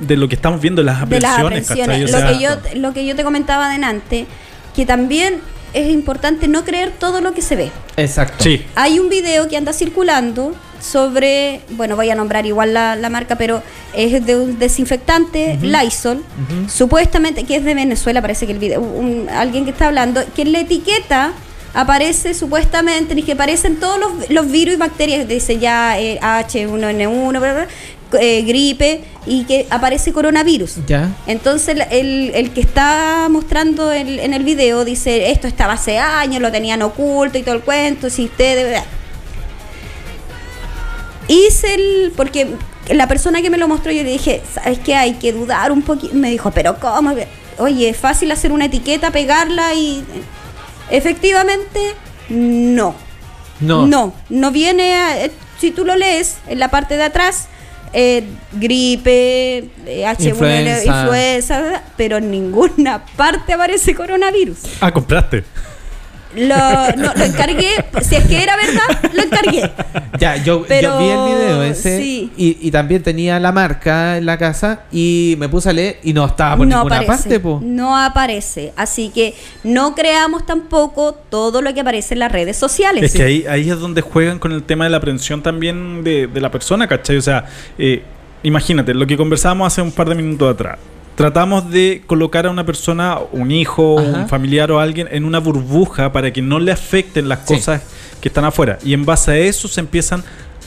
de 0.00 0.16
lo 0.16 0.28
que 0.28 0.34
estamos 0.34 0.60
viendo, 0.60 0.82
las 0.82 1.02
aprensiones. 1.02 1.70
Lo, 2.10 2.18
sea, 2.18 2.32
que 2.32 2.42
yo, 2.42 2.50
lo 2.80 2.92
que 2.92 3.06
yo 3.06 3.14
te 3.14 3.22
comentaba 3.24 3.66
adelante, 3.68 4.26
que 4.74 4.84
también 4.86 5.36
es 5.72 5.88
importante 5.90 6.46
no 6.48 6.64
creer 6.64 6.92
todo 6.98 7.20
lo 7.20 7.32
que 7.34 7.42
se 7.42 7.56
ve. 7.56 7.70
Exacto. 7.96 8.42
Sí, 8.44 8.62
Hay 8.74 8.98
un 8.98 9.08
video 9.08 9.48
que 9.48 9.56
anda 9.56 9.72
circulando 9.72 10.54
sobre, 10.84 11.60
bueno, 11.70 11.96
voy 11.96 12.10
a 12.10 12.14
nombrar 12.14 12.44
igual 12.46 12.74
la, 12.74 12.94
la 12.96 13.08
marca, 13.08 13.36
pero 13.36 13.62
es 13.94 14.24
de 14.26 14.36
un 14.36 14.58
desinfectante 14.58 15.58
Lysol, 15.62 16.22
supuestamente 16.68 17.44
que 17.44 17.56
es 17.56 17.64
de 17.64 17.74
Venezuela, 17.74 18.20
parece 18.20 18.46
que 18.46 18.52
el 18.52 18.58
video, 18.58 18.80
un- 18.80 19.28
alguien 19.30 19.64
que 19.64 19.70
está 19.70 19.86
hablando, 19.86 20.22
que 20.36 20.42
en 20.42 20.52
la 20.52 20.60
etiqueta 20.60 21.32
aparece 21.72 22.34
supuestamente, 22.34 23.14
y 23.18 23.22
que 23.22 23.32
aparecen 23.32 23.76
todos 23.80 23.98
los, 23.98 24.30
los 24.30 24.50
virus 24.50 24.74
y 24.74 24.76
bacterias, 24.76 25.26
dice 25.26 25.58
ya 25.58 25.98
eh, 25.98 26.18
H1N1, 26.20 27.30
bla, 27.30 27.38
bla, 27.40 27.66
eh, 28.20 28.42
gripe, 28.42 29.02
y 29.26 29.44
que 29.44 29.66
aparece 29.70 30.12
coronavirus. 30.12 30.76
Ya. 30.86 31.08
Entonces 31.26 31.76
el, 31.90 32.30
el- 32.34 32.50
que 32.50 32.60
está 32.60 33.26
mostrando 33.30 33.90
el- 33.90 34.20
en 34.20 34.34
el 34.34 34.44
video 34.44 34.84
dice, 34.84 35.30
esto 35.30 35.46
estaba 35.48 35.72
hace 35.72 35.98
años, 35.98 36.40
lo 36.42 36.52
tenían 36.52 36.82
oculto 36.82 37.38
y 37.38 37.42
todo 37.42 37.54
el 37.54 37.62
cuento, 37.62 38.10
si 38.10 38.26
ustedes... 38.26 38.82
Hice 41.28 41.74
el... 41.74 42.12
porque 42.16 42.48
la 42.90 43.08
persona 43.08 43.40
que 43.42 43.50
me 43.50 43.56
lo 43.58 43.66
mostró 43.68 43.90
yo 43.92 44.02
le 44.02 44.10
dije, 44.10 44.42
¿sabes 44.52 44.78
qué? 44.80 44.94
Hay 44.94 45.14
que 45.14 45.32
dudar 45.32 45.72
un 45.72 45.82
poquito. 45.82 46.14
Me 46.14 46.30
dijo, 46.30 46.50
pero 46.50 46.78
¿cómo? 46.78 47.14
Oye, 47.58 47.88
es 47.88 47.96
fácil 47.96 48.30
hacer 48.32 48.52
una 48.52 48.66
etiqueta, 48.66 49.10
pegarla 49.10 49.74
y... 49.74 50.04
Efectivamente, 50.90 51.94
no. 52.28 52.94
No. 53.60 53.86
No, 53.86 54.12
no 54.28 54.50
viene, 54.50 54.94
a- 54.96 55.24
eh, 55.24 55.30
si 55.58 55.70
tú 55.70 55.84
lo 55.84 55.96
lees 55.96 56.36
en 56.48 56.58
la 56.58 56.68
parte 56.68 56.96
de 56.96 57.04
atrás, 57.04 57.46
eh, 57.92 58.24
gripe, 58.52 59.58
eh, 59.86 60.04
H1N1, 60.04 60.28
Influenza. 60.28 60.84
influenza, 61.00 61.82
pero 61.96 62.16
en 62.18 62.30
ninguna 62.30 63.04
parte 63.16 63.52
aparece 63.52 63.94
coronavirus. 63.94 64.58
ah, 64.80 64.90
compraste. 64.92 65.44
Lo, 66.36 66.56
no, 66.96 67.12
lo 67.14 67.24
encargué, 67.24 67.70
si 68.02 68.16
es 68.16 68.24
que 68.24 68.42
era 68.42 68.56
verdad, 68.56 69.12
lo 69.12 69.22
encargué. 69.22 69.70
Ya, 70.18 70.36
yo, 70.36 70.64
Pero, 70.66 70.90
yo 70.90 70.98
vi 70.98 71.08
el 71.08 71.36
video 71.36 71.62
ese 71.62 71.98
sí. 71.98 72.32
y, 72.36 72.58
y 72.60 72.70
también 72.70 73.02
tenía 73.02 73.38
la 73.40 73.52
marca 73.52 74.16
en 74.16 74.26
la 74.26 74.38
casa 74.38 74.82
y 74.92 75.36
me 75.38 75.48
puse 75.48 75.70
a 75.70 75.72
leer 75.72 75.98
y 76.02 76.12
no 76.12 76.24
estaba 76.24 76.56
por 76.56 76.66
no 76.66 76.76
ninguna 76.76 76.96
aparece, 77.00 77.22
parte, 77.22 77.40
po. 77.40 77.60
no 77.62 77.96
aparece. 77.96 78.72
Así 78.76 79.10
que 79.10 79.34
no 79.62 79.94
creamos 79.94 80.46
tampoco 80.46 81.14
todo 81.14 81.62
lo 81.62 81.72
que 81.74 81.80
aparece 81.80 82.14
en 82.14 82.20
las 82.20 82.32
redes 82.32 82.56
sociales. 82.56 83.02
Es 83.02 83.12
que 83.12 83.22
ahí, 83.22 83.44
ahí 83.48 83.70
es 83.70 83.78
donde 83.78 84.00
juegan 84.00 84.38
con 84.38 84.52
el 84.52 84.62
tema 84.62 84.84
de 84.84 84.90
la 84.90 84.98
aprensión 84.98 85.42
también 85.42 86.04
de, 86.04 86.26
de 86.26 86.40
la 86.40 86.50
persona, 86.50 86.86
¿cachai? 86.86 87.16
O 87.16 87.22
sea, 87.22 87.46
eh, 87.78 88.02
imagínate, 88.42 88.94
lo 88.94 89.06
que 89.06 89.16
conversábamos 89.16 89.72
hace 89.72 89.82
un 89.82 89.92
par 89.92 90.08
de 90.08 90.14
minutos 90.14 90.54
atrás. 90.54 90.78
Tratamos 91.14 91.70
de 91.70 92.02
colocar 92.06 92.46
a 92.46 92.50
una 92.50 92.66
persona, 92.66 93.18
un 93.32 93.50
hijo, 93.52 94.00
Ajá. 94.00 94.08
un 94.22 94.28
familiar 94.28 94.70
o 94.72 94.80
alguien 94.80 95.08
en 95.12 95.24
una 95.24 95.38
burbuja 95.38 96.12
para 96.12 96.32
que 96.32 96.42
no 96.42 96.58
le 96.58 96.72
afecten 96.72 97.28
las 97.28 97.40
Sí. 97.46 97.54
cosas 97.54 97.82
que 98.20 98.28
están 98.28 98.44
afuera. 98.44 98.78
Y 98.84 98.94
en 98.94 99.04
base 99.04 99.30
a 99.30 99.36
eso 99.38 99.68
se 99.68 99.80
empiezan 99.80 100.24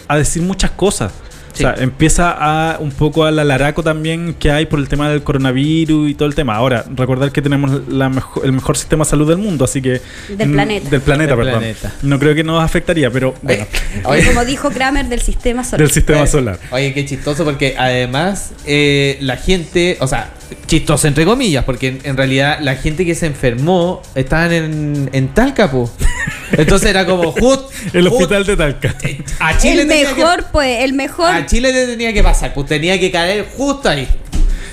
a 0.08 0.18
decir 0.18 0.42
muchas 0.42 0.72
cosas. 0.72 1.12
Sí. 1.54 1.64
O 1.66 1.74
sea, 1.74 1.84
empieza 1.84 2.36
a 2.38 2.78
un 2.78 2.92
poco 2.92 3.26
al 3.26 3.40
alaraco 3.40 3.82
también 3.82 4.36
que 4.36 4.52
hay 4.52 4.68
por 4.68 4.78
el 4.78 4.88
tema 4.88 5.10
del 5.10 5.24
coronavirus 5.24 6.08
y 6.08 6.14
todo 6.14 6.28
el 6.30 6.36
tema. 6.36 6.56
Ahora, 6.56 6.86
recordar 6.96 7.32
que 7.32 7.42
tenemos 7.42 7.88
la 7.90 8.10
mejo- 8.10 8.44
el 8.44 8.52
mejor 8.52 8.78
sistema 8.78 9.04
de 9.06 9.10
salud 9.10 9.28
del 9.28 9.38
mundo, 9.40 9.66
así 9.66 9.82
que... 9.82 10.00
Del 10.38 10.52
planeta. 10.52 10.88
Del 10.90 11.02
planeta, 11.02 11.36
Del 11.36 11.44
perdón. 11.46 11.60
planeta. 11.62 11.94
No 12.04 12.20
creo 12.20 12.36
que 12.36 12.44
nos 12.44 12.64
afectaría, 12.64 13.10
pero 13.10 13.34
bueno, 13.42 13.66
Oye, 14.04 14.24
Como 14.28 14.46
dijo 14.46 14.70
Kramer 14.70 15.08
del 15.10 15.22
sistema 15.22 15.64
solar. 15.64 15.80
del 15.80 15.90
sistema 15.92 16.28
solar. 16.28 16.60
Oye, 16.70 16.94
qué 16.94 17.04
chistoso 17.06 17.44
porque 17.44 17.76
además 17.76 18.52
eh, 18.68 19.18
la 19.22 19.38
gente, 19.38 19.98
o 20.00 20.06
sea, 20.06 20.30
chistoso 20.66 21.08
entre 21.08 21.26
comillas, 21.26 21.64
porque 21.64 21.88
en, 21.88 22.00
en 22.04 22.18
realidad 22.18 22.60
la 22.62 22.76
gente 22.76 23.06
que 23.06 23.16
se 23.16 23.26
enfermó 23.26 24.02
estaban 24.16 24.52
en, 24.52 25.10
en 25.14 25.28
Talca, 25.30 25.72
po. 25.72 25.90
Entonces 26.52 26.90
era 26.90 27.06
como 27.06 27.32
justo 27.32 27.70
El 27.94 28.08
hospital 28.08 28.46
de 28.46 28.56
Talca. 28.56 28.96
a 29.40 29.58
Chile 29.58 29.82
el 29.82 29.88
tenía 29.88 30.14
mejor, 30.14 30.46
pues, 30.52 30.84
el 30.84 30.94
mejor. 30.94 31.32
que, 31.32 31.38
a 31.38 31.46
Chile 31.46 31.74
le 31.74 31.88
tenía 31.88 32.14
que 32.14 32.24
pasar, 32.24 32.54
pues 32.54 32.68
tenía 32.68 33.00
que 33.00 33.12
caer 33.12 33.48
justo 33.56 33.90
ahí. 33.90 34.08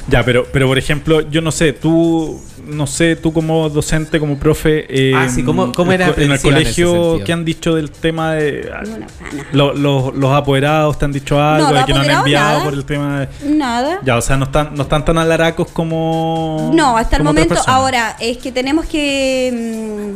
Ya, 0.08 0.22
pero, 0.24 0.46
pero 0.52 0.66
por 0.66 0.78
ejemplo, 0.78 1.28
yo 1.30 1.40
no 1.40 1.50
sé, 1.50 1.72
tú, 1.72 2.40
no 2.66 2.86
sé, 2.86 3.16
tú 3.16 3.32
como 3.32 3.68
docente, 3.68 4.18
como 4.20 4.36
profe, 4.38 4.86
eh, 4.88 5.12
Ah, 5.14 5.28
sí, 5.28 5.42
¿cómo- 5.42 5.72
cómo 5.72 5.92
era 5.92 6.08
en 6.08 6.14
el 6.30 6.32
en 6.32 6.38
colegio, 6.40 6.86
sentido? 6.92 7.20
¿qué 7.24 7.32
han 7.32 7.44
dicho 7.44 7.74
del 7.74 7.90
tema 7.90 8.32
de 8.34 8.68
Una 8.70 9.06
pana. 9.06 9.06
lo- 9.52 9.74
los- 9.74 10.14
los 10.14 10.32
apoderados? 10.32 10.98
¿Te 10.98 11.04
han 11.04 11.12
dicho 11.12 11.40
algo? 11.40 11.70
No, 11.70 11.74
de 11.78 11.84
que 11.84 11.92
no 11.94 12.00
han 12.00 12.10
enviado 12.10 12.48
nada. 12.58 12.64
por 12.64 12.74
el 12.74 12.84
tema 12.84 13.20
de... 13.20 13.28
Nada. 13.56 14.00
Ya, 14.04 14.16
o 14.16 14.20
sea, 14.22 14.36
no 14.36 14.44
están, 14.44 14.74
no 14.74 14.82
están 14.84 15.04
tan 15.04 15.18
alaracos 15.18 15.68
como... 15.70 16.70
No, 16.74 16.96
hasta 16.96 17.16
el 17.16 17.20
como 17.22 17.30
momento. 17.32 17.54
Ahora, 17.66 18.16
es 18.20 18.38
que 18.38 18.52
tenemos 18.52 18.86
que 18.86 20.14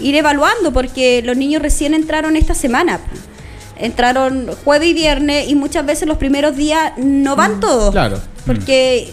mm, 0.00 0.02
ir 0.04 0.14
evaluando 0.16 0.72
porque 0.72 1.22
los 1.24 1.36
niños 1.36 1.62
recién 1.62 1.94
entraron 1.94 2.36
esta 2.36 2.54
semana. 2.54 3.00
entraron 3.76 4.48
jueves 4.64 4.88
y 4.88 4.94
viernes 4.94 5.48
y 5.48 5.54
muchas 5.56 5.84
veces 5.84 6.06
los 6.06 6.16
primeros 6.18 6.56
días 6.56 6.92
no 6.96 7.34
van 7.36 7.58
todos. 7.60 7.90
Claro. 7.90 8.18
Porque 8.46 9.12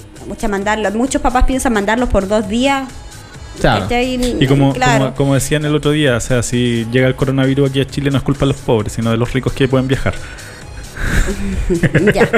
muchos 0.93 1.21
papás 1.21 1.45
piensan 1.45 1.73
mandarlos 1.73 2.09
por 2.09 2.27
dos 2.27 2.47
días. 2.47 2.87
Y 4.39 4.47
como, 4.47 4.73
Claro. 4.73 5.05
como, 5.05 5.15
como 5.15 5.33
decían 5.35 5.65
el 5.65 5.75
otro 5.75 5.91
día, 5.91 6.15
o 6.17 6.21
sea, 6.21 6.41
si 6.41 6.87
llega 6.91 7.07
el 7.07 7.15
coronavirus 7.15 7.69
aquí 7.69 7.81
a 7.81 7.85
Chile 7.85 8.09
no 8.09 8.17
es 8.17 8.23
culpa 8.23 8.41
de 8.41 8.53
los 8.53 8.57
pobres, 8.61 8.93
sino 8.93 9.11
de 9.11 9.17
los 9.17 9.31
ricos 9.33 9.53
que 9.53 9.67
pueden 9.67 9.87
viajar. 9.87 10.13
Ya. 12.13 12.29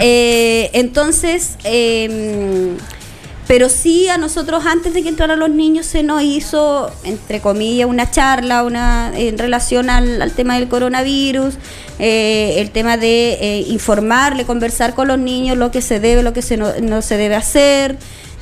Eh, 0.00 0.70
entonces, 0.72 1.56
eh, 1.64 2.76
pero 3.48 3.70
sí 3.70 4.10
a 4.10 4.18
nosotros 4.18 4.66
antes 4.66 4.92
de 4.92 5.02
que 5.02 5.08
entraran 5.08 5.40
los 5.40 5.48
niños 5.48 5.86
se 5.86 6.02
nos 6.02 6.22
hizo, 6.22 6.92
entre 7.02 7.40
comillas, 7.40 7.88
una 7.88 8.10
charla 8.10 8.62
una 8.62 9.10
en 9.16 9.38
relación 9.38 9.88
al, 9.88 10.20
al 10.20 10.32
tema 10.32 10.56
del 10.56 10.68
coronavirus, 10.68 11.54
eh, 11.98 12.56
el 12.58 12.70
tema 12.70 12.98
de 12.98 13.38
eh, 13.40 13.64
informarle, 13.68 14.44
conversar 14.44 14.94
con 14.94 15.08
los 15.08 15.18
niños 15.18 15.56
lo 15.56 15.70
que 15.70 15.80
se 15.80 15.98
debe, 15.98 16.22
lo 16.22 16.34
que 16.34 16.42
se 16.42 16.58
no, 16.58 16.68
no 16.82 17.00
se 17.00 17.16
debe 17.16 17.36
hacer. 17.36 17.96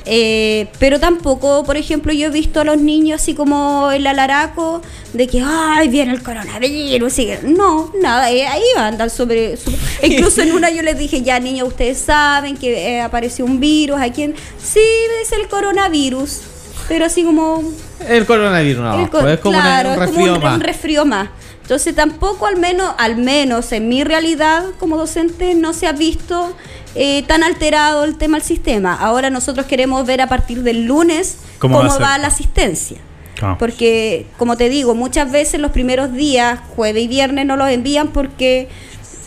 Eh, 0.09 0.67
pero 0.79 0.99
tampoco, 1.01 1.63
por 1.65 1.75
ejemplo, 1.75 2.13
yo 2.13 2.27
he 2.27 2.29
visto 2.29 2.61
a 2.61 2.63
los 2.63 2.77
niños 2.77 3.21
así 3.21 3.33
como 3.33 3.91
el 3.91 4.07
alaraco 4.07 4.81
de 5.11 5.27
que, 5.27 5.41
ay, 5.45 5.89
viene 5.89 6.13
el 6.13 6.23
coronavirus. 6.23 7.19
y 7.19 7.25
que- 7.25 7.39
no, 7.43 7.91
nada, 8.01 8.31
eh, 8.31 8.47
ahí 8.47 8.61
andan 8.77 9.09
sobre, 9.09 9.57
sobre- 9.57 9.77
Incluso 10.03 10.41
en 10.41 10.53
una 10.53 10.69
yo 10.69 10.81
les 10.81 10.97
dije, 10.97 11.21
ya 11.23 11.39
niños, 11.41 11.67
ustedes 11.67 11.97
saben 11.97 12.55
que 12.55 12.95
eh, 12.97 13.01
apareció 13.01 13.43
un 13.43 13.59
virus 13.59 13.99
aquí 13.99 14.23
en... 14.23 14.35
Sí, 14.63 14.79
es 15.21 15.31
el 15.33 15.49
coronavirus, 15.49 16.39
pero 16.87 17.05
así 17.05 17.23
como... 17.25 17.61
El 18.07 18.25
coronavirus, 18.25 18.81
no. 18.83 18.99
el 19.01 19.09
co- 19.09 19.19
pues 19.19 19.33
es 19.33 19.39
como 19.41 19.59
claro, 19.59 19.89
una- 19.93 19.97
un 19.97 20.03
es 20.03 20.09
como 20.11 20.19
resfrío 20.25 20.35
un, 20.35 20.41
más. 20.43 20.55
un 20.55 20.61
resfrío 20.61 21.05
más. 21.05 21.29
Entonces 21.63 21.93
tampoco 21.95 22.45
al 22.45 22.55
menos, 22.55 22.93
al 22.97 23.17
menos 23.17 23.73
en 23.73 23.89
mi 23.89 24.05
realidad 24.05 24.63
como 24.79 24.95
docente 24.95 25.53
no 25.53 25.73
se 25.73 25.85
ha 25.85 25.91
visto 25.91 26.53
eh, 26.97 27.23
tan 27.27 27.43
alterado 27.43 28.03
el 28.03 28.17
tema 28.17 28.37
del 28.37 28.45
sistema. 28.47 28.93
Ahora 28.95 29.29
nosotros 29.29 29.65
queremos 29.65 30.05
ver 30.05 30.21
a 30.21 30.27
partir 30.27 30.63
del 30.63 30.85
lunes 30.85 31.37
¿Cómo 31.59 31.77
cómo, 31.77 31.99
va 31.99 32.17
la 32.17 32.27
asistencia. 32.27 32.97
Ah. 33.41 33.55
Porque, 33.59 34.25
como 34.37 34.57
te 34.57 34.67
digo, 34.69 34.95
muchas 34.95 35.31
veces 35.31 35.59
los 35.61 35.71
primeros 35.71 36.11
días, 36.13 36.59
jueves 36.75 37.03
y 37.03 37.07
viernes, 37.07 37.45
no 37.45 37.55
los 37.55 37.69
envían 37.69 38.07
porque... 38.07 38.67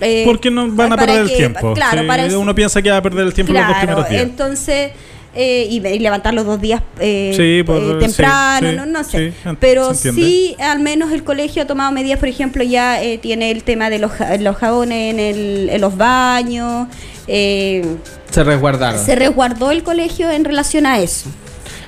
eh, 0.01 0.23
Porque 0.27 0.51
no 0.51 0.67
van 0.73 0.93
a 0.93 0.97
perder 0.97 1.21
el 1.21 1.33
tiempo. 1.33 1.75
Claro, 1.75 2.01
Sí, 2.03 2.07
para 2.09 2.25
el- 2.27 2.35
uno 2.37 2.55
piensa 2.55 2.83
que 2.83 2.91
va 2.91 2.97
a 2.97 3.03
perder 3.03 3.27
el 3.27 3.35
tiempo 3.35 3.53
los 3.53 3.63
dos 3.63 3.71
Claro, 3.71 3.87
primeros 3.87 4.11
días. 4.11 4.23
entonces, 4.23 4.93
eh, 5.35 5.66
y, 5.70 5.86
y 5.86 5.98
levantar 6.01 6.35
los 6.35 6.44
dos 6.44 6.61
días 6.61 6.82
eh, 6.98 7.32
Sí, 7.36 7.62
por- 7.62 7.77
eh, 7.77 7.97
temprano, 8.07 8.70
sí, 8.70 8.77
no, 8.77 8.86
no 8.86 9.05
sé. 9.05 9.31
sí, 9.31 9.36
Pero 9.61 9.94
sí, 9.94 10.57
al 10.59 10.81
menos 10.81 11.12
el 11.12 11.23
colegio 11.24 11.62
ha 11.62 11.66
tomado 11.66 11.93
medidas, 11.93 12.19
por 12.19 12.28
ejemplo, 12.28 12.65
ya 12.65 13.02
eh, 13.02 13.19
tiene 13.19 13.51
el 13.51 13.62
tema 13.62 13.90
de 13.90 13.98
los, 13.98 14.11
ja- 14.12 14.36
los 14.39 14.57
jabones 14.57 15.15
en, 15.15 15.20
el- 15.20 15.69
en 15.70 15.81
los 15.81 15.97
baños. 15.97 16.89
eh, 17.28 17.85
Se 18.31 18.43
resguardaron. 18.44 19.05
se 19.05 19.15
resguardó 19.15 19.70
el 19.70 19.82
colegio 19.82 20.31
en 20.31 20.44
relación 20.44 20.86
a 20.86 20.98
eso. 21.01 21.28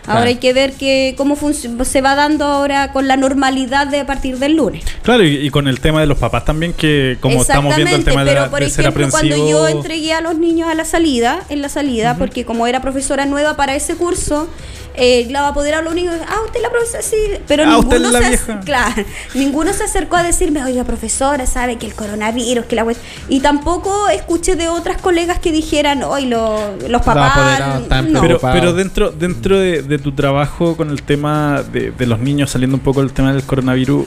Ahora 0.05 0.15
Claro. 0.23 0.29
hay 0.31 0.37
que 0.37 0.53
ver 0.53 0.73
que 0.73 1.15
cómo 1.17 1.37
se 1.85 2.01
va 2.01 2.15
dando 2.17 2.45
ahora 2.45 2.93
con 2.93 3.07
la 3.07 3.17
normalidad 3.17 3.87
de 3.87 4.01
a 4.01 4.07
partir 4.07 4.39
del 4.39 4.57
lunes. 4.57 4.85
Claro, 5.03 5.23
y, 5.25 5.37
y 5.37 5.51
con 5.51 5.69
el 5.69 5.79
tema 5.81 6.01
de 6.01 6.07
los 6.07 6.19
papás 6.19 6.45
también, 6.45 6.73
que 6.73 7.19
como 7.21 7.41
estamos 7.43 7.77
viendo 7.77 7.95
el 7.95 8.05
tema 8.05 8.25
de, 8.25 8.31
pero 8.33 8.43
la- 8.47 8.51
por 8.51 8.61
de 8.61 8.69
ser 8.71 8.81
ejemplo, 8.87 9.09
cuando 9.11 9.35
aprensivo. 9.35 9.49
yo 9.51 9.69
entregué 9.69 10.13
a 10.13 10.21
los 10.21 10.37
niños 10.37 10.69
a 10.69 10.75
la 10.75 10.85
salida, 10.85 11.45
en 11.51 11.63
la 11.63 11.69
salida, 11.69 12.17
porque 12.19 12.45
como 12.45 12.67
era 12.67 12.83
profesora 12.83 13.27
nueva 13.27 13.55
para 13.57 13.77
ese 13.77 13.95
curso, 13.95 14.49
eh, 14.95 15.27
la 15.31 15.49
apodera 15.49 15.79
a 15.79 15.83
los 15.83 15.95
niños, 15.95 16.15
ah, 16.29 16.37
usted 16.45 16.57
es 16.57 16.63
la 16.63 16.71
profesora, 16.71 17.03
sí, 17.03 17.17
pero 17.49 17.65
Ah, 17.67 17.79
usted 17.79 17.99
ninguno, 17.99 18.07
es 18.09 18.13
la 18.13 18.23
se, 18.23 18.29
vieja. 18.29 18.61
claro, 18.65 19.05
ninguno 19.35 19.73
se 19.73 19.85
acercó 19.85 20.17
a 20.17 20.23
decirme, 20.23 20.63
oiga, 20.65 20.85
profesora, 20.85 21.47
sabe 21.47 21.77
que 21.79 21.87
el 21.87 21.95
coronavirus, 21.95 22.67
que 22.67 22.77
la 22.77 22.85
web-". 22.85 22.97
Y 23.29 23.41
tampoco 23.41 24.09
escuché 24.09 24.57
de 24.57 24.69
otras 24.69 25.01
colegas 25.01 25.39
que 25.39 25.51
dijeran, 25.53 26.03
hoy 26.03 26.27
los 26.27 27.03
papás. 27.03 27.81
no. 28.09 28.21
Pero, 28.21 28.39
pero 28.41 28.73
dentro, 28.73 29.11
dentro 29.11 29.59
de, 29.59 29.83
de 29.83 29.99
tu 29.99 30.13
trabajo 30.13 30.77
con 30.77 30.91
el 30.91 31.03
tema 31.03 31.63
de, 31.63 31.91
de 31.91 32.07
los 32.07 32.19
niños, 32.19 32.51
saliendo 32.51 32.77
un 32.77 32.83
poco 32.83 33.01
del 33.01 33.13
tema 33.13 33.33
del 33.33 33.43
coronavirus, 33.45 34.07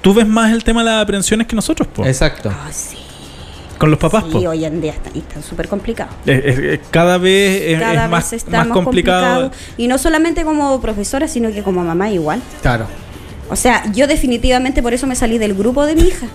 ¿tú 0.00 0.14
ves 0.14 0.26
más 0.26 0.52
el 0.52 0.64
tema 0.64 0.82
de 0.82 0.90
las 0.90 1.02
aprensiones 1.02 1.46
que 1.46 1.54
nosotros, 1.56 1.88
po? 1.88 2.04
Exacto. 2.06 2.50
Ah, 2.52 2.70
sí, 2.72 2.96
Con 3.78 3.90
los 3.90 3.98
papás, 3.98 4.24
po. 4.24 4.38
sí, 4.40 4.46
hoy 4.46 4.64
en 4.64 4.80
día 4.80 4.92
está, 4.92 5.10
y 5.14 5.18
está 5.18 5.42
súper 5.42 5.68
complicado. 5.68 6.10
Es- 6.26 6.44
es- 6.44 6.58
es- 6.58 6.80
cada 6.90 7.18
vez 7.18 7.62
es, 7.62 7.80
Cada 7.80 7.92
es 7.92 7.96
más, 7.98 8.04
vez 8.04 8.10
más 8.10 8.32
estamos 8.32 8.72
complicado. 8.72 9.42
complicados. 9.50 9.74
Y 9.76 9.88
no 9.88 9.98
solamente 9.98 10.44
como 10.44 10.80
profesora, 10.80 11.26
sino 11.28 11.50
que 11.52 11.62
como 11.62 11.82
mamá 11.84 12.10
igual. 12.10 12.40
Claro. 12.62 12.86
O 13.50 13.56
sea, 13.56 13.84
yo 13.92 14.06
definitivamente 14.06 14.82
por 14.82 14.94
eso 14.94 15.06
me 15.06 15.16
salí 15.16 15.38
del 15.38 15.54
grupo 15.54 15.84
de 15.86 15.94
mi 15.96 16.02
hija. 16.02 16.26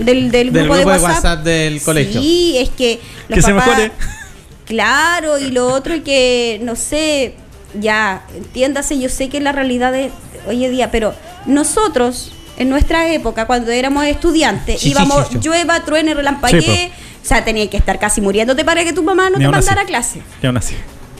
Del, 0.00 0.30
del 0.30 0.52
Del 0.52 0.64
grupo, 0.64 0.76
de, 0.76 0.84
WhatsApp. 0.84 1.02
WhatsApp 1.10 1.44
del 1.44 1.80
colegio. 1.82 2.20
Sí, 2.20 2.56
es 2.58 2.68
que 2.70 3.00
los 3.28 3.36
Que 3.36 3.42
se 3.42 3.52
mejore. 3.54 3.90
Claro, 4.66 5.38
y 5.38 5.50
lo 5.50 5.68
otro 5.72 5.94
es 5.94 6.02
que, 6.02 6.60
no 6.62 6.76
sé, 6.76 7.34
ya, 7.80 8.22
entiéndase, 8.36 8.98
yo 8.98 9.08
sé 9.08 9.28
que 9.30 9.40
la 9.40 9.52
realidad 9.52 9.92
de 9.92 10.10
hoy 10.46 10.64
en 10.64 10.72
día, 10.72 10.90
pero 10.90 11.14
nosotros, 11.46 12.32
en 12.58 12.68
nuestra 12.70 13.12
época, 13.12 13.46
cuando 13.46 13.70
éramos 13.70 14.04
estudiantes, 14.06 14.80
Sí, 14.80 14.90
íbamos, 14.90 15.28
sí, 15.28 15.34
sí. 15.34 15.48
llueva, 15.48 15.84
truene, 15.84 16.14
relampaguee, 16.14 16.90
o 17.22 17.26
sea, 17.26 17.44
tenías 17.44 17.68
que 17.68 17.76
estar 17.76 17.98
casi 17.98 18.20
muriéndote 18.20 18.64
para 18.64 18.84
que 18.84 18.92
tu 18.92 19.02
mamá 19.02 19.30
no 19.30 19.38
Ni 19.38 19.44
te 19.44 19.50
mandara 19.50 19.82
a 19.82 19.84
clase. 19.86 20.20
Y 20.42 20.46
aún 20.46 20.56
así. 20.56 20.74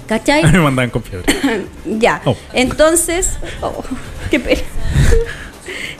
¿Cachai? 0.07 0.43
me 0.53 0.59
mandaban 0.59 0.91
con 0.91 1.03
fiebre. 1.03 1.35
Ya. 1.99 2.21
Oh. 2.25 2.37
Entonces, 2.53 3.31
oh, 3.61 3.83
qué 4.31 4.41
pena. 4.41 4.61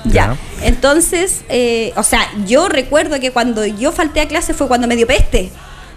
ya. 0.05 0.13
Ya. 0.13 0.37
Entonces, 0.63 1.45
eh, 1.49 1.93
o 1.97 2.03
sea, 2.03 2.21
yo 2.47 2.69
recuerdo 2.69 3.21
que 3.21 3.31
cuando 3.31 3.65
yo 3.67 3.93
falté 3.93 4.21
a 4.21 4.29
clase 4.29 4.55
fue 4.55 4.67
cuando 4.69 4.87
me 4.87 4.97
dio 4.97 5.07
peste. 5.07 5.51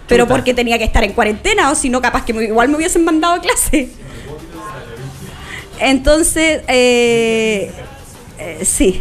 Pero 0.08 0.24
Chuta. 0.24 0.34
porque 0.34 0.52
tenía 0.52 0.78
que 0.78 0.84
estar 0.84 1.02
en 1.04 1.12
cuarentena 1.12 1.70
o 1.70 1.74
si 1.74 1.88
no, 1.88 2.02
capaz 2.02 2.24
que 2.24 2.34
me- 2.34 2.44
igual 2.44 2.68
me 2.68 2.76
hubiesen 2.76 3.04
mandado 3.04 3.34
a 3.34 3.40
clase. 3.40 3.88
Entonces, 5.80 6.62
eh, 6.68 7.70
eh, 8.38 8.64
sí. 8.64 9.00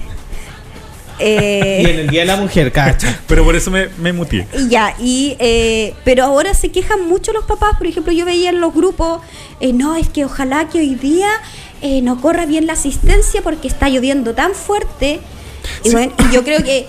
Eh, 1.24 1.84
Y 1.86 1.90
en 1.90 2.00
el 2.00 2.08
Día 2.10 2.22
de 2.22 2.26
la 2.26 2.38
Mujer, 2.38 2.72
cacha. 2.72 3.20
Pero 3.28 3.44
por 3.44 3.56
eso 3.56 3.70
me, 3.72 3.90
me 4.00 4.12
mutié. 4.12 4.48
ya, 4.70 4.96
y, 5.00 5.36
eh, 5.40 5.94
pero 6.04 6.24
ahora 6.24 6.54
se 6.54 6.70
quejan 6.72 7.08
mucho 7.08 7.32
los 7.32 7.46
papás. 7.46 7.78
Por 7.78 7.88
ejemplo, 7.88 8.12
yo 8.12 8.26
veía 8.26 8.50
en 8.50 8.60
los 8.60 8.74
grupos, 8.74 9.22
eh, 9.60 9.72
no, 9.74 9.96
es 9.96 10.10
que 10.10 10.26
ojalá 10.26 10.68
que 10.70 10.80
hoy 10.80 10.96
día 10.96 11.30
eh, 11.82 12.02
no 12.02 12.20
corra 12.22 12.46
bien 12.46 12.66
la 12.66 12.74
asistencia 12.74 13.42
porque 13.42 13.68
está 13.68 13.88
lloviendo 13.90 14.34
tan 14.34 14.54
fuerte. 14.54 15.20
Y, 15.84 15.92
bueno, 15.92 16.14
y 16.30 16.34
yo 16.34 16.44
creo 16.44 16.64
que 16.64 16.88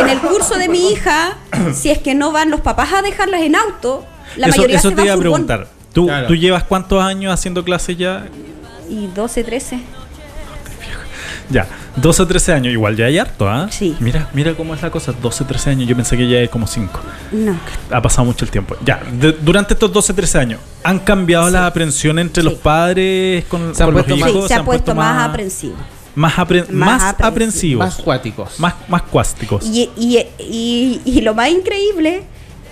en 0.00 0.08
el 0.08 0.18
curso 0.18 0.56
de 0.58 0.68
mi 0.68 0.90
hija, 0.90 1.36
si 1.74 1.90
es 1.90 1.98
que 1.98 2.14
no 2.14 2.32
van 2.32 2.50
los 2.50 2.60
papás 2.60 2.92
a 2.92 3.02
dejarlas 3.02 3.42
en 3.42 3.54
auto, 3.54 4.04
la 4.36 4.48
eso 4.48 4.56
mayoría 4.58 4.78
eso 4.78 4.88
se 4.88 4.94
te 4.96 5.00
va 5.00 5.06
iba 5.06 5.14
a 5.14 5.18
preguntar. 5.18 5.68
¿Tú, 5.92 6.06
Claro. 6.06 6.26
¿Tú 6.28 6.34
llevas 6.36 6.64
cuántos 6.64 7.02
años 7.02 7.32
haciendo 7.32 7.64
clases 7.64 7.96
ya? 7.96 8.26
Y 8.88 9.06
12, 9.08 9.44
13. 9.44 9.80
Ya, 11.50 11.66
12 11.96 12.22
o 12.22 12.26
13 12.26 12.52
años, 12.52 12.72
igual 12.72 12.96
ya 12.96 13.06
hay 13.06 13.18
harto, 13.18 13.48
¿ah? 13.48 13.68
Sí. 13.70 13.96
Mira, 14.00 14.28
mira 14.32 14.54
cómo 14.54 14.74
es 14.74 14.82
la 14.82 14.90
cosa, 14.90 15.12
12 15.12 15.42
o 15.44 15.46
13 15.46 15.70
años, 15.70 15.88
yo 15.88 15.96
pensé 15.96 16.16
que 16.16 16.28
ya 16.28 16.38
hay 16.38 16.48
como 16.48 16.66
5. 16.66 17.00
No. 17.32 17.56
Ha 17.90 18.00
pasado 18.00 18.24
mucho 18.24 18.44
el 18.44 18.50
tiempo. 18.50 18.76
Ya, 18.84 19.00
de- 19.12 19.32
durante 19.32 19.74
estos 19.74 19.92
12 19.92 20.12
o 20.12 20.14
13 20.14 20.38
años, 20.38 20.60
¿han 20.84 21.00
cambiado 21.00 21.50
las 21.50 21.62
aprensiones 21.62 22.24
entre 22.26 22.42
los 22.44 22.54
padres 22.54 23.44
con, 23.46 23.74
Se 23.74 23.82
han 23.82 23.88
con 23.88 23.94
los 23.96 24.04
puesto 24.04 24.16
más- 24.20 24.30
hijos? 24.30 24.42
Sí, 24.42 24.48
se 24.48 24.54
ha 24.54 24.64
puesto 24.64 24.94
más 24.94 25.28
aprensivo. 25.28 25.74
Más, 26.14 26.34
apre- 26.38 26.68
más 26.70 27.02
más 27.02 27.02
aprensivo. 27.02 27.26
aprensivos. 27.28 27.86
Más 27.86 27.96
cuáticos. 27.96 28.60
Más, 28.60 28.74
más 28.88 29.02
cuásticos. 29.02 29.64
Y, 29.66 29.90
y- 29.96 30.18
y- 30.38 31.00
y 31.04 31.20
lo 31.22 31.34
más 31.34 31.50
increíble 31.50 32.22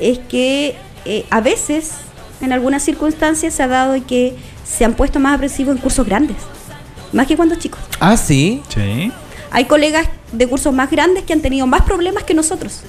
es 0.00 0.18
que 0.28 0.76
eh, 1.04 1.24
a 1.30 1.40
veces, 1.40 1.92
en 2.40 2.52
algunas 2.52 2.82
circunstancias, 2.82 3.54
se 3.54 3.62
ha 3.62 3.68
dado 3.68 3.94
que 4.06 4.36
se 4.64 4.84
han 4.84 4.94
puesto 4.94 5.18
más 5.20 5.34
aprensivos 5.36 5.74
en 5.76 5.80
cursos 5.80 6.04
grandes, 6.06 6.36
más 7.12 7.26
que 7.26 7.36
cuando 7.36 7.54
chicos. 7.56 7.80
Ah, 8.00 8.16
sí. 8.16 8.62
Sí. 8.68 9.12
Hay 9.50 9.64
colegas 9.64 10.08
de 10.32 10.46
cursos 10.46 10.72
más 10.74 10.90
grandes 10.90 11.24
que 11.24 11.32
han 11.32 11.40
tenido 11.40 11.66
más 11.66 11.82
problemas 11.82 12.24
que 12.24 12.34
nosotros. 12.34 12.80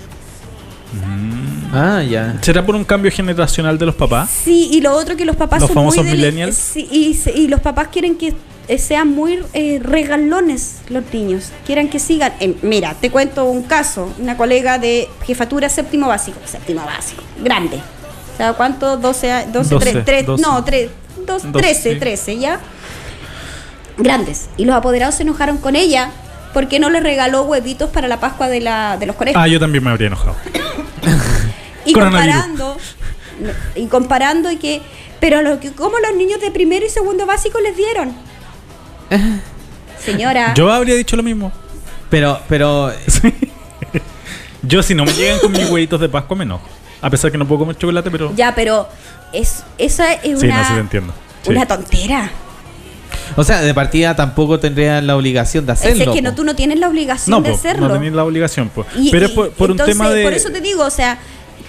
Ah, 1.72 2.02
ya. 2.02 2.36
¿Será 2.41 2.66
por 2.66 2.76
un 2.76 2.84
cambio 2.84 3.12
generacional 3.12 3.78
de 3.78 3.86
los 3.86 3.96
papás? 3.96 4.30
Sí, 4.44 4.70
y 4.72 4.82
lo 4.82 4.94
otro 4.94 5.16
que 5.16 5.24
los 5.26 5.36
papás 5.36 5.60
¿Los 5.62 5.68
son 5.70 5.76
famosos 5.76 6.04
muy 6.04 6.14
millennials? 6.16 6.56
Sí, 6.56 6.88
y, 6.91 7.20
y 7.40 7.48
los 7.48 7.60
papás 7.62 7.90
quieren 7.90 8.16
que 8.18 8.34
eh, 8.68 8.78
sean 8.80 9.10
muy 9.10 9.40
eh, 9.54 9.80
regalones 9.84 10.78
los 10.90 11.04
niños. 11.14 11.50
Quieren 11.66 11.90
que 11.90 12.00
sigan. 12.00 12.34
eh, 12.40 12.56
mira, 12.64 12.96
te 13.00 13.12
cuento 13.12 13.46
un 13.46 13.64
caso. 13.64 14.12
Una 14.20 14.36
colega 14.36 14.80
de 14.80 15.08
jefatura 15.26 15.70
séptimo 15.70 16.08
básico. 16.08 16.40
Séptimo 16.46 16.84
básico. 16.84 17.22
Grande. 17.44 17.78
O 17.78 18.38
sea, 18.38 18.54
¿cuánto? 18.54 18.98
12, 18.98 19.32
a- 19.32 19.46
12, 19.46 19.70
12, 19.76 19.91
3, 19.91 20.06
3, 20.06 20.26
12. 20.26 20.41
no, 20.41 20.64
3, 20.64 20.90
2, 21.28 21.44
12, 21.44 21.52
13, 21.52 21.94
sí. 21.94 22.00
13, 22.00 22.38
¿ya? 22.40 22.60
Grandes. 24.00 24.50
Y 24.58 24.66
los 24.66 24.76
apoderados 24.76 25.16
se 25.16 25.24
enojaron 25.24 25.58
con 25.58 25.76
ella 25.76 26.12
porque 26.54 26.80
no 26.80 26.90
les 26.90 27.04
regaló 27.04 27.44
huevitos 27.44 27.90
para 27.90 28.08
la 28.08 28.20
Pascua 28.20 28.48
de, 28.48 28.60
la, 28.62 28.98
de 28.98 29.06
los 29.06 29.16
colegios. 29.16 29.42
Ah, 29.42 29.48
yo 29.48 29.60
también 29.60 29.84
me 29.84 29.92
habría 29.92 30.08
enojado. 30.08 30.36
Y 31.86 31.94
comparando, 31.94 32.78
y 33.74 33.88
comparando 33.88 34.52
y 34.52 34.58
que, 34.58 34.82
pero 35.20 35.42
lo 35.42 35.60
que, 35.60 35.72
¿cómo 35.72 35.98
los 35.98 36.16
niños 36.16 36.40
de 36.40 36.52
primero 36.52 36.86
y 36.86 36.90
segundo 36.90 37.26
básico 37.26 37.60
les 37.62 37.76
dieron? 37.76 38.14
Señora, 40.00 40.54
Yo 40.54 40.72
habría 40.72 40.94
dicho 40.96 41.16
lo 41.16 41.24
mismo. 41.24 41.52
Pero, 42.10 42.40
pero. 42.48 42.92
Yo 44.62 44.84
si 44.84 44.94
no 44.94 45.06
me 45.06 45.14
llegan 45.14 45.40
con 45.40 45.52
mis 45.52 45.70
huevitos 45.70 46.00
de 46.00 46.10
Pascua 46.10 46.36
me 46.38 46.44
enojo. 46.44 46.68
A 47.02 47.10
pesar 47.10 47.32
que 47.32 47.38
no 47.38 47.48
puedo 47.48 47.60
comer 47.60 47.78
chocolate, 47.78 48.12
pero... 48.12 48.36
Ya, 48.36 48.54
pero 48.54 48.88
es, 49.32 49.64
esa 49.78 50.14
es 50.14 50.40
Sí, 50.40 50.46
una, 50.48 50.58
no, 50.62 50.68
sí 50.68 50.74
te 50.74 50.80
entiendo. 50.80 51.14
Sí. 51.44 51.50
una 51.52 51.66
tontera. 51.66 52.30
O 53.35 53.43
sea, 53.43 53.61
de 53.61 53.73
partida 53.73 54.15
tampoco 54.15 54.60
tendrían 54.60 55.06
la 55.07 55.15
obligación 55.15 55.65
de 55.65 55.73
Es 55.73 55.80
hacerlo. 55.80 56.14
que 56.14 56.22
no, 56.22 56.34
tú 56.35 56.43
no 56.43 56.56
tienes 56.56 56.80
la 56.80 56.88
obligación 56.88 57.31
No, 57.31 57.41
de 57.41 57.51
po, 57.51 57.56
hacerlo. 57.56 57.88
no 57.88 57.93
tenéis 57.93 58.14
la 58.14 58.23
obligación, 58.23 58.69
pues. 58.73 58.88
Y- 58.97 59.11
Pero 59.11 59.26
es 59.27 59.31
y- 59.31 59.35
por, 59.35 59.51
por 59.51 59.72
un 59.72 59.77
tema 59.77 60.10
de... 60.10 60.23
Por 60.23 60.34
eso 60.34 60.49
te 60.51 60.61
digo, 60.61 60.84
o 60.85 60.89
sea, 60.89 61.19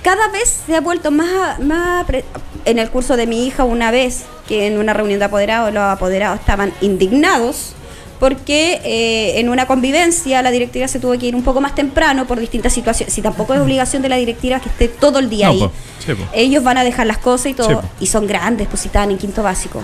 cada 0.03 0.29
vez 0.29 0.61
se 0.67 0.75
ha 0.77 0.81
vuelto 0.81 1.11
más, 1.11 1.59
más 1.61 2.05
pre- 2.07 2.25
en 2.65 2.79
el 2.79 2.89
curso 2.91 3.17
de 3.17 3.27
mi 3.27 3.47
hija 3.47 3.65
una 3.65 3.91
vez 3.91 4.23
que 4.49 4.67
en 4.67 4.79
una 4.79 4.93
reunión 4.95 5.19
de 5.19 5.25
apoderados 5.27 5.73
los 5.73 5.83
apoderados 5.83 6.41
estaban 6.41 6.73
indignados 6.81 7.75
porque 8.19 8.81
eh, 8.85 9.41
en 9.41 9.49
una 9.49 9.67
convivencia 9.67 10.43
la 10.43 10.51
directiva 10.51 10.87
se 10.89 11.01
tuvo 11.01 11.19
que 11.19 11.27
ir 11.27 11.35
un 11.35 11.43
poco 11.43 11.61
más 11.63 11.75
temprano 11.75 12.27
por 12.27 12.39
distintas 12.39 12.73
situaciones. 12.75 13.15
Si 13.15 13.23
tampoco 13.23 13.55
es 13.55 13.61
obligación 13.61 14.03
de 14.03 14.11
la 14.11 14.17
directiva 14.17 14.61
que 14.61 14.69
esté 14.69 14.89
todo 14.89 15.19
el 15.19 15.31
día 15.31 15.47
No, 15.47 15.53
ahí. 15.53 15.59
po. 15.61 15.73
Sí, 16.05 16.15
po. 16.15 16.25
Ellos 16.35 16.63
van 16.63 16.77
a 16.77 16.85
dejar 16.85 17.07
las 17.07 17.17
cosas 17.19 17.47
y 17.47 17.55
todo, 17.55 17.69
Sí, 17.81 17.89
y 18.01 18.07
son 18.07 18.27
grandes, 18.27 18.69
pues 18.69 18.83
si 18.83 18.89
estaban 18.89 19.11
en 19.11 19.17
quinto 19.17 19.43
básico. 19.43 19.83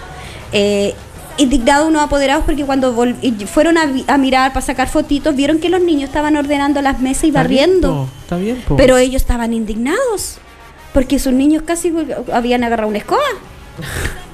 Eh, 0.52 0.94
indignados 1.38 1.88
unos 1.88 2.02
apoderados 2.02 2.44
porque 2.44 2.64
cuando 2.64 2.94
fueron 3.52 3.78
a, 3.78 3.86
vi- 3.86 4.04
a 4.06 4.16
mirar 4.18 4.52
para 4.52 4.64
sacar 4.64 4.88
fotitos, 4.88 5.34
vieron 5.36 5.58
que 5.58 5.68
los 5.68 5.80
niños 5.80 6.04
estaban 6.08 6.36
ordenando 6.36 6.80
las 6.82 7.00
mesas 7.00 7.24
y 7.24 7.28
Está 7.28 7.42
bien, 7.44 7.70
barriendo. 7.82 7.88
po, 7.94 8.08
Está 8.22 8.36
bien, 8.36 8.62
po. 8.66 8.76
Pero 8.76 8.96
ellos 8.96 9.22
estaban 9.22 9.52
indignados 9.52 10.38
porque 10.94 11.18
sus 11.18 11.32
niños 11.32 11.62
casi 11.66 11.92
habían 12.32 12.64
agarrado 12.64 12.88
una 12.88 12.98
escoba. 12.98 13.20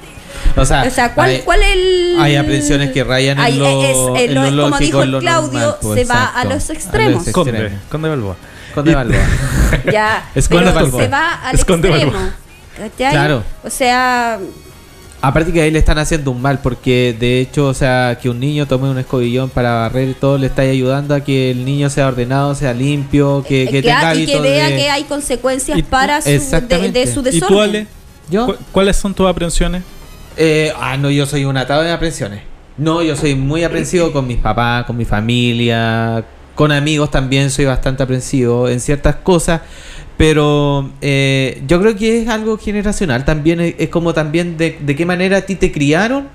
O 0.55 0.66
sea, 0.66 0.83
O 0.87 0.91
sea, 0.91 1.15
¿cuál, 1.15 1.31
hay, 1.31 1.39
cuál 1.41 1.62
es 1.62 1.73
el...? 1.73 2.16
hay 2.20 2.37
aprensiones 2.37 2.93
que 2.93 3.03
rayan 3.05 3.39
en 3.39 3.45
Hay- 3.45 3.57
lo, 3.57 4.15
es- 4.15 4.23
en 4.23 4.35
lo- 4.35 4.51
lo 4.51 4.62
como 4.65 4.77
lógico, 4.77 4.85
dijo 4.99 5.03
en 5.03 5.11
lo 5.12 5.20
Claudio, 5.20 5.59
normal, 5.61 5.77
po, 5.81 5.95
se 5.95 6.05
va 6.05 6.15
exacto. 6.15 6.39
a 6.39 6.45
los 6.45 6.70
extremos. 6.70 7.29
Conde. 7.31 7.73
Conde 7.89 8.09
Balboa. 8.11 8.37
Conde 8.74 8.95
Balboa. 8.95 9.19
Ya, 9.91 10.29
Esconde 10.35 10.70
Balboa. 10.70 11.03
se 11.03 11.09
va 11.09 11.33
al 11.37 11.55
Esconde 11.55 11.89
extremo. 11.89 12.12
Claro. 12.99 13.43
O 13.65 13.70
sea, 13.70 14.39
Aparte 15.24 15.53
que 15.53 15.62
ahí 15.62 15.70
le 15.70 15.78
están 15.78 15.99
haciendo 15.99 16.32
un 16.32 16.43
mal, 16.43 16.59
porque 16.61 17.16
de 17.19 17.40
hecho, 17.40 17.69
o 17.69 17.74
sea, 17.74 18.19
que 18.20 18.28
un 18.28 18.40
niño 18.40 18.66
tome 18.66 18.90
un 18.90 18.99
escobillón 18.99 19.51
para 19.51 19.73
barrer 19.74 20.09
y 20.09 20.15
todo, 20.15 20.36
le 20.36 20.49
está 20.49 20.62
ayudando 20.62 21.15
a 21.15 21.20
que 21.20 21.53
el 21.53 21.65
niño 21.65 21.89
sea 21.90 22.09
ordenado, 22.09 22.57
sea 22.57 22.74
limpio, 22.74 23.44
que, 23.47 23.66
que 23.66 23.70
que 23.70 23.82
tenga 23.82 24.11
ha- 24.11 24.15
y 24.16 24.27
que 24.27 24.40
vea 24.40 24.69
de- 24.69 24.77
que 24.77 24.90
hay 24.90 25.05
consecuencias 25.05 25.78
Y- 25.78 25.82
para 25.85 26.20
su, 26.20 26.28
de, 26.28 26.90
de 26.90 27.07
su 27.07 27.20
¿Y 27.20 27.23
desorden. 27.23 27.49
tú, 27.49 27.61
Ale? 27.61 27.86
¿Yo? 28.31 28.47
¿Cu- 28.47 28.57
¿Cuáles 28.73 28.97
son 28.97 29.15
tus 29.15 29.28
aprensiones? 29.28 29.82
Eh, 30.36 30.73
ah, 30.77 30.97
no, 30.97 31.09
yo 31.09 31.24
soy 31.24 31.44
un 31.44 31.57
atado 31.57 31.82
de 31.82 31.93
aprensiones. 31.93 32.40
No, 32.77 33.01
yo 33.03 33.15
soy 33.15 33.35
muy 33.36 33.62
aprensivo 33.62 34.11
con 34.12 34.27
mis 34.27 34.39
papás, 34.39 34.86
con 34.86 34.97
mi 34.97 35.05
familia, 35.05 36.24
con 36.55 36.73
amigos 36.73 37.11
también 37.11 37.51
soy 37.51 37.65
bastante 37.65 38.03
aprensivo 38.03 38.69
en 38.69 38.81
ciertas 38.81 39.16
cosas, 39.16 39.62
pero 40.16 40.91
eh, 41.01 41.62
yo 41.66 41.81
creo 41.81 41.97
que 41.97 42.23
es 42.23 42.29
algo 42.29 42.59
generacional. 42.59 43.24
También 43.24 43.61
es, 43.61 43.89
como 43.89 44.15
también 44.15 44.57
de, 44.57 44.79
de 44.81 44.97
qué 44.97 45.07
manera 45.07 45.39
a 45.39 45.41
ti 45.43 45.55
te 45.55 45.73
criaron 45.73 46.29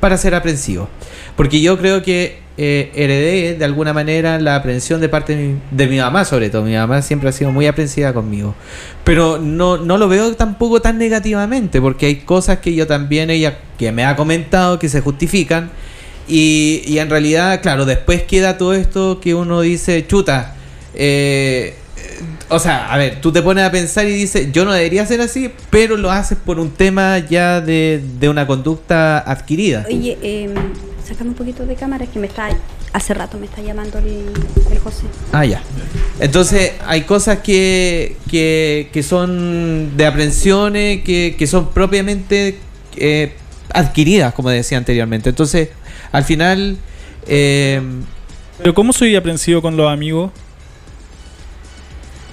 para 0.00 0.16
ser 0.16 0.34
aprensivo. 0.34 0.88
Porque 1.36 1.60
yo 1.60 1.78
creo 1.78 2.02
que 2.02 2.46
eh, 2.58 2.90
heredé 2.94 3.54
de 3.54 3.64
alguna 3.66 3.92
manera 3.92 4.40
la 4.40 4.56
aprensión 4.56 5.00
de 5.02 5.10
parte 5.10 5.36
de 5.36 5.42
mi, 5.44 5.60
de 5.70 5.86
mi 5.88 5.98
mamá, 5.98 6.24
sobre 6.24 6.48
todo. 6.48 6.62
Mi 6.62 6.74
mamá 6.74 7.02
siempre 7.02 7.28
ha 7.28 7.32
sido 7.32 7.50
muy 7.50 7.66
aprensiva 7.66 8.12
conmigo. 8.14 8.54
Pero 9.04 9.38
no, 9.38 9.76
no 9.76 9.98
lo 9.98 10.08
veo 10.08 10.34
tampoco 10.34 10.80
tan 10.80 10.96
negativamente, 10.96 11.80
porque 11.80 12.06
hay 12.06 12.16
cosas 12.16 12.58
que 12.58 12.74
yo 12.74 12.86
también, 12.86 13.28
ella 13.30 13.58
que 13.78 13.92
me 13.92 14.04
ha 14.04 14.16
comentado, 14.16 14.78
que 14.78 14.88
se 14.88 15.00
justifican. 15.00 15.70
Y, 16.28 16.82
y 16.86 16.98
en 16.98 17.08
realidad, 17.10 17.60
claro, 17.62 17.84
después 17.84 18.22
queda 18.22 18.58
todo 18.58 18.74
esto 18.74 19.20
que 19.20 19.34
uno 19.34 19.60
dice, 19.60 20.06
chuta. 20.06 20.56
eh, 20.94 21.74
o 22.48 22.58
sea, 22.58 22.92
a 22.92 22.96
ver, 22.96 23.20
tú 23.20 23.32
te 23.32 23.42
pones 23.42 23.64
a 23.64 23.70
pensar 23.70 24.06
y 24.06 24.12
dices, 24.12 24.52
yo 24.52 24.64
no 24.64 24.72
debería 24.72 25.04
ser 25.06 25.20
así, 25.20 25.50
pero 25.70 25.96
lo 25.96 26.10
haces 26.10 26.38
por 26.38 26.58
un 26.60 26.70
tema 26.70 27.18
ya 27.18 27.60
de, 27.60 28.00
de 28.20 28.28
una 28.28 28.46
conducta 28.46 29.18
adquirida. 29.18 29.84
Oye, 29.88 30.16
eh, 30.22 30.48
un 31.20 31.34
poquito 31.34 31.66
de 31.66 31.74
cámara, 31.74 32.04
es 32.04 32.10
que 32.10 32.18
me 32.18 32.26
está... 32.26 32.48
Hace 32.92 33.12
rato 33.12 33.36
me 33.36 33.44
está 33.46 33.60
llamando 33.60 33.98
el, 33.98 34.24
el 34.70 34.78
José. 34.78 35.02
Ah, 35.30 35.44
ya. 35.44 35.60
Entonces, 36.18 36.72
hay 36.86 37.02
cosas 37.02 37.40
que, 37.40 38.16
que, 38.30 38.88
que 38.90 39.02
son 39.02 39.96
de 39.98 40.06
aprensiones, 40.06 41.02
que, 41.02 41.34
que 41.38 41.46
son 41.46 41.70
propiamente 41.72 42.58
eh, 42.96 43.34
adquiridas, 43.74 44.32
como 44.32 44.48
decía 44.48 44.78
anteriormente. 44.78 45.28
Entonces, 45.28 45.68
al 46.12 46.24
final, 46.24 46.76
eh, 47.26 47.80
Pero 48.58 48.74
¿cómo 48.74 48.92
soy 48.92 49.16
aprensivo 49.16 49.60
con 49.62 49.76
los 49.76 49.90
amigos? 49.90 50.30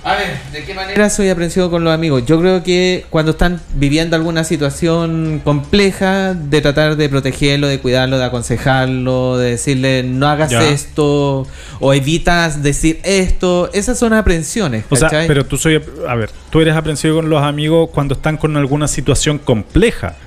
A 0.06 0.16
ver, 0.16 0.38
¿de 0.52 0.66
qué 0.66 0.74
manera 0.74 1.10
soy 1.10 1.30
aprensivo 1.30 1.70
con 1.70 1.86
los 1.86 1.94
amigos? 1.94 2.26
Yo 2.26 2.38
creo 2.38 2.62
que 2.62 3.06
cuando 3.10 3.32
están 3.32 3.62
viviendo 3.76 4.18
alguna 4.18 4.44
situación 4.44 5.40
compleja, 5.46 6.34
de 6.34 6.60
tratar 6.60 6.98
de 6.98 7.08
protegerlo, 7.08 7.68
de 7.68 7.80
cuidarlo, 7.80 8.18
de 8.18 8.26
aconsejarlo, 8.26 9.38
de 9.38 9.52
decirle 9.52 10.04
no 10.04 10.28
hagas 10.28 10.52
Ya. 10.52 10.62
esto 10.68 11.48
o 11.80 11.94
evitas 11.94 12.62
decir 12.62 13.00
esto, 13.04 13.70
esas 13.72 13.98
son 13.98 14.12
aprensiones. 14.12 14.84
O 14.90 14.98
sea, 14.98 15.10
pero 15.26 15.46
tú 15.46 15.56
soy, 15.56 15.82
a 16.06 16.16
ver, 16.16 16.32
tú 16.50 16.60
eres 16.60 16.76
aprensivo 16.76 17.16
con 17.16 17.30
los 17.30 17.42
amigos 17.42 17.90
cuando 17.94 18.16
están 18.16 18.36
con 18.36 18.58
alguna 18.58 18.90
situación 18.90 19.38
compleja. 19.38 20.18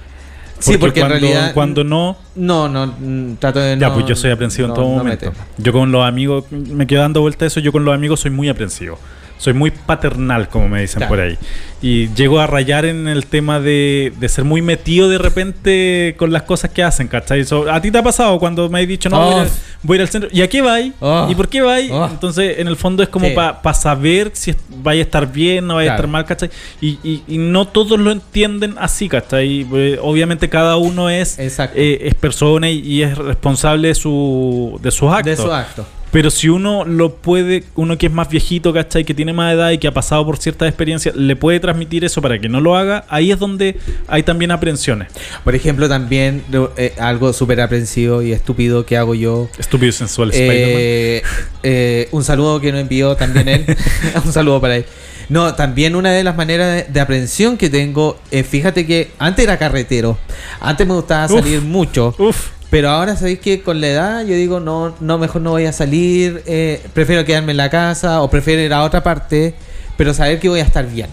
Sí, 0.58 0.78
porque 0.78 1.00
en 1.00 1.06
cuando, 1.06 1.26
realidad- 1.26 1.54
cuando 1.54 1.84
no, 1.84 2.16
No, 2.34 2.68
no, 2.68 2.86
mm, 2.86 3.36
trato 3.38 3.58
de 3.60 3.78
ya 3.78 3.88
no- 3.88 3.94
pues 3.94 4.06
yo 4.06 4.16
soy 4.16 4.30
aprensivo 4.30 4.68
no- 4.68 4.74
en 4.74 4.80
todo 4.80 4.88
no 4.88 5.04
me 5.04 5.10
momento. 5.16 5.32
Yo 5.58 5.72
con 5.72 5.92
los 5.92 6.04
amigos 6.04 6.44
me 6.50 6.86
quedo 6.86 7.02
dando 7.02 7.20
vuelta 7.20 7.44
a 7.44 7.48
eso, 7.48 7.60
yo 7.60 7.72
con 7.72 7.84
los 7.84 7.94
amigos 7.94 8.20
soy 8.20 8.30
muy 8.30 8.48
aprensivo. 8.48 8.98
Soy 9.38 9.52
muy 9.52 9.70
paternal, 9.70 10.48
como 10.48 10.68
me 10.68 10.80
dicen 10.80 11.00
Claro. 11.00 11.10
por 11.10 11.20
ahí. 11.20 11.36
Y 11.82 12.08
llego 12.14 12.40
a 12.40 12.46
rayar 12.46 12.86
en 12.86 13.06
el 13.06 13.26
tema 13.26 13.60
de, 13.60 14.12
de 14.18 14.28
ser 14.30 14.44
muy 14.44 14.62
metido 14.62 15.10
de 15.10 15.18
repente 15.18 16.14
con 16.18 16.32
las 16.32 16.42
cosas 16.42 16.70
que 16.70 16.82
hacen, 16.82 17.06
¿cachai? 17.06 17.44
So, 17.44 17.70
a 17.70 17.80
ti 17.82 17.90
te 17.90 17.98
ha 17.98 18.02
pasado 18.02 18.38
cuando 18.38 18.68
me 18.70 18.80
has 18.80 18.88
dicho, 18.88 19.08
no, 19.10 19.20
voy, 19.20 19.34
a 19.40 19.42
Oh. 19.42 19.46
voy 19.82 19.94
a 19.94 19.96
ir 19.96 20.00
al 20.02 20.08
centro. 20.08 20.30
¿Y 20.32 20.40
a 20.40 20.48
qué 20.48 20.62
vais? 20.62 20.92
Oh. 21.00 21.28
¿Y 21.30 21.34
por 21.34 21.48
qué 21.48 21.60
vais? 21.60 21.90
Oh. 21.90 22.06
Entonces, 22.10 22.58
en 22.58 22.66
el 22.66 22.76
fondo 22.76 23.02
es 23.02 23.10
como 23.10 23.26
Sí. 23.26 23.34
para 23.34 23.74
saber 23.74 24.30
si 24.32 24.54
vaya 24.82 25.00
a 25.00 25.04
estar 25.04 25.30
bien, 25.30 25.66
no 25.66 25.74
vaya 25.74 25.92
a 25.92 25.94
estar 25.96 26.08
mal, 26.08 26.24
¿cachai? 26.24 26.48
Y, 26.80 26.98
y- 27.04 27.22
y 27.28 27.36
no 27.38 27.66
todos 27.68 28.00
lo 28.00 28.10
entienden 28.10 28.74
así, 28.78 29.08
¿cachai? 29.08 29.66
Eh, 29.74 29.98
obviamente 30.00 30.48
cada 30.48 30.78
uno 30.78 31.10
es, 31.10 31.38
eh, 31.38 31.98
es 32.02 32.14
persona 32.14 32.70
y, 32.70 32.78
y 32.80 33.02
es 33.02 33.16
responsable 33.18 33.88
de, 33.88 33.94
su, 33.94 34.78
de 34.82 34.90
sus 34.90 35.12
actos. 35.12 35.24
De 35.24 35.36
su 35.36 35.52
acto. 35.52 35.86
Pero 36.16 36.30
si 36.30 36.48
uno 36.48 36.86
lo 36.86 37.16
puede, 37.16 37.64
uno 37.74 37.98
que 37.98 38.06
es 38.06 38.12
más 38.12 38.30
viejito, 38.30 38.72
¿cachai? 38.72 39.04
Que 39.04 39.12
tiene 39.12 39.34
más 39.34 39.52
edad 39.52 39.70
y 39.72 39.76
que 39.76 39.86
ha 39.86 39.92
pasado 39.92 40.24
por 40.24 40.38
ciertas 40.38 40.66
experiencias, 40.66 41.14
le 41.14 41.36
puede 41.36 41.60
transmitir 41.60 42.06
eso 42.06 42.22
para 42.22 42.38
que 42.38 42.48
no 42.48 42.62
lo 42.62 42.74
haga, 42.74 43.04
ahí 43.10 43.32
es 43.32 43.38
donde 43.38 43.76
hay 44.08 44.22
también 44.22 44.50
aprensiones. 44.50 45.08
Por 45.44 45.54
ejemplo, 45.54 45.90
también 45.90 46.42
eh, 46.78 46.94
algo 46.98 47.34
súper 47.34 47.60
aprensivo 47.60 48.22
y 48.22 48.32
estúpido 48.32 48.86
que 48.86 48.96
hago 48.96 49.14
yo. 49.14 49.50
Estúpido 49.58 49.90
y 49.90 49.92
sensual 49.92 50.30
Spider-Man. 50.30 50.74
Eh, 50.78 51.22
eh, 51.62 52.08
un 52.12 52.24
saludo 52.24 52.62
que 52.62 52.72
nos 52.72 52.80
envió 52.80 53.14
también 53.14 53.50
él. 53.50 53.66
un 54.24 54.32
saludo 54.32 54.58
para 54.58 54.76
él. 54.76 54.86
No, 55.28 55.54
también 55.54 55.96
una 55.96 56.12
de 56.12 56.22
las 56.24 56.36
maneras 56.36 56.72
de, 56.72 56.92
de 56.92 57.00
aprensión 57.00 57.56
que 57.56 57.68
tengo, 57.68 58.18
eh, 58.30 58.44
fíjate 58.44 58.86
que 58.86 59.10
antes 59.18 59.44
era 59.44 59.58
carretero, 59.58 60.18
antes 60.60 60.86
me 60.86 60.94
gustaba 60.94 61.26
Uf. 61.26 61.40
salir 61.40 61.62
mucho, 61.62 62.14
Uf. 62.18 62.50
Pero 62.70 62.90
ahora 62.90 63.16
sabéis 63.16 63.38
que 63.40 63.62
con 63.62 63.80
la 63.80 63.88
edad 63.88 64.20
yo 64.26 64.34
digo, 64.34 64.60
no, 64.60 64.94
no, 65.00 65.18
mejor 65.18 65.42
no 65.42 65.50
voy 65.50 65.66
a 65.66 65.72
salir, 65.72 66.42
eh, 66.46 66.80
prefiero 66.92 67.24
quedarme 67.24 67.52
en 67.52 67.58
la 67.58 67.70
casa 67.70 68.22
o 68.22 68.30
prefiero 68.30 68.62
ir 68.62 68.72
a 68.72 68.82
otra 68.82 69.02
parte, 69.02 69.54
pero 69.96 70.12
saber 70.14 70.38
que 70.40 70.48
voy 70.48 70.60
a 70.60 70.64
estar 70.64 70.86
bien. 70.88 71.08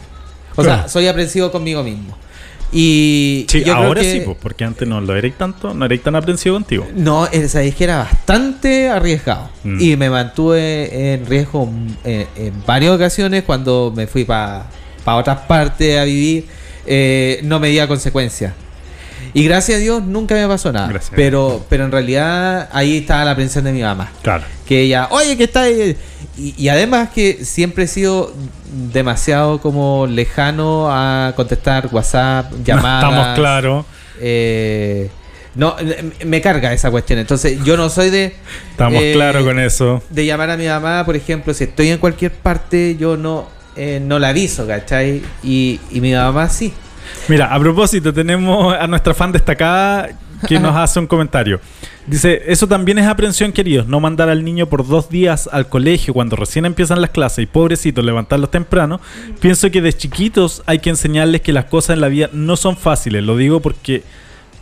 O 0.56 0.62
Claro. 0.64 0.82
sea, 0.82 0.88
soy 0.90 1.08
aprensivo 1.08 1.52
conmigo 1.52 1.84
mismo. 1.84 2.18
Y 2.76 3.46
Sí, 3.50 3.62
creo 3.62 3.76
ahora 3.76 4.02
que- 4.02 4.12
sí, 4.12 4.22
pues, 4.26 4.36
porque 4.42 4.64
antes 4.64 4.88
no 4.88 5.00
lo 5.00 5.16
erais 5.16 5.38
tanto, 5.38 5.76
no 5.76 5.86
erais 5.86 6.02
tan 6.02 6.16
aprensivo 6.16 6.56
contigo. 6.56 6.88
no, 6.96 7.28
eh, 7.32 7.48
sabéis 7.48 7.76
que 7.76 7.84
era 7.84 8.00
bastante 8.00 8.90
arriesgado. 8.90 9.50
Mm. 9.64 9.80
Y 9.82 9.96
me 9.96 10.10
mantuve 10.10 11.14
en 11.14 11.26
riesgo 11.28 11.68
mm, 11.68 11.88
en, 12.04 12.28
en 12.36 12.54
varias 12.66 12.94
ocasiones 12.96 13.44
cuando 13.44 13.94
me 13.96 14.08
fui 14.08 14.24
para 14.26 14.66
otras 15.06 15.40
partes 15.42 16.00
a 16.00 16.04
vivir. 16.04 16.46
eh, 16.86 17.40
no 17.44 17.60
me 17.62 17.70
di 17.70 17.80
consecuencias. 17.88 18.54
Y 19.34 19.44
gracias 19.46 19.78
a 19.78 19.82
Dios 19.82 20.04
nunca 20.04 20.36
me 20.36 20.48
pasó 20.48 20.72
nada. 20.72 20.88
Gracias 20.88 21.14
Pero, 21.16 21.66
pero 21.70 21.86
en 21.86 21.92
realidad 21.92 22.70
ahí 22.72 22.98
estaba 22.98 23.26
la 23.26 23.32
aprensión 23.32 23.64
de 23.64 23.72
mi 23.72 23.82
mamá. 23.82 24.12
Claro. 24.22 24.44
Que 24.66 24.82
ella, 24.82 25.08
oye, 25.12 25.38
que 25.38 25.46
está 25.46 25.64
ahí?". 25.64 25.98
Y, 26.38 26.56
y 26.58 26.70
además 26.70 27.10
que 27.10 27.44
siempre 27.46 27.86
he 27.86 27.88
sido 27.88 28.34
demasiado 28.92 29.60
como 29.60 30.08
lejano 30.08 30.88
a 30.90 31.34
contestar 31.36 31.90
WhatsApp, 31.92 32.52
llamadas. 32.64 33.38
Estamos. 33.38 33.86
Eh, 34.20 35.10
no, 35.56 35.76
eh, 35.80 36.12
me 36.26 36.42
carga 36.42 36.74
esa 36.74 36.90
cuestión. 36.90 37.20
Entonces, 37.20 37.64
yo 37.64 37.78
no 37.78 37.90
soy 37.90 38.10
de. 38.10 38.36
Estamos 38.72 39.02
eh, 39.02 39.12
claros 39.14 39.44
con 39.44 39.60
eso. 39.60 40.02
De 40.10 40.26
llamar 40.26 40.50
a 40.50 40.58
mi 40.58 40.68
mamá, 40.68 41.06
por 41.06 41.16
ejemplo, 41.16 41.54
si 41.54 41.66
estoy 41.66 41.90
en 41.90 42.00
cualquier 42.00 42.32
parte, 42.32 42.96
yo 43.00 43.18
no, 43.18 43.48
eh, 43.76 44.02
no 44.04 44.20
la 44.20 44.30
aviso, 44.30 44.66
¿cachai? 44.66 45.22
Y, 45.44 45.80
y 45.92 46.02
mi 46.02 46.14
mamá 46.14 46.50
sí. 46.50 46.74
Mira, 47.28 47.54
a 47.54 47.60
propósito, 47.60 48.14
tenemos 48.14 48.74
a 48.74 48.88
nuestra 48.88 49.14
fan 49.14 49.32
destacada 49.32 50.10
que 50.48 50.60
nos 50.60 50.76
hace 50.76 51.00
un 51.00 51.08
comentario. 51.08 51.60
Dice, 52.06 52.44
eso 52.48 52.68
también 52.68 53.00
es 53.00 53.08
aprensión, 53.08 53.52
queridos. 53.52 53.88
No 53.88 54.00
mandar 54.00 54.30
al 54.30 54.44
niño 54.44 54.68
por 54.68 54.86
dos 54.86 55.10
días 55.10 55.50
al 55.52 55.70
colegio 55.70 56.14
cuando 56.14 56.36
recién 56.36 56.66
empiezan 56.66 57.02
las 57.02 57.12
clases 57.12 57.44
y 57.44 57.46
pobrecitos 57.46 58.04
levantarlos 58.04 58.52
temprano. 58.52 59.00
Pienso 59.40 59.72
que 59.72 59.82
de 59.82 59.94
chiquitos 59.94 60.64
hay 60.66 60.80
que 60.80 60.90
enseñarles 60.90 61.42
que 61.42 61.54
las 61.54 61.66
cosas 61.66 61.96
en 61.96 62.02
la 62.02 62.10
vida 62.10 62.30
no 62.34 62.58
son 62.58 62.78
fáciles. 62.78 63.24
Lo 63.24 63.38
digo 63.38 63.60
porque... 63.62 64.04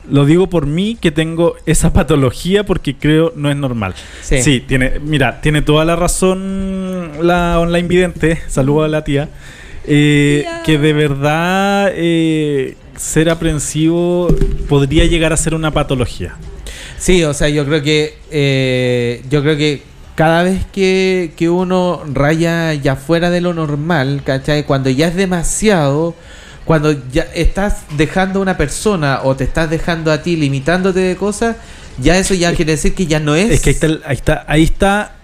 Lo 0.10 0.26
digo 0.26 0.50
por 0.50 0.66
mí 0.66 0.98
que 1.00 1.12
tengo 1.12 1.56
esa 1.68 1.94
patología 1.94 2.66
porque 2.66 2.96
creo 2.96 3.34
no 3.36 3.52
es 3.52 3.56
normal. 3.56 3.94
Sí. 4.24 4.60
tiene, 4.68 5.00
mira, 5.00 5.42
tiene 5.42 5.62
toda 5.62 5.86
la 5.86 5.96
razón 5.96 7.12
la 7.22 7.60
online 7.60 7.88
vidente. 7.88 8.42
Saludo 8.48 8.84
a 8.84 8.88
la 8.88 9.04
tía. 9.04 9.30
Eh, 9.86 10.46
que 10.66 10.78
de 10.78 10.94
verdad 10.94 11.92
eh, 11.94 12.76
ser 12.98 13.30
aprensivo 13.30 14.28
podría 14.70 15.06
llegar 15.06 15.34
a 15.34 15.38
ser 15.38 15.56
una 15.56 15.72
patología. 15.72 16.36
Sí, 16.98 17.24
o 17.24 17.34
sea, 17.34 17.50
yo 17.50 17.66
creo 17.66 17.82
que 17.82 18.18
eh, 18.30 19.24
yo 19.30 19.42
creo 19.42 19.58
que 19.58 19.82
cada 20.16 20.44
vez 20.44 20.66
que, 20.72 21.34
que 21.36 21.50
uno 21.50 22.04
raya 22.14 22.74
ya 22.76 22.96
fuera 22.96 23.32
de 23.32 23.42
lo 23.42 23.54
normal, 23.54 24.22
¿cachai? 24.24 24.66
Cuando 24.66 24.90
ya 24.92 25.08
es 25.08 25.16
demasiado, 25.16 26.14
cuando 26.66 26.92
ya 27.12 27.24
estás 27.34 27.86
dejando 27.98 28.40
a 28.40 28.42
una 28.44 28.58
persona 28.58 29.22
o 29.24 29.36
te 29.36 29.46
estás 29.46 29.70
dejando 29.70 30.12
a 30.12 30.22
ti 30.22 30.36
limitándote 30.36 31.00
de 31.00 31.16
cosas, 31.16 31.56
ya 31.98 32.18
eso 32.18 32.34
ya 32.34 32.54
quiere 32.54 32.74
decir 32.74 32.94
que 32.94 33.08
ya 33.08 33.20
no 33.20 33.36
es. 33.36 33.50
Es 33.50 33.62
que 33.62 33.70
ahí 33.70 33.74
está, 33.74 33.88
ahí 34.06 34.16
está, 34.16 34.46
ahí 34.48 34.64
está 34.64 35.16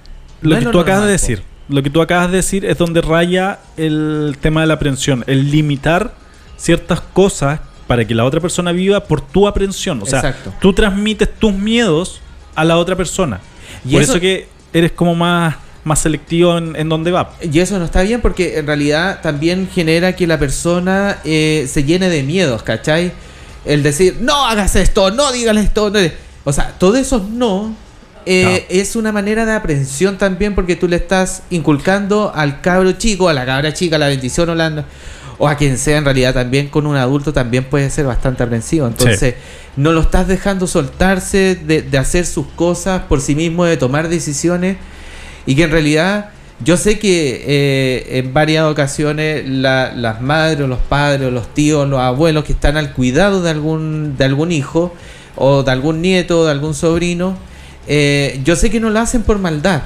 lo 0.42 0.50
No 0.50 0.56
es 0.56 0.60
que 0.60 0.66
lo 0.66 0.72
tú 0.72 0.80
acabas 0.80 1.06
de 1.06 1.12
decir. 1.12 1.44
Lo 1.70 1.84
que 1.84 1.90
tú 1.90 2.02
acabas 2.02 2.32
de 2.32 2.38
decir 2.38 2.66
es 2.66 2.78
donde 2.78 3.02
raya 3.02 3.60
el 3.76 4.38
tema 4.42 4.62
de 4.62 4.68
la 4.68 4.76
aprensión, 4.76 5.24
el 5.28 5.52
limitar 5.52 6.14
ciertas 6.58 7.02
cosas 7.02 7.60
para 7.88 8.06
que 8.06 8.16
la 8.16 8.24
otra 8.26 8.40
persona 8.40 8.72
viva 8.72 9.04
por 9.04 9.22
tu 9.22 9.48
aprensión. 9.48 10.02
O 10.02 10.06
sea, 10.06 10.20
Exacto. 10.20 10.54
tú 10.62 10.74
transmites 10.74 11.30
tus 11.40 11.54
miedos 11.54 12.22
a 12.56 12.64
la 12.66 12.78
otra 12.78 12.96
persona. 12.96 13.40
Y 13.86 13.94
por 13.94 14.02
eso- 14.02 14.14
eso, 14.14 14.22
que 14.22 14.48
eres 14.74 14.92
como 14.94 15.14
más, 15.16 15.56
más 15.84 16.00
selectivo 16.00 16.58
en, 16.58 16.76
en 16.76 16.90
dónde 16.90 17.12
va. 17.12 17.32
Y 17.42 17.60
eso 17.60 17.78
no 17.80 17.86
está 17.86 18.02
bien 18.02 18.22
porque 18.22 18.58
en 18.60 18.68
realidad 18.68 19.20
también 19.22 19.70
genera 19.74 20.16
que 20.16 20.26
la 20.28 20.38
persona 20.40 21.20
eh, 21.24 21.68
se 21.70 21.84
llene 21.84 22.10
de 22.10 22.24
miedos, 22.24 22.64
¿cachai? 22.64 23.12
El 23.66 23.84
decir, 23.84 24.18
no 24.22 24.46
hagas 24.46 24.76
esto, 24.78 25.12
no 25.12 25.32
digas 25.32 25.56
esto. 25.58 25.90
no". 25.90 26.00
O 26.46 26.54
sea, 26.54 26.74
todo 26.80 26.96
eso 26.96 27.26
no, 27.32 27.74
eh, 28.28 28.66
es 28.70 28.96
una 28.96 29.12
manera 29.12 29.46
de 29.46 29.54
aprensión 29.54 30.18
también 30.18 30.54
porque 30.56 30.76
tú 30.76 30.88
le 30.88 30.98
estás 30.98 31.44
inculcando 31.50 32.32
al 32.36 32.62
cabro 32.62 32.92
chico, 32.94 33.30
a 33.30 33.34
la 33.34 33.46
cabra 33.46 33.74
chica, 33.74 33.96
a 33.96 34.00
la 34.00 34.08
bendición 34.08 34.56
la- 34.58 34.86
o 35.40 35.48
a 35.48 35.56
quien 35.56 35.78
sea 35.78 35.98
en 35.98 36.06
realidad 36.06 36.34
también 36.34 36.68
con 36.68 36.88
un 36.88 36.96
adulto 36.96 37.32
también 37.32 37.64
puede 37.66 37.90
ser 37.92 38.06
bastante 38.06 38.42
aprensivo. 38.44 38.88
Entonces, 38.88 39.36
no 39.76 39.92
lo 39.92 40.02
estás 40.02 40.28
dejando 40.28 40.66
soltarse 40.66 41.56
de, 41.56 41.84
de 41.84 41.98
hacer 42.00 42.26
sus 42.26 42.48
cosas 42.56 43.04
por 43.04 43.22
sí 43.22 43.36
mismo, 43.36 43.64
de 43.66 43.78
tomar 43.78 44.10
decisiones. 44.10 44.78
Y 45.46 45.56
que 45.56 45.64
en 45.64 45.72
realidad 45.72 46.32
yo 46.66 46.76
sé 46.76 46.98
que 46.98 47.44
eh, 47.48 48.18
en 48.20 48.34
varias 48.34 48.66
ocasiones 48.66 49.48
la- 49.48 49.94
las 49.96 50.22
madres, 50.22 50.68
los 50.68 50.80
padres, 50.80 51.28
o 51.28 51.32
los 51.32 51.54
tíos, 51.54 51.88
los 51.88 52.00
abuelos 52.00 52.44
que 52.44 52.54
están 52.54 52.76
al 52.76 52.94
cuidado 52.94 53.44
de 53.44 53.52
algún, 53.52 54.18
de 54.18 54.26
algún 54.26 54.52
hijo 54.52 54.94
o 55.36 55.62
de 55.62 55.72
algún 55.72 56.02
nieto 56.02 56.40
o 56.42 56.46
de 56.46 56.52
algún 56.52 56.74
sobrino, 56.74 57.38
eh, 57.88 58.40
yo 58.44 58.56
sé 58.56 58.70
que 58.70 58.80
no 58.80 58.90
lo 58.90 59.00
hacen 59.00 59.24
por 59.24 59.40
maldad. 59.40 59.84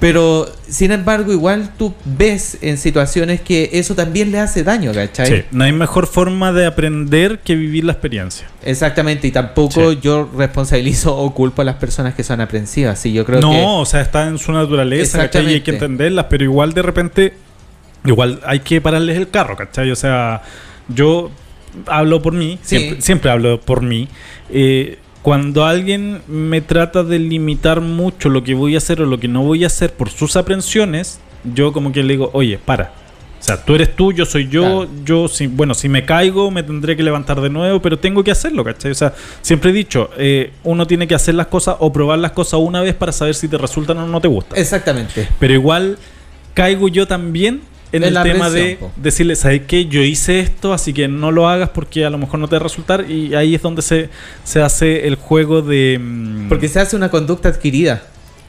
Pero, 0.00 0.50
sin 0.66 0.92
embargo, 0.92 1.30
igual 1.30 1.72
tú 1.76 1.94
ves 2.06 2.56
en 2.62 2.78
situaciones 2.78 3.42
que 3.42 3.68
eso 3.74 3.94
también 3.94 4.32
le 4.32 4.38
hace 4.38 4.64
daño, 4.64 4.94
¿cachai? 4.94 5.26
Sí, 5.26 5.44
no 5.50 5.64
hay 5.64 5.72
mejor 5.72 6.06
forma 6.06 6.52
de 6.52 6.64
aprender 6.64 7.40
que 7.40 7.54
vivir 7.54 7.84
la 7.84 7.92
experiencia. 7.92 8.46
Exactamente, 8.64 9.26
y 9.28 9.30
tampoco 9.30 9.92
yo 9.92 10.30
responsabilizo 10.34 11.14
o 11.14 11.34
culpo 11.34 11.60
a 11.60 11.66
las 11.66 11.74
personas 11.74 12.14
que 12.14 12.24
son 12.24 12.40
aprensivas. 12.40 12.98
Sí, 12.98 13.12
yo 13.12 13.26
creo 13.26 13.42
no, 13.42 13.50
que... 13.50 13.62
o 13.62 13.84
sea, 13.84 14.00
está 14.00 14.26
en 14.26 14.38
su 14.38 14.52
naturaleza, 14.52 15.18
¿cachai? 15.18 15.50
Y 15.50 15.54
hay 15.56 15.60
que 15.60 15.72
entenderlas, 15.72 16.26
pero 16.30 16.44
igual 16.44 16.72
de 16.72 16.80
repente, 16.80 17.34
igual 18.06 18.40
hay 18.46 18.60
que 18.60 18.80
pararles 18.80 19.18
el 19.18 19.28
carro, 19.28 19.54
¿cachai? 19.54 19.90
O 19.90 19.96
sea, 19.96 20.40
yo 20.88 21.30
hablo 21.86 22.22
por 22.22 22.32
mí, 22.32 22.58
Sí. 22.62 22.78
siempre, 22.78 23.02
siempre 23.02 23.30
hablo 23.30 23.60
por 23.60 23.82
mí. 23.82 24.08
Eh, 24.48 24.98
cuando 25.22 25.66
alguien 25.66 26.22
me 26.28 26.60
trata 26.60 27.02
de 27.02 27.18
limitar 27.18 27.80
mucho 27.80 28.28
lo 28.28 28.42
que 28.42 28.54
voy 28.54 28.74
a 28.74 28.78
hacer 28.78 29.02
o 29.02 29.06
lo 29.06 29.20
que 29.20 29.28
no 29.28 29.42
voy 29.42 29.64
a 29.64 29.66
hacer 29.66 29.92
por 29.92 30.08
sus 30.08 30.36
aprensiones, 30.36 31.20
yo 31.44 31.72
como 31.72 31.92
que 31.92 32.02
le 32.02 32.14
digo, 32.14 32.30
oye, 32.32 32.58
para. 32.58 32.92
O 33.38 33.42
sea, 33.42 33.64
tú 33.64 33.74
eres 33.74 33.96
tú, 33.96 34.12
yo 34.12 34.26
soy 34.26 34.48
yo, 34.48 34.86
yo, 35.02 35.26
si, 35.26 35.46
bueno, 35.46 35.72
si 35.72 35.88
me 35.88 36.04
caigo 36.04 36.50
me 36.50 36.62
tendré 36.62 36.94
que 36.94 37.02
levantar 37.02 37.40
de 37.40 37.48
nuevo, 37.48 37.80
pero 37.80 37.98
tengo 37.98 38.22
que 38.22 38.30
hacerlo, 38.30 38.62
¿cachai? 38.62 38.90
O 38.90 38.94
sea, 38.94 39.14
siempre 39.40 39.70
he 39.70 39.72
dicho, 39.72 40.10
eh, 40.18 40.52
uno 40.62 40.86
tiene 40.86 41.08
que 41.08 41.14
hacer 41.14 41.34
las 41.34 41.46
cosas 41.46 41.76
o 41.78 41.90
probar 41.90 42.18
las 42.18 42.32
cosas 42.32 42.60
una 42.60 42.82
vez 42.82 42.94
para 42.94 43.12
saber 43.12 43.34
si 43.34 43.48
te 43.48 43.56
resultan 43.56 43.96
o 43.96 44.06
no 44.06 44.20
te 44.20 44.28
gustan. 44.28 44.58
Exactamente. 44.58 45.26
Pero 45.38 45.54
igual 45.54 45.96
caigo 46.52 46.88
yo 46.88 47.06
también 47.06 47.62
en 47.92 48.04
En 48.04 48.16
el 48.16 48.22
tema 48.22 48.48
presión, 48.50 48.68
de 48.68 48.76
po. 48.76 48.92
decirle, 48.96 49.34
¿sabes 49.36 49.62
qué? 49.66 49.86
Yo 49.86 50.00
hice 50.02 50.40
esto, 50.40 50.72
así 50.72 50.92
que 50.92 51.08
no 51.08 51.32
lo 51.32 51.48
hagas 51.48 51.70
porque 51.70 52.04
a 52.04 52.10
lo 52.10 52.18
mejor 52.18 52.38
no 52.40 52.46
te 52.48 52.56
va 52.56 52.60
a 52.60 52.62
resultar. 52.62 53.10
Y 53.10 53.34
ahí 53.34 53.54
es 53.54 53.62
donde 53.62 53.82
se, 53.82 54.08
se 54.44 54.62
hace 54.62 55.06
el 55.08 55.16
juego 55.16 55.62
de... 55.62 55.98
mm, 56.00 56.48
Porque 56.48 56.68
se 56.68 56.78
hace 56.80 56.94
una 56.96 57.10
conducta 57.10 57.48
adquirida. 57.48 58.02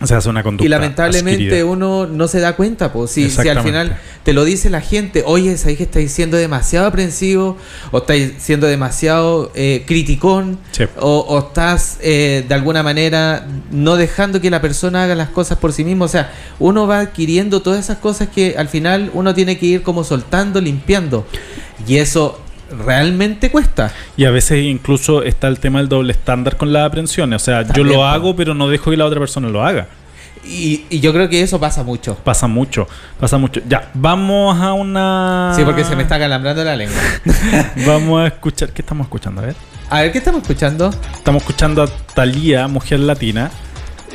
Se 0.08 0.16
hace 0.16 0.30
una 0.30 0.44
conducta 0.44 0.66
Y 0.66 0.70
lamentablemente 0.70 1.44
adquirida. 1.46 1.66
uno 1.66 2.08
no 2.08 2.28
se 2.28 2.40
da 2.40 2.56
cuenta, 2.56 2.92
pues 2.94 3.12
si, 3.12 3.30
si 3.30 3.48
al 3.50 3.62
final 3.62 3.98
te 4.24 4.34
lo 4.34 4.44
dice 4.44 4.70
la 4.70 4.82
gente, 4.82 5.24
oye, 5.26 5.58
sabes 5.58 5.78
que 5.78 5.84
estáis 5.84 6.12
siendo 6.12 6.38
demasiado 6.38 6.88
aprensivo, 6.88 7.58
o 7.92 7.98
estáis 8.00 8.34
siendo 8.40 8.68
demasiado 8.68 9.52
eh, 9.56 9.84
criticón, 9.86 10.58
Sí. 10.72 10.86
o, 11.00 11.20
o 11.20 11.40
estás 11.40 11.98
eh, 12.02 12.46
de 12.48 12.54
alguna 12.56 12.84
manera 12.84 13.46
no 13.72 13.96
dejando 13.98 14.42
que 14.42 14.50
la 14.50 14.62
persona 14.62 15.04
haga 15.04 15.16
las 15.16 15.30
cosas 15.30 15.58
por 15.58 15.74
sí 15.74 15.84
mismo. 15.84 16.06
O 16.06 16.10
sea, 16.10 16.32
uno 16.60 16.88
va 16.88 17.00
adquiriendo 17.00 17.62
todas 17.62 17.80
esas 17.80 17.98
cosas 17.98 18.30
que 18.30 18.56
al 18.58 18.68
final 18.70 19.12
uno 19.14 19.34
tiene 19.34 19.58
que 19.58 19.66
ir 19.66 19.82
como 19.84 20.04
soltando, 20.04 20.62
limpiando. 20.62 21.26
Y 21.88 21.98
eso 21.98 22.40
realmente 22.86 23.52
cuesta. 23.52 23.92
Y 24.18 24.26
a 24.26 24.32
veces 24.32 24.64
incluso 24.64 25.24
está 25.24 25.48
el 25.48 25.60
tema 25.60 25.80
del 25.80 25.90
doble 25.90 26.14
estándar 26.14 26.58
con 26.58 26.74
las 26.74 26.88
aprensiones. 26.88 27.42
O 27.42 27.46
sea, 27.46 27.62
yo 27.74 27.84
lo 27.84 28.06
hago, 28.06 28.36
pero 28.36 28.54
no 28.54 28.68
dejo 28.68 28.92
que 28.92 28.98
la 28.98 29.06
otra 29.06 29.20
persona 29.20 29.50
lo 29.50 29.64
haga. 29.64 29.88
Y, 30.44 30.86
y 30.90 31.00
yo 31.00 31.14
creo 31.14 31.30
que 31.30 31.42
eso 31.42 31.60
pasa 31.60 31.84
mucho. 31.84 32.16
Pasa 32.16 32.48
mucho, 32.48 32.88
pasa 33.20 33.38
mucho. 33.38 33.62
Ya, 33.68 33.92
vamos 33.94 34.60
a 34.60 34.74
una... 34.74 35.54
Sí, 35.56 35.64
porque 35.64 35.84
se 35.84 35.96
me 35.96 36.04
está 36.04 36.18
calambrando 36.18 36.64
la 36.64 36.76
lengua. 36.76 37.00
Vamos 37.86 38.24
a 38.24 38.28
escuchar... 38.28 38.70
¿Qué 38.70 38.82
estamos 38.82 39.06
escuchando? 39.06 39.42
A 39.42 39.46
ver. 39.46 39.56
A 39.90 40.02
ver, 40.02 40.12
¿qué 40.12 40.18
estamos 40.18 40.42
escuchando? 40.42 40.90
Estamos 41.14 41.44
escuchando 41.44 41.84
a 41.84 41.88
Thalía, 41.88 42.68
mujer 42.68 43.02
latina. 43.02 43.52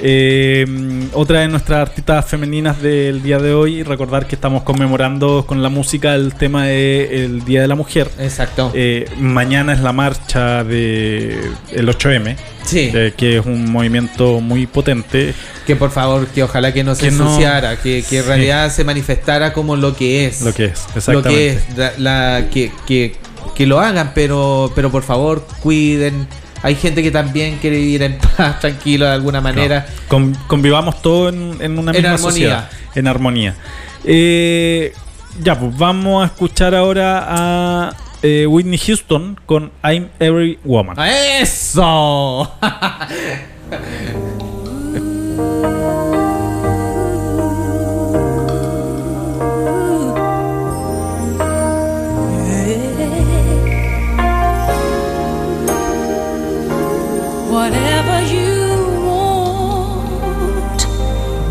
Eh, 0.03 0.67
otra 1.13 1.41
de 1.41 1.49
nuestras 1.49 1.81
artistas 1.89 2.27
femeninas 2.27 2.81
del 2.83 3.23
día 3.23 3.39
de 3.39 3.55
hoy. 3.55 3.83
Recordar 3.83 4.27
que 4.27 4.35
estamos 4.35 4.63
conmemorando 4.63 5.45
con 5.47 5.63
la 5.63 5.69
música 5.69 6.15
el 6.15 6.35
tema 6.35 6.67
del 6.67 7.45
Día 7.45 7.63
de 7.63 7.69
la 7.69 7.75
Mujer. 7.75 8.11
Exacto. 8.19 8.71
Eh, 8.75 9.09
mañana 9.19 9.73
es 9.73 9.81
la 9.81 9.93
marcha 9.93 10.65
del 10.65 11.41
el 11.73 11.89
8M. 11.89 12.37
Sí. 12.65 12.91
eh, 12.93 13.15
que 13.17 13.39
es 13.39 13.47
un 13.47 13.71
movimiento 13.71 14.41
muy 14.41 14.67
potente. 14.67 15.33
Que 15.67 15.77
por 15.77 15.93
favor, 15.93 16.27
que 16.27 16.43
ojalá 16.43 16.73
que 16.73 16.83
no 16.83 16.95
se 16.97 17.07
Que 17.07 17.11
no- 17.13 17.25
ensuciara, 17.29 17.77
que, 17.77 18.03
que 18.09 18.17
en 18.19 18.23
Sí. 18.25 18.29
realidad 18.29 18.73
se 18.73 18.83
manifestara 18.83 19.53
como 19.53 19.77
lo 19.77 19.95
que 19.95 20.27
es. 20.27 20.43
Lo 20.43 20.53
que 20.53 20.65
es, 20.67 20.81
Lo 20.89 20.93
que 20.93 20.99
exactamente. 20.99 21.49
es, 21.51 21.77
la, 21.77 21.93
la- 21.99 22.51
que, 22.51 22.73
que, 22.87 23.15
que 23.55 23.67
lo 23.67 23.79
hagan, 23.81 24.11
pero, 24.17 24.73
pero 24.75 24.91
por 24.91 25.05
favor, 25.05 25.47
cuiden. 25.63 26.27
Hay 26.67 26.75
gente 26.75 27.01
que 27.01 27.13
también 27.13 27.59
quiere 27.59 27.77
vivir 27.79 28.03
en 28.03 28.19
paz, 28.19 28.59
tranquilo, 28.61 29.07
de 29.07 29.13
alguna 29.13 29.41
manera. 29.41 29.87
No, 29.89 30.09
con- 30.09 30.35
convivamos 30.49 31.01
todos 31.01 31.33
en, 31.33 31.57
en 31.61 31.79
una 31.79 31.93
En 31.93 31.97
misma 31.99 32.15
armonía. 32.15 32.19
sociedad. 32.19 32.71
En 32.97 33.07
armonía. 33.07 33.55
Eh, 34.05 34.93
ya, 35.43 35.57
pues 35.59 35.77
vamos 35.79 36.25
a 36.25 36.27
escuchar 36.27 36.75
ahora 36.75 37.25
a 37.29 37.95
eh, 38.23 38.47
Whitney 38.49 38.79
Houston 38.79 39.39
con 39.47 39.71
I'm 39.85 40.09
Every 40.19 40.59
Woman. 40.65 40.97
¡Eso! 41.41 42.53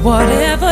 whatever 0.05 0.64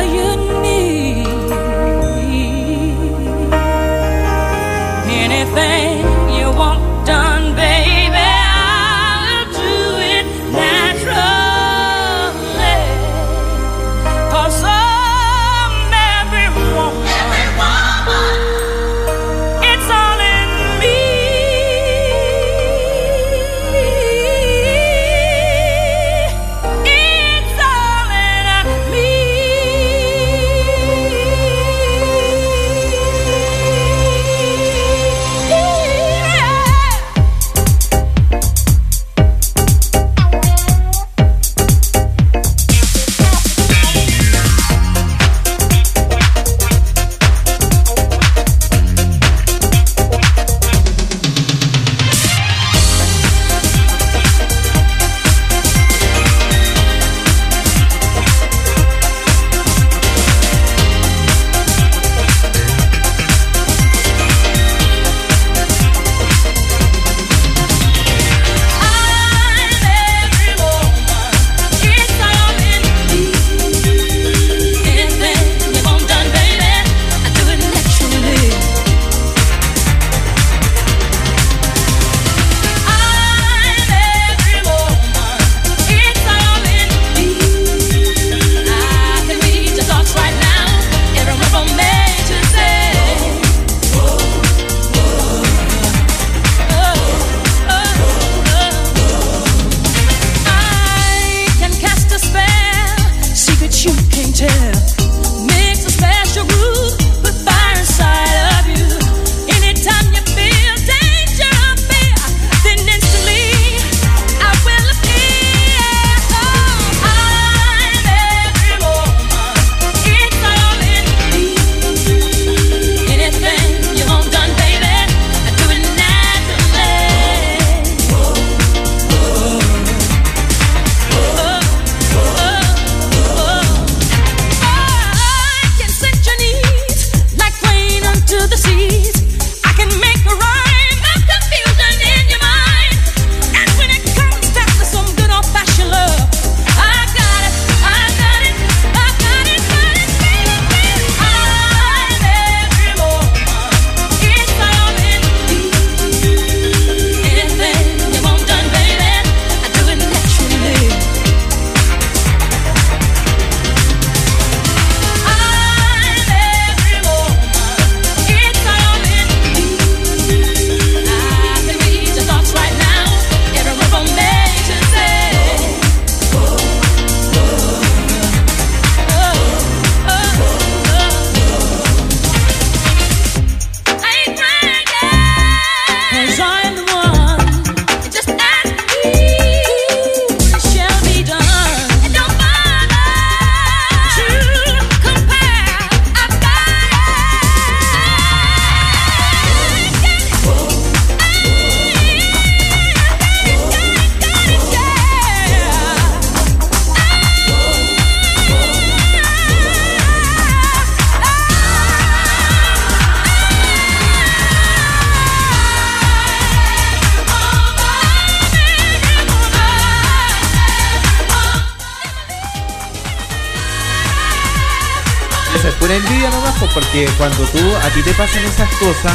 cuando 227.24 227.46
tú, 227.46 227.60
a 227.78 227.90
ti 227.92 228.02
te 228.02 228.12
pasan 228.16 228.44
esas 228.44 228.70
cosas, 228.76 229.14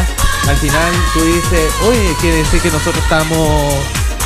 al 0.48 0.56
final 0.56 0.92
tú 1.12 1.22
dices, 1.26 1.70
oye, 1.82 2.16
quiere 2.22 2.38
decir 2.38 2.58
que 2.62 2.70
nosotros 2.70 3.04
estamos 3.04 3.74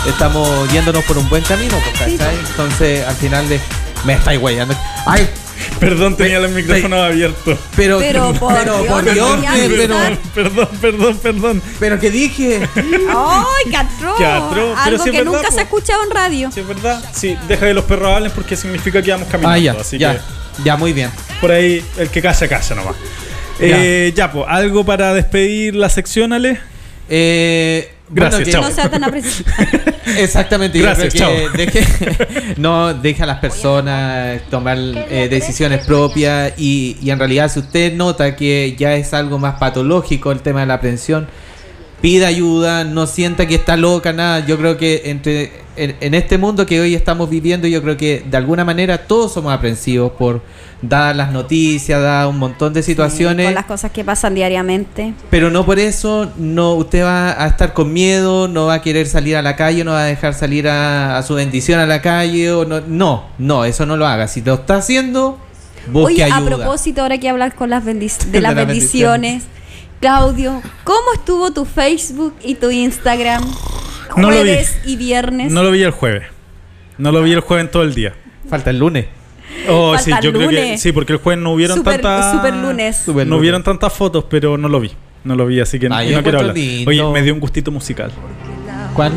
estamos 0.07 0.73
yéndonos 0.73 1.03
por 1.03 1.19
un 1.19 1.29
buen 1.29 1.43
camino, 1.43 1.77
pues, 1.83 1.99
¿cachai? 1.99 2.37
Entonces, 2.49 3.05
al 3.05 3.17
final 3.17 3.49
de, 3.49 3.59
me 4.05 4.13
estáis 4.13 4.39
guayando. 4.39 4.77
Ay, 5.05 5.29
Perdón, 5.81 6.17
tenía 6.17 6.39
el 6.39 6.49
micrófono 6.51 7.03
abierto. 7.03 7.59
pero, 7.75 7.99
Pero 7.99 8.33
por 8.35 8.55
pero, 8.55 8.83
Dios, 8.83 8.87
por 8.87 9.05
pero, 9.05 10.19
Perdón, 10.33 10.69
perdón, 10.81 11.19
perdón. 11.19 11.63
pero 11.81 11.99
que 11.99 12.11
dije. 12.13 12.69
¡Ay, 12.77 13.79
pero 14.19 14.77
Algo 14.77 15.05
que 15.05 15.11
verdad, 15.11 15.25
nunca 15.25 15.49
po. 15.49 15.53
se 15.55 15.59
ha 15.59 15.63
escuchado 15.65 16.05
en 16.05 16.11
radio. 16.11 16.51
Sí, 16.53 16.61
es 16.61 16.69
verdad. 16.69 17.03
Sí, 17.13 17.37
deja 17.49 17.67
que 17.67 17.75
los 17.75 17.85
perros 17.85 18.15
hablen 18.15 18.31
porque 18.33 18.57
significa 18.57 19.03
que 19.03 19.11
vamos 19.11 19.27
caminando. 19.29 19.57
Ah, 19.57 19.59
ya, 19.59 19.73
así 19.81 19.99
ya, 19.99 20.15
que 20.15 20.21
ya, 20.65 20.77
muy 20.77 20.93
bien. 20.93 21.11
por 21.41 21.51
ahí 21.51 21.85
el 21.97 22.11
que 22.11 22.23
calla, 22.23 22.49
calla 22.49 22.75
nomás. 22.77 22.95
Eh, 23.63 24.13
ya, 24.15 24.31
pues, 24.33 24.45
¿algo 24.49 24.85
para 24.85 25.15
despedir 25.15 25.75
la 25.75 25.89
sección, 25.89 26.33
Ale? 26.33 26.59
Eh, 27.09 27.91
Gracias, 28.09 28.45
que- 28.45 28.51
chao. 28.53 28.63
No 28.63 28.71
sea 28.71 28.91
tan 28.91 29.05
apreciado. 29.05 29.51
Exactamente, 30.19 30.79
yo 30.79 30.85
Gracias, 30.85 31.15
creo 31.15 31.53
que 31.53 31.59
deje, 31.67 32.55
no 32.59 32.93
deja 32.95 33.25
a 33.25 33.27
las 33.27 33.39
personas 33.39 34.43
tomar 34.51 34.77
eh, 34.79 35.29
decisiones 35.31 35.87
propias 35.87 36.53
y, 36.59 36.97
y 37.01 37.11
en 37.11 37.19
realidad 37.19 37.51
si 37.51 37.61
usted 37.61 37.95
nota 37.95 38.37
que 38.37 38.75
ya 38.79 38.95
es 38.97 39.15
algo 39.15 39.39
más 39.39 39.55
patológico 39.59 40.31
el 40.33 40.41
tema 40.41 40.61
de 40.61 40.67
la 40.67 40.75
aprensión, 40.75 41.27
pida 42.03 42.27
ayuda, 42.27 42.85
no 42.85 43.07
sienta 43.07 43.47
que 43.47 43.55
está 43.55 43.77
loca, 43.77 44.13
nada. 44.13 44.45
Yo 44.45 44.59
creo 44.59 44.77
que 44.77 45.03
entre 45.07 45.53
en, 45.77 45.97
en 46.01 46.15
este 46.15 46.37
mundo 46.37 46.67
que 46.67 46.81
hoy 46.81 46.95
estamos 46.95 47.31
viviendo, 47.31 47.67
yo 47.67 47.81
creo 47.83 47.97
que 47.97 48.23
de 48.29 48.37
alguna 48.37 48.65
manera 48.65 48.99
todos 49.07 49.33
somos 49.33 49.55
aprensivos 49.55 50.13
por 50.13 50.43
dadas 50.83 51.17
las 51.17 51.31
noticias, 51.33 52.01
dadas 52.03 52.29
un 52.29 52.39
montón 52.39 52.73
de 52.75 52.83
situaciones. 52.83 53.47
Con 53.47 53.55
las 53.55 53.67
cosas 53.67 53.93
que 53.93 54.05
pasan 54.05 54.35
diariamente. 54.35 55.15
Pero 55.31 55.49
no 55.51 55.65
por 55.65 55.79
eso 55.79 56.31
no 56.37 56.75
usted 56.75 57.05
va 57.05 57.41
a 57.43 57.47
estar 57.47 57.73
con 57.73 57.93
miedo, 57.93 58.49
no 58.49 58.67
va 58.67 58.75
a 58.75 58.83
querer 58.83 59.07
salir 59.07 59.37
a 59.37 59.43
la 59.43 59.55
calle, 59.57 59.85
no 59.85 59.93
va 59.93 60.03
a 60.03 60.07
dejar 60.07 60.35
salir 60.35 60.69
a, 60.69 61.17
a 61.19 61.23
su 61.23 61.35
bendición 61.35 61.79
a 61.81 61.87
la 61.87 62.03
calle. 62.03 62.51
O 62.53 62.65
no, 62.65 62.81
no, 62.81 63.27
no, 63.39 63.65
eso 63.65 63.87
no 63.87 63.97
lo 63.97 64.07
haga. 64.07 64.27
Si 64.29 64.43
lo 64.43 64.55
está 64.55 64.77
haciendo, 64.77 65.39
busque 65.93 66.15
Oye, 66.15 66.25
a 66.25 66.37
ayuda. 66.37 66.57
propósito, 66.57 67.03
ahora 67.03 67.19
que 67.19 67.29
hablas 67.29 67.55
con 67.55 67.71
las 67.71 67.85
bendic- 67.85 68.19
de 68.27 68.31
De 68.33 68.41
las 68.41 68.55
bendiciones, 68.55 69.45
Claudio, 70.01 70.61
¿cómo 70.85 71.13
estuvo 71.15 71.53
tu 71.53 71.65
Facebook 71.65 72.35
y 72.43 72.57
tu 72.57 72.71
Instagram? 72.71 73.43
No 74.17 74.31
lo 74.31 74.43
vi. 74.43 74.51
Jueves 74.51 74.77
y 74.85 74.97
viernes. 74.97 75.53
No 75.53 75.63
lo 75.63 75.71
vi 75.71 75.83
el 75.85 75.93
jueves. 75.93 76.25
No 76.99 77.13
lo 77.13 77.23
vi 77.23 77.33
el 77.33 77.41
jueves 77.41 77.67
en 77.67 77.71
todo 77.71 77.83
el 77.85 77.95
día. 77.95 78.15
Falta 78.51 78.71
el 78.71 78.79
lunes. 78.79 79.07
Oh, 79.69 79.95
Falta 79.95 80.05
sí, 80.05 80.13
yo 80.23 80.33
creo 80.33 80.49
que 80.51 80.79
sí, 80.79 80.93
porque 80.93 81.13
el 81.15 81.19
jueves 81.19 81.43
no 81.43 81.53
hubieron 81.53 81.77
Super- 81.79 82.01
tantas. 82.01 82.33
super 82.33 82.55
lunes. 82.55 82.97
Super 82.97 83.27
no 83.27 83.31
lunes. 83.31 83.41
hubieron 83.41 83.63
tantas 83.63 83.93
fotos, 83.93 84.25
pero 84.29 84.57
no 84.59 84.69
lo 84.69 84.81
vi. 84.81 84.93
No 85.25 85.37
lo 85.37 85.47
vi, 85.47 85.61
así 85.61 85.79
que 85.79 85.89
yo 85.89 86.17
no 86.17 86.23
quiero 86.23 86.39
hablar. 86.41 86.55
lindo. 86.57 86.91
Oye, 86.91 87.05
me 87.13 87.23
dio 87.23 87.33
un 87.35 87.41
gustito 87.41 87.71
musical. 87.71 88.11
¿Cuál? 88.95 89.13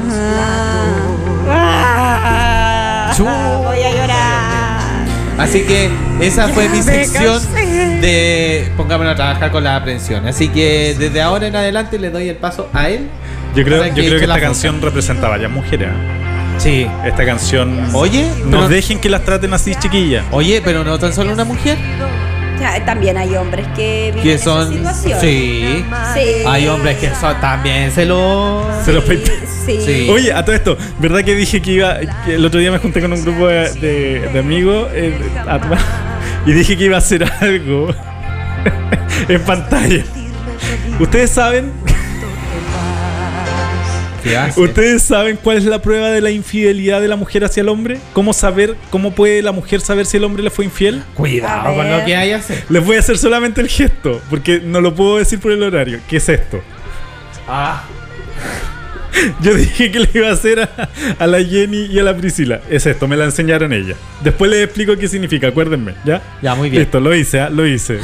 Ah, 1.50 3.14
voy 3.18 3.82
a 3.82 3.92
llorar. 3.92 5.06
Así 5.38 5.64
que 5.64 5.90
esa 6.22 6.48
fue 6.48 6.70
mi 6.70 6.82
sección 6.82 7.42
de 8.02 8.72
pongámonos 8.78 9.14
a 9.14 9.16
trabajar 9.16 9.52
con 9.52 9.64
la 9.64 9.76
aprensión. 9.76 10.26
Así 10.28 10.48
que 10.50 10.96
desde 10.98 11.22
ahora 11.22 11.48
en 11.48 11.56
adelante 11.56 12.00
le 12.00 12.10
doy 12.10 12.30
el 12.30 12.38
paso 12.38 12.70
a 12.74 12.90
él. 12.90 13.08
Yo 13.56 13.64
creo, 13.64 13.86
yo 13.88 13.94
que 13.96 14.06
creo 14.08 14.20
que 14.20 14.28
la 14.28 14.36
esta 14.36 14.48
canción 14.48 14.82
representa 14.82 15.28
a 15.28 15.32
varias 15.32 15.52
mujeres. 15.52 15.90
¿eh? 15.90 16.25
Sí. 16.58 16.88
Esta 17.06 17.26
canción. 17.26 17.90
Oye, 17.94 18.28
No 18.46 18.52
pero- 18.60 18.70
dejen 18.70 19.00
que 19.00 19.10
las 19.10 19.24
traten 19.24 19.54
así, 19.54 19.76
chiquillas. 19.76 20.24
Oye, 20.32 20.62
pero 20.64 20.84
no 20.84 20.98
tan 20.98 21.14
solo 21.14 21.34
una 21.34 21.44
mujer. 21.46 21.78
También 22.86 23.16
hay 23.18 23.36
hombres 23.36 23.68
que 23.76 24.08
viven 24.16 24.24
Que 24.24 24.34
esa 24.36 24.46
son. 24.46 24.74
situación. 24.74 25.20
Sí. 25.22 25.86
Sí. 26.16 26.22
Hay 26.48 26.68
hombres 26.68 26.98
que 26.98 27.14
son 27.14 27.40
también 27.40 27.92
se 27.92 28.06
lo. 28.06 28.68
Se 28.84 28.92
los 28.94 29.04
Sí. 29.06 29.80
Sí. 29.86 30.08
Oye, 30.10 30.34
a 30.34 30.44
todo 30.44 30.56
esto, 30.56 30.78
¿verdad 31.00 31.24
que 31.24 31.36
dije 31.36 31.62
que 31.62 31.72
iba. 31.74 31.98
que 32.26 32.36
el 32.36 32.46
otro 32.46 32.60
día 32.60 32.72
me 32.72 32.78
junté 32.80 33.02
con 33.02 33.14
un 33.14 33.22
grupo 33.24 33.48
de, 33.48 33.72
de- 33.74 34.30
de 34.34 34.40
amigos 34.40 34.88
eh, 34.94 35.14
a 35.48 35.60
y 36.46 36.54
dije 36.54 36.76
que 36.78 36.86
iba 36.86 36.96
a 36.96 37.00
hacer 37.00 37.24
algo 37.42 37.90
en 39.30 39.42
pantalla? 39.42 40.04
Ustedes 41.00 41.30
saben, 41.32 41.72
¿Qué 44.26 44.36
hace? 44.36 44.60
ustedes 44.60 45.04
saben 45.04 45.38
cuál 45.42 45.58
es 45.58 45.66
la 45.66 45.82
prueba 45.84 46.10
de 46.10 46.20
la 46.20 46.32
infidelidad 46.32 47.00
de 47.00 47.08
la 47.08 47.16
mujer 47.16 47.46
hacia 47.46 47.62
el 47.62 47.70
hombre. 47.70 48.00
¿Cómo 48.14 48.34
saber, 48.34 48.76
cómo 48.90 49.14
puede 49.14 49.44
la 49.44 49.52
mujer 49.52 49.82
saber 49.82 50.08
si 50.08 50.18
el 50.18 50.24
hombre 50.24 50.42
le 50.42 50.50
fue 50.50 50.66
infiel? 50.66 51.04
Cuidado 51.14 51.76
con 51.76 51.90
lo 51.90 52.04
que 52.04 52.16
hay 52.16 52.30
que 52.30 52.36
hacer. 52.36 52.64
Les 52.70 52.84
voy 52.84 52.98
a 52.98 53.00
hacer 53.00 53.20
solamente 53.20 53.62
el 53.62 53.70
gesto, 53.70 54.20
porque 54.30 54.60
no 54.60 54.82
lo 54.82 54.96
puedo 54.96 55.20
decir 55.20 55.40
por 55.40 55.52
el 55.52 55.62
horario. 55.62 56.00
¿Qué 56.10 56.18
es 56.18 56.28
esto? 56.28 56.60
Ah. 57.48 57.84
Yo 59.42 59.54
dije 59.54 59.92
que 59.92 60.00
le 60.00 60.10
iba 60.14 60.30
a 60.30 60.34
hacer 60.34 60.60
a, 60.60 60.90
a 61.20 61.28
la 61.28 61.44
Jenny 61.44 61.86
y 61.86 62.00
a 62.00 62.04
la 62.04 62.18
Priscila. 62.18 62.62
Es 62.70 62.86
esto, 62.86 63.08
me 63.08 63.16
la 63.16 63.26
enseñaron 63.26 63.74
ella. 63.74 63.96
Después 64.24 64.50
les 64.50 64.64
explico 64.64 64.98
qué 64.98 65.08
significa, 65.08 65.48
acuérdenme, 65.48 65.94
¿ya? 66.04 66.22
Ya, 66.42 66.56
muy 66.56 66.70
bien. 66.70 66.82
Listo, 66.84 67.00
lo 67.00 67.14
hice, 67.16 67.40
¿ah? 67.42 67.50
lo 67.50 67.66
hice. 67.66 68.00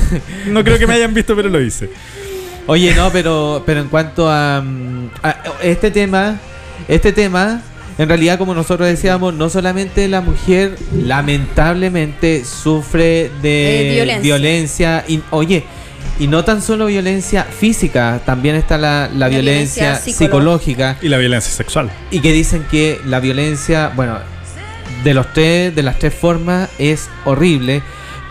No 0.47 0.63
creo 0.63 0.77
que 0.77 0.87
me 0.87 0.93
hayan 0.93 1.13
visto, 1.13 1.35
pero 1.35 1.49
lo 1.49 1.59
hice. 1.59 1.89
Oye, 2.71 2.95
no, 2.95 3.11
pero, 3.11 3.63
pero 3.65 3.81
en 3.81 3.89
cuanto 3.89 4.29
a, 4.29 4.61
mm, 4.61 5.09
a 5.23 5.35
este 5.61 5.91
tema, 5.91 6.39
este 6.87 7.11
tema, 7.11 7.61
en 7.97 8.07
realidad, 8.07 8.37
como 8.37 8.53
nosotros 8.55 8.87
decíamos, 8.87 9.33
no 9.33 9.49
solamente 9.49 10.07
la 10.07 10.21
mujer 10.21 10.77
lamentablemente 10.95 12.45
sufre 12.45 13.29
de 13.41 13.89
Eh, 13.89 13.93
violencia. 13.95 14.21
violencia, 14.21 15.05
y, 15.05 15.21
oye, 15.31 15.65
y 16.17 16.27
no 16.27 16.45
tan 16.45 16.61
solo 16.61 16.85
violencia 16.85 17.43
física, 17.43 18.21
también 18.25 18.55
está 18.55 18.77
la, 18.77 19.09
la 19.13 19.27
violencia, 19.27 19.83
violencia 19.89 20.13
psicológica. 20.13 20.97
Y 21.01 21.09
la 21.09 21.17
violencia 21.17 21.51
sexual. 21.51 21.91
y 22.09 22.21
que 22.21 22.31
dicen 22.31 22.65
que 22.71 23.01
la 23.05 23.19
violencia, 23.19 23.91
bueno, 23.97 24.17
de 25.03 25.13
los 25.13 25.33
tres, 25.33 25.75
de 25.75 25.83
las 25.83 25.99
tres 25.99 26.13
formas 26.13 26.69
es 26.79 27.09
horrible, 27.25 27.81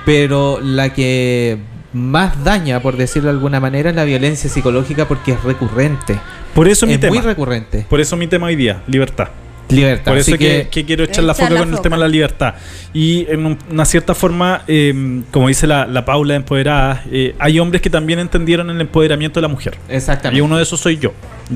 pero 0.06 0.60
la 0.62 0.94
que 0.94 1.58
más 1.92 2.44
daña, 2.44 2.80
por 2.80 2.96
decirlo 2.96 3.28
de 3.30 3.34
alguna 3.36 3.60
manera, 3.60 3.92
la 3.92 4.04
violencia 4.04 4.48
psicológica 4.50 5.06
porque 5.08 5.32
es 5.32 5.42
recurrente. 5.42 6.18
Por 6.54 6.68
eso 6.68 6.86
mi 6.86 6.94
es 6.94 7.00
tema. 7.00 7.14
muy 7.14 7.22
recurrente. 7.24 7.86
Por 7.88 8.00
eso 8.00 8.16
mi 8.16 8.26
tema 8.26 8.46
hoy 8.46 8.56
día, 8.56 8.82
libertad. 8.86 9.28
Libertad. 9.68 10.10
Por 10.10 10.18
eso 10.18 10.32
que, 10.32 10.38
que, 10.38 10.68
que 10.68 10.84
quiero 10.84 11.04
echar 11.04 11.22
la 11.22 11.32
foca 11.32 11.56
con 11.56 11.72
el 11.72 11.80
tema 11.80 11.94
de 11.94 12.00
la 12.00 12.08
libertad. 12.08 12.54
Y 12.92 13.24
en 13.30 13.46
un- 13.46 13.58
una 13.70 13.84
cierta 13.84 14.16
forma, 14.16 14.62
eh, 14.66 15.22
como 15.30 15.46
dice 15.46 15.68
la, 15.68 15.86
la 15.86 16.04
Paula 16.04 16.32
de 16.34 16.38
Empoderada, 16.38 17.04
eh, 17.12 17.36
hay 17.38 17.60
hombres 17.60 17.80
que 17.80 17.88
también 17.88 18.18
entendieron 18.18 18.68
el 18.68 18.80
empoderamiento 18.80 19.38
de 19.38 19.42
la 19.42 19.48
mujer. 19.48 19.76
exactamente. 19.88 20.38
Y 20.38 20.40
uno 20.40 20.56
de 20.56 20.64
esos 20.64 20.80
soy 20.80 20.96
yo. 20.98 21.12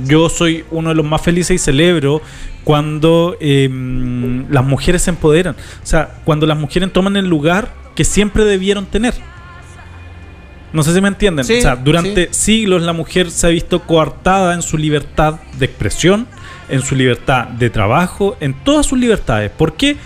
Yo 0.07 0.29
soy 0.29 0.65
uno 0.71 0.91
de 0.91 0.95
los 0.95 1.05
más 1.05 1.23
felices 1.23 1.57
y 1.57 1.59
celebro 1.59 2.23
cuando 2.63 3.37
eh, 3.41 3.69
las 4.49 4.65
mujeres 4.65 5.03
se 5.03 5.11
empoderan. 5.11 5.55
O 5.83 5.87
sea, 5.87 6.15
cuando 6.25 6.47
las 6.47 6.57
mujeres 6.59 6.93
toman 6.93 7.17
el 7.17 7.27
lugar 7.29 7.73
que 7.97 8.05
siempre 8.05 8.45
debieron 8.45 8.87
tener. 8.87 9.15
No 10.75 10.83
sé 10.83 10.93
si 10.93 11.01
me 11.01 11.07
entienden. 11.07 11.45
Sí, 11.45 11.59
o 11.59 11.63
sea, 11.63 11.77
durante 11.77 12.35
siglos 12.35 12.83
la 12.83 12.93
mujer 12.93 13.31
se 13.31 13.47
ha 13.47 13.51
visto 13.51 13.83
coartada 13.83 14.55
en 14.55 14.61
su 14.61 14.77
libertad 14.77 15.37
de 15.57 15.67
expresión, 15.67 16.27
en 16.69 16.83
su 16.83 16.97
libertad 16.97 17.47
de 17.47 17.71
trabajo, 17.71 18.37
en 18.41 18.55
todas 18.65 18.85
sus 18.85 18.99
libertades. 18.99 19.53
¿Por 19.53 19.75
qué? 19.75 19.97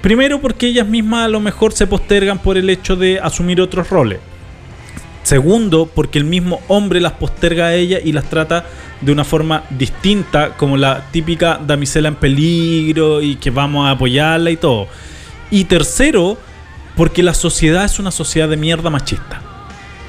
Primero 0.00 0.40
porque 0.40 0.66
ellas 0.66 0.88
mismas 0.88 1.26
a 1.26 1.28
lo 1.28 1.40
mejor 1.40 1.74
se 1.74 1.86
postergan 1.86 2.38
por 2.38 2.56
el 2.56 2.70
hecho 2.70 2.96
de 2.96 3.20
asumir 3.20 3.60
otros 3.60 3.90
roles. 3.90 4.18
Segundo, 5.24 5.90
porque 5.94 6.18
el 6.18 6.24
mismo 6.24 6.62
hombre 6.68 7.02
las 7.02 7.12
posterga 7.12 7.66
a 7.66 7.74
ella 7.74 7.98
y 8.02 8.12
las 8.12 8.24
trata 8.24 8.64
de 9.02 9.12
una 9.12 9.24
forma 9.24 9.64
distinta, 9.68 10.56
como 10.56 10.78
la 10.78 11.04
típica 11.10 11.60
damisela 11.66 12.08
en 12.08 12.14
peligro 12.14 13.20
y 13.20 13.36
que 13.36 13.50
vamos 13.50 13.86
a 13.86 13.90
apoyarla 13.90 14.50
y 14.50 14.56
todo. 14.56 14.88
Y 15.50 15.64
tercero, 15.64 16.38
porque 16.96 17.22
la 17.22 17.34
sociedad 17.34 17.84
es 17.84 17.98
una 17.98 18.10
sociedad 18.10 18.48
de 18.48 18.56
mierda 18.56 18.88
machista. 18.88 19.53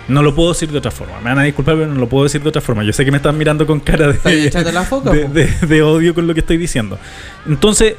No 0.08 0.22
lo 0.22 0.36
puedo 0.36 0.50
decir 0.54 0.72
de 0.72 0.78
otra 0.78 0.92
forma. 0.92 1.18
Me 1.20 1.30
van 1.32 1.40
a 1.40 1.44
disculpar, 1.44 1.76
pero 1.76 1.88
no 1.88 2.00
lo 2.00 2.08
puedo 2.08 2.26
decir 2.26 2.42
de 2.44 2.50
otra 2.50 2.62
forma. 2.62 2.84
Yo 2.84 2.94
sé 2.94 3.04
que 3.04 3.12
me 3.12 3.18
están 3.18 3.38
mirando 3.38 3.66
con 3.66 3.80
cara 3.80 4.12
¿Estás 4.12 4.32
de, 4.32 4.48
echando 4.48 4.72
la 4.72 4.84
foca, 4.84 5.12
de, 5.12 5.26
po? 5.26 5.34
de- 5.34 5.48
de 5.68 5.82
odio 5.82 6.14
con 6.14 6.28
lo 6.28 6.34
que 6.34 6.42
estoy 6.42 6.58
diciendo. 6.58 7.00
Entonces, 7.48 7.96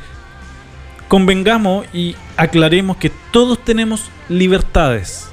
convengamos 1.08 1.86
y 1.92 2.16
aclaremos 2.36 2.96
que 2.96 3.10
todos 3.30 3.64
tenemos 3.64 4.10
libertades. 4.28 5.28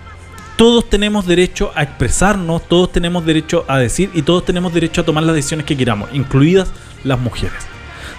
Todos 0.56 0.88
tenemos 0.90 1.26
derecho 1.26 1.72
a 1.76 1.82
expresarnos, 1.84 2.68
todos 2.68 2.92
tenemos 2.92 3.26
derecho 3.26 3.66
a 3.68 3.80
decir 3.80 4.12
y 4.14 4.22
todos 4.22 4.46
tenemos 4.46 4.72
derecho 4.74 5.02
a 5.02 5.04
tomar 5.04 5.24
las 5.24 5.36
decisiones 5.36 5.66
que 5.66 5.76
queramos, 5.76 6.10
incluidas 6.14 6.72
las 7.04 7.20
mujeres. 7.20 7.58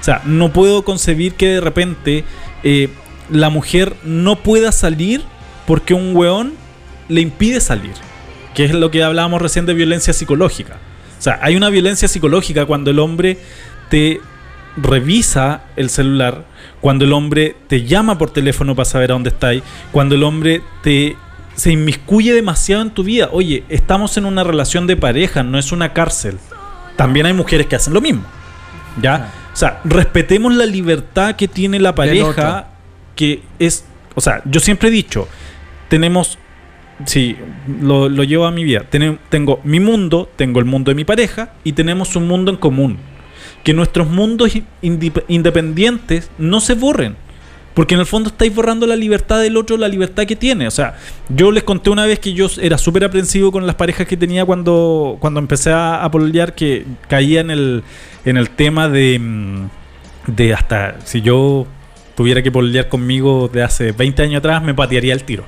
O 0.00 0.04
sea, 0.04 0.20
no 0.24 0.52
puedo 0.52 0.84
concebir 0.84 1.34
que 1.34 1.48
de 1.48 1.60
repente 1.60 2.24
eh, 2.64 2.88
la 3.30 3.50
mujer 3.50 3.94
no 4.04 4.36
pueda 4.42 4.72
salir 4.72 5.22
porque 5.66 5.94
un 5.94 6.14
weón 6.14 6.54
le 7.08 7.20
impide 7.20 7.60
salir. 7.60 7.92
Que 8.54 8.64
es 8.64 8.72
lo 8.72 8.90
que 8.90 9.02
hablábamos 9.02 9.42
recién 9.42 9.66
de 9.66 9.74
violencia 9.74 10.12
psicológica. 10.12 10.76
O 11.18 11.22
sea, 11.22 11.38
hay 11.42 11.56
una 11.56 11.70
violencia 11.70 12.08
psicológica 12.08 12.66
cuando 12.66 12.90
el 12.90 12.98
hombre 12.98 13.38
te 13.90 14.20
revisa 14.76 15.62
el 15.76 15.90
celular, 15.90 16.44
cuando 16.80 17.04
el 17.04 17.12
hombre 17.12 17.56
te 17.68 17.84
llama 17.84 18.18
por 18.18 18.30
teléfono 18.30 18.74
para 18.74 18.84
saber 18.84 19.10
a 19.10 19.14
dónde 19.14 19.30
estáis, 19.30 19.62
cuando 19.92 20.14
el 20.14 20.22
hombre 20.22 20.62
te 20.82 21.16
se 21.54 21.70
inmiscuye 21.70 22.34
demasiado 22.34 22.82
en 22.82 22.90
tu 22.90 23.04
vida. 23.04 23.28
Oye, 23.32 23.64
estamos 23.68 24.16
en 24.16 24.24
una 24.24 24.44
relación 24.44 24.86
de 24.86 24.96
pareja, 24.96 25.42
no 25.42 25.58
es 25.58 25.72
una 25.72 25.92
cárcel. 25.92 26.38
También 26.96 27.26
hay 27.26 27.32
mujeres 27.32 27.66
que 27.66 27.76
hacen 27.76 27.94
lo 27.94 28.00
mismo. 28.00 28.24
¿Ya? 29.00 29.32
O 29.52 29.56
sea, 29.56 29.80
respetemos 29.84 30.54
la 30.54 30.66
libertad 30.66 31.36
que 31.36 31.48
tiene 31.48 31.78
la 31.78 31.94
pareja, 31.94 32.68
que 33.14 33.42
es, 33.58 33.84
o 34.14 34.20
sea, 34.20 34.42
yo 34.44 34.60
siempre 34.60 34.88
he 34.88 34.92
dicho, 34.92 35.28
tenemos, 35.88 36.38
sí, 37.06 37.36
lo, 37.80 38.08
lo 38.08 38.24
llevo 38.24 38.46
a 38.46 38.50
mi 38.50 38.64
vida, 38.64 38.84
tengo 39.28 39.60
mi 39.64 39.80
mundo, 39.80 40.30
tengo 40.36 40.58
el 40.60 40.64
mundo 40.64 40.90
de 40.90 40.94
mi 40.94 41.04
pareja 41.04 41.52
y 41.64 41.72
tenemos 41.72 42.16
un 42.16 42.26
mundo 42.26 42.50
en 42.50 42.56
común. 42.56 42.98
Que 43.62 43.72
nuestros 43.72 44.08
mundos 44.08 44.52
independientes 44.82 46.30
no 46.38 46.60
se 46.60 46.74
borren. 46.74 47.16
Porque 47.74 47.94
en 47.94 48.00
el 48.00 48.06
fondo 48.06 48.28
estáis 48.28 48.54
borrando 48.54 48.86
la 48.86 48.94
libertad 48.94 49.40
del 49.40 49.56
otro, 49.56 49.76
la 49.76 49.88
libertad 49.88 50.26
que 50.26 50.36
tiene. 50.36 50.68
O 50.68 50.70
sea, 50.70 50.96
yo 51.28 51.50
les 51.50 51.64
conté 51.64 51.90
una 51.90 52.06
vez 52.06 52.20
que 52.20 52.32
yo 52.32 52.46
era 52.60 52.78
súper 52.78 53.04
aprensivo 53.04 53.50
con 53.50 53.66
las 53.66 53.74
parejas 53.74 54.06
que 54.06 54.16
tenía 54.16 54.44
cuando, 54.44 55.16
cuando 55.18 55.40
empecé 55.40 55.72
a, 55.72 56.04
a 56.04 56.10
que 56.54 56.86
caía 57.08 57.40
en 57.40 57.50
el, 57.50 57.82
en 58.24 58.36
el 58.36 58.50
tema 58.50 58.88
de, 58.88 59.18
mm, 59.18 59.68
de 60.28 60.54
hasta 60.54 60.98
si 61.04 61.20
yo 61.20 61.66
tuviera 62.14 62.42
que 62.42 62.52
pololear 62.52 62.88
conmigo 62.88 63.50
de 63.52 63.64
hace 63.64 63.90
20 63.90 64.22
años 64.22 64.38
atrás, 64.38 64.62
me 64.62 64.74
patearía 64.74 65.12
el 65.12 65.24
tiro. 65.24 65.44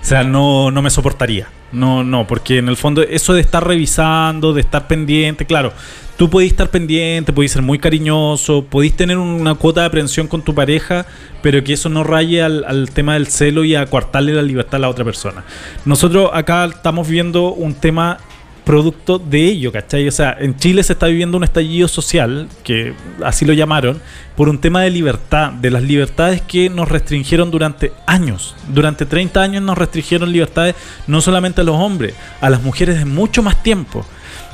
O 0.00 0.04
sea, 0.04 0.24
no, 0.24 0.70
no 0.70 0.82
me 0.82 0.90
soportaría. 0.90 1.48
No, 1.72 2.02
no, 2.02 2.26
porque 2.26 2.58
en 2.58 2.68
el 2.68 2.76
fondo 2.76 3.02
eso 3.02 3.32
de 3.32 3.40
estar 3.40 3.66
revisando, 3.66 4.52
de 4.52 4.60
estar 4.60 4.88
pendiente, 4.88 5.46
claro, 5.46 5.72
tú 6.16 6.28
podés 6.28 6.50
estar 6.50 6.68
pendiente, 6.68 7.32
podés 7.32 7.52
ser 7.52 7.62
muy 7.62 7.78
cariñoso, 7.78 8.64
podés 8.64 8.96
tener 8.96 9.18
una 9.18 9.54
cuota 9.54 9.82
de 9.82 9.86
aprensión 9.86 10.26
con 10.26 10.42
tu 10.42 10.54
pareja, 10.54 11.06
pero 11.42 11.62
que 11.62 11.74
eso 11.74 11.88
no 11.88 12.02
raye 12.02 12.42
al, 12.42 12.64
al 12.64 12.90
tema 12.90 13.14
del 13.14 13.28
celo 13.28 13.64
y 13.64 13.76
a 13.76 13.86
coartarle 13.86 14.32
la 14.32 14.42
libertad 14.42 14.76
a 14.76 14.78
la 14.80 14.88
otra 14.88 15.04
persona. 15.04 15.44
Nosotros 15.84 16.30
acá 16.32 16.64
estamos 16.64 17.08
viendo 17.08 17.52
un 17.52 17.74
tema 17.74 18.18
producto 18.70 19.18
de 19.18 19.46
ello, 19.46 19.72
¿cachai? 19.72 20.06
O 20.06 20.12
sea, 20.12 20.36
en 20.38 20.56
Chile 20.56 20.84
se 20.84 20.92
está 20.92 21.06
viviendo 21.06 21.36
un 21.36 21.42
estallido 21.42 21.88
social, 21.88 22.48
que 22.62 22.94
así 23.24 23.44
lo 23.44 23.52
llamaron, 23.52 24.00
por 24.36 24.48
un 24.48 24.60
tema 24.60 24.82
de 24.82 24.90
libertad, 24.90 25.50
de 25.50 25.72
las 25.72 25.82
libertades 25.82 26.40
que 26.40 26.70
nos 26.70 26.88
restringieron 26.88 27.50
durante 27.50 27.90
años. 28.06 28.54
Durante 28.72 29.06
30 29.06 29.42
años 29.42 29.62
nos 29.64 29.76
restringieron 29.76 30.30
libertades 30.30 30.76
no 31.08 31.20
solamente 31.20 31.62
a 31.62 31.64
los 31.64 31.74
hombres, 31.74 32.14
a 32.40 32.48
las 32.48 32.62
mujeres 32.62 32.96
de 33.00 33.06
mucho 33.06 33.42
más 33.42 33.60
tiempo. 33.60 34.06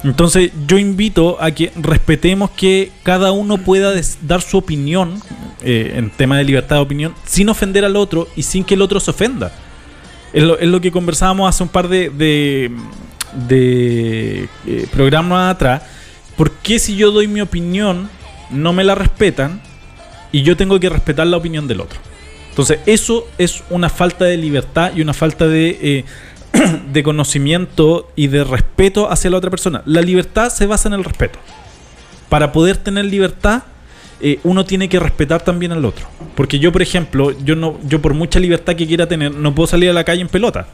Entonces 0.02 0.50
yo 0.66 0.78
invito 0.78 1.36
a 1.38 1.50
que 1.50 1.70
respetemos 1.76 2.48
que 2.52 2.92
cada 3.02 3.32
uno 3.32 3.58
pueda 3.58 3.92
dar 4.22 4.40
su 4.40 4.56
opinión 4.56 5.20
eh, 5.60 5.92
en 5.96 6.08
tema 6.08 6.38
de 6.38 6.44
libertad 6.44 6.76
de 6.76 6.82
opinión 6.82 7.14
sin 7.26 7.50
ofender 7.50 7.84
al 7.84 7.96
otro 7.96 8.28
y 8.34 8.44
sin 8.44 8.64
que 8.64 8.72
el 8.72 8.80
otro 8.80 8.98
se 8.98 9.10
ofenda. 9.10 9.52
Es 10.32 10.42
lo, 10.42 10.80
que 10.80 10.90
conversábamos 10.90 11.48
hace 11.48 11.62
un 11.62 11.68
par 11.68 11.88
de, 11.88 12.70
de, 13.32 14.48
eh, 14.66 14.86
programas 14.92 15.54
atrás. 15.54 15.82
¿Por 16.36 16.52
qué 16.52 16.78
si 16.78 16.96
yo 16.96 17.10
doy 17.10 17.28
mi 17.28 17.40
opinión 17.40 18.08
no 18.50 18.72
me 18.72 18.84
la 18.84 18.94
respetan 18.94 19.60
y 20.32 20.42
yo 20.42 20.56
tengo 20.56 20.78
que 20.78 20.88
respetar 20.88 21.26
la 21.26 21.36
opinión 21.36 21.66
del 21.66 21.80
otro? 21.80 21.98
Entonces 22.50 22.80
eso 22.86 23.26
es 23.38 23.62
una 23.70 23.88
falta 23.88 24.24
de 24.24 24.36
libertad 24.36 24.92
y 24.94 25.02
una 25.02 25.12
falta 25.12 25.46
de, 25.46 25.78
eh, 25.82 26.04
de 26.92 27.02
conocimiento 27.02 28.10
y 28.16 28.28
de 28.28 28.44
respeto 28.44 29.10
hacia 29.10 29.30
la 29.30 29.38
otra 29.38 29.50
persona. 29.50 29.82
La 29.86 30.00
libertad 30.00 30.50
se 30.50 30.66
basa 30.66 30.88
en 30.88 30.94
el 30.94 31.04
respeto. 31.04 31.38
Para 32.28 32.52
poder 32.52 32.76
tener 32.76 33.04
libertad, 33.04 33.62
eh, 34.20 34.40
uno 34.44 34.64
tiene 34.64 34.88
que 34.88 34.98
respetar 34.98 35.42
también 35.42 35.72
al 35.72 35.84
otro. 35.84 36.06
Porque 36.34 36.58
yo, 36.58 36.72
por 36.72 36.82
ejemplo, 36.82 37.32
yo 37.44 37.54
no, 37.56 37.78
yo 37.86 38.00
por 38.00 38.14
mucha 38.14 38.40
libertad 38.40 38.74
que 38.74 38.86
quiera 38.86 39.06
tener, 39.06 39.34
no 39.34 39.54
puedo 39.54 39.66
salir 39.66 39.90
a 39.90 39.92
la 39.92 40.04
calle 40.04 40.22
en 40.22 40.28
pelota. 40.28 40.66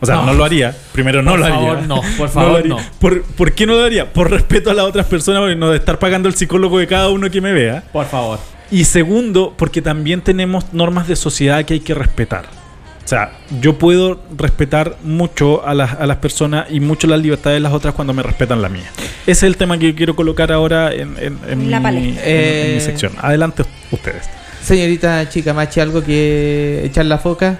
O 0.00 0.06
sea, 0.06 0.16
no, 0.16 0.26
No. 0.26 0.34
lo 0.34 0.44
haría. 0.44 0.74
Primero, 0.92 1.22
no 1.22 1.32
Por 1.32 1.40
lo 1.40 1.46
haría. 1.46 1.58
favor, 1.58 1.82
no. 1.86 2.00
Por 2.16 2.20
lo 2.26 2.28
favor, 2.28 2.56
haría. 2.60 2.68
no. 2.68 2.78
¿Por, 3.00 3.22
por 3.22 3.52
qué 3.52 3.66
no 3.66 3.74
lo 3.74 3.84
haría? 3.84 4.12
Por 4.12 4.30
respeto 4.30 4.70
a 4.70 4.74
las 4.74 4.84
otras 4.86 5.06
personas, 5.06 5.40
porque 5.40 5.56
no 5.56 5.70
de 5.70 5.76
estar 5.78 5.98
pagando 5.98 6.28
el 6.28 6.34
psicólogo 6.34 6.78
de 6.78 6.86
cada 6.86 7.08
uno 7.10 7.30
que 7.30 7.40
me 7.40 7.52
vea. 7.52 7.82
Por 7.92 8.06
favor. 8.06 8.38
Y 8.70 8.84
segundo, 8.84 9.54
porque 9.56 9.80
también 9.82 10.20
tenemos 10.20 10.72
normas 10.72 11.08
de 11.08 11.16
sociedad 11.16 11.64
que 11.64 11.74
hay 11.74 11.80
que 11.80 11.94
respetar. 11.94 12.44
O 13.04 13.08
sea, 13.08 13.32
yo 13.62 13.78
puedo 13.78 14.20
respetar 14.36 14.96
mucho 15.02 15.66
a 15.66 15.72
las, 15.72 15.94
a 15.94 16.06
las 16.06 16.18
personas 16.18 16.66
y 16.70 16.78
mucho 16.78 17.06
las 17.06 17.18
libertades 17.20 17.56
de 17.56 17.60
las 17.60 17.72
otras 17.72 17.94
cuando 17.94 18.12
me 18.12 18.22
respetan 18.22 18.60
la 18.60 18.68
mía. 18.68 18.90
Ese 19.22 19.32
es 19.32 19.42
el 19.44 19.56
tema 19.56 19.78
que 19.78 19.94
quiero 19.94 20.14
colocar 20.14 20.52
ahora 20.52 20.92
en, 20.92 21.16
en- 21.18 21.38
en 21.48 21.70
La 21.70 21.80
mi, 21.80 21.88
en 21.96 22.04
mi 22.04 22.16
Eh, 22.22 22.80
sección. 22.84 23.12
Adelante 23.18 23.64
ustedes. 23.90 24.28
Señorita 24.62 25.26
Chica 25.30 25.54
Machi, 25.54 25.80
¿algo 25.80 26.04
que 26.04 26.82
echar 26.84 27.06
la 27.06 27.16
foca? 27.16 27.58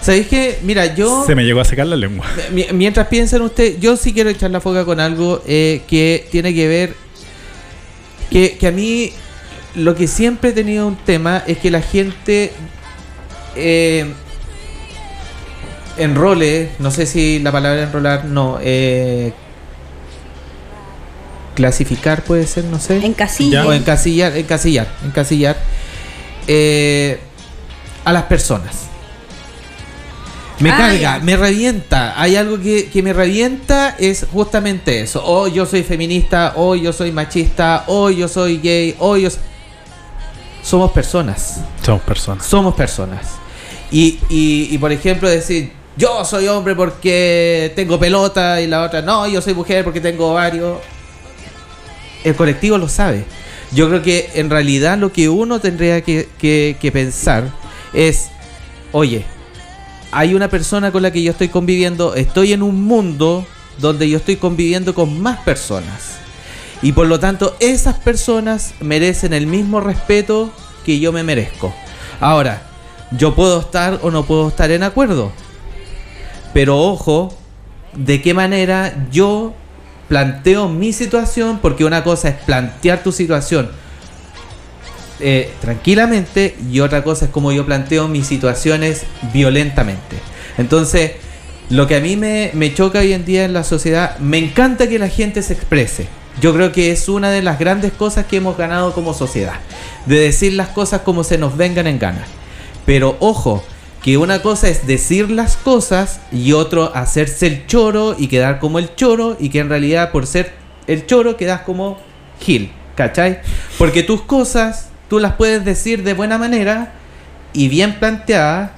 ¿Sabéis 0.00 0.26
que? 0.28 0.58
Mira, 0.62 0.94
yo... 0.94 1.24
Se 1.26 1.34
me 1.34 1.44
llegó 1.44 1.60
a 1.60 1.64
secar 1.64 1.86
la 1.86 1.96
lengua. 1.96 2.26
Mi- 2.52 2.66
Mientras 2.72 3.06
piensan 3.08 3.42
ustedes, 3.42 3.78
yo 3.80 3.96
sí 3.96 4.12
quiero 4.12 4.30
echar 4.30 4.50
la 4.50 4.60
foca 4.60 4.84
con 4.84 5.00
algo 5.00 5.42
eh, 5.46 5.82
que 5.86 6.26
tiene 6.30 6.54
que 6.54 6.68
ver. 6.68 6.94
Que, 8.30 8.56
que 8.58 8.66
a 8.66 8.72
mí 8.72 9.12
lo 9.74 9.94
que 9.94 10.06
siempre 10.06 10.50
he 10.50 10.52
tenido 10.52 10.86
un 10.86 10.96
tema 10.96 11.42
es 11.46 11.58
que 11.58 11.70
la 11.70 11.82
gente 11.82 12.52
eh, 13.56 14.12
enrole, 15.98 16.70
no 16.78 16.90
sé 16.90 17.06
si 17.06 17.38
la 17.40 17.52
palabra 17.52 17.82
enrolar, 17.82 18.24
no, 18.24 18.58
eh, 18.62 19.32
clasificar 21.54 22.24
puede 22.24 22.46
ser, 22.46 22.64
no 22.64 22.80
sé. 22.80 23.04
Encasilla. 23.04 23.66
O 23.66 23.72
encasillar, 23.72 24.36
encasillar, 24.36 24.88
encasillar 25.04 25.56
eh, 26.48 27.18
a 28.04 28.12
las 28.12 28.24
personas. 28.24 28.83
Me 30.60 30.70
Ah, 30.70 30.76
carga, 30.76 30.96
ya. 30.98 31.18
me 31.18 31.36
revienta. 31.36 32.20
Hay 32.20 32.36
algo 32.36 32.60
que, 32.60 32.88
que 32.88 33.02
me 33.02 33.12
revienta, 33.12 33.96
es 33.98 34.26
justamente 34.32 35.00
eso. 35.00 35.22
O 35.24 35.48
yo 35.48 35.66
soy 35.66 35.82
feminista, 35.82 36.52
o 36.56 36.74
yo 36.76 36.92
soy 36.92 37.10
machista, 37.12 37.84
o 37.88 38.10
yo 38.10 38.28
soy 38.28 38.58
gay, 38.58 38.94
o 38.98 39.16
yo... 39.16 39.28
Somos 40.62 40.92
personas. 40.92 41.60
Somos 41.84 42.02
personas. 42.02 42.46
Somos 42.46 42.74
personas. 42.74 43.26
Y, 43.90 44.18
y, 44.28 44.68
y, 44.70 44.78
por 44.78 44.92
ejemplo 44.92 45.28
decir, 45.28 45.72
yo 45.96 46.24
soy 46.24 46.48
hombre 46.48 46.74
porque 46.74 47.72
tengo 47.76 47.98
pelota 47.98 48.60
y 48.60 48.66
la 48.66 48.82
otra, 48.84 49.02
no, 49.02 49.26
yo 49.28 49.40
soy 49.42 49.54
mujer 49.54 49.84
porque 49.84 50.00
tengo 50.00 50.30
ovario. 50.32 50.80
El 52.24 52.34
colectivo 52.34 52.78
lo 52.78 52.88
sabe. 52.88 53.24
Yo 53.72 53.88
creo 53.88 54.02
que 54.02 54.30
en 54.34 54.50
realidad 54.50 54.96
lo 54.98 55.12
que 55.12 55.28
uno 55.28 55.60
tendría 55.60 56.00
que, 56.02 56.28
que- 56.38 56.76
que 56.80 56.92
pensar 56.92 57.50
es, 57.92 58.28
oye, 58.92 59.24
hay 60.14 60.32
una 60.32 60.48
persona 60.48 60.92
con 60.92 61.02
la 61.02 61.10
que 61.10 61.22
yo 61.24 61.32
estoy 61.32 61.48
conviviendo, 61.48 62.14
estoy 62.14 62.52
en 62.52 62.62
un 62.62 62.84
mundo 62.84 63.44
donde 63.78 64.08
yo 64.08 64.18
estoy 64.18 64.36
conviviendo 64.36 64.94
con 64.94 65.20
más 65.20 65.40
personas. 65.40 66.18
Y 66.82 66.92
por 66.92 67.08
lo 67.08 67.18
tanto, 67.18 67.56
esas 67.58 67.96
personas 67.96 68.74
merecen 68.80 69.32
el 69.32 69.48
mismo 69.48 69.80
respeto 69.80 70.52
que 70.86 71.00
yo 71.00 71.10
me 71.10 71.24
merezco. 71.24 71.74
Ahora, 72.20 72.62
yo 73.10 73.34
puedo 73.34 73.58
estar 73.58 73.98
o 74.02 74.12
no 74.12 74.24
puedo 74.24 74.48
estar 74.48 74.70
en 74.70 74.84
acuerdo. 74.84 75.32
Pero 76.52 76.78
ojo, 76.78 77.36
de 77.96 78.22
qué 78.22 78.34
manera 78.34 79.08
yo 79.10 79.52
planteo 80.08 80.68
mi 80.68 80.92
situación, 80.92 81.58
porque 81.60 81.84
una 81.84 82.04
cosa 82.04 82.28
es 82.28 82.36
plantear 82.36 83.02
tu 83.02 83.10
situación 83.10 83.68
eh, 85.20 85.52
tranquilamente 85.60 86.56
y 86.70 86.80
otra 86.80 87.04
cosa 87.04 87.26
es 87.26 87.30
como 87.30 87.52
yo 87.52 87.64
planteo 87.64 88.08
mis 88.08 88.26
situaciones 88.26 89.02
violentamente. 89.32 90.16
Entonces, 90.58 91.12
lo 91.70 91.86
que 91.86 91.96
a 91.96 92.00
mí 92.00 92.16
me, 92.16 92.50
me 92.54 92.74
choca 92.74 93.00
hoy 93.00 93.12
en 93.12 93.24
día 93.24 93.44
en 93.44 93.52
la 93.52 93.64
sociedad, 93.64 94.18
me 94.18 94.38
encanta 94.38 94.88
que 94.88 94.98
la 94.98 95.08
gente 95.08 95.42
se 95.42 95.54
exprese. 95.54 96.08
Yo 96.40 96.52
creo 96.52 96.72
que 96.72 96.90
es 96.90 97.08
una 97.08 97.30
de 97.30 97.42
las 97.42 97.58
grandes 97.58 97.92
cosas 97.92 98.26
que 98.26 98.36
hemos 98.36 98.56
ganado 98.56 98.92
como 98.92 99.14
sociedad, 99.14 99.54
de 100.06 100.18
decir 100.18 100.52
las 100.54 100.68
cosas 100.68 101.02
como 101.02 101.22
se 101.24 101.38
nos 101.38 101.56
vengan 101.56 101.86
en 101.86 101.98
gana. 101.98 102.24
Pero 102.84 103.16
ojo, 103.20 103.62
que 104.02 104.18
una 104.18 104.42
cosa 104.42 104.68
es 104.68 104.86
decir 104.86 105.30
las 105.30 105.56
cosas 105.56 106.20
y 106.30 106.52
otro 106.52 106.94
hacerse 106.94 107.46
el 107.46 107.66
choro 107.66 108.14
y 108.18 108.26
quedar 108.26 108.58
como 108.58 108.78
el 108.78 108.94
choro 108.96 109.36
y 109.40 109.48
que 109.48 109.60
en 109.60 109.70
realidad 109.70 110.10
por 110.12 110.26
ser 110.26 110.52
el 110.86 111.06
choro 111.06 111.38
quedas 111.38 111.62
como 111.62 111.98
Gil, 112.40 112.70
¿cachai? 112.96 113.40
Porque 113.78 114.02
tus 114.02 114.20
cosas 114.20 114.88
tú 115.14 115.20
las 115.20 115.34
puedes 115.34 115.64
decir 115.64 116.02
de 116.02 116.12
buena 116.12 116.38
manera 116.38 116.90
y 117.52 117.68
bien 117.68 118.00
planteadas 118.00 118.72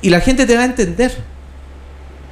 y 0.00 0.10
la 0.10 0.20
gente 0.20 0.46
te 0.46 0.54
va 0.54 0.62
a 0.62 0.66
entender. 0.66 1.12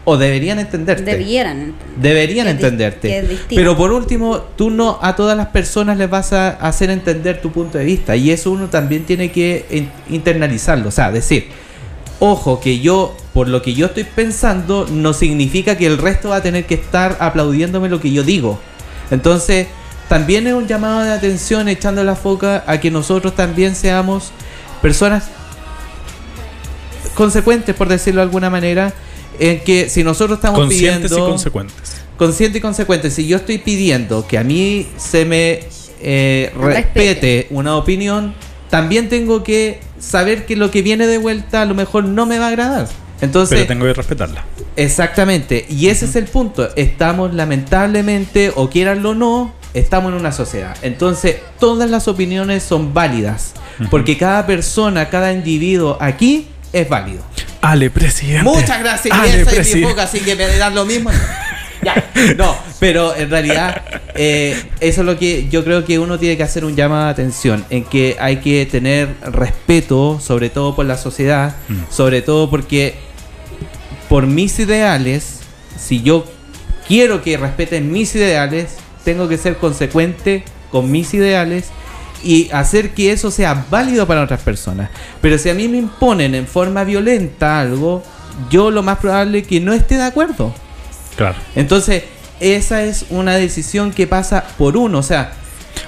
O 0.05 0.17
deberían 0.17 0.61
entenderte. 0.61 1.03
Debieran. 1.03 1.59
entender. 1.61 1.97
Deberían 1.97 2.47
Que 2.47 2.51
entenderte. 2.53 3.25
Pero 3.49 3.77
por 3.77 3.91
último, 3.91 4.39
tú 4.57 4.71
no 4.71 5.01
a 5.03 5.17
todas 5.17 5.37
las 5.37 5.49
personas 5.49 5.99
les 5.99 6.09
vas 6.09 6.33
a 6.33 6.51
hacer 6.51 6.91
entender 6.91 7.43
tu 7.43 7.51
punto 7.51 7.77
de 7.77 7.85
vista. 7.85 8.15
Y 8.15 8.31
eso 8.31 8.53
uno 8.53 8.69
también 8.69 9.03
tiene 9.05 9.33
que 9.33 9.67
in- 9.69 9.91
internalizarlo. 10.11 10.91
O 10.91 10.93
sea, 10.93 11.11
decir, 11.11 11.49
ojo, 12.21 12.61
que 12.61 12.79
yo, 12.79 13.17
por 13.33 13.49
lo 13.49 13.63
que 13.63 13.75
yo 13.75 13.87
estoy 13.87 14.05
pensando, 14.05 14.87
no 14.89 15.13
significa 15.13 15.77
que 15.77 15.87
el 15.87 15.99
resto 15.99 16.29
va 16.29 16.37
a 16.37 16.43
tener 16.43 16.67
que 16.67 16.75
estar 16.75 17.17
aplaudiéndome 17.19 17.89
lo 17.89 17.99
que 18.01 18.13
yo 18.13 18.23
digo. 18.23 18.61
Entonces, 19.11 19.67
también 20.09 20.47
es 20.47 20.55
un 20.55 20.67
llamado 20.67 21.03
de 21.03 21.13
atención 21.13 21.69
echando 21.69 22.05
la 22.05 22.17
foca 22.17 22.65
a 22.67 22.79
que 22.79 22.91
nosotros 22.91 23.35
también 23.35 23.75
seamos 23.75 24.33
personas 24.83 25.29
consecuentes, 27.15 27.75
por 27.75 27.89
decirlo 27.89 28.21
de 28.21 28.25
alguna 28.25 28.51
manera, 28.51 28.93
en 29.39 29.61
que 29.61 29.89
si 29.89 30.05
nosotros 30.05 30.39
estamos 30.39 30.61
Conscientes 30.61 31.11
y 31.11 31.15
pidiendo... 31.15 31.31
consecuentes. 31.31 31.97
Consciente 32.17 32.59
y 32.59 32.61
consecuente. 32.61 33.11
Si 33.11 33.27
yo 33.27 33.39
estoy 33.39 33.59
pidiendo 33.59 34.27
que 34.27 34.39
a 34.39 34.45
mí 34.45 34.89
se 34.97 35.25
me 35.25 35.61
eh, 36.01 36.53
respete 36.57 37.49
una 37.51 37.77
opinión, 37.77 38.35
también 38.71 39.09
tengo 39.09 39.43
que 39.43 39.81
saber 39.99 40.47
que 40.47 40.55
lo 40.55 40.71
que 40.71 40.83
viene 40.83 41.07
de 41.07 41.19
vuelta 41.19 41.63
a 41.63 41.65
lo 41.65 41.75
mejor 41.75 42.05
no 42.05 42.27
me 42.27 42.39
va 42.39 42.47
a 42.47 42.49
agradar. 42.49 42.89
Entonces, 43.21 43.57
Pero 43.57 43.69
tengo 43.69 43.85
que 43.87 43.95
respetarla. 43.95 44.45
Exactamente, 44.77 45.67
y 45.69 45.89
ese 45.89 46.05
es 46.05 46.17
el 46.17 46.27
punto. 46.27 46.69
Estamos 46.77 47.33
lamentablemente, 47.35 48.53
o 48.55 48.69
quieranlo 48.69 49.11
o 49.11 49.15
no, 49.15 49.55
estamos 49.75 50.13
en 50.13 50.19
una 50.19 50.33
sociedad. 50.33 50.77
Entonces, 50.83 51.37
todas 51.59 51.91
las 51.91 52.09
opiniones 52.09 52.63
son 52.63 52.95
válidas, 52.95 53.53
porque 53.91 54.17
cada 54.17 54.47
persona, 54.47 55.09
cada 55.11 55.33
individuo 55.33 55.99
aquí 56.01 56.49
es 56.73 56.89
válido. 56.89 57.23
Ale, 57.61 57.91
presidente. 57.91 58.45
Muchas 58.45 58.79
gracias, 58.81 59.07
y 59.07 59.19
Ale, 59.19 59.41
esa 59.43 59.61
es 59.61 59.75
mi 59.75 59.83
boca, 59.83 60.05
así 60.05 60.21
que 60.21 60.35
me 60.37 60.47
dan 60.57 60.75
lo 60.75 60.85
mismo. 60.85 61.11
Ya. 61.83 62.03
No, 62.39 62.57
pero 62.81 63.15
en 63.15 63.29
realidad 63.29 63.83
eh, 64.15 64.59
eso 64.81 65.01
es 65.03 65.07
lo 65.07 65.19
que 65.19 65.49
yo 65.51 65.65
creo 65.65 65.85
que 65.85 65.99
uno 65.99 66.19
tiene 66.19 66.37
que 66.39 66.43
hacer 66.43 66.65
un 66.65 66.77
llamado 66.77 67.05
de 67.05 67.11
atención, 67.11 67.63
en 67.69 67.85
que 67.85 68.17
hay 68.19 68.39
que 68.39 68.65
tener 68.65 69.15
respeto, 69.23 70.19
sobre 70.19 70.49
todo 70.49 70.75
por 70.75 70.87
la 70.87 70.97
sociedad, 70.97 71.57
Mm. 71.69 71.75
sobre 71.91 72.23
todo 72.23 72.49
porque 72.49 72.95
por 74.09 74.27
mis 74.27 74.59
ideales, 74.61 75.41
si 75.79 76.01
yo 76.03 76.25
quiero 76.89 77.23
que 77.23 77.37
respeten 77.37 77.93
mis 77.93 78.15
ideales, 78.15 78.77
tengo 79.05 79.29
que 79.29 79.39
ser 79.39 79.57
consecuente 79.57 80.45
con 80.71 80.91
mis 80.91 81.15
ideales 81.15 81.67
y 82.25 82.51
hacer 82.53 82.95
que 82.95 83.13
eso 83.13 83.31
sea 83.31 83.67
válido 83.71 84.07
para 84.07 84.23
otras 84.23 84.41
personas. 84.41 84.91
Pero 85.21 85.39
si 85.39 85.51
a 85.51 85.55
mí 85.55 85.69
me 85.69 85.79
imponen 85.79 86.35
en 86.35 86.47
forma 86.47 86.83
violenta 86.85 87.61
algo, 87.61 88.03
yo 88.51 88.71
lo 88.71 88.83
más 88.83 88.99
probable 88.99 89.41
es 89.41 89.47
que 89.47 89.61
no 89.61 89.73
esté 89.73 89.97
de 89.97 90.05
acuerdo. 90.05 90.55
Claro. 91.17 91.37
Entonces, 91.55 92.05
esa 92.41 92.83
es 92.83 93.07
una 93.11 93.35
decisión 93.37 93.93
que 93.93 94.07
pasa 94.07 94.45
por 94.59 94.77
uno. 94.77 94.99
O 94.99 95.03
sea, 95.03 95.33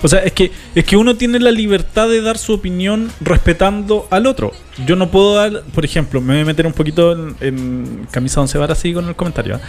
O 0.03 0.09
sea, 0.09 0.21
es 0.21 0.33
que, 0.33 0.53
es 0.75 0.85
que 0.85 0.97
uno 0.97 1.17
tiene 1.17 1.39
la 1.41 1.51
libertad 1.51 2.09
de 2.09 2.21
dar 2.21 2.39
su 2.39 2.53
opinión 2.53 3.11
respetando 3.21 4.07
al 4.11 4.27
otro. 4.27 4.53
Yo 4.87 4.95
no 4.95 5.11
puedo 5.11 5.35
dar, 5.35 5.63
por 5.75 5.85
ejemplo, 5.85 6.21
me 6.21 6.35
voy 6.35 6.43
a 6.43 6.45
meter 6.45 6.67
un 6.67 6.73
poquito 6.73 7.13
en, 7.13 7.37
en 7.41 8.07
camisa 8.11 8.41
once 8.41 8.59
varas 8.59 8.79
así 8.79 8.93
con 8.93 9.09
el 9.09 9.17
comentario. 9.17 9.57
¿ah? 9.57 9.61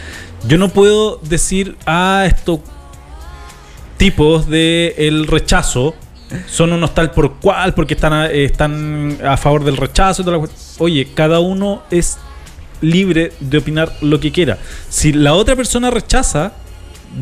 Yo 0.47 0.57
no 0.57 0.69
puedo 0.69 1.19
decir, 1.23 1.75
ah, 1.85 2.25
estos 2.27 2.59
tipos 3.97 4.47
de 4.47 4.95
el 4.97 5.27
rechazo 5.27 5.95
son 6.47 6.73
unos 6.73 6.93
tal 6.93 7.11
por 7.11 7.35
cual 7.35 7.73
porque 7.73 7.93
están 7.93 8.13
a, 8.13 8.27
están 8.27 9.17
a 9.25 9.37
favor 9.37 9.63
del 9.63 9.77
rechazo 9.77 10.21
y 10.21 10.25
toda 10.25 10.37
la. 10.37 10.47
Oye, 10.79 11.07
cada 11.13 11.39
uno 11.39 11.83
es 11.89 12.17
libre 12.81 13.31
de 13.39 13.57
opinar 13.57 13.91
lo 14.01 14.19
que 14.19 14.31
quiera. 14.31 14.57
Si 14.89 15.13
la 15.13 15.33
otra 15.33 15.55
persona 15.55 15.89
rechaza, 15.89 16.51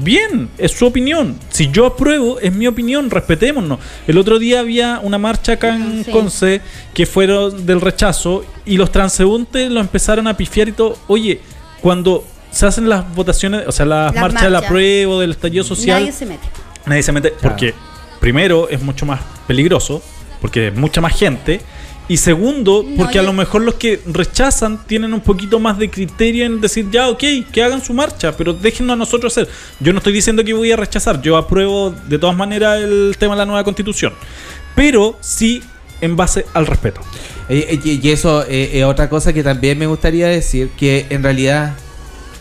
bien, 0.01 0.49
es 0.57 0.71
su 0.71 0.85
opinión. 0.85 1.37
Si 1.49 1.69
yo 1.71 1.85
apruebo, 1.85 2.39
es 2.39 2.51
mi 2.51 2.67
opinión, 2.67 3.09
respetémonos. 3.09 3.79
El 4.07 4.17
otro 4.17 4.39
día 4.39 4.59
había 4.59 4.99
una 5.01 5.17
marcha 5.17 5.53
acá 5.53 5.75
en 5.75 6.03
Sí. 6.03 6.11
Conce 6.11 6.61
que 6.93 7.05
fueron 7.05 7.65
del 7.65 7.81
rechazo 7.81 8.43
y 8.65 8.77
los 8.77 8.91
transeúntes 8.91 9.71
lo 9.71 9.79
empezaron 9.79 10.27
a 10.27 10.35
pifiar 10.35 10.67
y 10.67 10.71
todo. 10.73 10.97
Oye, 11.07 11.39
cuando 11.81 12.25
se 12.51 12.65
hacen 12.65 12.89
las 12.89 13.13
votaciones, 13.13 13.67
o 13.67 13.71
sea, 13.71 13.85
las, 13.85 14.13
Las 14.13 14.21
marchas 14.21 14.41
del 14.43 14.51
marchas. 14.53 14.69
apruebo, 14.69 15.19
del 15.19 15.31
estallido 15.31 15.63
social, 15.63 15.99
Nadie 16.01 16.11
se 16.11 16.25
mete. 16.25 16.47
Nadie 16.85 17.03
se 17.03 17.11
mete 17.11 17.33
porque 17.41 17.73
primero 18.19 18.69
es 18.69 18.81
mucho 18.81 19.05
más 19.05 19.21
peligroso 19.47 20.01
porque 20.41 20.67
es 20.67 20.75
mucha 20.75 21.01
más 21.01 21.17
gente 21.17 21.61
y 22.07 22.17
segundo 22.17 22.83
No, 22.87 22.97
porque 22.97 23.17
a 23.17 23.23
lo 23.23 23.33
mejor 23.33 23.63
los 23.63 23.75
que 23.75 23.99
rechazan 24.05 24.85
tienen 24.85 25.13
un 25.13 25.21
poquito 25.21 25.59
más 25.59 25.79
de 25.79 25.89
criterio 25.89 26.45
en 26.45 26.61
decir 26.61 26.89
ya 26.91 27.09
ok 27.09 27.23
que 27.51 27.63
hagan 27.63 27.83
su 27.83 27.93
marcha 27.93 28.35
pero 28.37 28.53
déjenos 28.53 28.93
a 28.93 28.95
nosotros 28.95 29.35
hacer 29.35 29.51
yo 29.79 29.91
no 29.91 29.97
estoy 29.97 30.13
diciendo 30.13 30.43
que 30.43 30.53
voy 30.53 30.71
a 30.71 30.75
rechazar 30.75 31.21
yo 31.21 31.35
apruebo 31.35 31.91
de 31.91 32.19
todas 32.19 32.35
maneras 32.35 32.81
el 32.81 33.15
tema 33.17 33.33
de 33.33 33.39
la 33.39 33.45
nueva 33.45 33.63
constitución 33.63 34.13
pero 34.75 35.17
sí 35.21 35.63
en 36.01 36.15
base 36.15 36.45
al 36.53 36.67
respeto. 36.67 37.01
Eh, 37.49 37.79
Y, 37.83 38.05
y 38.05 38.11
eso 38.11 38.43
eh, 38.47 38.71
es 38.73 38.83
otra 38.85 39.09
cosa 39.09 39.33
que 39.33 39.43
también 39.43 39.77
me 39.77 39.87
gustaría 39.87 40.27
decir, 40.27 40.69
que 40.77 41.05
en 41.09 41.23
realidad 41.23 41.75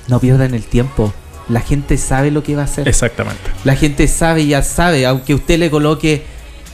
no 0.09 0.21
pierdan 0.21 0.55
el 0.55 0.65
tiempo. 0.65 1.13
La 1.49 1.61
gente 1.61 1.97
sabe 1.99 2.31
lo 2.31 2.43
que 2.43 2.57
va 2.57 2.63
a 2.63 2.65
hacer. 2.65 2.89
exactamente 2.89 3.43
La 3.65 3.77
gente 3.77 4.09
sabe, 4.09 4.47
ya 4.47 4.63
sabe, 4.63 5.05
aunque 5.07 5.35
usted 5.35 5.59
le 5.59 5.71
coloque 5.71 6.25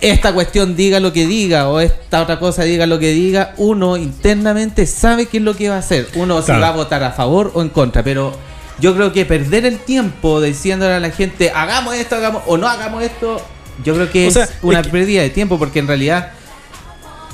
esta 0.00 0.32
cuestión 0.32 0.76
diga 0.76 0.98
lo 1.00 1.12
que 1.12 1.26
diga 1.26 1.68
o 1.68 1.78
esta 1.80 2.22
otra 2.22 2.38
cosa 2.38 2.62
diga 2.64 2.86
lo 2.86 2.98
que 2.98 3.10
diga, 3.12 3.52
uno 3.58 3.96
internamente 3.98 4.86
sabe 4.86 5.26
qué 5.26 5.38
es 5.38 5.42
lo 5.42 5.54
que 5.54 5.68
va 5.68 5.76
a 5.76 5.80
hacer. 5.80 6.08
Uno 6.14 6.40
si 6.40 6.46
Claro. 6.46 6.60
va 6.62 6.68
a 6.68 6.72
votar 6.72 7.02
a 7.02 7.10
favor 7.12 7.50
o 7.54 7.60
en 7.62 7.68
contra, 7.68 8.02
pero 8.02 8.32
yo 8.78 8.94
creo 8.94 9.12
que 9.12 9.26
perder 9.26 9.66
el 9.66 9.78
tiempo 9.78 10.40
diciéndole 10.40 10.94
a 10.94 11.00
la 11.00 11.10
gente 11.10 11.50
hagamos 11.54 11.94
esto, 11.96 12.16
hagamos 12.16 12.42
o 12.46 12.56
no 12.56 12.66
hagamos 12.66 13.02
esto, 13.02 13.42
yo 13.84 13.94
creo 13.94 14.10
que 14.10 14.24
O 14.24 14.28
es 14.28 14.34
sea, 14.34 14.48
una 14.62 14.80
es 14.80 14.86
que- 14.86 14.92
pérdida 14.92 15.20
de 15.22 15.28
tiempo 15.30 15.58
porque 15.58 15.80
en 15.80 15.86
realidad 15.88 16.32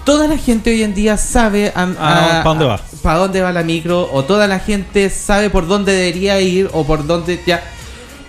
toda 0.06 0.26
la 0.28 0.38
gente 0.38 0.70
hoy 0.70 0.82
en 0.82 0.94
día 0.94 1.18
sabe 1.18 1.70
a, 1.74 1.82
Ah, 1.98 2.40
¿pa' 2.42 2.48
dónde 2.50 2.64
va? 2.64 2.80
para 3.02 3.18
dónde 3.18 3.42
va 3.42 3.52
la 3.52 3.62
micro 3.62 4.08
o 4.10 4.24
toda 4.24 4.46
la 4.46 4.58
gente 4.60 5.10
sabe 5.10 5.50
por 5.50 5.66
dónde 5.66 5.92
debería 5.92 6.40
ir 6.40 6.70
o 6.72 6.84
por 6.86 7.06
dónde 7.06 7.38
ya 7.46 7.62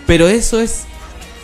pero 0.06 0.28
eso 0.28 0.60
es 0.60 0.84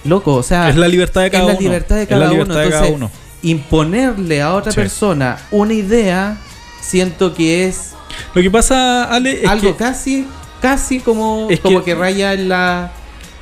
loco 0.05 0.35
o 0.35 0.43
sea 0.43 0.69
es 0.69 0.77
la 0.77 0.89
libertad 0.89 1.23
de 1.23 1.31
cada 1.31 1.45
es 1.45 1.49
la 1.49 1.55
uno 1.55 1.61
libertad 1.63 1.97
de 1.97 2.03
Es 2.03 2.09
cada 2.09 2.21
la 2.27 2.27
uno 2.33 2.43
libertad 2.43 2.61
de 2.61 2.71
cada 2.71 2.87
entonces 2.89 2.97
uno 2.97 3.11
imponerle 3.43 4.43
a 4.43 4.55
otra 4.55 4.73
Sí. 4.73 4.77
persona 4.77 5.39
una 5.51 5.73
idea 5.73 6.37
siento 6.83 7.33
que 7.35 7.67
es 7.67 7.93
lo 8.35 8.43
que 8.43 8.51
pasa 8.51 9.05
Ale 9.05 9.43
es 9.45 9.49
algo 9.49 9.71
que- 9.77 9.85
casi 9.85 10.27
casi 10.61 11.01
como 11.01 11.49
como 11.63 11.79
que- 11.81 11.85
que, 11.85 11.95
raya 11.95 12.33
en 12.35 12.49
la 12.49 12.91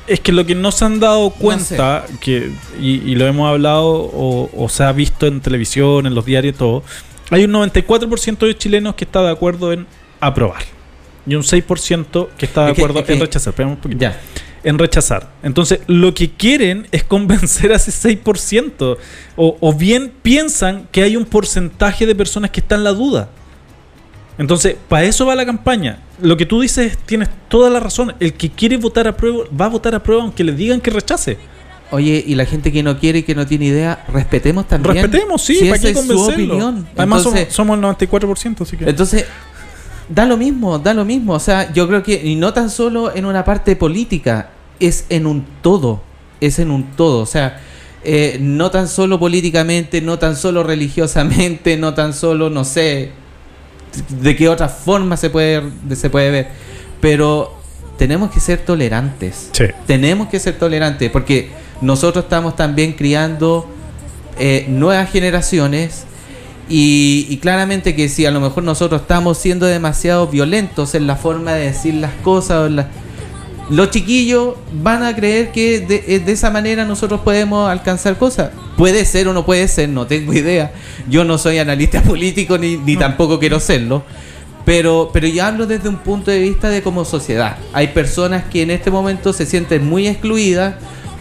Es 0.05 0.19
que 0.19 0.31
lo 0.31 0.45
que 0.45 0.53
no 0.53 0.71
se 0.71 0.83
han 0.83 0.99
dado 0.99 1.29
cuenta, 1.29 2.05
que, 2.19 2.51
y, 2.79 3.09
y 3.09 3.15
lo 3.15 3.25
hemos 3.25 3.49
hablado 3.49 3.87
o, 3.87 4.49
o 4.55 4.69
se 4.69 4.83
ha 4.83 4.91
visto 4.91 5.27
en 5.27 5.39
televisión, 5.39 6.05
en 6.05 6.13
los 6.13 6.25
diarios, 6.25 6.55
todo, 6.57 6.83
hay 7.29 7.45
un 7.45 7.51
94% 7.51 8.45
de 8.45 8.57
chilenos 8.57 8.95
que 8.95 9.05
está 9.05 9.23
de 9.23 9.31
acuerdo 9.31 9.71
en 9.71 9.87
aprobar. 10.19 10.63
Y 11.25 11.35
un 11.35 11.43
6% 11.43 12.27
que 12.37 12.45
está 12.45 12.65
de 12.65 12.71
acuerdo 12.71 13.03
en 13.07 13.19
rechazar. 13.19 13.53
Un 13.65 13.77
poquito. 13.77 14.01
ya 14.01 14.19
En 14.63 14.77
rechazar. 14.77 15.31
Entonces, 15.41 15.79
lo 15.87 16.13
que 16.13 16.31
quieren 16.31 16.87
es 16.91 17.03
convencer 17.03 17.71
a 17.71 17.77
ese 17.77 17.91
6%. 17.91 18.97
O, 19.37 19.57
o 19.59 19.73
bien 19.73 20.11
piensan 20.21 20.87
que 20.91 21.01
hay 21.01 21.15
un 21.15 21.25
porcentaje 21.25 22.05
de 22.05 22.13
personas 22.13 22.51
que 22.51 22.59
están 22.59 22.79
en 22.79 22.83
la 22.83 22.93
duda. 22.93 23.29
Entonces, 24.37 24.75
para 24.87 25.03
eso 25.05 25.25
va 25.25 25.35
la 25.35 25.45
campaña. 25.45 25.99
Lo 26.21 26.37
que 26.37 26.45
tú 26.45 26.61
dices, 26.61 26.97
tienes 27.05 27.29
toda 27.47 27.69
la 27.69 27.79
razón. 27.79 28.15
El 28.19 28.33
que 28.33 28.49
quiere 28.49 28.77
votar 28.77 29.07
a 29.07 29.15
prueba, 29.15 29.43
va 29.59 29.65
a 29.65 29.69
votar 29.69 29.93
a 29.95 30.01
prueba 30.01 30.23
aunque 30.23 30.43
le 30.43 30.53
digan 30.53 30.81
que 30.81 30.89
rechace. 30.91 31.37
Oye, 31.91 32.23
y 32.25 32.33
la 32.33 32.45
gente 32.45 32.71
que 32.71 32.81
no 32.81 32.97
quiere 32.97 33.19
y 33.19 33.23
que 33.23 33.35
no 33.35 33.45
tiene 33.45 33.65
idea, 33.65 34.03
respetemos 34.11 34.67
también. 34.67 34.95
Respetemos, 34.95 35.41
sí, 35.43 35.55
si 35.55 35.65
¿para 35.69 35.79
qué 35.79 35.89
es 35.91 35.99
su 35.99 36.07
convencerlo? 36.07 36.53
opinión. 36.55 36.87
Además, 36.97 37.19
Entonces- 37.19 37.53
somos, 37.53 37.77
somos 37.79 37.99
el 37.99 38.07
94%, 38.17 38.61
así 38.63 38.77
que. 38.77 38.89
Entonces, 38.89 39.25
da 40.09 40.25
lo 40.25 40.35
mismo, 40.35 40.79
da 40.79 40.93
lo 40.95 41.05
mismo. 41.05 41.33
O 41.33 41.39
sea, 41.39 41.71
yo 41.71 41.87
creo 41.87 42.01
que, 42.01 42.19
y 42.23 42.35
no 42.35 42.51
tan 42.53 42.71
solo 42.71 43.15
en 43.15 43.25
una 43.25 43.45
parte 43.45 43.75
política, 43.75 44.49
es 44.79 45.05
en 45.09 45.27
un 45.27 45.45
todo. 45.61 46.01
Es 46.41 46.57
en 46.57 46.71
un 46.71 46.83
todo. 46.95 47.19
O 47.21 47.25
sea, 47.27 47.59
eh, 48.03 48.37
no 48.41 48.71
tan 48.71 48.87
solo 48.87 49.19
políticamente, 49.19 50.01
no 50.01 50.17
tan 50.17 50.35
solo 50.35 50.63
religiosamente, 50.63 51.77
no 51.77 51.93
tan 51.93 52.13
solo, 52.13 52.49
no 52.49 52.63
sé, 52.65 53.11
de 54.09 54.35
qué 54.35 54.49
otra 54.49 54.69
forma 54.69 55.17
se 55.17 55.29
puede, 55.29 55.63
se 55.95 56.09
puede 56.09 56.31
ver. 56.31 56.47
Pero 57.01 57.53
tenemos 57.97 58.31
que 58.31 58.39
ser 58.39 58.59
tolerantes. 58.59 59.49
Sí. 59.51 59.65
Tenemos 59.85 60.27
que 60.29 60.39
ser 60.39 60.57
tolerantes 60.57 61.09
porque 61.11 61.49
nosotros 61.81 62.25
estamos 62.25 62.55
también 62.55 62.93
criando 62.93 63.67
eh, 64.39 64.65
nuevas 64.69 65.11
generaciones 65.11 66.05
y, 66.69 67.27
y 67.29 67.37
claramente 67.37 67.93
que 67.95 68.07
si 68.09 68.25
a 68.25 68.31
lo 68.31 68.39
mejor 68.39 68.63
nosotros 68.63 69.01
estamos 69.01 69.37
siendo 69.37 69.65
demasiado 69.65 70.27
violentos 70.27 70.95
en 70.95 71.07
la 71.07 71.15
forma 71.17 71.53
de 71.53 71.65
decir 71.65 71.93
las 71.95 72.13
cosas, 72.23 72.71
la- 72.71 72.87
los 73.69 73.91
chiquillos 73.91 74.55
van 74.81 75.03
a 75.03 75.15
creer 75.15 75.51
que 75.51 75.79
de, 75.81 76.03
eh, 76.07 76.19
de 76.19 76.31
esa 76.31 76.49
manera 76.51 76.85
nosotros 76.85 77.21
podemos 77.21 77.69
alcanzar 77.69 78.17
cosas. 78.17 78.51
Puede 78.77 79.05
ser 79.05 79.27
o 79.27 79.33
no 79.33 79.45
puede 79.45 79.67
ser, 79.67 79.89
no 79.89 80.07
tengo 80.07 80.33
idea. 80.43 80.71
Yo 81.09 81.23
no 81.23 81.37
soy 81.37 81.59
analista 81.59 82.01
político 82.03 82.57
ni, 82.57 82.77
ni 82.77 82.95
tampoco 82.97 83.39
quiero 83.39 83.59
serlo. 83.59 84.03
Pero, 84.65 85.09
pero 85.11 85.27
yo 85.27 85.43
hablo 85.43 85.67
desde 85.67 85.89
un 85.89 85.97
punto 85.97 86.31
de 86.31 86.39
vista 86.39 86.69
de 86.69 86.81
como 86.81 87.03
sociedad. 87.03 87.57
Hay 87.73 87.87
personas 87.89 88.45
que 88.45 88.61
en 88.61 88.71
este 88.71 88.89
momento 88.91 89.33
se 89.33 89.45
sienten 89.45 89.85
muy 89.85 90.07
excluidas 90.07 90.75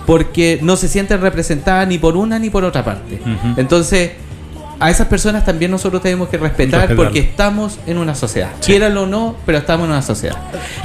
porque 0.06 0.60
no 0.62 0.76
se 0.76 0.86
sienten 0.88 1.20
representadas 1.20 1.88
ni 1.88 1.98
por 1.98 2.16
una 2.16 2.38
ni 2.38 2.50
por 2.50 2.62
otra 2.64 2.84
parte. 2.84 3.20
Entonces, 3.56 4.12
a 4.78 4.90
esas 4.90 5.06
personas 5.08 5.44
también 5.44 5.70
nosotros 5.72 6.02
tenemos 6.02 6.28
que 6.28 6.38
respetar 6.38 6.94
porque 6.94 7.18
estamos 7.20 7.78
en 7.86 7.98
una 7.98 8.14
sociedad. 8.14 8.50
Quieranlo 8.64 9.02
o 9.02 9.06
no, 9.06 9.36
pero 9.44 9.58
estamos 9.58 9.86
en 9.86 9.90
una 9.90 10.02
sociedad. 10.02 10.36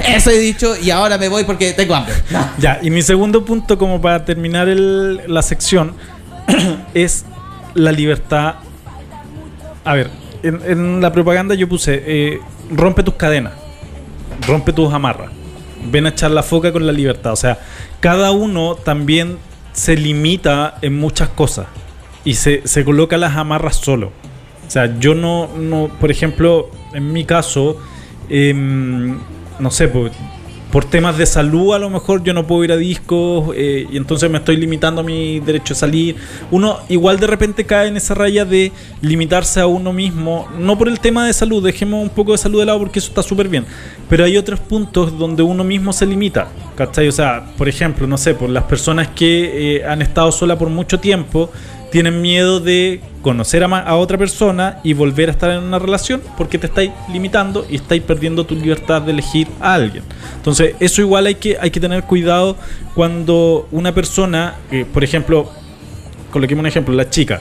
Eso 0.06 0.30
he 0.30 0.38
dicho 0.40 0.74
y 0.80 0.90
ahora 0.90 1.16
me 1.16 1.28
voy 1.28 1.44
porque 1.44 1.72
tengo 1.74 1.94
hambre. 1.94 2.14
No. 2.30 2.44
Ya, 2.58 2.78
y 2.82 2.90
mi 2.90 3.02
segundo 3.02 3.44
punto, 3.44 3.78
como 3.78 4.00
para 4.00 4.24
terminar 4.24 4.68
el- 4.68 5.20
la 5.28 5.42
sección, 5.42 5.94
es 6.94 7.24
la 7.74 7.92
libertad. 7.92 8.56
A 9.84 9.94
ver, 9.94 10.10
en, 10.42 11.00
la 11.00 11.12
propaganda 11.12 11.54
yo 11.54 11.68
puse, 11.68 12.02
eh, 12.06 12.40
rompe 12.70 13.02
tus 13.02 13.14
cadenas, 13.14 13.54
rompe 14.46 14.72
tus 14.72 14.92
amarras, 14.92 15.30
ven 15.90 16.06
a 16.06 16.10
echar 16.10 16.30
la 16.30 16.42
foca 16.42 16.72
con 16.72 16.86
la 16.86 16.92
libertad. 16.92 17.32
O 17.32 17.36
sea, 17.36 17.58
cada 18.00 18.30
uno 18.30 18.74
también 18.74 19.38
se 19.72 19.96
limita 19.96 20.78
en 20.82 20.98
muchas 20.98 21.28
cosas 21.28 21.66
y 22.24 22.34
se, 22.34 22.66
se 22.66 22.84
coloca 22.84 23.16
las 23.16 23.36
amarras 23.36 23.76
solo. 23.76 24.12
O 24.66 24.70
sea, 24.70 24.98
yo 24.98 25.14
no, 25.14 25.48
no 25.56 25.90
por 26.00 26.10
ejemplo, 26.10 26.70
en 26.92 27.12
mi 27.12 27.24
caso, 27.24 27.78
em, 28.28 29.18
no 29.58 29.70
sé, 29.70 29.88
por, 29.88 30.10
por 30.70 30.84
temas 30.84 31.16
de 31.16 31.26
salud 31.26 31.74
a 31.74 31.78
lo 31.78 31.90
mejor 31.90 32.22
yo 32.22 32.34
no 32.34 32.46
puedo 32.46 32.64
ir 32.64 32.72
a 32.72 32.76
discos 32.76 33.54
eh, 33.56 33.86
y 33.90 33.96
entonces 33.96 34.30
me 34.30 34.38
estoy 34.38 34.56
limitando 34.56 35.00
a 35.00 35.04
mi 35.04 35.40
derecho 35.40 35.74
a 35.74 35.76
salir. 35.76 36.16
Uno 36.50 36.78
igual 36.88 37.18
de 37.18 37.26
repente 37.26 37.64
cae 37.64 37.88
en 37.88 37.96
esa 37.96 38.14
raya 38.14 38.44
de 38.44 38.72
limitarse 39.00 39.60
a 39.60 39.66
uno 39.66 39.92
mismo, 39.92 40.48
no 40.58 40.76
por 40.76 40.88
el 40.88 41.00
tema 41.00 41.26
de 41.26 41.32
salud, 41.32 41.62
dejemos 41.62 42.02
un 42.02 42.10
poco 42.10 42.32
de 42.32 42.38
salud 42.38 42.60
de 42.60 42.66
lado 42.66 42.78
porque 42.78 42.98
eso 42.98 43.08
está 43.08 43.22
súper 43.22 43.48
bien, 43.48 43.64
pero 44.08 44.24
hay 44.24 44.36
otros 44.36 44.60
puntos 44.60 45.18
donde 45.18 45.42
uno 45.42 45.64
mismo 45.64 45.92
se 45.92 46.06
limita, 46.06 46.48
¿cachai? 46.76 47.08
O 47.08 47.12
sea, 47.12 47.46
por 47.56 47.68
ejemplo, 47.68 48.06
no 48.06 48.18
sé, 48.18 48.34
por 48.34 48.50
las 48.50 48.64
personas 48.64 49.08
que 49.08 49.76
eh, 49.76 49.84
han 49.84 50.02
estado 50.02 50.30
solas 50.32 50.58
por 50.58 50.68
mucho 50.68 51.00
tiempo, 51.00 51.50
tienen 51.90 52.20
miedo 52.20 52.60
de 52.60 53.00
conocer 53.22 53.64
a, 53.64 53.66
a 53.66 53.96
otra 53.96 54.18
persona 54.18 54.78
y 54.84 54.92
volver 54.92 55.28
a 55.28 55.32
estar 55.32 55.50
en 55.50 55.62
una 55.62 55.78
relación 55.78 56.20
porque 56.36 56.58
te 56.58 56.66
estáis 56.66 56.90
limitando 57.12 57.66
y 57.68 57.76
estáis 57.76 58.02
perdiendo 58.02 58.44
tu 58.44 58.54
libertad 58.54 59.02
de 59.02 59.12
elegir 59.12 59.48
a 59.60 59.74
alguien. 59.74 60.04
Entonces, 60.36 60.74
eso 60.80 61.00
igual 61.00 61.26
hay 61.26 61.34
que, 61.36 61.56
hay 61.60 61.70
que 61.70 61.80
tener 61.80 62.02
cuidado 62.04 62.56
cuando 62.94 63.68
una 63.70 63.92
persona, 63.94 64.56
eh, 64.70 64.84
por 64.92 65.02
ejemplo, 65.04 65.50
coloquemos 66.30 66.60
un 66.62 66.66
ejemplo, 66.66 66.94
la 66.94 67.08
chica. 67.08 67.40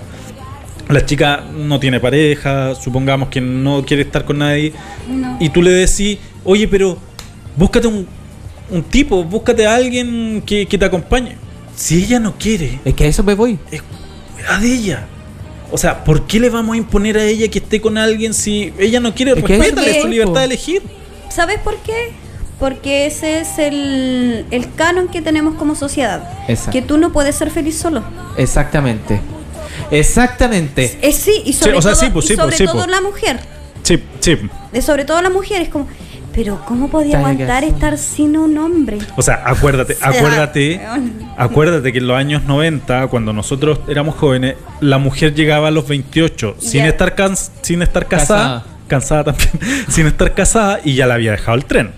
La 0.90 1.06
chica 1.06 1.44
no 1.54 1.80
tiene 1.80 2.00
pareja, 2.00 2.74
supongamos 2.76 3.28
que 3.28 3.42
no 3.42 3.84
quiere 3.86 4.04
estar 4.04 4.24
con 4.24 4.38
nadie, 4.38 4.72
No. 5.10 5.36
y 5.40 5.50
tú 5.50 5.62
le 5.62 5.72
decís, 5.72 6.18
oye, 6.46 6.66
pero 6.70 6.98
búscate 7.58 7.88
un, 7.88 8.08
un 8.70 8.84
tipo, 8.84 9.22
búscate 9.26 9.68
a 9.68 9.76
alguien 9.76 10.42
que, 10.46 10.66
que 10.66 10.78
te 10.78 10.86
acompañe. 10.86 11.36
Si 11.76 12.04
ella 12.04 12.20
no 12.20 12.36
quiere, 12.38 12.80
Es 12.86 12.94
que 12.94 13.04
a 13.04 13.08
eso 13.08 13.22
me 13.24 13.36
voy. 13.36 13.60
es 13.70 13.82
a 14.50 14.60
de 14.60 14.74
ella. 14.74 15.06
O 15.72 15.78
sea, 15.78 16.04
¿por 16.04 16.26
qué 16.28 16.40
le 16.40 16.50
vamos 16.50 16.76
a 16.76 16.78
imponer 16.78 17.18
a 17.18 17.24
ella 17.24 17.50
que 17.50 17.60
esté 17.60 17.82
con 17.82 17.98
alguien 17.98 18.34
si 18.34 18.74
ella 18.80 19.00
no 19.00 19.14
quiere? 19.14 19.32
Es 19.32 19.42
Respétale 19.42 19.98
es, 19.98 20.02
su 20.02 20.08
libertad 20.08 20.40
de 20.40 20.46
elegir. 20.46 20.82
¿Sabes 21.30 21.60
por 21.60 21.76
qué? 21.78 22.14
Porque 22.60 23.06
ese 23.06 23.42
es 23.42 23.60
el, 23.60 24.46
el 24.50 24.74
canon 24.74 25.10
que 25.10 25.22
tenemos 25.22 25.56
como 25.56 25.76
sociedad. 25.76 26.28
Exacto. 26.48 26.72
Que 26.72 26.82
tú 26.82 26.98
no 26.98 27.12
puedes 27.12 27.36
ser 27.36 27.52
feliz 27.52 27.78
solo. 27.78 28.04
Exactamente. 28.38 29.20
Exactamente. 29.92 30.98
Eh, 31.02 31.12
sí, 31.12 31.44
y 31.46 31.54
sobre 31.54 31.78
o 31.78 31.82
sea, 31.82 31.94
todo, 31.94 32.02
sí, 32.02 32.10
pues, 32.12 32.30
y 32.32 32.36
pues, 32.36 32.56
sobre 32.56 32.66
todo 32.66 32.84
pues. 32.84 32.88
la 32.88 33.02
mujer. 33.02 33.40
Sí, 33.84 34.04
sí. 34.20 34.38
De 34.72 34.82
sobre 34.82 35.06
todo 35.06 35.22
la 35.22 35.30
mujer 35.30 35.62
es 35.62 35.70
como, 35.70 35.88
pero 36.38 36.62
¿cómo 36.66 36.88
podía 36.88 37.18
aguantar 37.18 37.64
estar 37.64 37.98
sin 37.98 38.38
un 38.38 38.56
hombre? 38.60 39.00
O 39.16 39.24
sea, 39.24 39.42
acuérdate, 39.44 39.98
acuérdate, 40.02 40.80
acuérdate 41.36 41.92
que 41.92 41.98
en 41.98 42.06
los 42.06 42.16
años 42.16 42.44
90, 42.44 43.08
cuando 43.08 43.34
nosotros 43.34 43.80
éramos 43.88 44.14
jóvenes, 44.16 44.56
la 44.80 45.00
mujer 45.00 45.34
llegaba 45.34 45.70
a 45.70 45.72
los 45.72 45.88
28 45.88 46.56
sin 46.60 46.84
Ya. 46.84 46.90
estar 46.90 47.16
cans- 47.16 47.52
sin 47.64 47.82
estar 47.82 48.08
casada, 48.08 48.66
cansada 48.88 49.24
también, 49.34 49.50
sin 49.90 50.06
estar 50.06 50.36
casada 50.36 50.80
y 50.84 50.94
ya 50.94 51.08
le 51.08 51.14
había 51.14 51.32
dejado 51.32 51.58
el 51.58 51.66
tren. 51.66 51.92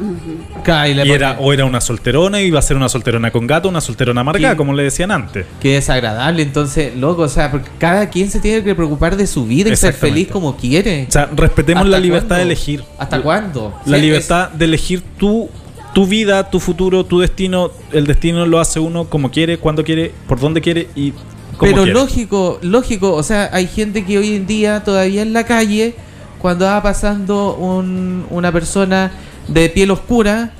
Y 0.00 1.10
era, 1.10 1.36
o 1.38 1.52
era 1.52 1.64
una 1.64 1.80
solterona, 1.80 2.40
iba 2.40 2.58
a 2.58 2.62
ser 2.62 2.76
una 2.76 2.88
solterona 2.88 3.30
con 3.30 3.46
gato, 3.46 3.68
una 3.68 3.80
solterona 3.80 4.20
amargada, 4.22 4.56
como 4.56 4.72
le 4.72 4.82
decían 4.84 5.10
antes. 5.10 5.46
Qué 5.60 5.74
desagradable, 5.74 6.42
entonces, 6.42 6.96
loco, 6.96 7.22
o 7.22 7.28
sea, 7.28 7.50
porque 7.50 7.68
cada 7.78 8.08
quien 8.08 8.30
se 8.30 8.40
tiene 8.40 8.62
que 8.62 8.74
preocupar 8.74 9.16
de 9.16 9.26
su 9.26 9.46
vida 9.46 9.70
y 9.70 9.76
ser 9.76 9.94
feliz 9.94 10.28
como 10.28 10.56
quiere. 10.56 11.06
O 11.08 11.12
sea, 11.12 11.28
respetemos 11.34 11.82
¿Hasta 11.82 11.90
la 11.90 12.00
libertad 12.00 12.28
cuándo? 12.28 12.36
de 12.36 12.42
elegir. 12.52 12.84
¿Hasta 12.98 13.22
cuándo? 13.22 13.74
La 13.86 13.96
Sí, 13.96 14.02
libertad 14.02 14.50
de 14.50 14.64
elegir 14.64 15.02
tu, 15.18 15.48
tu 15.94 16.06
vida, 16.06 16.48
tu 16.50 16.60
futuro, 16.60 17.04
tu 17.04 17.20
destino. 17.20 17.70
El 17.92 18.06
destino 18.06 18.46
lo 18.46 18.60
hace 18.60 18.80
uno 18.80 19.04
como 19.06 19.30
quiere, 19.30 19.58
cuando 19.58 19.84
quiere, 19.84 20.12
por 20.28 20.38
donde 20.40 20.60
quiere 20.60 20.88
y 20.94 21.10
como 21.10 21.72
Pero 21.72 21.82
quiere. 21.82 21.92
lógico, 21.92 22.58
lógico, 22.62 23.12
o 23.14 23.22
sea, 23.22 23.50
hay 23.52 23.66
gente 23.66 24.04
que 24.04 24.18
hoy 24.18 24.34
en 24.36 24.46
día 24.46 24.82
todavía 24.84 25.22
en 25.22 25.32
la 25.32 25.44
calle, 25.44 25.94
cuando 26.38 26.64
va 26.64 26.82
pasando 26.82 27.54
un- 27.56 28.24
una 28.30 28.50
persona 28.50 29.12
de 29.48 29.68
piel 29.68 29.90
oscura, 29.90 30.52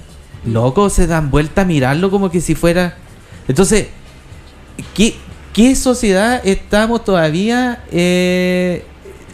loco, 0.44 0.90
se 0.90 1.07
dan 1.07 1.31
vuelta 1.31 1.62
a 1.62 1.65
mirarlo 1.65 2.11
como 2.11 2.31
que 2.31 2.40
si 2.40 2.55
fuera... 2.55 2.97
Entonces, 3.48 3.89
¿qué, 4.94 5.15
qué 5.52 5.74
sociedad 5.77 6.40
estamos 6.44 7.05
todavía? 7.05 7.82
Eh, 7.90 8.85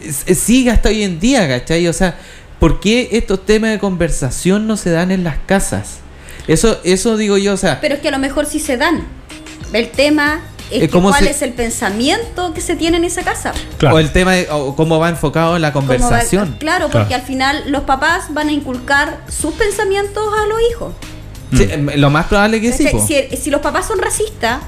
s- 0.03 0.35
sigue 0.35 0.71
hasta 0.71 0.89
hoy 0.89 1.03
en 1.03 1.19
día, 1.19 1.47
¿cachai? 1.47 1.87
O 1.87 1.93
sea, 1.93 2.17
¿por 2.59 2.79
qué 2.79 3.09
estos 3.11 3.45
temas 3.45 3.71
de 3.71 3.79
conversación 3.79 4.67
no 4.67 4.77
se 4.77 4.89
dan 4.89 5.11
en 5.11 5.23
las 5.23 5.37
casas? 5.45 5.99
Eso, 6.47 6.79
eso 6.83 7.17
digo 7.17 7.37
yo, 7.37 7.53
o 7.53 7.57
sea... 7.57 7.79
Pero 7.81 7.95
es 7.95 8.01
que 8.01 8.07
a 8.07 8.11
lo 8.11 8.19
mejor 8.19 8.45
sí 8.45 8.59
se 8.59 8.77
dan. 8.77 9.05
El 9.73 9.89
tema 9.89 10.41
es 10.69 10.77
Eh, 10.77 10.79
que 10.81 10.89
¿cómo 10.89 11.09
cuál 11.09 11.23
se- 11.23 11.29
es 11.31 11.41
el 11.41 11.53
pensamiento 11.53 12.53
que 12.53 12.61
se 12.61 12.75
tiene 12.75 12.97
en 12.97 13.05
esa 13.05 13.23
casa. 13.23 13.53
Claro. 13.77 13.95
O 13.95 13.99
el 13.99 14.11
tema 14.11 14.33
de 14.33 14.47
o 14.51 14.75
cómo 14.75 14.99
va 14.99 15.09
enfocado 15.09 15.55
en 15.55 15.61
la 15.61 15.69
va- 15.69 15.73
conversación. 15.73 16.55
claro, 16.59 16.89
porque 16.89 17.07
Claro. 17.07 17.21
al 17.21 17.27
final 17.27 17.63
los 17.67 17.83
papás 17.83 18.25
van 18.33 18.49
a 18.49 18.51
inculcar 18.51 19.19
sus 19.29 19.53
pensamientos 19.53 20.23
a 20.41 20.45
los 20.47 20.59
hijos. 20.71 20.93
Sí, 21.55 21.63
em, 21.71 21.89
lo 21.95 22.09
más 22.09 22.25
probable 22.27 22.59
que 22.59 22.73
sí. 22.73 22.87
Si, 23.07 23.37
si 23.37 23.49
los 23.49 23.61
papás 23.61 23.87
son 23.87 23.99
racistas, 23.99 24.59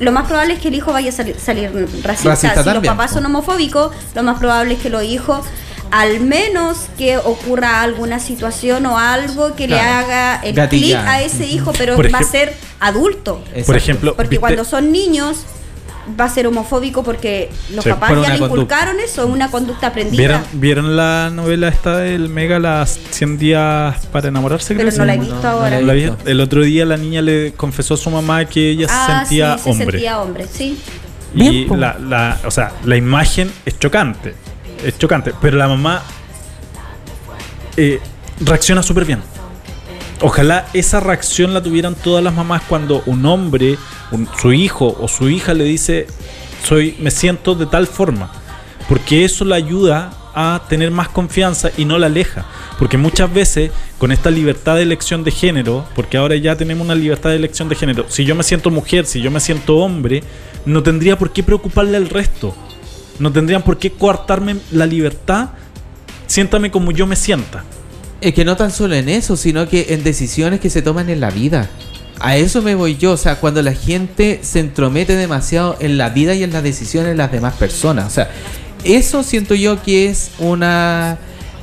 lo 0.00 0.12
más 0.12 0.26
probable 0.26 0.54
es 0.54 0.60
que 0.60 0.68
el 0.68 0.74
hijo 0.74 0.92
vaya 0.92 1.08
a 1.08 1.12
salir, 1.12 1.36
salir 1.40 1.70
racista. 2.02 2.08
Racista 2.28 2.48
si 2.50 2.54
también, 2.56 2.74
los 2.76 2.86
papás 2.86 3.08
po. 3.10 3.14
son 3.14 3.26
homofóbicos, 3.26 3.92
lo 4.14 4.22
más 4.22 4.38
probable 4.38 4.74
es 4.74 4.80
que 4.80 4.90
los 4.90 5.02
hijos, 5.04 5.46
al 5.92 6.18
menos 6.20 6.86
que 6.98 7.18
ocurra 7.18 7.82
alguna 7.82 8.18
situación 8.18 8.84
o 8.86 8.98
algo 8.98 9.54
que 9.54 9.68
le 9.68 9.78
haga 9.78 10.40
el 10.42 10.54
clic 10.68 10.96
a 10.96 11.22
ese 11.22 11.46
hijo, 11.46 11.72
pero 11.78 11.94
Por 11.94 12.12
va 12.12 12.18
a 12.18 12.22
ser 12.24 12.54
adulto. 12.80 13.40
Exacto. 13.50 13.66
Por 13.66 13.76
ejemplo, 13.76 14.16
Porque 14.16 14.30
¿viste? 14.30 14.40
cuando 14.40 14.64
son 14.64 14.90
niños 14.90 15.44
va 16.18 16.24
a 16.24 16.28
ser 16.28 16.48
homofóbico 16.48 17.04
porque 17.04 17.48
los 17.74 17.84
Sí, 17.84 17.90
papás 17.90 18.10
ya 18.10 18.16
le 18.16 18.22
conducta. 18.40 18.44
inculcaron 18.46 18.96
eso, 19.00 19.26
una 19.28 19.50
conducta 19.52 19.86
aprendida. 19.88 20.16
¿Vieron, 20.18 20.42
¿Vieron 20.54 20.96
la 20.96 21.30
novela 21.32 21.68
esta 21.68 21.98
del 21.98 22.28
Mega, 22.28 22.58
las 22.58 22.98
100 23.10 23.38
días 23.38 24.06
para 24.06 24.26
enamorarse? 24.28 24.74
Pero 24.74 24.90
no 24.90 25.04
la 25.04 25.14
he 25.14 25.18
visto 25.18 25.34
no, 25.36 25.42
no 25.42 25.48
ahora. 25.50 25.70
la 25.70 25.78
he 25.78 25.82
¿La 25.84 25.92
visto. 25.92 26.16
vi- 26.24 26.30
El 26.32 26.40
otro 26.40 26.62
día 26.62 26.84
la 26.86 26.96
niña 26.96 27.22
le 27.22 27.52
confesó 27.52 27.94
a 27.94 27.96
su 27.98 28.10
mamá 28.10 28.44
que 28.46 28.70
ella 28.70 28.88
se 28.88 28.94
ah, 28.96 29.16
sentía 29.20 29.58
sí, 29.58 29.64
se 29.64 29.70
hombre. 29.70 29.86
sentía 29.90 30.20
hombre, 30.20 30.46
sí. 30.50 30.76
Y 31.34 31.66
la, 31.66 31.96
la- 32.00 32.40
o 32.46 32.50
sea, 32.50 32.72
la 32.84 32.96
imagen 32.96 33.52
es 33.64 33.78
chocante. 33.78 34.34
Es 34.84 34.98
chocante. 34.98 35.32
Pero 35.40 35.56
la 35.56 35.68
mamá 35.68 36.02
eh, 37.76 38.00
reacciona 38.40 38.82
súper 38.82 39.04
bien. 39.04 39.20
Ojalá 40.20 40.66
esa 40.72 41.00
reacción 41.00 41.52
la 41.52 41.62
tuvieran 41.62 41.94
todas 41.94 42.22
las 42.22 42.32
mamás 42.34 42.62
cuando 42.68 43.02
un 43.06 43.26
hombre, 43.26 43.76
un- 44.12 44.28
su 44.40 44.52
hijo 44.52 44.96
o 45.00 45.08
su 45.08 45.28
hija 45.28 45.52
le 45.54 45.64
dice, 45.64 46.06
soy, 46.64 46.96
me 47.00 47.10
siento 47.10 47.54
de 47.54 47.66
tal 47.66 47.86
forma. 47.86 48.30
Porque 48.88 49.24
eso 49.24 49.44
la 49.44 49.56
ayuda 49.56 50.12
a 50.34 50.62
tener 50.68 50.90
más 50.90 51.08
confianza 51.08 51.70
y 51.76 51.84
no 51.84 51.98
la 51.98 52.06
aleja. 52.06 52.44
Porque 52.78 52.98
muchas 52.98 53.32
veces 53.32 53.70
con 53.98 54.12
esta 54.12 54.30
libertad 54.30 54.76
de 54.76 54.82
elección 54.82 55.24
de 55.24 55.30
género, 55.30 55.84
porque 55.94 56.16
ahora 56.18 56.36
ya 56.36 56.56
tenemos 56.56 56.84
una 56.84 56.94
libertad 56.94 57.30
de 57.30 57.36
elección 57.36 57.68
de 57.68 57.74
género, 57.76 58.06
si 58.08 58.24
yo 58.24 58.34
me 58.34 58.42
siento 58.42 58.70
mujer, 58.70 59.06
si 59.06 59.20
yo 59.20 59.30
me 59.30 59.40
siento 59.40 59.76
hombre, 59.78 60.22
no 60.66 60.82
tendría 60.82 61.18
por 61.18 61.32
qué 61.32 61.42
preocuparle 61.42 61.96
al 61.96 62.08
resto. 62.08 62.54
No 63.22 63.30
tendrían 63.30 63.62
por 63.62 63.78
qué 63.78 63.92
coartarme 63.92 64.56
la 64.72 64.84
libertad. 64.84 65.50
Siéntame 66.26 66.72
como 66.72 66.90
yo 66.90 67.06
me 67.06 67.14
sienta. 67.14 67.62
Es 68.20 68.34
que 68.34 68.44
no 68.44 68.56
tan 68.56 68.72
solo 68.72 68.96
en 68.96 69.08
eso, 69.08 69.36
sino 69.36 69.68
que 69.68 69.86
en 69.90 70.02
decisiones 70.02 70.58
que 70.58 70.68
se 70.70 70.82
toman 70.82 71.08
en 71.08 71.20
la 71.20 71.30
vida. 71.30 71.70
A 72.18 72.36
eso 72.36 72.62
me 72.62 72.74
voy 72.74 72.96
yo, 72.96 73.12
o 73.12 73.16
sea, 73.16 73.36
cuando 73.36 73.62
la 73.62 73.74
gente 73.74 74.40
se 74.42 74.58
entromete 74.58 75.14
demasiado 75.14 75.76
en 75.78 75.98
la 75.98 76.08
vida 76.08 76.34
y 76.34 76.42
en 76.42 76.52
las 76.52 76.64
decisiones 76.64 77.10
de 77.10 77.14
las 77.14 77.30
demás 77.30 77.54
personas. 77.54 78.08
O 78.08 78.10
sea, 78.10 78.28
eso 78.82 79.22
siento 79.22 79.54
yo 79.54 79.80
que 79.84 80.06
es 80.06 80.32
una, 80.40 81.16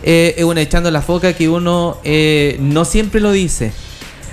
eh, 0.04 0.42
una 0.46 0.62
echando 0.62 0.90
la 0.92 1.02
foca 1.02 1.34
que 1.34 1.50
uno 1.50 1.98
eh, 2.06 2.56
no 2.62 2.86
siempre 2.86 3.20
lo 3.20 3.34
dice. 3.34 3.74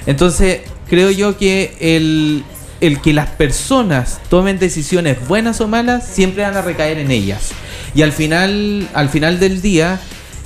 Entonces, 0.06 0.60
creo 0.88 1.10
yo 1.10 1.36
que 1.36 1.76
el, 1.80 2.44
el 2.80 3.00
que 3.00 3.12
las 3.12 3.30
personas 3.30 4.20
tomen 4.28 4.58
decisiones 4.58 5.26
buenas 5.26 5.60
o 5.60 5.68
malas 5.68 6.06
siempre 6.06 6.42
van 6.42 6.56
a 6.56 6.62
recaer 6.62 6.98
en 6.98 7.10
ellas. 7.10 7.50
Y 7.94 8.02
al 8.02 8.12
final, 8.12 8.88
al 8.94 9.08
final 9.08 9.40
del 9.40 9.62
día, 9.62 10.00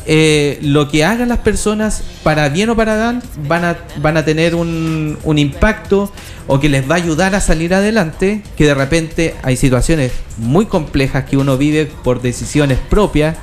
eh, 0.07 0.59
lo 0.63 0.89
que 0.89 1.05
hagan 1.05 1.29
las 1.29 1.39
personas, 1.39 2.03
para 2.23 2.49
bien 2.49 2.71
o 2.71 2.77
para 2.77 2.97
mal, 2.97 3.23
van 3.47 3.65
a, 3.65 3.77
van 3.99 4.17
a 4.17 4.25
tener 4.25 4.55
un, 4.55 5.19
un 5.25 5.39
impacto 5.39 6.13
o 6.47 6.59
que 6.59 6.69
les 6.69 6.89
va 6.89 6.95
a 6.95 6.99
ayudar 6.99 7.35
a 7.35 7.41
salir 7.41 7.75
adelante, 7.75 8.43
que 8.57 8.65
de 8.65 8.75
repente 8.75 9.35
hay 9.43 9.57
situaciones 9.57 10.13
muy 10.37 10.67
complejas 10.67 11.25
que 11.25 11.37
uno 11.37 11.59
vive 11.59 11.87
por 11.87 12.23
decisiones 12.23 12.79
propias 12.79 13.37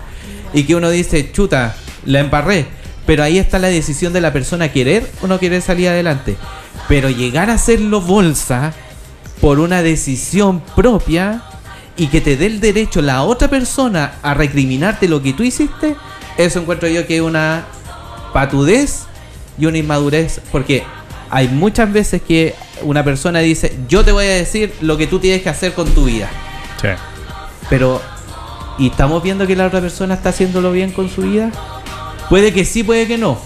y 0.54 0.64
que 0.64 0.76
uno 0.76 0.90
dice, 0.90 1.32
chuta, 1.32 1.76
la 2.06 2.20
embarré. 2.20 2.66
Pero 3.08 3.24
ahí 3.24 3.40
está 3.40 3.58
la 3.58 3.70
decisión 3.70 4.14
de 4.14 4.22
la 4.22 4.34
persona 4.34 4.72
querer 4.72 5.10
o 5.24 5.28
no 5.28 5.40
querer 5.40 5.64
salir 5.64 5.88
adelante. 5.88 6.36
Pero 6.88 7.10
llegar 7.10 7.50
a 7.50 7.54
hacerlo 7.54 8.02
bolsa 8.02 8.74
por 9.42 9.60
una 9.60 9.82
decisión 9.82 10.62
propia 10.76 11.42
y 11.96 12.08
que 12.08 12.22
te 12.22 12.38
dé 12.38 12.46
el 12.46 12.60
derecho 12.60 13.02
la 13.02 13.24
otra 13.24 13.48
persona 13.48 14.14
a 14.22 14.34
recriminarte 14.36 15.08
lo 15.08 15.24
que 15.24 15.34
tú 15.34 15.42
hiciste, 15.42 15.96
Eso 16.38 16.60
encuentro 16.60 16.88
yo 16.88 17.08
que 17.08 17.16
es 17.16 17.22
una 17.22 17.66
patudez 18.32 19.06
y 19.58 19.66
una 19.66 19.80
inmadurez, 19.80 20.40
porque 20.52 20.84
hay 21.32 21.48
muchas 21.48 21.92
veces 21.92 22.22
que 22.22 22.54
una 22.84 23.04
persona 23.04 23.40
dice, 23.40 23.76
yo 23.88 24.06
te 24.06 24.12
voy 24.12 24.26
a 24.26 24.36
decir 24.36 24.72
lo 24.82 24.98
que 24.98 25.08
tú 25.08 25.18
tienes 25.18 25.42
que 25.42 25.50
hacer 25.50 25.74
con 25.74 25.90
tu 25.90 26.06
vida. 26.06 26.30
Sí. 26.80 26.90
Pero, 27.72 28.02
¿y 28.78 28.90
estamos 28.90 29.24
viendo 29.24 29.48
que 29.48 29.56
la 29.56 29.66
otra 29.66 29.82
persona 29.82 30.14
está 30.14 30.30
haciéndolo 30.30 30.72
bien 30.72 30.92
con 30.92 31.10
su 31.10 31.24
vida? 31.24 31.52
Puede 32.30 32.54
que 32.54 32.66
sí, 32.66 32.84
puede 32.84 33.08
que 33.08 33.18
no. 33.18 33.40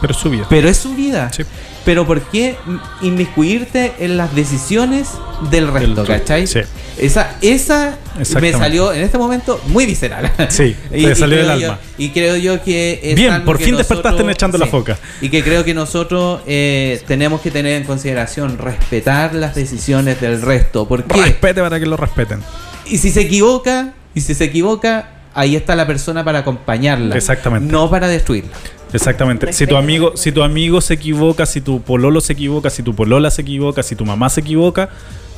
Pero 0.00 0.12
es 0.12 0.18
su 0.18 0.30
vida. 0.30 0.46
Pero 0.48 0.68
es 0.68 0.76
su 0.76 0.94
vida. 0.94 1.30
Sí. 1.32 1.42
Pero 1.84 2.04
¿por 2.06 2.20
qué 2.22 2.56
inmiscuirte 3.00 3.92
en 4.00 4.16
las 4.16 4.34
decisiones 4.34 5.08
del 5.50 5.72
resto, 5.72 6.04
cachai? 6.04 6.46
Sí. 6.46 6.60
Esa, 6.98 7.36
esa 7.40 7.96
me 8.40 8.52
salió 8.52 8.92
en 8.92 9.02
este 9.02 9.18
momento 9.18 9.60
muy 9.68 9.86
visceral. 9.86 10.32
Sí, 10.48 10.74
te 10.90 11.14
salió 11.14 11.38
del 11.46 11.60
yo- 11.60 11.70
alma. 11.72 11.78
y 11.96 12.08
creo 12.10 12.36
yo 12.36 12.62
que 12.62 13.00
es 13.02 13.14
Bien, 13.14 13.44
por 13.44 13.58
fin 13.58 13.76
despertaste 13.76 14.22
en 14.22 14.30
Echando 14.30 14.58
la 14.58 14.66
Foca. 14.66 14.98
Y 15.20 15.28
que 15.28 15.42
creo 15.44 15.64
que 15.64 15.74
nosotros 15.74 16.40
eh, 16.46 17.00
tenemos 17.06 17.40
que 17.40 17.50
tener 17.50 17.74
en 17.80 17.84
consideración 17.84 18.58
respetar 18.58 19.34
las 19.34 19.54
decisiones 19.54 20.20
del 20.20 20.42
resto. 20.42 20.88
¿Por 20.88 21.04
qué? 21.04 21.22
Respete 21.22 21.60
para 21.60 21.78
que 21.78 21.86
lo 21.86 21.96
respeten. 21.96 22.40
Y 22.86 22.98
si 22.98 23.10
se 23.10 23.20
equivoca, 23.22 23.92
y 24.14 24.20
si 24.22 24.34
se 24.34 24.44
equivoca, 24.44 25.10
ahí 25.36 25.54
está 25.54 25.76
la 25.76 25.86
persona 25.86 26.24
para 26.24 26.40
acompañarla. 26.40 27.14
Exactamente. 27.14 27.70
No 27.72 27.88
para 27.88 28.08
destruirla. 28.08 28.50
Exactamente. 28.92 29.52
Si 29.52 29.66
tu 29.66 29.76
amigo, 29.76 30.12
si 30.16 30.32
tu 30.32 30.42
amigo 30.42 30.80
se 30.80 30.94
equivoca, 30.94 31.46
si 31.46 31.60
tu 31.60 31.80
pololo 31.82 32.20
se 32.20 32.32
equivoca, 32.32 32.70
si 32.70 32.82
tu 32.82 32.94
polola 32.94 33.30
se 33.30 33.42
equivoca, 33.42 33.82
si 33.82 33.94
tu 33.96 34.04
mamá 34.04 34.28
se 34.30 34.40
equivoca, 34.40 34.88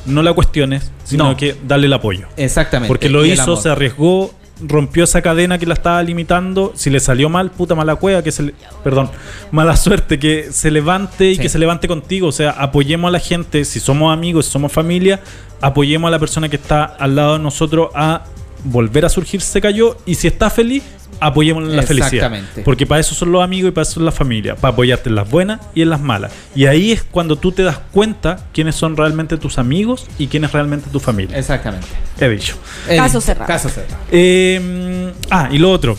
no 0.05 0.21
la 0.23 0.33
cuestiones, 0.33 0.91
sino 1.03 1.25
No. 1.31 1.37
que 1.37 1.55
dale 1.67 1.87
el 1.87 1.93
apoyo. 1.93 2.27
Exactamente. 2.37 2.87
Porque 2.87 3.09
lo 3.09 3.25
hizo, 3.25 3.57
se 3.57 3.69
arriesgó, 3.69 4.33
rompió 4.61 5.03
esa 5.05 5.21
cadena 5.21 5.57
que 5.57 5.65
la 5.65 5.73
estaba 5.73 6.01
limitando. 6.03 6.73
Si 6.75 6.89
le 6.89 6.99
salió 6.99 7.29
mal, 7.29 7.49
puta 7.51 7.75
mala 7.75 7.95
cueva, 7.95 8.21
que 8.23 8.31
se 8.31 8.43
le- 8.43 8.53
perdón, 8.83 9.09
mala 9.51 9.75
suerte, 9.77 10.19
que 10.19 10.49
se 10.51 10.69
levante 10.71 11.31
y 11.31 11.35
Sí. 11.35 11.41
que 11.41 11.49
se 11.49 11.59
levante 11.59 11.87
contigo. 11.87 12.27
O 12.27 12.31
sea, 12.31 12.51
apoyemos 12.51 13.09
a 13.09 13.11
la 13.11 13.19
gente, 13.19 13.65
si 13.65 13.79
somos 13.79 14.13
amigos, 14.13 14.45
si 14.45 14.51
somos 14.51 14.71
familia, 14.71 15.19
apoyemos 15.61 16.07
a 16.07 16.11
la 16.11 16.19
persona 16.19 16.47
que 16.49 16.55
está 16.55 16.83
al 16.85 17.15
lado 17.15 17.33
de 17.33 17.39
nosotros 17.43 17.89
a 17.95 18.23
volver 18.63 19.05
a 19.05 19.09
surgir 19.09 19.41
se 19.41 19.61
cayó 19.61 19.97
y 20.05 20.15
si 20.15 20.27
está 20.27 20.49
feliz, 20.49 20.83
apoyémoslo 21.19 21.69
en 21.69 21.75
la 21.75 21.83
felicidad. 21.83 22.13
Exactamente. 22.13 22.61
Porque 22.63 22.85
para 22.85 23.01
eso 23.01 23.13
son 23.15 23.31
los 23.31 23.43
amigos 23.43 23.69
y 23.69 23.71
para 23.71 23.83
eso 23.83 23.93
son 23.95 24.05
la 24.05 24.11
familia, 24.11 24.55
para 24.55 24.73
apoyarte 24.73 25.09
en 25.09 25.15
las 25.15 25.29
buenas 25.29 25.59
y 25.75 25.81
en 25.81 25.89
las 25.89 25.99
malas. 26.01 26.31
Y 26.55 26.65
ahí 26.65 26.91
es 26.91 27.03
cuando 27.03 27.35
tú 27.35 27.51
te 27.51 27.63
das 27.63 27.79
cuenta 27.91 28.47
quiénes 28.53 28.75
son 28.75 28.95
realmente 28.95 29.37
tus 29.37 29.57
amigos 29.57 30.07
y 30.17 30.27
quién 30.27 30.43
es 30.43 30.51
realmente 30.51 30.89
tu 30.89 30.99
familia. 30.99 31.37
Exactamente. 31.37 31.87
He 32.19 32.29
dicho. 32.29 32.55
Caso 32.87 33.19
cerrado. 33.21 33.47
Caso 33.47 33.69
cerrado. 33.69 33.97
Eh, 34.11 35.11
ah, 35.29 35.49
y 35.51 35.57
lo 35.57 35.71
otro. 35.71 35.97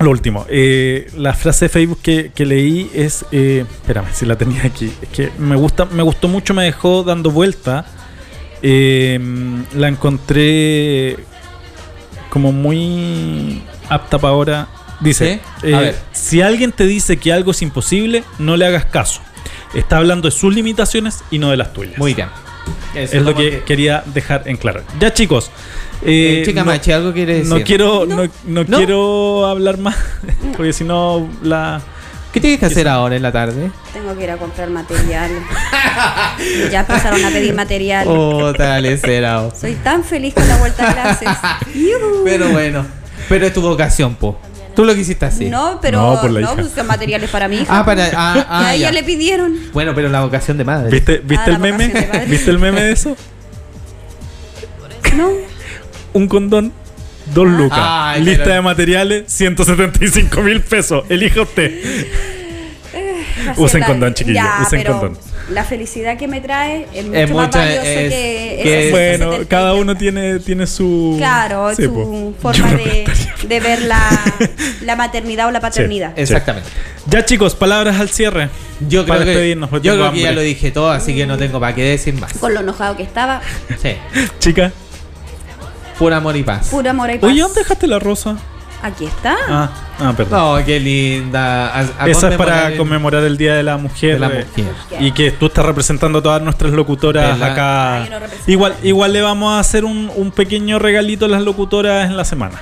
Lo 0.00 0.10
último. 0.10 0.46
eh, 0.48 1.10
la 1.16 1.34
frase 1.34 1.64
de 1.64 1.68
Facebook 1.70 1.98
que, 2.02 2.30
que 2.32 2.46
leí 2.46 2.88
es. 2.94 3.24
eh, 3.32 3.64
espérame, 3.68 4.06
si 4.12 4.26
la 4.26 4.36
tenía 4.36 4.62
aquí. 4.64 4.92
Es 5.02 5.08
que 5.08 5.30
me 5.38 5.56
gusta, 5.56 5.86
me 5.86 6.04
gustó 6.04 6.28
mucho, 6.28 6.54
me 6.54 6.62
dejó 6.64 7.02
dando 7.02 7.30
vuelta. 7.32 7.84
Eh, 8.62 9.18
la 9.76 9.88
encontré 9.88 11.16
como 12.30 12.52
muy 12.52 13.62
apta 13.88 14.18
para 14.18 14.32
ahora. 14.32 14.68
Dice: 15.00 15.40
eh. 15.62 15.94
Si 16.12 16.40
alguien 16.40 16.72
te 16.72 16.84
dice 16.84 17.18
que 17.18 17.32
algo 17.32 17.52
es 17.52 17.62
imposible, 17.62 18.24
no 18.38 18.56
le 18.56 18.66
hagas 18.66 18.86
caso. 18.86 19.20
Está 19.74 19.98
hablando 19.98 20.28
de 20.28 20.32
sus 20.32 20.54
limitaciones 20.54 21.22
y 21.30 21.38
no 21.38 21.50
de 21.50 21.56
las 21.56 21.72
tuyas. 21.72 21.98
Muy 21.98 22.14
bien. 22.14 22.28
Es 22.94 23.14
lo 23.14 23.34
que, 23.34 23.62
quería 23.64 24.02
dejar 24.06 24.42
en 24.46 24.56
claro. 24.56 24.82
Ya, 25.00 25.12
chicos. 25.12 25.50
Eh, 26.02 26.40
eh, 26.40 26.42
chica 26.46 26.60
no- 26.60 26.66
Machi, 26.66 26.92
¿algo 26.92 27.12
quiere 27.12 27.34
decir? 27.38 27.48
no 27.48 27.64
quiero, 27.64 28.06
no, 28.06 28.28
no 28.44 28.64
¿No? 28.64 28.76
quiero 28.76 29.46
hablar 29.46 29.78
más, 29.78 29.96
porque 30.56 30.72
si 30.72 30.84
no 30.84 31.28
la. 31.42 31.80
¿Qué 32.32 32.40
tienes 32.40 32.60
que 32.60 32.66
hacer 32.66 32.86
ahora 32.88 33.16
en 33.16 33.22
la 33.22 33.32
tarde? 33.32 33.70
Tengo 33.92 34.16
que 34.16 34.24
ir 34.24 34.30
a 34.30 34.36
comprar 34.36 34.68
material. 34.70 35.30
ya 36.70 36.80
empezaron 36.80 37.24
a 37.24 37.30
pedir 37.30 37.54
material. 37.54 38.06
Oh, 38.08 38.52
tal 38.52 38.84
será. 38.98 39.48
Soy 39.58 39.74
tan 39.76 40.04
feliz 40.04 40.34
con 40.34 40.46
la 40.46 40.56
vuelta 40.58 40.90
a 40.90 40.92
clases. 40.94 41.28
Pero 42.24 42.48
bueno, 42.50 42.86
pero 43.28 43.46
es 43.46 43.52
tu 43.54 43.62
vocación, 43.62 44.14
po. 44.14 44.38
Tú 44.76 44.84
lo 44.84 44.94
quisiste 44.94 45.24
así. 45.26 45.46
No, 45.50 45.80
pero 45.82 46.00
No, 46.00 46.20
por 46.20 46.30
la 46.30 46.40
hija. 46.42 46.54
pues 46.54 46.70
son 46.70 46.86
materiales 46.86 47.28
para 47.30 47.48
mi 47.48 47.56
hija. 47.56 47.78
Ah, 47.80 47.84
para. 47.84 48.10
Ah, 48.14 48.46
ah, 48.48 48.62
y 48.62 48.66
a 48.66 48.74
ella 48.74 48.86
ya. 48.88 48.92
le 48.92 49.02
pidieron. 49.02 49.56
Bueno, 49.72 49.92
pero 49.94 50.08
la 50.08 50.20
vocación 50.20 50.56
de 50.56 50.64
madre. 50.64 50.90
¿Viste, 50.90 51.18
¿viste 51.24 51.44
Ah, 51.44 51.46
el 51.46 51.52
la 51.54 51.58
meme? 51.58 52.08
¿Viste 52.28 52.50
el 52.50 52.58
meme 52.60 52.82
de 52.82 52.92
eso? 52.92 53.16
No. 55.16 55.30
Un 56.12 56.28
condón, 56.28 56.72
dos 57.34 57.46
lucas. 57.46 57.78
Ay, 57.82 58.22
Lista 58.22 58.44
pero- 58.44 58.54
de 58.56 58.62
materiales, 58.62 59.24
175 59.32 60.40
mil 60.42 60.60
pesos. 60.60 61.04
Elija 61.08 61.42
usted. 61.42 62.06
Así 63.48 63.60
Usen 63.62 63.82
condón, 63.84 64.12
chiquillos, 64.14 64.42
Ya, 64.42 64.58
usen 64.66 64.80
pero 64.82 64.98
condón. 65.00 65.18
La 65.50 65.64
felicidad 65.64 66.18
que 66.18 66.28
me 66.28 66.40
trae 66.42 66.86
es 66.92 67.06
mucho, 67.06 67.18
Es 67.18 67.30
más 67.30 67.50
valioso 67.50 67.80
es- 67.82 68.12
que, 68.12 68.88
Bueno, 68.90 69.24
170. 69.30 69.48
cada 69.48 69.74
uno 69.74 69.96
tiene, 69.96 70.38
tiene 70.40 70.66
su. 70.66 71.14
Claro, 71.16 71.74
Sí, 71.74 71.84
su 71.84 71.94
po. 71.94 72.34
forma 72.42 72.58
Yo 72.70 72.76
no 72.76 72.84
de, 72.84 73.04
de 73.48 73.60
ver 73.60 73.82
la, 73.82 74.10
la 74.82 74.96
maternidad 74.96 75.46
o 75.46 75.50
la 75.50 75.60
paternidad. 75.60 76.12
Exactamente. 76.18 76.68
Ya, 77.06 77.24
chicos, 77.24 77.54
palabras 77.54 77.98
al 78.00 78.10
cierre. 78.10 78.50
Yo 78.88 79.06
Para 79.06 79.20
creo 79.20 79.26
que, 79.26 79.30
despedirnos, 79.30 79.70
porque 79.70 79.86
yo 79.86 79.92
tengo 79.94 80.04
creo 80.04 80.14
que 80.14 80.20
ya 80.20 80.28
hambre. 80.28 80.42
lo 80.42 80.46
dije 80.46 80.70
todo, 80.70 80.90
así 80.90 81.14
que 81.14 81.26
no 81.26 81.38
tengo 81.38 81.58
para 81.60 81.74
qué 81.74 81.82
decir 81.84 82.14
más. 82.14 82.32
Con 82.34 82.52
lo 82.52 82.60
enojado 82.60 82.96
que 82.96 83.02
estaba, 83.04 83.40
Sí. 83.80 83.92
Chica. 84.40 84.72
Puro 85.98 86.14
amor 86.14 86.36
y 86.36 86.42
paz. 86.42 86.68
pura 86.70 86.90
amor 86.90 87.10
y 87.10 87.18
paz. 87.18 87.30
Oye, 87.30 87.40
¿dónde 87.42 87.60
dejaste 87.60 87.86
la 87.86 87.98
rosa? 87.98 88.36
Aquí 88.80 89.06
está. 89.06 89.36
Ah, 89.48 89.70
ah 89.98 90.14
perdón. 90.16 90.58
No, 90.60 90.64
qué 90.64 90.78
linda. 90.78 91.66
A- 91.68 91.80
a 91.98 92.08
Esa 92.08 92.28
es 92.28 92.36
para 92.36 92.36
conmemorar 92.36 92.72
el- 92.72 92.78
conmemorar 92.78 93.24
el 93.24 93.36
Día 93.36 93.54
de 93.54 93.64
la 93.64 93.76
Mujer. 93.76 94.14
de 94.14 94.20
la 94.20 94.26
eh, 94.28 94.46
mujer. 94.56 94.74
Y 95.02 95.10
que 95.10 95.32
tú 95.32 95.46
estás 95.46 95.66
representando 95.66 96.20
a 96.20 96.22
todas 96.22 96.40
nuestras 96.42 96.72
locutoras 96.72 97.38
¿Verdad? 97.40 97.52
acá. 97.52 98.20
No 98.20 98.26
Igual, 98.46 98.76
igual 98.84 99.12
le 99.12 99.22
vamos 99.22 99.52
a 99.52 99.58
hacer 99.58 99.84
un, 99.84 100.10
un 100.14 100.30
pequeño 100.30 100.78
regalito 100.78 101.24
a 101.24 101.28
las 101.28 101.42
locutoras 101.42 102.06
en 102.08 102.16
la 102.16 102.24
semana. 102.24 102.60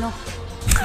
No. 0.00 0.10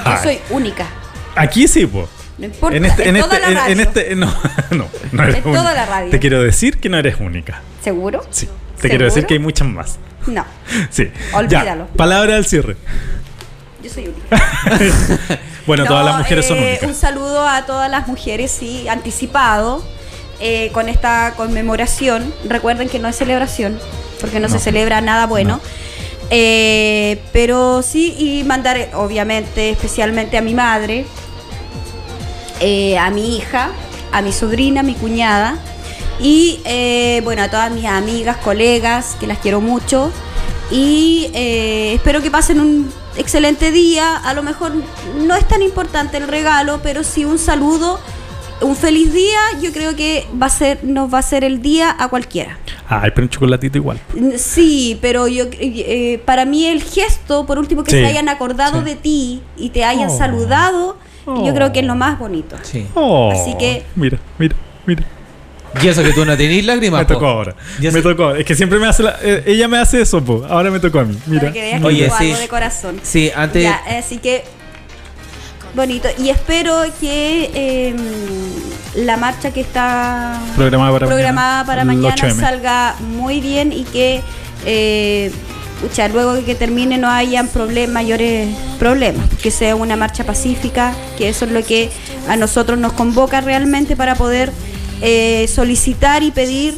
Yo 0.04 0.22
soy 0.22 0.40
única. 0.50 0.86
Aquí 1.34 1.66
sí, 1.66 1.86
pues. 1.86 2.06
No 2.38 2.44
importa. 2.46 2.76
En 2.76 2.84
este, 2.84 3.08
en 3.08 3.16
este, 3.16 3.38
la 3.40 3.48
en, 3.48 3.54
radio. 3.54 3.72
en 3.72 3.80
este, 3.80 4.14
no, 4.16 4.26
no, 4.72 4.88
no 5.12 5.22
eres 5.22 5.36
En 5.36 5.42
toda 5.42 5.54
única. 5.60 5.74
la 5.74 5.86
radio. 5.86 6.10
Te 6.10 6.18
quiero 6.18 6.42
decir 6.42 6.78
que 6.78 6.88
no 6.88 6.98
eres 6.98 7.16
única. 7.20 7.62
¿Seguro? 7.82 8.24
Sí. 8.30 8.48
Te 8.80 8.88
quiero 8.90 9.04
decir 9.06 9.24
que 9.26 9.34
hay 9.34 9.40
muchas 9.40 9.66
más. 9.68 9.98
No. 10.26 10.44
Sí. 10.90 11.10
Olvídalo. 11.32 11.86
Ya, 11.88 11.96
palabra 11.96 12.36
al 12.36 12.44
cierre. 12.44 12.76
Yo 13.82 13.90
soy 13.90 14.08
única. 14.08 15.38
Bueno, 15.66 15.82
No, 15.82 15.88
todas 15.90 16.04
las 16.06 16.18
mujeres 16.18 16.46
son 16.46 16.58
eh, 16.58 16.60
únicas. 16.68 16.88
Un 16.90 16.94
saludo 16.94 17.48
a 17.48 17.66
todas 17.66 17.90
las 17.90 18.06
mujeres, 18.06 18.52
sí, 18.52 18.86
anticipado 18.88 19.84
eh, 20.38 20.70
con 20.72 20.88
esta 20.88 21.34
conmemoración. 21.36 22.32
Recuerden 22.48 22.88
que 22.88 23.00
no 23.00 23.08
es 23.08 23.16
celebración, 23.16 23.76
porque 24.20 24.38
no, 24.38 24.46
No. 24.46 24.54
se 24.54 24.60
celebra 24.60 25.00
nada 25.00 25.26
bueno. 25.26 25.60
Eh, 26.30 27.20
pero 27.32 27.82
sí, 27.82 28.14
y 28.16 28.44
mandar, 28.44 28.90
obviamente, 28.94 29.70
especialmente 29.70 30.36
a 30.36 30.40
mi 30.42 30.54
madre, 30.54 31.04
eh, 32.60 32.98
a 32.98 33.10
mi 33.10 33.36
hija, 33.36 33.70
a 34.12 34.22
mi 34.22 34.32
sobrina, 34.32 34.80
a 34.80 34.82
mi 34.84 34.94
cuñada. 34.94 35.58
Y 36.20 36.60
eh, 36.64 37.20
bueno, 37.24 37.42
a 37.42 37.50
todas 37.50 37.70
mis 37.70 37.84
amigas, 37.84 38.36
colegas, 38.38 39.16
que 39.20 39.26
las 39.26 39.38
quiero 39.38 39.60
mucho. 39.60 40.10
Y 40.70 41.30
eh, 41.34 41.92
espero 41.94 42.22
que 42.22 42.30
pasen 42.30 42.60
un 42.60 42.90
excelente 43.16 43.70
día. 43.70 44.16
A 44.16 44.34
lo 44.34 44.42
mejor 44.42 44.72
no 45.16 45.34
es 45.34 45.46
tan 45.46 45.62
importante 45.62 46.16
el 46.16 46.26
regalo, 46.26 46.80
pero 46.82 47.04
sí 47.04 47.24
un 47.24 47.38
saludo, 47.38 48.00
un 48.62 48.74
feliz 48.74 49.12
día. 49.12 49.38
Yo 49.62 49.72
creo 49.72 49.94
que 49.94 50.26
va 50.42 50.46
a 50.46 50.50
ser, 50.50 50.82
nos 50.84 51.12
va 51.12 51.18
a 51.18 51.22
ser 51.22 51.44
el 51.44 51.60
día 51.62 51.94
a 51.98 52.08
cualquiera. 52.08 52.58
Ay, 52.88 53.10
pero 53.14 53.26
un 53.26 53.28
chocolatito 53.30 53.78
igual. 53.78 54.00
Sí, 54.38 54.98
pero 55.02 55.28
yo 55.28 55.44
eh, 55.52 56.20
para 56.24 56.44
mí 56.46 56.66
el 56.66 56.82
gesto, 56.82 57.44
por 57.44 57.58
último, 57.58 57.84
que 57.84 57.90
Sí, 57.90 57.98
se 57.98 58.06
hayan 58.06 58.28
acordado 58.28 58.78
sí. 58.80 58.84
de 58.86 58.94
ti 58.96 59.42
y 59.56 59.70
te 59.70 59.84
hayan 59.84 60.08
Oh. 60.10 60.16
saludado, 60.18 60.96
yo 61.26 61.54
creo 61.54 61.72
que 61.72 61.80
es 61.80 61.86
lo 61.86 61.94
más 61.94 62.18
bonito. 62.18 62.56
Sí. 62.62 62.86
Oh, 62.94 63.30
Así 63.32 63.54
que- 63.58 63.84
Mira, 63.96 64.18
mira, 64.38 64.54
mira. 64.86 65.02
Y 65.82 65.88
eso 65.88 66.02
que 66.02 66.12
tú 66.12 66.24
no 66.24 66.36
tenés 66.36 66.64
lágrimas. 66.64 67.00
Me 67.02 67.06
po. 67.06 67.14
tocó 67.14 67.26
ahora. 67.26 67.54
Ya 67.80 67.90
Me 67.90 67.98
sé- 67.98 68.02
tocó 68.02 68.24
ahora. 68.24 68.38
Es 68.38 68.46
que 68.46 68.54
siempre 68.54 68.78
me 68.78 68.86
hace 68.86 69.02
la, 69.02 69.16
eh, 69.22 69.42
ella 69.46 69.68
me 69.68 69.76
hace 69.78 70.00
eso, 70.00 70.24
po. 70.24 70.44
Ahora 70.48 70.70
me 70.70 70.80
tocó 70.80 71.00
a 71.00 71.04
mí. 71.04 71.18
Mira. 71.26 71.52
Que 71.52 71.80
Oye, 71.84 72.08
sí. 72.18 72.30
algo 72.30 72.38
de 72.38 72.48
corazón. 72.48 73.00
Sí, 73.02 73.30
antes. 73.34 73.62
Ya, 73.62 73.80
así 73.98 74.18
que 74.18 74.44
bonito. 75.74 76.08
Y 76.18 76.30
espero 76.30 76.82
que 77.00 77.50
eh, 77.54 77.94
la 78.96 79.16
marcha 79.18 79.50
que 79.52 79.60
está 79.60 80.40
Programada 80.56 80.92
para 80.92 81.06
programada 81.06 81.64
mañana, 81.64 81.66
para 81.66 81.84
mañana 81.84 82.14
8M. 82.16 82.40
salga 82.40 82.94
muy 83.00 83.40
bien 83.40 83.72
y 83.72 83.84
que 83.84 84.22
eh, 84.64 85.30
pucha, 85.80 86.08
luego 86.08 86.34
de 86.34 86.44
que 86.44 86.54
termine 86.54 86.98
no 86.98 87.08
hayan 87.10 87.48
problem- 87.48 87.88
mayores 87.90 88.48
problemas, 88.78 89.28
que 89.42 89.50
sea 89.50 89.74
una 89.76 89.96
marcha 89.96 90.24
pacífica, 90.24 90.94
que 91.18 91.28
eso 91.28 91.44
es 91.44 91.52
lo 91.52 91.62
que 91.64 91.90
a 92.28 92.36
nosotros 92.36 92.78
nos 92.78 92.92
convoca 92.92 93.40
realmente 93.40 93.96
para 93.96 94.14
poder 94.14 94.52
eh, 95.02 95.46
solicitar 95.48 96.22
y 96.22 96.30
pedir 96.30 96.74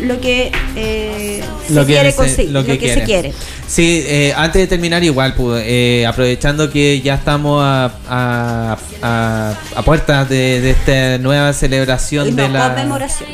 lo 0.00 0.20
que 0.20 0.50
eh, 0.74 1.42
se 1.68 1.74
que 1.74 1.84
quiere 1.84 2.10
se- 2.10 2.16
conseguir, 2.16 2.50
lo 2.52 2.60
lo 2.62 2.66
que 2.78 2.94
se 2.94 3.02
quiere. 3.04 3.32
Sí, 3.68 4.02
eh, 4.06 4.32
antes 4.36 4.60
de 4.62 4.66
terminar 4.66 5.04
igual, 5.04 5.34
eh, 5.58 6.04
aprovechando 6.08 6.70
que 6.70 7.00
ya 7.00 7.14
estamos 7.14 7.62
a, 7.62 7.90
a, 8.08 8.76
a, 9.02 9.54
a 9.76 9.82
puertas 9.82 10.28
de, 10.28 10.60
de 10.60 10.70
esta 10.70 11.18
nueva 11.18 11.52
celebración 11.52 12.28
Y 12.28 12.30
de 12.32 12.48
no, 12.48 12.54
la... 12.54 12.68
conmemoración. 12.74 13.30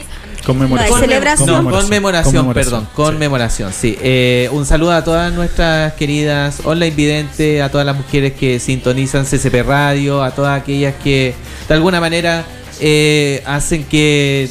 Conmemoración. 0.49 1.01
No, 1.01 1.07
Conmemoración. 1.07 1.47
conmemoración, 1.70 1.83
Conmemoración, 1.83 2.55
perdón, 2.55 2.89
conmemoración, 2.94 3.73
sí. 3.73 3.99
Eh, 4.01 4.49
un 4.52 4.65
saludo 4.65 4.93
a 4.93 5.05
todas 5.05 5.31
nuestras 5.33 5.93
queridas 5.93 6.60
online 6.65 6.91
videntes, 6.97 7.60
a 7.62 7.70
todas 7.70 7.86
las 7.86 7.94
mujeres 7.97 8.33
que 8.33 8.59
sintonizan 8.59 9.27
CCP 9.27 9.62
Radio, 9.62 10.23
a 10.23 10.31
todas 10.31 10.59
aquellas 10.60 10.94
que 11.05 11.35
de 11.68 11.75
alguna 11.75 12.01
manera 12.01 12.47
eh, 12.81 13.43
hacen 13.44 13.85
que 13.85 14.49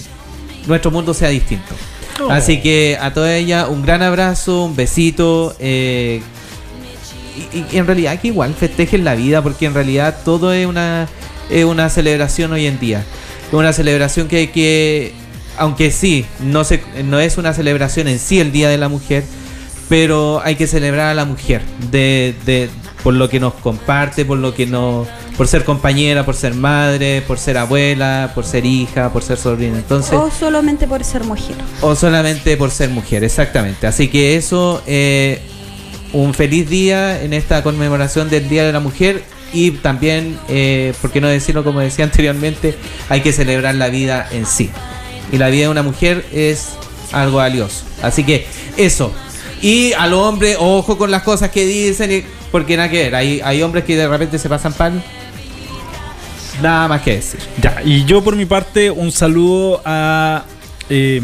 nuestro 0.67 0.91
mundo 0.91 1.13
sea 1.15 1.29
distinto. 1.29 1.73
Oh. 2.21 2.29
Así 2.31 2.61
que 2.61 2.97
a 3.01 3.11
todas 3.11 3.31
ellas 3.31 3.67
un 3.67 3.81
gran 3.81 4.03
abrazo, 4.03 4.65
un 4.65 4.75
besito. 4.75 5.55
eh, 5.59 6.21
y, 7.53 7.75
y 7.75 7.77
en 7.77 7.85
realidad 7.87 8.19
que 8.19 8.27
igual 8.29 8.53
festejen 8.53 9.03
la 9.03 9.15
vida 9.15 9.41
porque 9.41 9.65
en 9.65 9.73
realidad 9.73 10.17
todo 10.25 10.53
es 10.53 10.65
una, 10.67 11.07
es 11.49 11.65
una 11.65 11.89
celebración 11.89 12.51
hoy 12.51 12.67
en 12.67 12.79
día. 12.79 13.03
Es 13.47 13.53
una 13.53 13.73
celebración 13.73 14.27
que 14.27 14.37
hay 14.37 14.47
que, 14.47 15.13
aunque 15.57 15.91
sí, 15.91 16.25
no, 16.39 16.63
se, 16.63 16.81
no 17.03 17.19
es 17.19 17.37
una 17.37 17.53
celebración 17.53 18.07
en 18.07 18.19
sí 18.19 18.39
el 18.39 18.51
Día 18.51 18.69
de 18.69 18.77
la 18.77 18.89
Mujer, 18.89 19.23
pero 19.89 20.41
hay 20.43 20.55
que 20.55 20.67
celebrar 20.67 21.07
a 21.07 21.13
la 21.13 21.25
mujer 21.25 21.61
de, 21.91 22.35
de- 22.45 22.69
por 23.03 23.13
lo 23.13 23.29
que 23.29 23.39
nos 23.39 23.53
comparte, 23.53 24.25
por 24.25 24.37
lo 24.37 24.53
que 24.53 24.65
nos, 24.65 25.07
por 25.37 25.47
ser 25.47 25.63
compañera, 25.63 26.25
por 26.25 26.35
ser 26.35 26.53
madre, 26.55 27.21
por 27.21 27.39
ser 27.39 27.57
abuela, 27.57 28.31
por 28.35 28.43
ser 28.43 28.65
hija, 28.65 29.13
por 29.13 29.23
ser 29.23 29.37
sobrina. 29.37 29.77
Entonces, 29.77 30.13
O 30.13 30.29
solamente 30.29 30.87
por 30.87 31.03
ser 31.05 31.23
mujer. 31.23 31.55
o 31.81 31.95
solamente 31.95 32.57
por 32.57 32.69
ser 32.69 32.89
mujer, 32.89 33.23
exactamente. 33.23 33.87
Así 33.87 34.09
que 34.09 34.35
eso, 34.35 34.81
eh, 34.87 35.39
un 36.11 36.33
feliz 36.33 36.67
día 36.69 37.21
en 37.21 37.33
esta 37.33 37.63
conmemoración 37.63 38.29
del 38.29 38.49
Día 38.49 38.65
de 38.65 38.73
la 38.73 38.79
Mujer 38.81 39.23
y 39.53 39.71
también, 39.71 40.37
eh, 40.49 40.93
por 41.01 41.11
qué 41.11 41.21
no 41.21 41.27
decirlo 41.29 41.63
como 41.63 41.79
decía 41.79 42.03
anteriormente, 42.11 42.75
hay 43.07 43.21
que 43.21 43.31
celebrar 43.31 43.75
la 43.75 43.87
vida 43.87 44.27
en 44.31 44.45
sí. 44.45 44.69
Y 45.31 45.37
la 45.37 45.49
vida 45.49 45.63
de 45.63 45.69
una 45.69 45.83
mujer 45.83 46.25
es 46.31 46.69
algo 47.11 47.37
valioso. 47.37 47.83
Así 48.01 48.23
que 48.23 48.47
eso. 48.77 49.11
Y 49.61 49.93
al 49.93 50.13
hombre, 50.13 50.55
ojo 50.57 50.97
con 50.97 51.11
las 51.11 51.23
cosas 51.23 51.49
que 51.49 51.65
dicen, 51.65 52.25
porque 52.51 52.77
nada 52.77 52.89
que 52.89 53.03
ver. 53.03 53.15
Hay, 53.15 53.41
hay 53.43 53.61
hombres 53.61 53.83
que 53.83 53.95
de 53.95 54.07
repente 54.07 54.37
se 54.39 54.49
pasan 54.49 54.73
pan. 54.73 55.03
Nada 56.61 56.87
más 56.87 57.01
que 57.01 57.15
decir. 57.15 57.39
Ya, 57.61 57.81
y 57.83 58.05
yo 58.05 58.23
por 58.23 58.35
mi 58.35 58.45
parte, 58.45 58.89
un 58.89 59.11
saludo 59.11 59.81
a, 59.85 60.43
eh, 60.89 61.21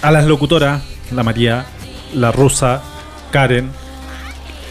a 0.00 0.10
las 0.10 0.24
locutoras, 0.24 0.82
la 1.12 1.22
María, 1.22 1.66
la 2.14 2.32
Rusa, 2.32 2.82
Karen 3.30 3.70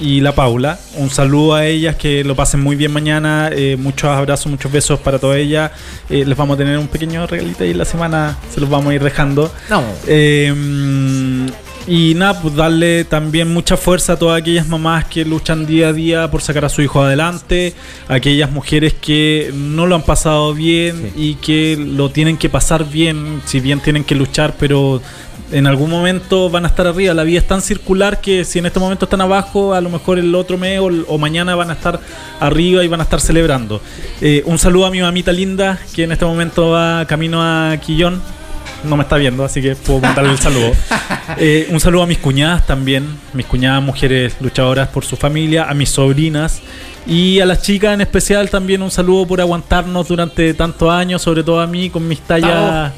y 0.01 0.19
la 0.19 0.33
Paula. 0.33 0.79
Un 0.97 1.09
saludo 1.09 1.53
a 1.53 1.65
ellas, 1.65 1.95
que 1.95 2.23
lo 2.23 2.35
pasen 2.35 2.59
muy 2.59 2.75
bien 2.75 2.91
mañana. 2.91 3.49
eh, 3.53 3.77
muchos 3.77 4.09
abrazos, 4.09 4.47
muchos 4.47 4.71
besos 4.71 4.99
para 4.99 5.19
todas 5.19 5.37
ellas. 5.37 5.71
Eh, 6.09 6.25
les 6.25 6.35
vamos 6.35 6.55
a 6.55 6.57
tener 6.57 6.77
un 6.77 6.87
pequeño 6.87 7.25
regalito 7.27 7.63
ahí 7.63 7.71
en 7.71 7.77
la 7.77 7.85
semana, 7.85 8.37
se 8.53 8.59
los 8.59 8.69
vamos 8.69 8.91
a 8.91 8.95
ir 8.95 9.03
dejando. 9.03 9.53
No. 9.69 9.83
Eh, 10.07 10.53
y 11.87 12.13
nada, 12.13 12.39
pues 12.39 12.55
darle 12.55 13.05
también 13.05 13.51
mucha 13.51 13.75
fuerza 13.75 14.13
a 14.13 14.19
todas 14.19 14.39
aquellas 14.39 14.67
mamás 14.67 15.05
que 15.05 15.25
luchan 15.25 15.65
día 15.65 15.89
a 15.89 15.93
día 15.93 16.29
por 16.29 16.41
sacar 16.41 16.65
a 16.65 16.69
su 16.69 16.81
hijo 16.81 17.01
adelante, 17.01 17.73
a 18.07 18.15
aquellas 18.15 18.51
mujeres 18.51 18.93
que 18.93 19.51
no 19.53 19.87
lo 19.87 19.95
han 19.95 20.03
pasado 20.03 20.53
bien 20.53 21.11
y 21.15 21.35
que 21.35 21.77
lo 21.77 22.11
tienen 22.11 22.37
que 22.37 22.49
pasar 22.49 22.87
bien, 22.87 23.41
si 23.45 23.59
bien 23.59 23.79
tienen 23.79 24.03
que 24.03 24.13
luchar, 24.13 24.53
pero 24.59 25.01
en 25.51 25.67
algún 25.67 25.89
momento 25.89 26.49
van 26.49 26.65
a 26.65 26.67
estar 26.67 26.87
arriba. 26.87 27.13
La 27.13 27.23
vida 27.23 27.39
es 27.39 27.47
tan 27.47 27.61
circular 27.61 28.21
que 28.21 28.45
si 28.45 28.59
en 28.59 28.65
este 28.65 28.79
momento 28.79 29.05
están 29.05 29.21
abajo, 29.21 29.73
a 29.73 29.81
lo 29.81 29.89
mejor 29.89 30.19
el 30.19 30.33
otro 30.35 30.57
mes 30.57 30.79
o, 30.79 30.89
o 31.07 31.17
mañana 31.17 31.55
van 31.55 31.69
a 31.69 31.73
estar 31.73 31.99
arriba 32.39 32.83
y 32.83 32.87
van 32.87 32.99
a 32.99 33.03
estar 33.03 33.21
celebrando. 33.21 33.81
Eh, 34.21 34.43
un 34.45 34.57
saludo 34.57 34.85
a 34.85 34.91
mi 34.91 35.01
mamita 35.01 35.31
linda, 35.31 35.79
que 35.93 36.03
en 36.03 36.11
este 36.11 36.25
momento 36.25 36.69
va 36.69 37.05
camino 37.05 37.41
a 37.41 37.77
Quillón. 37.77 38.21
No 38.83 38.97
me 38.97 39.03
está 39.03 39.17
viendo, 39.17 39.43
así 39.43 39.61
que 39.61 39.75
puedo 39.75 39.99
mandarle 39.99 40.31
el 40.31 40.39
saludo. 40.39 40.71
Eh, 41.37 41.69
un 41.71 41.79
saludo 41.79 42.03
a 42.03 42.07
mis 42.07 42.17
cuñadas 42.17 42.67
también, 42.67 43.07
mis 43.31 43.45
cuñadas 43.45 43.81
mujeres 43.81 44.35
luchadoras 44.41 44.89
por 44.89 45.05
su 45.05 45.15
familia, 45.15 45.69
a 45.69 45.73
mis 45.73 45.89
sobrinas 45.89 46.61
y 47.07 47.39
a 47.39 47.45
las 47.45 47.61
chicas 47.61 47.93
en 47.93 48.01
especial 48.01 48.49
también 48.49 48.81
un 48.81 48.91
saludo 48.91 49.25
por 49.25 49.39
aguantarnos 49.39 50.07
durante 50.09 50.53
tantos 50.53 50.91
años, 50.91 51.21
sobre 51.21 51.43
todo 51.43 51.61
a 51.61 51.67
mí 51.67 51.89
con 51.89 52.05
mis 52.05 52.19
tallas, 52.19 52.91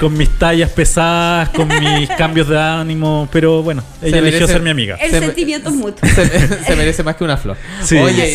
con 0.00 0.16
mis 0.16 0.28
tallas 0.38 0.70
pesadas, 0.70 1.48
con 1.50 1.68
mis 1.80 2.08
cambios 2.10 2.48
de 2.48 2.58
ánimo, 2.58 3.28
pero 3.32 3.62
bueno, 3.62 3.82
ella 4.02 4.18
eligió 4.18 4.40
merece- 4.46 4.52
ser 4.52 4.62
mi 4.62 4.70
amiga. 4.70 4.96
El 4.96 5.10
Se 5.10 5.20
sentimiento 5.20 5.68
es 5.70 5.74
mutuo. 5.76 6.08
Se, 6.08 6.64
se 6.64 6.76
merece 6.76 7.02
más 7.02 7.16
que 7.16 7.24
una 7.24 7.36
flor. 7.36 7.56
Sí, 7.82 7.96
Oye, 7.98 8.32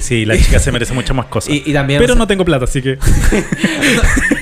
sí, 0.06 0.24
la 0.24 0.36
chica 0.36 0.58
se 0.58 0.70
merece 0.72 0.92
muchas 0.92 1.16
más 1.16 1.26
cosas. 1.26 1.52
Y, 1.52 1.62
y 1.66 1.72
también. 1.72 2.00
pero 2.00 2.14
no 2.14 2.26
tengo 2.26 2.44
plata, 2.44 2.64
así 2.64 2.82
que 2.82 2.98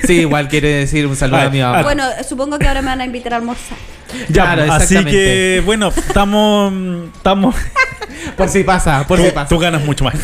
Sí, 0.05 0.19
igual 0.21 0.47
quiere 0.49 0.69
decir 0.69 1.07
un 1.07 1.15
saludo 1.15 1.37
Ay, 1.39 1.47
a 1.47 1.49
mi 1.49 1.59
mamá. 1.61 1.81
Bueno, 1.83 2.03
supongo 2.27 2.59
que 2.59 2.67
ahora 2.67 2.81
me 2.81 2.87
van 2.87 3.01
a 3.01 3.05
invitar 3.05 3.33
a 3.33 3.37
almorzar. 3.37 3.77
Ya, 4.29 4.53
Claro, 4.55 4.73
así 4.73 5.03
que 5.05 5.61
bueno, 5.65 5.89
estamos 5.89 6.73
estamos 7.15 7.55
Por 8.37 8.47
si 8.49 8.63
pasa, 8.63 9.05
por 9.07 9.19
tú, 9.19 9.25
si 9.25 9.31
pasa. 9.31 9.47
tú 9.49 9.59
ganas 9.59 9.83
mucho 9.85 10.03
más. 10.05 10.15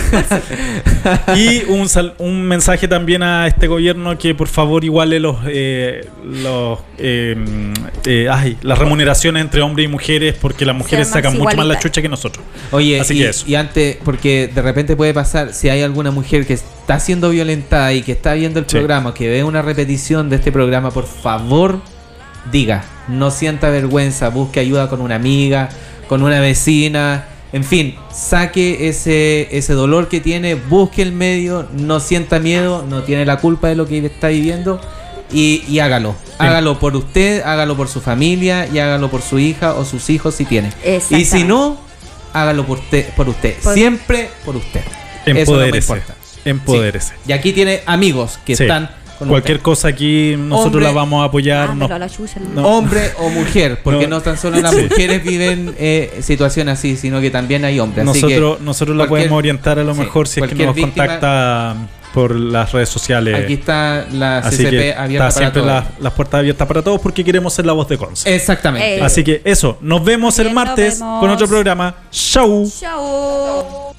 y 1.35 1.63
un, 1.69 1.87
sal- 1.89 2.13
un 2.17 2.43
mensaje 2.43 2.87
también 2.87 3.23
a 3.23 3.47
este 3.47 3.67
gobierno 3.67 4.17
que 4.17 4.33
por 4.35 4.47
favor 4.47 4.83
iguale 4.83 5.19
los, 5.19 5.37
eh, 5.47 6.07
los 6.23 6.79
eh, 6.97 7.35
eh, 8.05 8.27
ay, 8.31 8.57
las 8.61 8.77
remuneraciones 8.77 9.41
entre 9.41 9.61
hombres 9.61 9.85
y 9.85 9.87
mujeres 9.87 10.35
porque 10.39 10.65
las 10.65 10.75
mujeres 10.75 11.07
sacan 11.07 11.37
mucho 11.37 11.55
más 11.57 11.65
la 11.65 11.79
chucha 11.79 12.01
que 12.01 12.09
nosotros. 12.09 12.43
Oye, 12.71 12.99
Así 12.99 13.15
y, 13.15 13.19
que 13.19 13.29
eso. 13.29 13.45
y 13.47 13.55
antes, 13.55 13.97
porque 14.03 14.49
de 14.53 14.61
repente 14.61 14.95
puede 14.95 15.13
pasar, 15.13 15.53
si 15.53 15.69
hay 15.69 15.81
alguna 15.81 16.11
mujer 16.11 16.45
que 16.45 16.53
está 16.53 16.99
siendo 16.99 17.29
violentada 17.29 17.93
y 17.93 18.01
que 18.01 18.11
está 18.13 18.33
viendo 18.33 18.59
el 18.59 18.65
Sí. 18.67 18.77
programa, 18.77 19.13
que 19.13 19.27
ve 19.29 19.43
una 19.43 19.61
repetición 19.61 20.29
de 20.29 20.37
este 20.37 20.51
programa, 20.51 20.91
por 20.91 21.05
favor, 21.05 21.79
diga, 22.51 22.83
no 23.07 23.31
sienta 23.31 23.69
vergüenza, 23.69 24.29
busque 24.29 24.59
ayuda 24.59 24.89
con 24.89 25.01
una 25.01 25.15
amiga, 25.15 25.69
con 26.07 26.23
una 26.23 26.39
vecina, 26.39 27.25
en 27.51 27.63
fin, 27.63 27.95
saque 28.13 28.87
ese, 28.89 29.47
ese 29.57 29.73
dolor 29.73 30.07
que 30.07 30.19
tiene, 30.19 30.55
busque 30.55 31.01
el 31.01 31.11
medio, 31.11 31.67
no 31.73 31.99
sienta 31.99 32.39
miedo, 32.39 32.85
no 32.87 33.03
tiene 33.03 33.25
la 33.25 33.37
culpa 33.37 33.67
de 33.69 33.75
lo 33.75 33.87
que 33.87 34.05
está 34.05 34.27
viviendo. 34.27 34.79
Y, 35.31 35.63
y 35.67 35.77
hágalo, 35.79 36.15
hágalo 36.39 36.79
por 36.79 36.95
usted, 36.95 37.43
hágalo 37.43 37.77
por 37.77 37.87
su 37.87 38.01
familia 38.01 38.67
y 38.67 38.79
hágalo 38.79 39.11
por 39.11 39.21
su 39.21 39.37
hija 39.37 39.75
o 39.75 39.85
sus 39.85 40.09
hijos 40.09 40.33
si 40.35 40.45
tiene. 40.45 40.71
Y 41.11 41.25
si 41.25 41.43
no, 41.43 41.77
hágalo 42.33 42.65
por 42.65 42.79
usted, 42.79 43.09
por 43.13 43.29
usted. 43.29 43.55
Por- 43.61 43.75
siempre 43.75 44.29
por 44.43 44.55
usted. 44.55 44.81
Eso 45.25 45.37
Empodérese. 45.39 45.77
importa. 45.93 46.15
Empodérese. 46.45 47.13
Y 47.27 47.31
aquí 47.33 47.53
tiene 47.53 47.81
amigos 47.85 48.39
que 48.43 48.55
Sí. 48.55 48.63
están 48.63 48.89
Cualquier 49.27 49.59
cosa 49.59 49.89
aquí 49.89 50.35
nosotros 50.37 50.75
Hombre. 50.75 50.85
la 50.85 50.91
vamos 50.91 51.21
a 51.21 51.25
apoyar. 51.25 51.69
Ah, 51.71 51.75
no- 51.75 51.87
la 51.99 52.09
chucha, 52.09 52.39
no. 52.53 52.65
Hombre 52.67 53.11
o 53.19 53.29
mujer, 53.29 53.79
porque 53.83 54.03
No. 54.07 54.17
no, 54.17 54.21
tan 54.21 54.37
solo 54.37 54.59
las 54.61 54.73
Sí. 54.73 54.83
mujeres 54.83 55.23
viven 55.23 55.75
eh, 55.77 56.19
situaciones 56.21 56.79
así, 56.79 56.95
sino 56.95 57.19
que 57.21 57.29
también 57.29 57.65
hay 57.65 57.79
hombres. 57.79 58.07
Así 58.07 58.21
nosotros 58.21 58.57
que 58.57 58.63
nosotros 58.63 58.97
la 58.97 59.07
podemos 59.07 59.37
orientar 59.37 59.77
a 59.79 59.83
lo 59.83 59.93
sí, 59.93 59.99
mejor 59.99 60.27
si 60.27 60.39
es 60.41 60.47
que 60.47 60.65
nos 60.65 60.75
víctima- 60.75 61.05
contacta 61.07 61.75
por 62.13 62.33
las 62.35 62.71
redes 62.71 62.89
sociales. 62.89 63.35
aquí 63.43 63.53
está 63.53 64.07
la 64.11 64.39
Así 64.39 64.57
CCP 64.57 64.69
que 64.71 64.93
abierta 64.93 65.03
está 65.03 65.17
para 65.19 65.31
siempre 65.31 65.61
todos. 65.61 65.73
las, 65.73 65.85
las 65.99 66.13
puertas 66.13 66.39
abiertas 66.39 66.67
para 66.67 66.81
todos 66.81 67.01
porque 67.01 67.23
queremos 67.23 67.53
ser 67.53 67.65
la 67.65 67.73
voz 67.73 67.87
de 67.87 67.97
Conce. 67.97 68.33
Exactamente. 68.35 69.01
Así 69.01 69.23
que 69.23 69.41
eso, 69.45 69.77
nos 69.81 70.03
vemos 70.03 70.37
el 70.39 70.45
Bien, 70.45 70.55
martes 70.55 70.99
vemos. 70.99 71.19
con 71.19 71.29
otro 71.29 71.47
programa. 71.47 71.93
Chau. 72.11 72.67
Chao. 72.79 73.93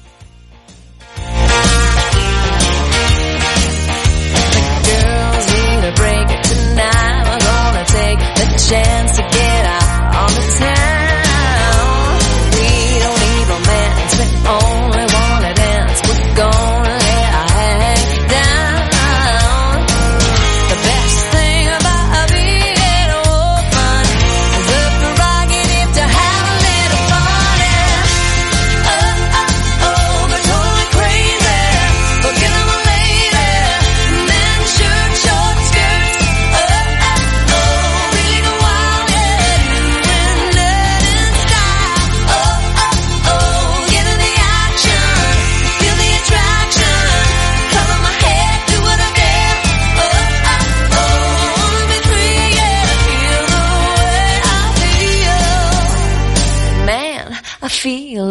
Chance 8.71 9.10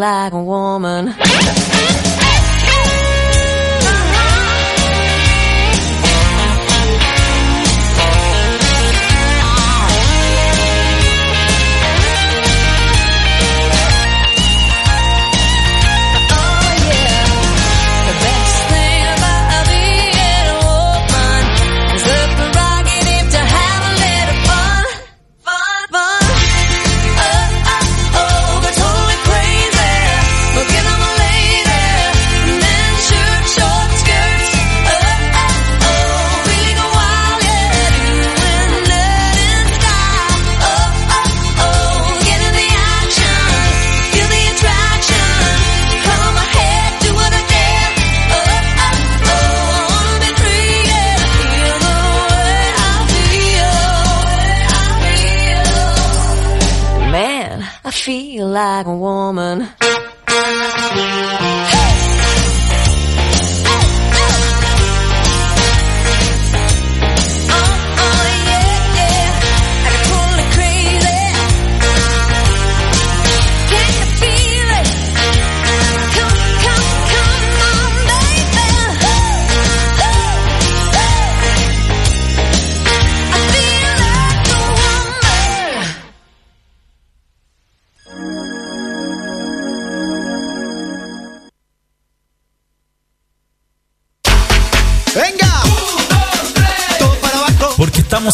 like 0.00 0.32
a 0.32 0.42
woman. 0.42 1.14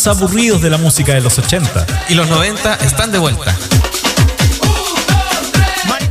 aburridos 0.09 0.63
de 0.63 0.71
la 0.71 0.79
música 0.79 1.15
de 1.15 1.21
los 1.21 1.39
80. 1.39 1.87
Y 2.09 2.15
los 2.15 2.29
90 2.29 2.75
están 2.77 3.13
de 3.13 3.19
vuelta. 3.19 3.57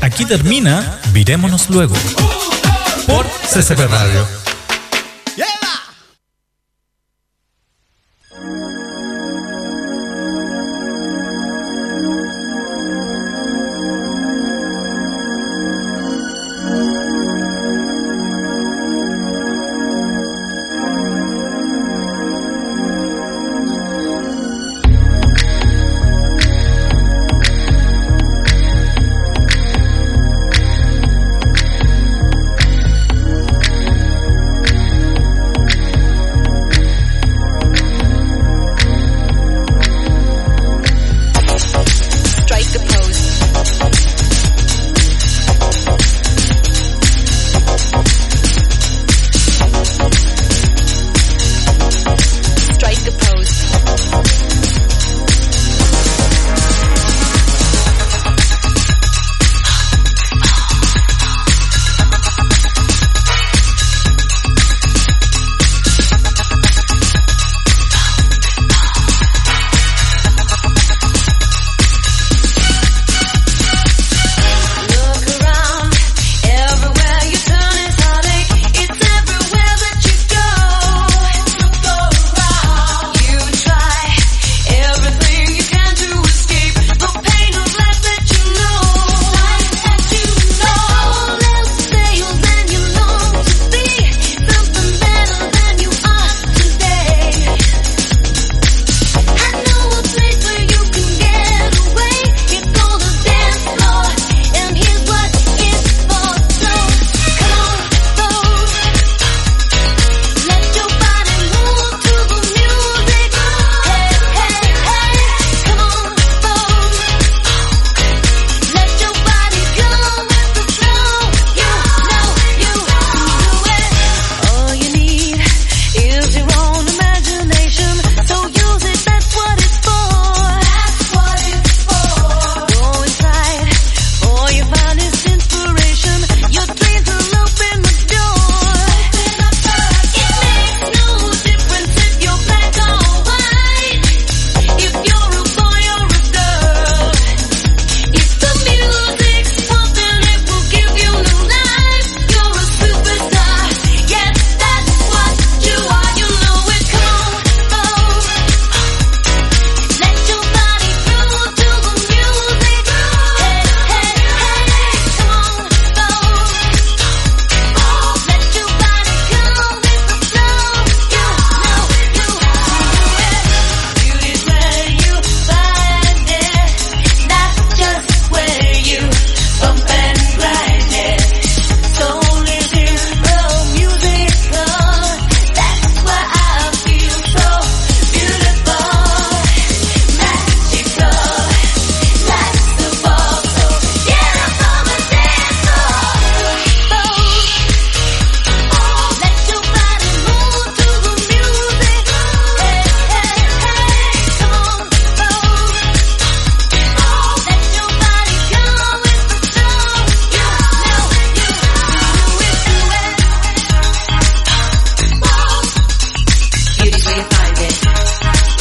Aquí 0.02 0.26
termina 0.26 1.00
Virémonos 1.12 1.70
Luego 1.70 1.96
por 3.08 3.26
CCP 3.26 3.80
Radio. 3.90 4.55